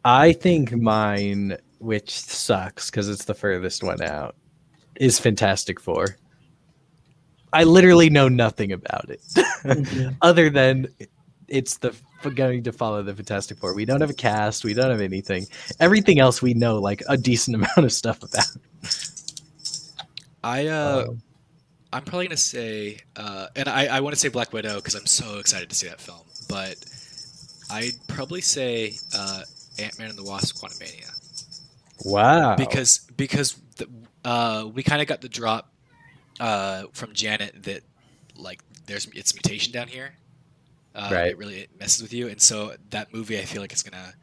I 0.03 0.33
think 0.33 0.71
mine, 0.73 1.57
which 1.79 2.11
sucks 2.11 2.91
because 2.91 3.09
it's 3.09 3.25
the 3.25 3.33
furthest 3.33 3.83
one 3.83 4.01
out, 4.03 4.35
is 4.95 5.17
Fantastic 5.19 5.79
Four. 5.79 6.17
I 7.53 7.63
literally 7.63 8.09
know 8.09 8.27
nothing 8.27 8.73
about 8.73 9.09
it 9.09 9.21
other 10.21 10.49
than 10.49 10.87
it's 11.47 11.77
the 11.77 11.95
going 12.33 12.63
to 12.63 12.71
follow 12.71 13.03
the 13.03 13.13
Fantastic 13.13 13.59
Four. 13.59 13.75
We 13.75 13.85
don't 13.85 14.01
have 14.01 14.09
a 14.09 14.15
cast. 14.15 14.63
We 14.63 14.73
don't 14.73 14.89
have 14.89 15.01
anything. 15.01 15.45
Everything 15.79 16.19
else 16.19 16.41
we 16.41 16.53
know 16.53 16.79
like 16.79 17.03
a 17.07 17.17
decent 17.17 17.55
amount 17.55 17.77
of 17.77 17.91
stuff 17.91 18.23
about. 18.23 18.45
I 20.43 20.67
uh 20.67 21.05
Um, 21.09 21.21
I'm 21.93 22.03
probably 22.03 22.27
gonna 22.27 22.37
say, 22.37 22.99
uh, 23.15 23.47
and 23.55 23.69
I, 23.69 23.85
I 23.85 23.99
want 24.01 24.15
to 24.15 24.19
say 24.19 24.27
Black 24.27 24.51
Widow 24.51 24.75
because 24.75 24.95
I'm 24.95 25.05
so 25.05 25.37
excited 25.37 25.69
to 25.69 25.75
see 25.75 25.87
that 25.87 26.01
film. 26.01 26.25
But 26.49 26.75
I'd 27.71 27.93
probably 28.07 28.41
say 28.41 28.95
uh, 29.15 29.43
Ant 29.79 29.97
Man 29.97 30.09
and 30.09 30.17
the 30.17 30.23
Wasp: 30.23 30.57
Quantumania 30.57 31.11
wow. 32.03 32.55
because 32.55 32.99
because 33.17 33.55
the, 33.77 33.87
uh, 34.23 34.69
we 34.73 34.83
kind 34.83 35.01
of 35.01 35.07
got 35.07 35.21
the 35.21 35.29
drop 35.29 35.71
uh, 36.39 36.83
from 36.93 37.13
Janet 37.13 37.63
that 37.63 37.81
like 38.35 38.61
there's 38.85 39.07
it's 39.13 39.33
mutation 39.33 39.71
down 39.71 39.87
here. 39.87 40.13
Uh, 40.95 41.09
Right. 41.11 41.27
It 41.31 41.37
really 41.37 41.67
messes 41.77 42.01
with 42.01 42.13
you, 42.13 42.29
and 42.29 42.41
so 42.41 42.73
that 42.91 43.13
movie 43.13 43.37
I 43.37 43.43
feel 43.43 43.61
like 43.61 43.73
it's 43.73 43.83
gonna 43.83 44.13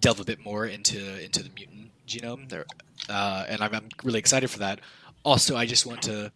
delve 0.00 0.20
a 0.20 0.24
bit 0.24 0.44
more 0.44 0.66
into 0.66 1.22
into 1.24 1.42
the 1.42 1.48
mutant 1.56 1.90
genome 2.06 2.48
there, 2.50 2.66
uh, 3.08 3.46
and 3.48 3.62
I'm, 3.62 3.74
I'm 3.74 3.88
really 4.02 4.18
excited 4.18 4.50
for 4.50 4.58
that. 4.58 4.80
Also, 5.24 5.56
I 5.56 5.64
just 5.64 5.86
want 5.86 6.02
to 6.02 6.30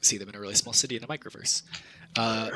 see 0.00 0.18
them 0.18 0.28
in 0.28 0.34
a 0.34 0.40
really 0.40 0.54
small 0.56 0.72
city 0.72 0.96
in 0.96 1.04
a 1.04 1.06
microverse, 1.06 1.62
uh, 2.16 2.50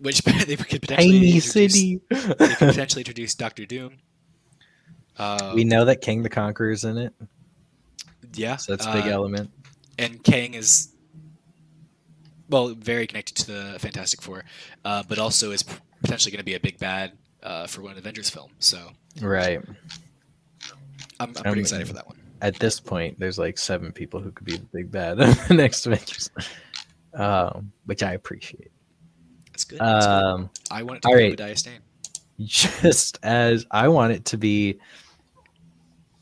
which 0.00 0.20
they 0.22 0.54
could 0.54 0.82
potentially 0.82 1.40
city. 1.40 2.00
They 2.08 2.16
could 2.54 2.58
potentially 2.58 3.00
introduce 3.00 3.34
Doctor 3.34 3.66
Doom. 3.66 3.96
Uh, 5.18 5.50
we 5.56 5.64
know 5.64 5.84
that 5.84 6.00
Kang 6.00 6.22
the 6.22 6.28
Conqueror 6.28 6.70
is 6.70 6.84
in 6.84 6.96
it, 6.96 7.12
yeah, 8.34 8.54
so 8.54 8.70
that's 8.76 8.86
a 8.86 8.92
big 8.92 9.06
uh, 9.06 9.10
element. 9.10 9.50
and 9.98 10.22
Kang 10.22 10.54
is 10.54 10.90
well 12.48 12.68
very 12.68 13.06
connected 13.06 13.36
to 13.36 13.46
the 13.46 13.78
Fantastic 13.78 14.22
Four, 14.22 14.44
uh, 14.84 15.02
but 15.08 15.18
also 15.18 15.50
is 15.50 15.62
potentially 16.02 16.30
going 16.30 16.38
to 16.40 16.44
be 16.44 16.54
a 16.54 16.60
big 16.60 16.78
bad 16.78 17.12
uh, 17.42 17.66
for 17.66 17.82
one 17.82 17.90
of 17.90 17.96
the 17.96 18.00
Avengers 18.00 18.30
film. 18.30 18.50
So 18.58 18.90
Right. 19.20 19.60
I'm, 21.20 21.28
I'm 21.28 21.32
pretty 21.34 21.50
Um, 21.50 21.58
excited 21.58 21.86
for 21.88 21.94
that 21.94 22.06
one. 22.06 22.16
At 22.40 22.58
this 22.58 22.78
point, 22.78 23.18
there's 23.18 23.38
like 23.38 23.58
seven 23.58 23.90
people 23.90 24.20
who 24.20 24.30
could 24.30 24.46
be 24.46 24.56
the 24.56 24.66
big 24.72 24.90
bad 24.92 25.20
of 25.20 25.48
the 25.48 25.54
next 25.54 25.86
Avengers, 25.86 26.30
um, 27.14 27.72
which 27.86 28.02
I 28.02 28.12
appreciate. 28.12 28.70
That's 29.52 29.64
good. 29.64 29.80
It's 29.82 30.06
good. 30.06 30.12
Um, 30.12 30.50
I 30.70 30.84
want 30.84 30.98
it 30.98 31.02
to 31.02 31.08
all 31.08 31.16
be 31.16 31.34
right. 31.36 31.80
Just 32.40 33.18
as 33.24 33.66
I 33.72 33.88
want 33.88 34.12
it 34.12 34.24
to 34.26 34.36
be. 34.38 34.78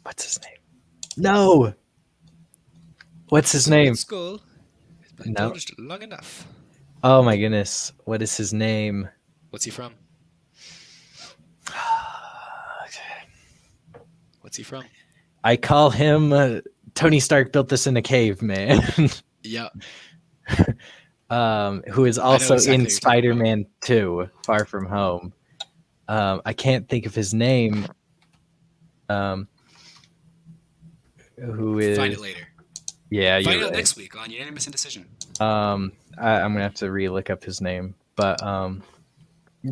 What's 0.05 0.24
his 0.24 0.40
name? 0.43 0.57
No. 1.19 1.74
What's 3.28 3.53
his 3.53 3.69
name? 3.69 3.94
Skull. 3.94 4.40
No. 5.20 5.24
indulged 5.24 5.74
long 5.78 6.02
enough. 6.02 6.47
Oh 7.02 7.22
my 7.22 7.36
goodness. 7.36 7.93
What 8.05 8.22
is 8.22 8.36
his 8.36 8.52
name? 8.52 9.09
What's 9.51 9.64
he 9.64 9.70
from? 9.70 9.94
okay. 11.68 11.74
What's 14.40 14.56
he 14.56 14.62
from? 14.62 14.84
I 15.44 15.56
call 15.56 15.90
him 15.90 16.32
uh, 16.32 16.60
Tony 16.94 17.20
Stark 17.20 17.52
built 17.52 17.68
this 17.68 17.86
in 17.86 17.97
a 17.97 18.02
cave, 18.02 18.43
man. 18.43 18.82
Yeah, 19.48 19.68
um, 21.30 21.84
who 21.93 22.05
is 22.05 22.18
also 22.18 22.55
exactly 22.55 22.74
in 22.74 22.80
what 22.80 22.90
you're 22.90 22.98
talking 22.98 23.30
about. 23.30 23.43
Spider-Man 23.44 23.66
2, 23.82 24.28
Far 24.44 24.64
From 24.64 24.86
Home. 24.86 25.32
Um, 26.09 26.43
I 26.44 26.52
can't 26.52 26.88
think 26.88 27.06
of 27.06 27.14
his 27.14 27.32
name. 27.32 27.86
Um, 29.09 29.47
who 31.36 31.78
is? 31.78 31.97
find 31.97 32.12
it 32.12 32.20
later. 32.20 32.45
Yeah, 33.11 33.41
find 33.41 33.62
out 33.62 33.66
right. 33.66 33.73
next 33.73 33.97
week 33.97 34.16
on 34.16 34.31
Unanimous 34.31 34.66
Indecision. 34.66 35.07
Um, 35.41 35.93
I, 36.19 36.41
I'm 36.41 36.53
gonna 36.53 36.65
have 36.65 36.74
to 36.74 36.91
re-look 36.91 37.31
up 37.31 37.45
his 37.45 37.61
name, 37.61 37.95
but 38.16 38.43
um, 38.43 38.83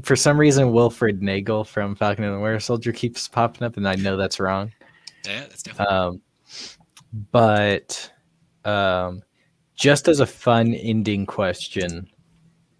for 0.02 0.16
some 0.16 0.38
reason, 0.38 0.72
Wilfred 0.72 1.22
Nagel 1.22 1.64
from 1.64 1.94
Falcon 1.94 2.24
and 2.24 2.34
the 2.34 2.40
Winter 2.40 2.60
Soldier 2.60 2.92
keeps 2.92 3.26
popping 3.28 3.64
up, 3.64 3.76
and 3.76 3.88
I 3.88 3.94
know 3.96 4.16
that's 4.16 4.40
wrong. 4.40 4.72
Yeah, 5.26 5.40
that's 5.40 5.62
definitely. 5.62 5.96
Um, 5.96 6.20
but 7.32 8.10
um, 8.64 9.22
just 9.74 10.08
as 10.08 10.20
a 10.20 10.26
fun 10.26 10.74
ending 10.74 11.26
question, 11.26 12.08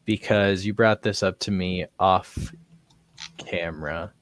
because 0.05 0.65
you 0.65 0.75
brought 0.75 1.03
this 1.03 1.23
up 1.23 1.39
to 1.41 1.51
me 1.51 1.87
off 1.99 2.53
camera. 3.39 4.13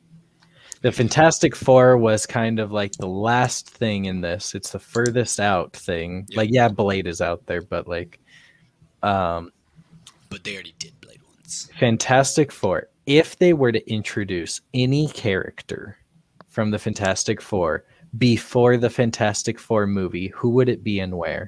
The 0.82 0.90
Fantastic 0.90 1.54
Four 1.54 1.96
was 1.96 2.26
kind 2.26 2.58
of 2.58 2.72
like 2.72 2.92
the 2.92 3.06
last 3.06 3.70
thing 3.70 4.06
in 4.06 4.20
this. 4.20 4.54
It's 4.54 4.70
the 4.70 4.80
furthest 4.80 5.38
out 5.38 5.72
thing. 5.72 6.26
Like, 6.34 6.50
yeah, 6.52 6.68
Blade 6.68 7.06
is 7.06 7.20
out 7.20 7.46
there, 7.46 7.62
but 7.62 7.86
like, 7.86 8.18
um, 9.04 9.52
but 10.28 10.42
they 10.42 10.54
already 10.54 10.74
did 10.80 11.00
Blade 11.00 11.20
once. 11.36 11.70
Fantastic 11.78 12.50
Four, 12.50 12.88
if 13.06 13.38
they 13.38 13.52
were 13.52 13.70
to 13.70 13.90
introduce 13.90 14.60
any 14.74 15.06
character 15.08 15.96
from 16.48 16.72
the 16.72 16.78
Fantastic 16.80 17.40
Four 17.40 17.84
before 18.18 18.76
the 18.76 18.90
Fantastic 18.90 19.60
Four 19.60 19.86
movie, 19.86 20.28
who 20.34 20.50
would 20.50 20.68
it 20.68 20.82
be 20.82 20.98
and 20.98 21.16
where? 21.16 21.46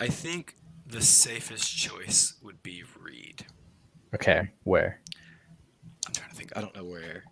I 0.00 0.08
think 0.08 0.56
the 0.86 1.02
safest 1.02 1.76
choice 1.76 2.34
would 2.42 2.62
be 2.62 2.82
Reed. 2.98 3.44
Okay, 4.14 4.50
where? 4.64 5.00
I'm 6.06 6.14
trying 6.14 6.30
to 6.30 6.36
think. 6.36 6.52
I 6.56 6.62
don't 6.62 6.74
know 6.74 6.84
where. 6.84 7.24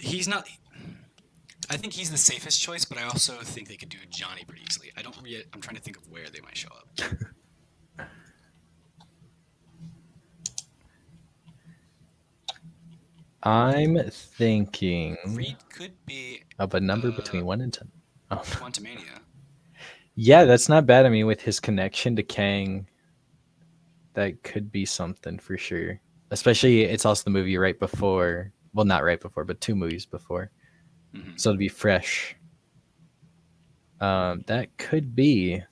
He's 0.00 0.26
not. 0.26 0.48
I 1.70 1.76
think 1.76 1.92
he's 1.92 2.10
the 2.10 2.16
safest 2.16 2.62
choice, 2.62 2.86
but 2.86 2.96
I 2.96 3.02
also 3.02 3.34
think 3.34 3.68
they 3.68 3.76
could 3.76 3.90
do 3.90 3.98
Johnny 4.08 4.42
pretty 4.44 4.62
easily. 4.62 4.90
I 4.96 5.02
don't. 5.02 5.14
Re- 5.22 5.44
I'm 5.52 5.60
trying 5.60 5.76
to 5.76 5.82
think 5.82 5.98
of 5.98 6.08
where 6.08 6.28
they 6.32 6.40
might 6.40 6.56
show 6.56 6.68
up. 6.70 8.08
I'm 13.42 13.98
thinking 14.10 15.16
Reed 15.28 15.56
could 15.70 15.92
be 16.06 16.42
of 16.58 16.74
a 16.74 16.80
number 16.80 17.08
uh, 17.08 17.12
between 17.12 17.44
one 17.44 17.60
and 17.60 17.72
ten. 17.72 17.88
Oh. 18.30 18.36
Quantumania. 18.36 19.20
Yeah, 20.20 20.44
that's 20.46 20.68
not 20.68 20.84
bad. 20.84 21.06
I 21.06 21.10
mean, 21.10 21.26
with 21.26 21.40
his 21.40 21.60
connection 21.60 22.16
to 22.16 22.24
Kang, 22.24 22.88
that 24.14 24.42
could 24.42 24.72
be 24.72 24.84
something 24.84 25.38
for 25.38 25.56
sure. 25.56 26.00
especially 26.32 26.82
it's 26.82 27.06
also 27.06 27.22
the 27.24 27.30
movie 27.30 27.56
right 27.56 27.78
before. 27.78 28.52
Well, 28.74 28.84
not 28.84 29.04
right 29.04 29.20
before, 29.20 29.44
but 29.44 29.60
two 29.60 29.74
movies 29.76 30.04
before. 30.04 30.50
Mhm. 31.14 31.38
So 31.40 31.52
to 31.52 31.56
be 31.58 31.68
fresh. 31.68 32.34
Um, 34.00 34.42
that 34.46 34.76
could 34.76 35.14
be. 35.14 35.62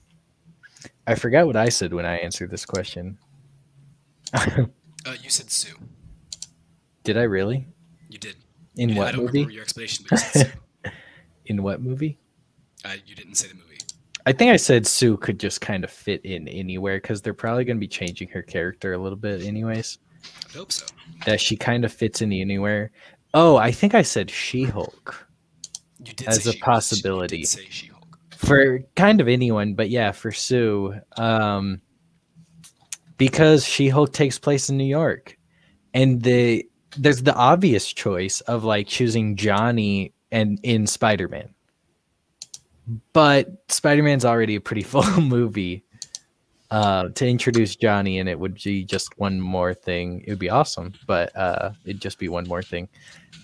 I 1.08 1.14
forgot 1.16 1.46
what 1.46 1.56
I 1.56 1.68
said 1.68 1.92
when 1.92 2.06
I 2.06 2.16
answered 2.18 2.50
this 2.50 2.64
question. 2.64 3.18
Uh, 4.32 4.66
you 5.22 5.28
said 5.28 5.50
Sue. 5.50 5.74
Did 7.04 7.18
I 7.18 7.22
really? 7.24 7.66
You 8.08 8.18
did. 8.18 8.36
In 8.76 8.90
Yeah, 8.90 8.98
what 8.98 9.16
movie? 9.16 9.46
your 9.52 9.62
explanation, 9.62 10.06
but 10.08 10.20
you 10.20 10.26
said 10.28 10.52
Sue. 10.84 10.90
In 11.46 11.62
what 11.62 11.82
movie? 11.82 12.18
Uh, 12.84 12.94
you 13.06 13.14
didn't 13.14 13.34
say 13.34 13.48
the 13.48 13.54
movie. 13.54 13.65
I 14.26 14.32
think 14.32 14.50
I 14.50 14.56
said 14.56 14.86
Sue 14.86 15.16
could 15.16 15.38
just 15.38 15.60
kind 15.60 15.84
of 15.84 15.90
fit 15.90 16.24
in 16.24 16.48
anywhere 16.48 16.98
because 16.98 17.22
they're 17.22 17.32
probably 17.32 17.64
going 17.64 17.76
to 17.76 17.80
be 17.80 17.86
changing 17.88 18.28
her 18.28 18.42
character 18.42 18.92
a 18.92 18.98
little 18.98 19.16
bit, 19.18 19.42
anyways. 19.42 19.98
I 20.52 20.58
hope 20.58 20.72
so. 20.72 20.84
That 21.24 21.40
she 21.40 21.56
kind 21.56 21.84
of 21.84 21.92
fits 21.92 22.20
in 22.22 22.32
anywhere. 22.32 22.90
Oh, 23.34 23.56
I 23.56 23.70
think 23.70 23.94
I 23.94 24.02
said 24.02 24.28
She 24.30 24.64
Hulk 24.64 25.28
You 26.04 26.12
did 26.12 26.26
As 26.26 26.38
a 26.46 26.52
She-Hulk. 26.52 26.60
possibility. 26.60 27.36
You 27.38 27.42
did 27.44 27.48
say 27.48 27.66
She-Hulk. 27.70 28.18
for 28.36 28.80
kind 28.96 29.20
of 29.20 29.28
anyone, 29.28 29.74
but 29.74 29.90
yeah, 29.90 30.10
for 30.10 30.32
Sue, 30.32 30.94
um, 31.16 31.80
because 33.18 33.64
She 33.64 33.88
Hulk 33.88 34.12
takes 34.12 34.38
place 34.38 34.68
in 34.68 34.76
New 34.76 34.84
York, 34.84 35.36
and 35.94 36.22
the 36.22 36.66
there's 36.98 37.22
the 37.22 37.34
obvious 37.34 37.92
choice 37.92 38.40
of 38.42 38.64
like 38.64 38.86
choosing 38.88 39.36
Johnny 39.36 40.12
and 40.32 40.58
in 40.62 40.86
Spider 40.86 41.28
Man, 41.28 41.48
but 43.12 43.48
Spider 43.68 44.02
Man's 44.02 44.24
already 44.24 44.56
a 44.56 44.60
pretty 44.60 44.82
full 44.92 45.20
movie. 45.20 45.82
Uh, 46.68 47.10
to 47.10 47.28
introduce 47.28 47.76
Johnny 47.76 48.18
and 48.18 48.28
it 48.28 48.40
would 48.40 48.60
be 48.60 48.84
just 48.84 49.16
one 49.20 49.40
more 49.40 49.72
thing. 49.72 50.24
It 50.26 50.30
would 50.30 50.40
be 50.40 50.50
awesome, 50.50 50.94
but 51.06 51.34
uh, 51.36 51.70
it'd 51.84 52.00
just 52.02 52.18
be 52.18 52.28
one 52.28 52.48
more 52.48 52.60
thing. 52.60 52.88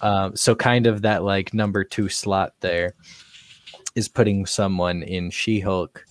Um, 0.01 0.35
so 0.35 0.57
kind 0.57 0.89
of 0.89 1.03
that 1.03 1.23
like 1.23 1.55
number 1.55 1.85
two 1.85 2.09
slot 2.09 2.55
there 2.59 2.95
is 3.95 4.09
putting 4.09 4.45
someone 4.45 5.05
in 5.05 5.31
She-Hulk, 5.31 6.05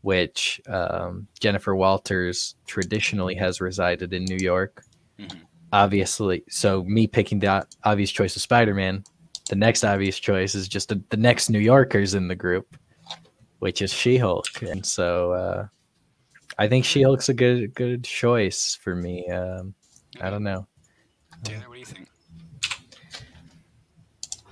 which 0.00 0.60
um, 0.68 1.28
Jennifer 1.38 1.76
Walters 1.76 2.56
traditionally 2.66 3.36
has 3.36 3.60
resided 3.60 4.12
in 4.12 4.24
New 4.24 4.38
York. 4.38 4.82
Mhm. 5.20 5.36
Obviously, 5.72 6.42
so 6.48 6.82
me 6.82 7.06
picking 7.06 7.38
the 7.38 7.60
o- 7.60 7.66
obvious 7.84 8.10
choice 8.10 8.34
of 8.34 8.42
Spider-Man, 8.42 9.04
the 9.48 9.56
next 9.56 9.84
obvious 9.84 10.18
choice 10.18 10.54
is 10.54 10.68
just 10.68 10.88
the 10.88 11.02
the 11.10 11.16
next 11.16 11.50
New 11.50 11.58
Yorkers 11.60 12.14
in 12.14 12.28
the 12.28 12.34
group, 12.34 12.76
which 13.60 13.82
is 13.82 13.92
She-Hulk, 13.92 14.62
and 14.62 14.84
so 14.84 15.32
uh, 15.32 15.66
I 16.58 16.68
think 16.68 16.84
She-Hulk's 16.84 17.28
a 17.28 17.34
good 17.34 17.74
good 17.74 18.04
choice 18.04 18.78
for 18.80 18.94
me. 18.94 19.28
Um, 19.28 19.74
I 20.20 20.30
don't 20.30 20.42
know. 20.42 20.66
Taylor, 21.44 21.68
what 21.68 21.74
do 21.74 21.80
you 21.80 21.86
think? 21.86 22.08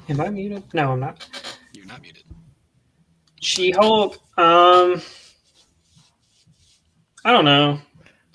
Am 0.09 0.21
I 0.21 0.29
muted? 0.29 0.63
No, 0.75 0.93
I'm 0.93 1.01
not. 1.01 1.27
You're 1.73 1.87
not 1.87 2.03
muted. 2.03 2.25
She 3.41 3.71
Hulk. 3.71 4.15
Um, 4.39 5.01
I 7.25 7.33
don't 7.33 7.45
know. 7.45 7.81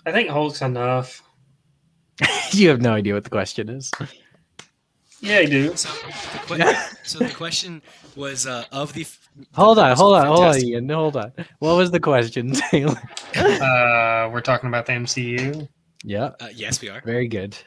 I 0.06 0.12
think 0.12 0.30
Hulk's 0.30 0.62
enough. 0.62 1.22
you 2.52 2.70
have 2.70 2.82
no 2.82 2.94
idea 2.94 3.14
what 3.14 3.24
the 3.24 3.30
question 3.30 3.70
is. 3.70 3.92
Yeah, 5.22 5.38
I 5.40 5.46
do. 5.46 5.76
So 5.76 5.90
the, 6.48 6.56
que- 6.64 6.98
so 7.04 7.20
the 7.20 7.34
question 7.34 7.82
was 8.16 8.48
uh, 8.48 8.64
of 8.72 8.94
the. 8.94 9.02
f- 9.02 9.30
Hold 9.54 9.78
the 9.78 9.84
on, 9.84 9.98
hold 9.98 10.16
on, 10.16 10.26
hold 10.28 10.40
on, 10.44 10.58
Ian. 10.64 10.90
Hold 10.90 11.18
on. 11.18 11.32
What 11.60 11.76
was 11.76 11.92
the 11.92 12.00
question, 12.00 12.52
Taylor? 12.72 13.00
Uh, 13.36 14.30
we're 14.32 14.42
talking 14.42 14.68
about 14.70 14.86
the 14.86 14.94
MCU. 14.94 15.68
yeah, 16.04 16.32
Uh, 16.40 16.48
yes, 16.54 16.82
we 16.82 16.90
are. 16.90 17.02
very 17.06 17.28
good. 17.28 17.58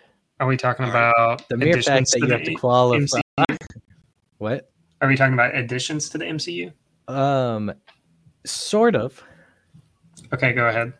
Are 0.41 0.47
we 0.47 0.57
talking 0.57 0.87
All 0.87 0.93
right. 0.93 1.11
about 1.11 1.49
The 1.49 1.57
mere 1.57 1.75
fact 1.75 1.87
additions 1.89 2.11
that 2.13 2.21
you 2.21 2.27
have 2.29 2.43
to 2.45 2.55
qualify. 2.55 3.21
MCU? 3.39 3.57
What? 4.39 4.71
Are 5.01 5.09
we 5.09 5.17
talking 5.17 5.35
about 5.35 5.55
additions 5.55 6.09
to 6.11 6.19
the 6.19 6.25
MCU? 6.25 6.73
Um, 7.09 7.73
sort 8.45 8.97
of. 8.97 9.23
Okay, 10.33 10.53
go 10.53 10.67
ahead. 10.69 10.93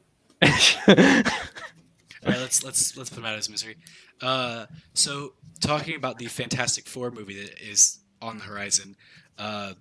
All 0.87 2.31
right, 2.31 2.39
let's 2.41 2.63
let's 2.63 2.97
let's 2.97 3.11
put 3.11 3.19
him 3.19 3.25
out 3.25 3.33
of 3.33 3.39
his 3.39 3.49
misery. 3.51 3.77
Uh, 4.23 4.67
so 4.95 5.35
talking 5.61 5.97
about 5.97 6.19
the 6.19 6.27
Fantastic 6.27 6.87
Four 6.87 7.11
movie 7.11 7.41
that 7.41 7.61
is 7.61 7.99
on 8.21 8.39
the 8.39 8.45
horizon, 8.45 8.97
uh, 9.39 9.73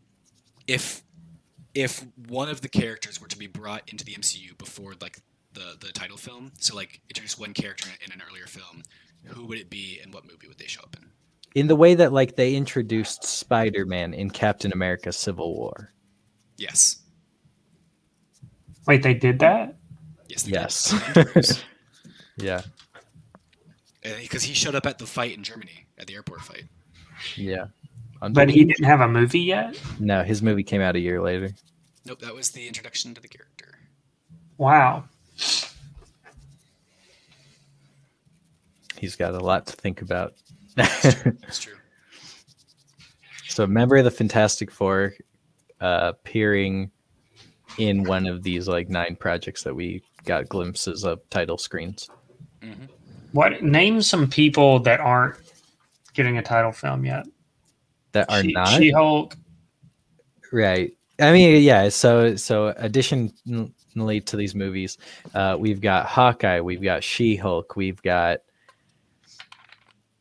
if 0.67 1.03
if 1.73 2.05
one 2.27 2.49
of 2.49 2.61
the 2.61 2.69
characters 2.69 3.21
were 3.21 3.27
to 3.27 3.37
be 3.37 3.47
brought 3.47 3.89
into 3.89 4.03
the 4.03 4.13
MCU 4.13 4.57
before 4.57 4.93
like 5.01 5.19
the 5.53 5.77
the 5.79 5.91
title 5.93 6.17
film, 6.17 6.51
so 6.59 6.75
like 6.75 7.01
introduce 7.09 7.37
one 7.37 7.53
character 7.53 7.89
in 8.05 8.11
an 8.11 8.21
earlier 8.29 8.47
film, 8.47 8.83
who 9.25 9.45
would 9.45 9.57
it 9.57 9.69
be 9.69 9.99
and 10.01 10.13
what 10.13 10.25
movie 10.25 10.47
would 10.47 10.57
they 10.57 10.67
show 10.67 10.81
up 10.81 10.95
in? 10.99 11.07
In 11.53 11.67
the 11.67 11.75
way 11.75 11.95
that, 11.95 12.13
like, 12.13 12.37
they 12.37 12.55
introduced 12.55 13.25
Spider-Man 13.25 14.13
in 14.13 14.29
Captain 14.29 14.71
America: 14.71 15.11
Civil 15.11 15.53
War. 15.53 15.91
Yes, 16.57 17.01
Wait, 18.87 19.03
they 19.03 19.13
did 19.13 19.39
that? 19.39 19.75
yes, 20.27 20.43
they 20.43 20.51
did. 20.51 21.35
Yes. 21.35 21.63
yeah. 22.37 22.61
Because 24.01 24.43
he 24.43 24.53
showed 24.53 24.75
up 24.75 24.85
at 24.85 24.97
the 24.97 25.05
fight 25.05 25.35
in 25.37 25.43
Germany 25.43 25.85
at 25.97 26.07
the 26.07 26.15
airport 26.15 26.41
fight. 26.41 26.65
Yeah. 27.35 27.67
But 28.29 28.49
he 28.49 28.65
didn't 28.65 28.85
have 28.85 29.01
a 29.01 29.07
movie 29.07 29.39
yet? 29.39 29.79
No, 29.99 30.23
his 30.23 30.41
movie 30.41 30.63
came 30.63 30.81
out 30.81 30.95
a 30.95 30.99
year 30.99 31.21
later. 31.21 31.51
Nope, 32.05 32.19
that 32.19 32.33
was 32.33 32.51
the 32.51 32.67
introduction 32.67 33.13
to 33.15 33.21
the 33.21 33.27
character. 33.27 33.79
Wow. 34.57 35.05
He's 38.97 39.15
got 39.15 39.33
a 39.33 39.39
lot 39.39 39.65
to 39.67 39.73
think 39.73 40.01
about. 40.03 40.33
That's 40.75 41.59
true. 41.59 41.75
so, 43.47 43.65
member 43.65 43.97
of 43.97 44.03
the 44.03 44.11
Fantastic 44.11 44.69
Four 44.69 45.13
uh, 45.79 46.11
appearing 46.13 46.91
in 47.79 48.03
one 48.03 48.27
of 48.27 48.43
these 48.43 48.67
like 48.67 48.89
nine 48.89 49.15
projects 49.15 49.63
that 49.63 49.75
we 49.75 50.03
got 50.25 50.47
glimpses 50.47 51.03
of 51.03 51.27
title 51.31 51.57
screens. 51.57 52.07
hmm 52.61 52.85
What 53.31 53.63
name 53.63 54.01
some 54.01 54.27
people 54.29 54.79
that 54.79 54.99
aren't 54.99 55.35
getting 56.13 56.37
a 56.37 56.41
title 56.41 56.71
film 56.71 57.05
yet? 57.05 57.25
That 58.11 58.29
are 58.29 58.41
She, 58.41 58.51
not 58.51 58.67
She-Hulk. 58.67 59.35
Right. 60.51 60.91
I 61.19 61.31
mean, 61.31 61.63
yeah. 61.63 61.87
So, 61.89 62.35
so 62.35 62.73
additionally 62.77 63.31
to 64.21 64.35
these 64.37 64.53
movies, 64.55 64.97
uh, 65.33 65.55
we've 65.59 65.79
got 65.79 66.07
Hawkeye, 66.07 66.59
we've 66.61 66.81
got 66.81 67.03
She 67.03 67.35
Hulk, 67.35 67.75
we've 67.75 68.01
got 68.01 68.39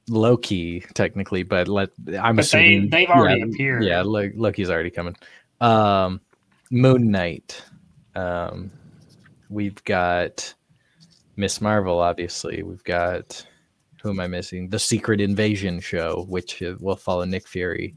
Loki, 0.09 0.81
technically, 0.95 1.43
but 1.43 1.69
let 1.69 1.91
I'm 2.21 2.37
But 2.37 2.51
they- 2.51 2.59
assuming 2.59 2.91
they've 2.91 3.09
already 3.09 3.41
yeah, 3.41 3.47
appeared. 3.47 3.85
Yeah, 3.85 4.03
Lo- 4.03 4.31
Loki's 4.35 4.71
already 4.71 4.91
coming. 4.91 5.17
Um, 5.61 6.21
Moon 6.71 7.11
Knight. 7.11 7.63
Um, 8.15 8.71
we've 9.49 9.83
got 9.85 10.55
Miss 11.41 11.61
Marvel, 11.63 11.99
obviously. 12.01 12.63
We've 12.63 12.85
got 12.85 13.45
who 14.03 14.11
am 14.11 14.21
I 14.21 14.27
missing? 14.29 14.69
The 14.69 14.79
Secret 14.79 15.21
Invasion 15.21 15.81
show, 15.81 16.27
which 16.29 16.63
uh, 16.63 16.75
will 16.81 16.97
follow 16.97 17.25
Nick 17.25 17.49
Fury. 17.49 17.95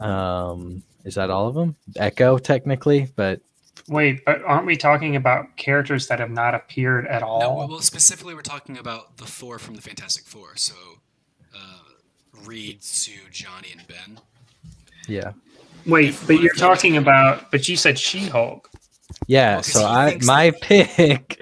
Um, 0.00 0.82
is 1.04 1.14
that 1.16 1.30
all 1.30 1.48
of 1.48 1.54
them? 1.54 1.74
Echo, 1.96 2.38
technically, 2.38 3.08
but 3.16 3.40
Wait, 3.88 4.22
but 4.26 4.42
aren't 4.42 4.66
we 4.66 4.76
talking 4.76 5.16
about 5.16 5.56
characters 5.56 6.06
that 6.08 6.18
have 6.20 6.30
not 6.30 6.54
appeared 6.54 7.06
at 7.06 7.22
all? 7.22 7.40
No, 7.40 7.66
well, 7.66 7.80
specifically, 7.80 8.34
we're 8.34 8.42
talking 8.42 8.76
about 8.78 9.16
the 9.16 9.24
four 9.24 9.58
from 9.58 9.74
the 9.76 9.80
Fantastic 9.80 10.24
Four. 10.26 10.56
So, 10.56 10.74
uh, 11.54 11.80
Reed, 12.44 12.82
Sue, 12.82 13.12
Johnny, 13.30 13.68
and 13.72 13.86
Ben. 13.88 14.20
yeah, 15.06 15.32
Wait, 15.86 16.10
if 16.10 16.26
but 16.26 16.40
you're 16.40 16.54
talking 16.54 16.98
about, 16.98 17.50
but 17.50 17.66
you 17.68 17.76
said 17.76 17.98
She-Hulk. 17.98 18.68
yeah. 19.26 19.52
Well, 19.54 19.56
'cause 19.62 19.72
so 19.72 19.86
I 19.86 20.18
my 20.22 20.50
that- 20.50 20.60
pick. 20.60 21.40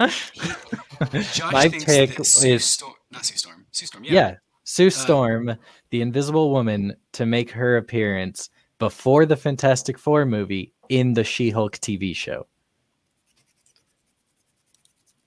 Josh 0.00 1.52
My 1.52 1.68
thinks 1.68 1.84
pick 1.84 2.24
Sue 2.24 2.54
is- 2.54 2.64
Storm, 2.64 2.94
not 3.10 3.24
Sue 3.24 3.36
Storm, 3.36 3.66
Sue 3.72 3.86
Storm. 3.86 4.04
Yeah. 4.04 4.12
yeah, 4.12 4.34
Sue 4.64 4.86
Uh, 4.86 4.90
Storm, 4.90 5.56
the 5.90 6.00
Invisible 6.02 6.50
Woman, 6.50 6.94
to 7.12 7.26
make 7.26 7.50
her 7.52 7.76
appearance 7.76 8.50
before 8.78 9.26
the 9.26 9.36
Fantastic 9.36 9.98
Four 9.98 10.24
movie 10.26 10.72
in 10.88 11.14
the 11.14 11.24
She-Hulk 11.24 11.78
TV 11.78 12.14
show. 12.14 12.46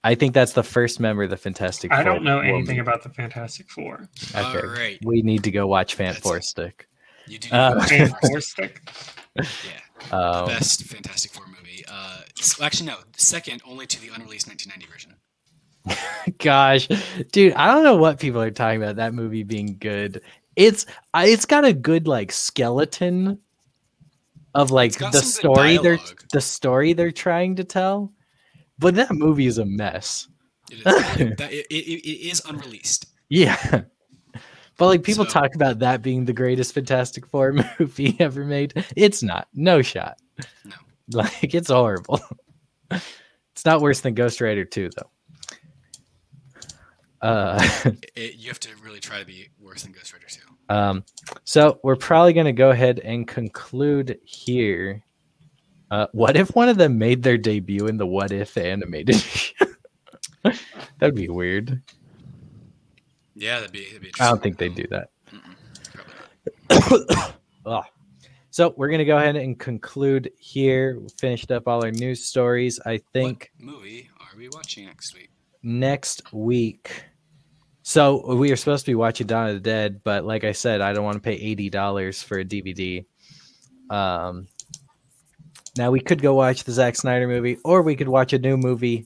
I 0.04 0.16
think 0.16 0.34
that's 0.34 0.54
the 0.54 0.64
first 0.64 1.00
member 1.00 1.24
of 1.24 1.30
the 1.30 1.38
Fantastic 1.38 1.92
Four. 1.92 2.00
I 2.00 2.04
don't 2.04 2.24
know 2.24 2.38
woman. 2.38 2.54
anything 2.56 2.80
about 2.80 3.04
the 3.04 3.10
Fantastic 3.10 3.70
Four. 3.70 4.08
Okay. 4.36 4.40
All 4.60 4.68
right. 4.68 4.98
We 5.04 5.22
need 5.22 5.44
to 5.44 5.52
go 5.52 5.68
watch 5.68 5.96
Fan 5.96 6.14
That's 6.14 6.20
Four 6.20 6.38
it. 6.38 6.44
Stick. 6.44 6.88
You 7.28 7.40
do 7.40 7.50
Uh, 7.52 7.70
know 7.74 7.80
the 7.82 7.96
And 7.96 8.10
first- 8.12 8.26
Four 8.28 8.42
Stick. 8.42 8.82
Yeah, 9.38 10.12
Um, 10.12 10.46
the 10.46 10.54
best 10.54 10.84
Fantastic 10.84 11.32
Four 11.32 11.46
movie. 11.48 11.84
Uh, 11.88 12.22
actually, 12.62 12.88
no, 12.88 12.98
second 13.16 13.62
only 13.66 13.86
to 13.88 14.02
the 14.02 14.10
unreleased 14.10 14.48
1990 14.48 14.92
version. 14.92 15.16
Gosh, 16.40 16.88
dude, 17.32 17.54
I 17.54 17.68
don't 17.68 17.84
know 17.84 17.96
what 17.96 18.20
people 18.20 18.42
are 18.42 18.52
talking 18.52 18.82
about 18.82 18.98
that 18.98 19.14
movie 19.14 19.44
being 19.44 19.78
good. 19.80 20.22
It's 20.56 20.86
it's 21.16 21.46
got 21.46 21.66
a 21.66 21.74
good 21.74 22.08
like 22.08 22.32
skeleton 22.32 23.40
of 24.54 24.72
like 24.72 24.98
the 24.98 25.22
story 25.22 25.78
they're 25.78 26.00
the 26.34 26.42
story 26.42 26.94
they're 26.94 27.12
trying 27.12 27.56
to 27.58 27.64
tell, 27.64 28.12
but 28.80 28.96
that 28.96 29.12
movie 29.12 29.46
is 29.46 29.60
a 29.60 29.66
mess. 29.66 30.28
It 30.70 30.80
is, 30.80 30.84
that, 31.38 31.54
it, 31.54 31.66
it, 31.70 32.10
it 32.10 32.30
is 32.30 32.42
unreleased. 32.46 33.06
Yeah. 33.30 33.84
But 34.78 34.86
like 34.88 35.04
people 35.04 35.26
So- 35.26 35.32
talk 35.32 35.56
about 35.56 35.80
that 35.80 36.02
being 36.02 36.26
the 36.26 36.34
greatest 36.34 36.74
Fantastic 36.74 37.26
Four 37.26 37.54
movie 37.80 38.16
ever 38.20 38.46
made. 38.46 38.86
It's 38.96 39.24
not. 39.24 39.48
No 39.54 39.82
shot. 39.82 40.18
No. 40.66 40.76
Like 41.10 41.54
it's 41.56 41.70
horrible. 41.70 42.20
it's 42.92 43.66
not 43.66 43.80
worse 43.80 44.02
than 44.02 44.14
Ghost 44.14 44.42
Rider 44.42 44.66
2 44.66 44.90
though. 44.98 45.10
Uh 47.22 47.68
It, 48.16 48.36
you 48.36 48.50
have 48.50 48.60
to 48.60 48.70
really 48.84 49.00
try 49.00 49.20
to 49.20 49.26
be 49.26 49.48
worse 49.60 49.84
than 49.84 49.94
Ghost 49.94 50.12
Rider 50.14 50.26
2. 50.28 50.42
Um, 50.76 51.06
so 51.46 51.80
we're 51.82 51.96
probably 51.96 52.34
going 52.34 52.46
to 52.46 52.52
go 52.52 52.72
ahead 52.72 53.00
and 53.00 53.26
conclude 53.26 54.20
here. 54.26 55.02
Uh, 55.90 56.08
what 56.12 56.36
if 56.36 56.54
one 56.56 56.68
of 56.68 56.78
them 56.78 56.98
made 56.98 57.24
their 57.24 57.38
debut 57.38 57.88
in 57.88 57.96
the 57.96 58.06
What 58.06 58.34
If 58.34 58.58
animated? 58.58 59.24
That'd 61.00 61.16
be 61.16 61.30
weird. 61.30 61.82
Yeah, 63.40 63.60
that'd 63.60 63.72
be. 63.72 63.86
That'd 63.86 64.02
be 64.02 64.12
I 64.20 64.30
don't 64.30 64.42
think 64.42 64.58
they'd 64.58 64.74
do 64.76 64.88
that. 64.90 65.10
Ugh. 67.66 67.84
So 68.50 68.74
we're 68.76 68.88
going 68.88 69.00
to 69.00 69.06
go 69.06 69.18
ahead 69.18 69.36
and 69.36 69.60
conclude 69.60 70.32
here. 70.40 71.00
We 71.00 71.08
finished 71.20 71.52
up 71.52 71.68
all 71.68 71.84
our 71.84 71.92
news 71.92 72.24
stories. 72.24 72.80
I 72.86 73.00
think 73.14 73.52
What 73.60 73.76
movie 73.76 74.10
are 74.20 74.38
we 74.38 74.50
watching 74.50 74.86
next 74.86 75.14
week? 75.14 75.30
next 75.62 76.34
week. 76.34 77.04
So 77.84 78.36
we 78.36 78.52
are 78.52 78.56
supposed 78.56 78.86
to 78.86 78.92
be 78.92 78.96
watching 78.96 79.28
Dawn 79.28 79.50
of 79.50 79.54
the 79.56 79.60
Dead, 79.62 80.02
but 80.04 80.26
like 80.26 80.44
I 80.44 80.52
said, 80.52 80.82
I 80.82 80.92
don't 80.94 81.06
want 81.06 81.16
to 81.16 81.22
pay 81.22 81.36
eighty 81.36 81.70
dollars 81.70 82.22
for 82.22 82.40
a 82.40 82.44
DVD. 82.46 83.06
Um, 83.90 84.48
now 85.78 85.92
we 85.92 86.00
could 86.02 86.22
go 86.22 86.34
watch 86.34 86.64
the 86.64 86.72
Zack 86.72 86.96
Snyder 86.96 87.28
movie, 87.28 87.58
or 87.64 87.82
we 87.84 87.96
could 87.96 88.10
watch 88.10 88.34
a 88.34 88.40
new 88.40 88.58
movie 88.58 89.06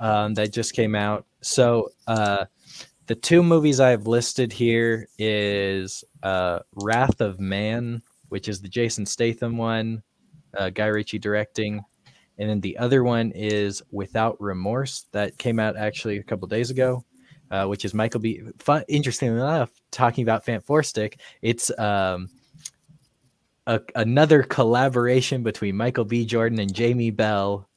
um, 0.00 0.32
that 0.34 0.52
just 0.52 0.72
came 0.74 0.94
out. 0.94 1.26
So 1.42 1.90
uh, 2.06 2.46
the 3.06 3.14
two 3.14 3.42
movies 3.42 3.78
I've 3.78 4.06
listed 4.06 4.52
here 4.52 5.08
is 5.18 6.04
uh, 6.22 6.60
Wrath 6.74 7.20
of 7.20 7.38
Man, 7.38 8.02
which 8.28 8.48
is 8.48 8.60
the 8.60 8.68
Jason 8.68 9.06
Statham 9.06 9.56
one, 9.56 10.02
uh, 10.56 10.70
Guy 10.70 10.86
Ritchie 10.86 11.20
directing, 11.20 11.84
and 12.38 12.50
then 12.50 12.60
the 12.60 12.76
other 12.78 13.04
one 13.04 13.30
is 13.32 13.82
Without 13.92 14.40
Remorse 14.40 15.06
that 15.12 15.38
came 15.38 15.60
out 15.60 15.76
actually 15.76 16.18
a 16.18 16.22
couple 16.22 16.48
days 16.48 16.70
ago, 16.70 17.04
uh, 17.50 17.66
which 17.66 17.84
is 17.84 17.94
Michael 17.94 18.20
B. 18.20 18.42
Fun, 18.58 18.82
interestingly 18.88 19.36
enough, 19.40 19.70
talking 19.92 20.22
about 20.22 20.44
Fant 20.44 20.64
Four 20.64 20.82
Stick, 20.82 21.20
it's 21.42 21.76
um, 21.78 22.28
a, 23.68 23.80
another 23.94 24.42
collaboration 24.42 25.44
between 25.44 25.76
Michael 25.76 26.04
B. 26.04 26.26
Jordan 26.26 26.58
and 26.58 26.74
Jamie 26.74 27.10
Bell, 27.10 27.68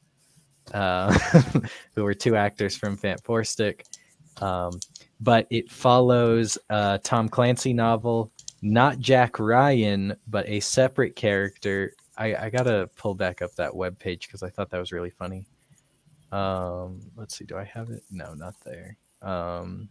uh, 0.74 1.12
who 1.94 2.02
were 2.02 2.14
two 2.14 2.34
actors 2.34 2.76
from 2.76 2.98
Fant 2.98 3.22
Four 3.22 3.44
Stick. 3.44 3.84
Um, 4.40 4.72
but 5.20 5.46
it 5.50 5.70
follows 5.70 6.56
a 6.70 7.00
Tom 7.02 7.28
Clancy 7.28 7.72
novel, 7.72 8.32
not 8.62 8.98
Jack 8.98 9.38
Ryan, 9.38 10.16
but 10.28 10.48
a 10.48 10.60
separate 10.60 11.16
character 11.16 11.92
I, 12.20 12.36
I 12.36 12.50
gotta 12.50 12.90
pull 12.96 13.14
back 13.14 13.40
up 13.40 13.54
that 13.54 13.74
web 13.74 13.98
page 13.98 14.26
because 14.26 14.42
I 14.42 14.50
thought 14.50 14.68
that 14.70 14.78
was 14.78 14.92
really 14.92 15.08
funny. 15.08 15.46
Um, 16.32 17.00
let's 17.16 17.34
see, 17.34 17.46
do 17.46 17.56
I 17.56 17.64
have 17.64 17.88
it? 17.88 18.02
No, 18.10 18.34
not 18.34 18.54
there. 18.62 18.98
Um, 19.22 19.88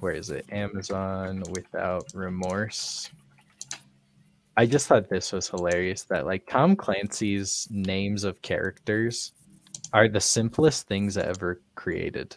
where 0.00 0.12
is 0.12 0.28
it? 0.28 0.44
Amazon 0.52 1.42
without 1.50 2.04
remorse. 2.12 3.10
I 4.58 4.66
just 4.66 4.86
thought 4.86 5.08
this 5.08 5.32
was 5.32 5.48
hilarious 5.48 6.02
that 6.04 6.26
like 6.26 6.46
Tom 6.46 6.76
Clancy's 6.76 7.66
names 7.70 8.24
of 8.24 8.42
characters 8.42 9.32
are 9.94 10.08
the 10.08 10.20
simplest 10.20 10.86
things 10.86 11.16
ever 11.16 11.62
created. 11.74 12.36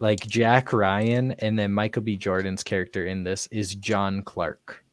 Like 0.00 0.26
Jack 0.26 0.72
Ryan 0.72 1.32
and 1.38 1.58
then 1.58 1.72
Michael 1.72 2.02
B. 2.02 2.16
Jordan's 2.16 2.64
character 2.64 3.06
in 3.06 3.22
this 3.22 3.46
is 3.48 3.74
John 3.76 4.22
Clark. 4.22 4.84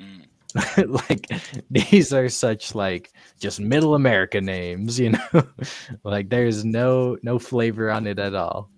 Mm. 0.00 0.26
like 1.08 1.30
these 1.70 2.12
are 2.12 2.28
such 2.28 2.74
like 2.74 3.12
just 3.38 3.60
middle 3.60 3.94
america 3.94 4.40
names 4.40 4.98
you 4.98 5.10
know 5.10 5.42
like 6.02 6.28
there's 6.28 6.64
no 6.64 7.16
no 7.22 7.38
flavor 7.38 7.88
on 7.88 8.04
it 8.04 8.18
at 8.18 8.34
all 8.34 8.68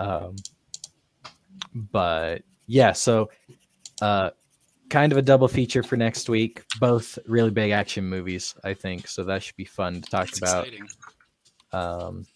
um 0.00 0.34
but 1.72 2.42
yeah 2.66 2.90
so 2.90 3.30
uh 4.02 4.30
kind 4.90 5.12
of 5.12 5.18
a 5.18 5.22
double 5.22 5.46
feature 5.46 5.84
for 5.84 5.96
next 5.96 6.28
week 6.28 6.64
both 6.80 7.16
really 7.26 7.50
big 7.50 7.70
action 7.70 8.04
movies 8.04 8.56
i 8.64 8.74
think 8.74 9.06
so 9.06 9.22
that 9.22 9.40
should 9.40 9.56
be 9.56 9.64
fun 9.64 10.00
to 10.00 10.10
talk 10.10 10.26
That's 10.26 10.38
about 10.38 10.66
exciting. 10.66 10.88
um, 11.72 12.26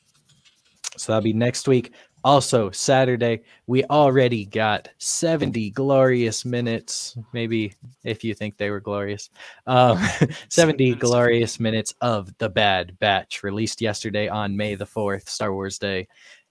so 0.99 1.13
that'll 1.13 1.25
be 1.25 1.33
next 1.33 1.69
week. 1.69 1.93
Also, 2.25 2.71
Saturday, 2.73 3.43
we 3.69 3.85
already 3.85 4.45
got 4.45 4.89
70 4.99 5.71
glorious 5.71 6.45
minutes. 6.45 7.17
Maybe 7.33 7.75
if 8.05 8.25
you 8.25 8.35
think 8.35 8.57
they 8.57 8.71
were 8.71 8.81
glorious, 8.81 9.31
um, 9.67 9.99
70 10.49 10.97
glorious 10.97 11.61
minutes 11.61 11.95
of 12.01 12.37
The 12.39 12.49
Bad 12.49 12.99
Batch 12.99 13.45
released 13.45 13.81
yesterday 13.81 14.29
on 14.29 14.57
May 14.57 14.75
the 14.75 14.85
4th, 14.85 15.29
Star 15.29 15.53
Wars 15.55 15.79
Day. 15.79 16.09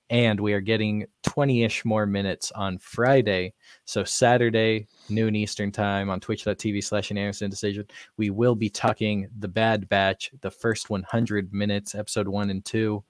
And 0.10 0.40
we 0.40 0.54
are 0.54 0.62
getting 0.62 1.06
20 1.24 1.66
ish 1.66 1.84
more 1.84 2.06
minutes 2.06 2.54
on 2.54 2.78
Friday. 2.78 3.54
So, 3.84 4.06
Saturday, 4.06 4.88
noon 5.10 5.36
Eastern 5.36 5.70
time 5.70 6.10
on 6.10 6.22
twitch.tv 6.22 6.82
slash 6.82 7.10
Unanimous 7.10 7.42
Indecision, 7.42 7.86
we 8.16 8.30
will 8.30 8.56
be 8.56 8.70
talking 8.70 9.28
The 9.40 9.50
Bad 9.50 9.90
Batch, 9.90 10.32
the 10.40 10.50
first 10.50 10.90
100 10.90 11.52
minutes, 11.54 11.94
episode 11.94 12.30
one 12.30 12.50
and 12.50 12.64
two. 12.64 13.04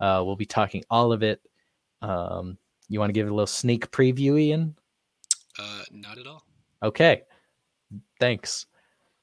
Uh, 0.00 0.22
we'll 0.24 0.36
be 0.36 0.46
talking 0.46 0.84
all 0.90 1.12
of 1.12 1.22
it. 1.22 1.40
Um, 2.02 2.58
you 2.88 2.98
want 3.00 3.08
to 3.08 3.14
give 3.14 3.26
it 3.26 3.30
a 3.30 3.34
little 3.34 3.46
sneak 3.46 3.90
preview, 3.90 4.38
Ian? 4.38 4.76
Uh, 5.58 5.82
not 5.90 6.18
at 6.18 6.26
all. 6.26 6.44
Okay. 6.82 7.22
Thanks. 8.20 8.66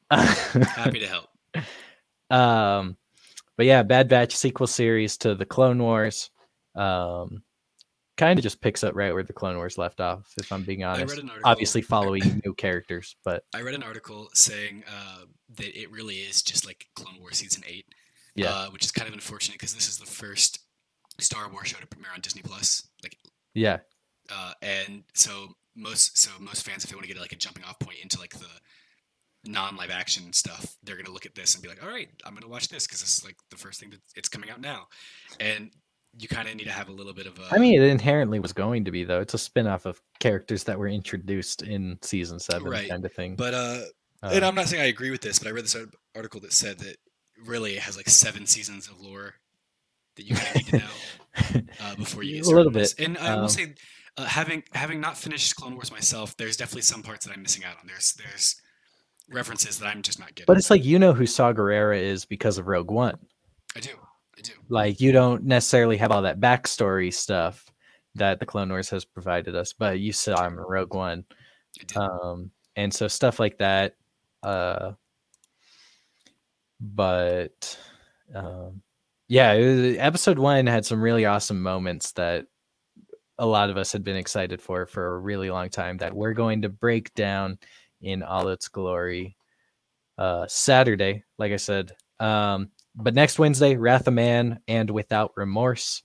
Happy 0.09 1.00
to 1.00 1.08
help. 1.08 1.30
um, 2.30 2.98
but 3.58 3.66
yeah, 3.66 3.83
Bad 3.83 4.08
Batch 4.08 4.35
sequel 4.35 4.67
series 4.67 5.17
to 5.17 5.35
the 5.35 5.45
Clone 5.45 5.82
Wars. 5.82 6.32
Um, 6.75 7.43
kind 8.17 8.38
of 8.38 8.43
just 8.43 8.61
picks 8.61 8.83
up 8.83 8.95
right 8.95 9.14
where 9.14 9.24
the 9.24 9.33
Clone 9.33 9.58
Wars 9.58 9.77
left 9.77 10.00
off, 10.00 10.32
if 10.40 10.51
I'm 10.51 10.64
being 10.64 10.83
I 10.83 10.93
honest. 10.93 11.16
read 11.16 11.24
an 11.24 11.30
article. 11.30 11.51
Obviously, 11.51 11.82
following 11.95 12.41
new 12.45 12.53
characters, 12.53 13.16
but 13.24 13.43
I 13.53 13.61
read 13.61 13.75
an 13.75 13.83
article 13.83 14.30
saying 14.33 14.83
uh, 14.88 15.25
that 15.56 15.80
it 15.80 15.91
really 15.91 16.16
is 16.16 16.41
just 16.41 16.66
like 16.66 16.88
Clone 16.95 17.19
Wars 17.19 17.38
season 17.38 17.64
eight. 17.67 17.85
Yeah. 18.35 18.50
Uh, 18.50 18.68
which 18.68 18.85
is 18.85 18.92
kind 18.92 19.08
of 19.08 19.14
unfortunate 19.14 19.60
because 19.60 19.74
this 19.74 19.88
is 19.90 19.98
the 19.98 20.06
first 20.06 20.60
Star 21.19 21.50
Wars 21.50 21.68
show 21.68 21.80
to 21.80 21.88
premiere 21.88 22.11
on 22.14 22.22
Disney 22.22 22.42
Plus. 22.42 22.88
Like, 23.03 23.18
yeah, 23.53 23.80
uh, 24.34 24.53
and 24.61 25.03
so 25.14 25.56
most 25.76 26.18
so 26.18 26.32
most 26.40 26.66
fans, 26.66 26.84
if 26.84 26.90
they 26.90 26.95
want 26.95 27.06
to 27.08 27.14
get 27.14 27.19
like 27.22 27.34
a 27.34 27.35
jumping 27.35 27.64
off 27.66 27.77
point 27.80 27.98
into 28.01 28.19
like 28.19 28.32
the 28.34 28.48
non-live 29.45 29.90
action 29.92 30.32
stuff, 30.34 30.77
they're 30.84 30.95
gonna 30.95 31.11
look 31.11 31.26
at 31.26 31.35
this 31.35 31.53
and 31.56 31.64
be 31.64 31.69
like, 31.69 31.84
"All 31.84 31.90
right, 31.90 32.10
I'm 32.26 32.34
gonna 32.34 32.48
watch 32.48 32.69
this 32.69 32.85
because 32.88 33.01
this 33.01 33.18
is 33.18 33.26
like 33.26 33.35
the 33.50 33.58
first 33.58 33.80
thing 33.80 33.90
that 33.90 34.00
it's 34.16 34.30
coming 34.30 34.50
out 34.50 34.61
now," 34.61 34.88
and 35.40 35.72
you 36.18 36.27
kind 36.27 36.48
of 36.48 36.56
need 36.56 36.66
to 36.66 36.72
have 36.72 36.90
a 36.90 36.92
little 36.92 37.14
bit 37.14 37.26
of 37.26 37.40
a. 37.40 37.48
I 37.53 37.58
mean, 37.58 37.82
it 37.82 37.88
inherently 37.88 38.40
was 38.40 38.53
going 38.53 38.85
to 38.85 38.92
be 38.92 39.03
though. 39.03 39.22
It's 39.22 39.34
a 39.34 39.38
spin-off 39.38 39.85
of 39.85 40.01
characters 40.19 40.64
that 40.66 40.77
were 40.77 40.88
introduced 40.88 41.64
in 41.64 41.98
season 42.01 42.40
seven, 42.40 42.69
Right, 42.69 42.90
kind 42.90 43.03
of 43.06 43.11
thing. 43.14 43.35
but 43.35 43.53
uh, 43.53 43.82
Uh, 44.24 44.30
and 44.34 44.45
I'm 44.45 44.56
not 44.56 44.68
saying 44.68 44.84
I 44.84 44.88
agree 44.88 45.10
with 45.10 45.22
this, 45.22 45.40
but 45.40 45.48
I 45.48 45.51
read 45.51 45.64
this 45.66 45.76
article 46.16 46.40
that 46.42 46.53
said 46.53 46.80
that 46.80 46.98
really 47.45 47.76
it 47.76 47.82
has 47.82 47.98
like 47.98 48.10
seven 48.10 48.45
seasons 48.45 48.88
of 48.88 49.00
lore 49.02 49.36
that 50.16 50.24
you 50.24 50.36
kind 50.36 50.50
of 50.50 50.56
need 50.56 50.68
to 50.68 50.78
know 50.78 51.61
uh, 51.82 51.95
before 51.95 52.24
you 52.24 52.34
A 52.34 52.36
get 52.38 52.45
started 52.45 52.58
little 52.58 52.72
bit, 52.72 52.95
And 53.00 53.18
I 53.18 53.30
um, 53.30 53.42
will 53.42 53.50
say, 53.50 53.74
uh, 54.18 54.26
having 54.26 54.64
having 54.74 55.00
not 55.00 55.18
finished 55.18 55.56
Clone 55.56 55.74
Wars 55.74 55.92
myself, 55.92 56.36
there's 56.38 56.58
definitely 56.58 56.82
some 56.82 57.02
parts 57.03 57.26
that 57.26 57.34
I'm 57.34 57.42
missing 57.42 57.64
out 57.64 57.78
on. 57.80 57.88
There's 57.88 58.14
there's 58.14 58.61
references 59.30 59.80
that 59.80 59.88
I'm 59.88 60.02
just 60.02 60.20
not 60.20 60.30
getting. 60.30 60.45
but 60.45 60.58
it's 60.58 60.70
like 60.70 60.84
you 60.84 61.00
know 61.00 61.14
who 61.14 61.26
Saw 61.26 61.53
Gerrera 61.53 62.00
is 62.00 62.26
because 62.26 62.58
of 62.58 62.68
Rogue 62.68 62.92
One. 62.92 63.18
I 63.76 63.80
do, 63.80 63.92
I 64.38 64.42
do. 64.42 64.52
like 64.70 65.00
you 65.00 65.11
don't 65.11 65.44
necessarily 65.44 65.98
have 65.98 66.11
all 66.11 66.24
that 66.24 66.42
backstory 66.42 67.14
stuff 67.14 67.66
that 68.16 68.42
the 68.42 68.45
Clone 68.45 68.70
Wars 68.70 68.90
has 68.90 69.06
provided 69.06 69.56
us, 69.56 69.72
but 69.72 70.00
you 70.00 70.11
saw 70.11 70.45
him 70.45 70.58
in 70.58 70.66
Rogue 70.68 70.94
One, 70.94 71.24
um, 71.95 72.52
and 72.76 72.94
so 72.94 73.08
stuff 73.08 73.40
like 73.40 73.58
that. 73.60 73.95
Uh, 74.44 74.92
but 76.82 77.77
um, 78.34 78.82
yeah, 79.27 79.53
was- 79.53 79.98
episode 79.98 80.40
one 80.40 80.68
had 80.68 80.85
some 80.85 81.01
really 81.01 81.26
awesome 81.26 81.61
moments 81.61 82.11
that 82.14 82.48
a 83.38 83.45
lot 83.45 83.69
of 83.69 83.77
us 83.77 83.92
had 83.92 84.03
been 84.03 84.18
excited 84.18 84.61
for 84.61 84.85
for 84.85 85.16
a 85.16 85.19
really 85.19 85.50
long 85.50 85.69
time. 85.69 85.98
That 85.98 86.14
we're 86.14 86.34
going 86.34 86.64
to 86.64 86.69
break 86.69 87.14
down 87.14 87.60
in 88.01 88.24
all 88.24 88.48
its 88.50 88.68
glory 88.68 89.38
uh, 90.18 90.48
Saturday, 90.48 91.24
like 91.38 91.51
I 91.51 91.58
said. 91.58 91.93
Um, 92.19 92.72
but 92.95 93.14
next 93.14 93.40
Wednesday, 93.40 93.77
Wrath 93.77 94.08
of 94.08 94.14
Man 94.14 94.60
and 94.68 94.90
Without 94.90 95.32
Remorse, 95.38 96.03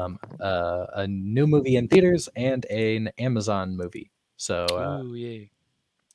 um, 0.00 0.18
uh, 0.40 0.86
a 0.94 1.06
new 1.06 1.46
movie 1.46 1.76
in 1.76 1.88
theaters 1.88 2.28
and 2.36 2.64
an 2.66 3.10
Amazon 3.18 3.76
movie. 3.76 4.10
So 4.36 4.66
uh, 4.70 5.02
Ooh. 5.02 5.48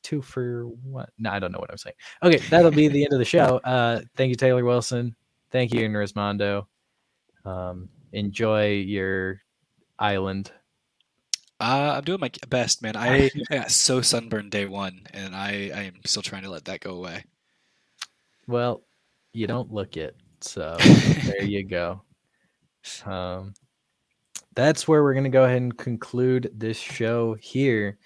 Two 0.03 0.22
for 0.22 0.67
one. 0.67 1.07
No, 1.17 1.32
I 1.32 1.40
don't 1.40 1.51
know 1.51 1.59
what 1.59 1.72
I'm 1.72 1.77
saying. 1.77 1.95
Okay, 2.22 2.38
that'll 2.49 2.72
be 2.72 2.88
the 2.88 3.03
end 3.03 3.14
of 3.14 3.19
the 3.19 3.25
show. 3.25 3.57
Uh, 3.64 4.01
thank 4.15 4.30
you, 4.30 4.35
Taylor 4.35 4.64
Wilson. 4.64 5.15
Thank 5.51 5.73
you, 5.73 5.82
Ian 5.82 5.93
Rismondo. 5.93 6.65
Um, 7.45 7.90
enjoy 8.11 8.72
your 8.72 9.41
island. 9.99 10.51
Uh, 11.59 11.93
I'm 11.98 12.03
doing 12.03 12.19
my 12.19 12.32
best, 12.49 12.82
man. 12.82 12.95
I, 12.95 13.30
I 13.51 13.56
got 13.56 13.72
so 13.72 14.01
sunburned 14.01 14.51
day 14.51 14.65
one, 14.65 15.01
and 15.14 15.35
I, 15.35 15.72
I 15.73 15.83
am 15.83 15.95
still 16.06 16.22
trying 16.22 16.43
to 16.43 16.49
let 16.49 16.65
that 16.65 16.82
go 16.82 16.95
away. 16.95 17.23
Well, 18.48 18.83
you 19.33 19.48
don't 19.48 19.72
look 19.72 19.95
it, 19.95 20.15
so 20.41 20.75
there 20.80 21.43
you 21.43 21.64
go. 21.64 22.01
Um, 23.06 23.53
that's 24.56 24.88
where 24.88 25.03
we're 25.03 25.14
going 25.14 25.23
to 25.23 25.30
go 25.30 25.45
ahead 25.45 25.61
and 25.61 25.77
conclude 25.77 26.51
this 26.53 26.77
show 26.77 27.35
here. 27.35 27.98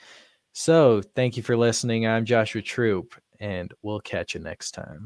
So, 0.59 1.03
thank 1.13 1.37
you 1.37 1.43
for 1.43 1.55
listening. 1.55 2.07
I'm 2.07 2.25
Joshua 2.25 2.63
Troop, 2.63 3.13
and 3.39 3.71
we'll 3.83 3.99
catch 3.99 4.33
you 4.33 4.41
next 4.41 4.71
time. 4.71 5.05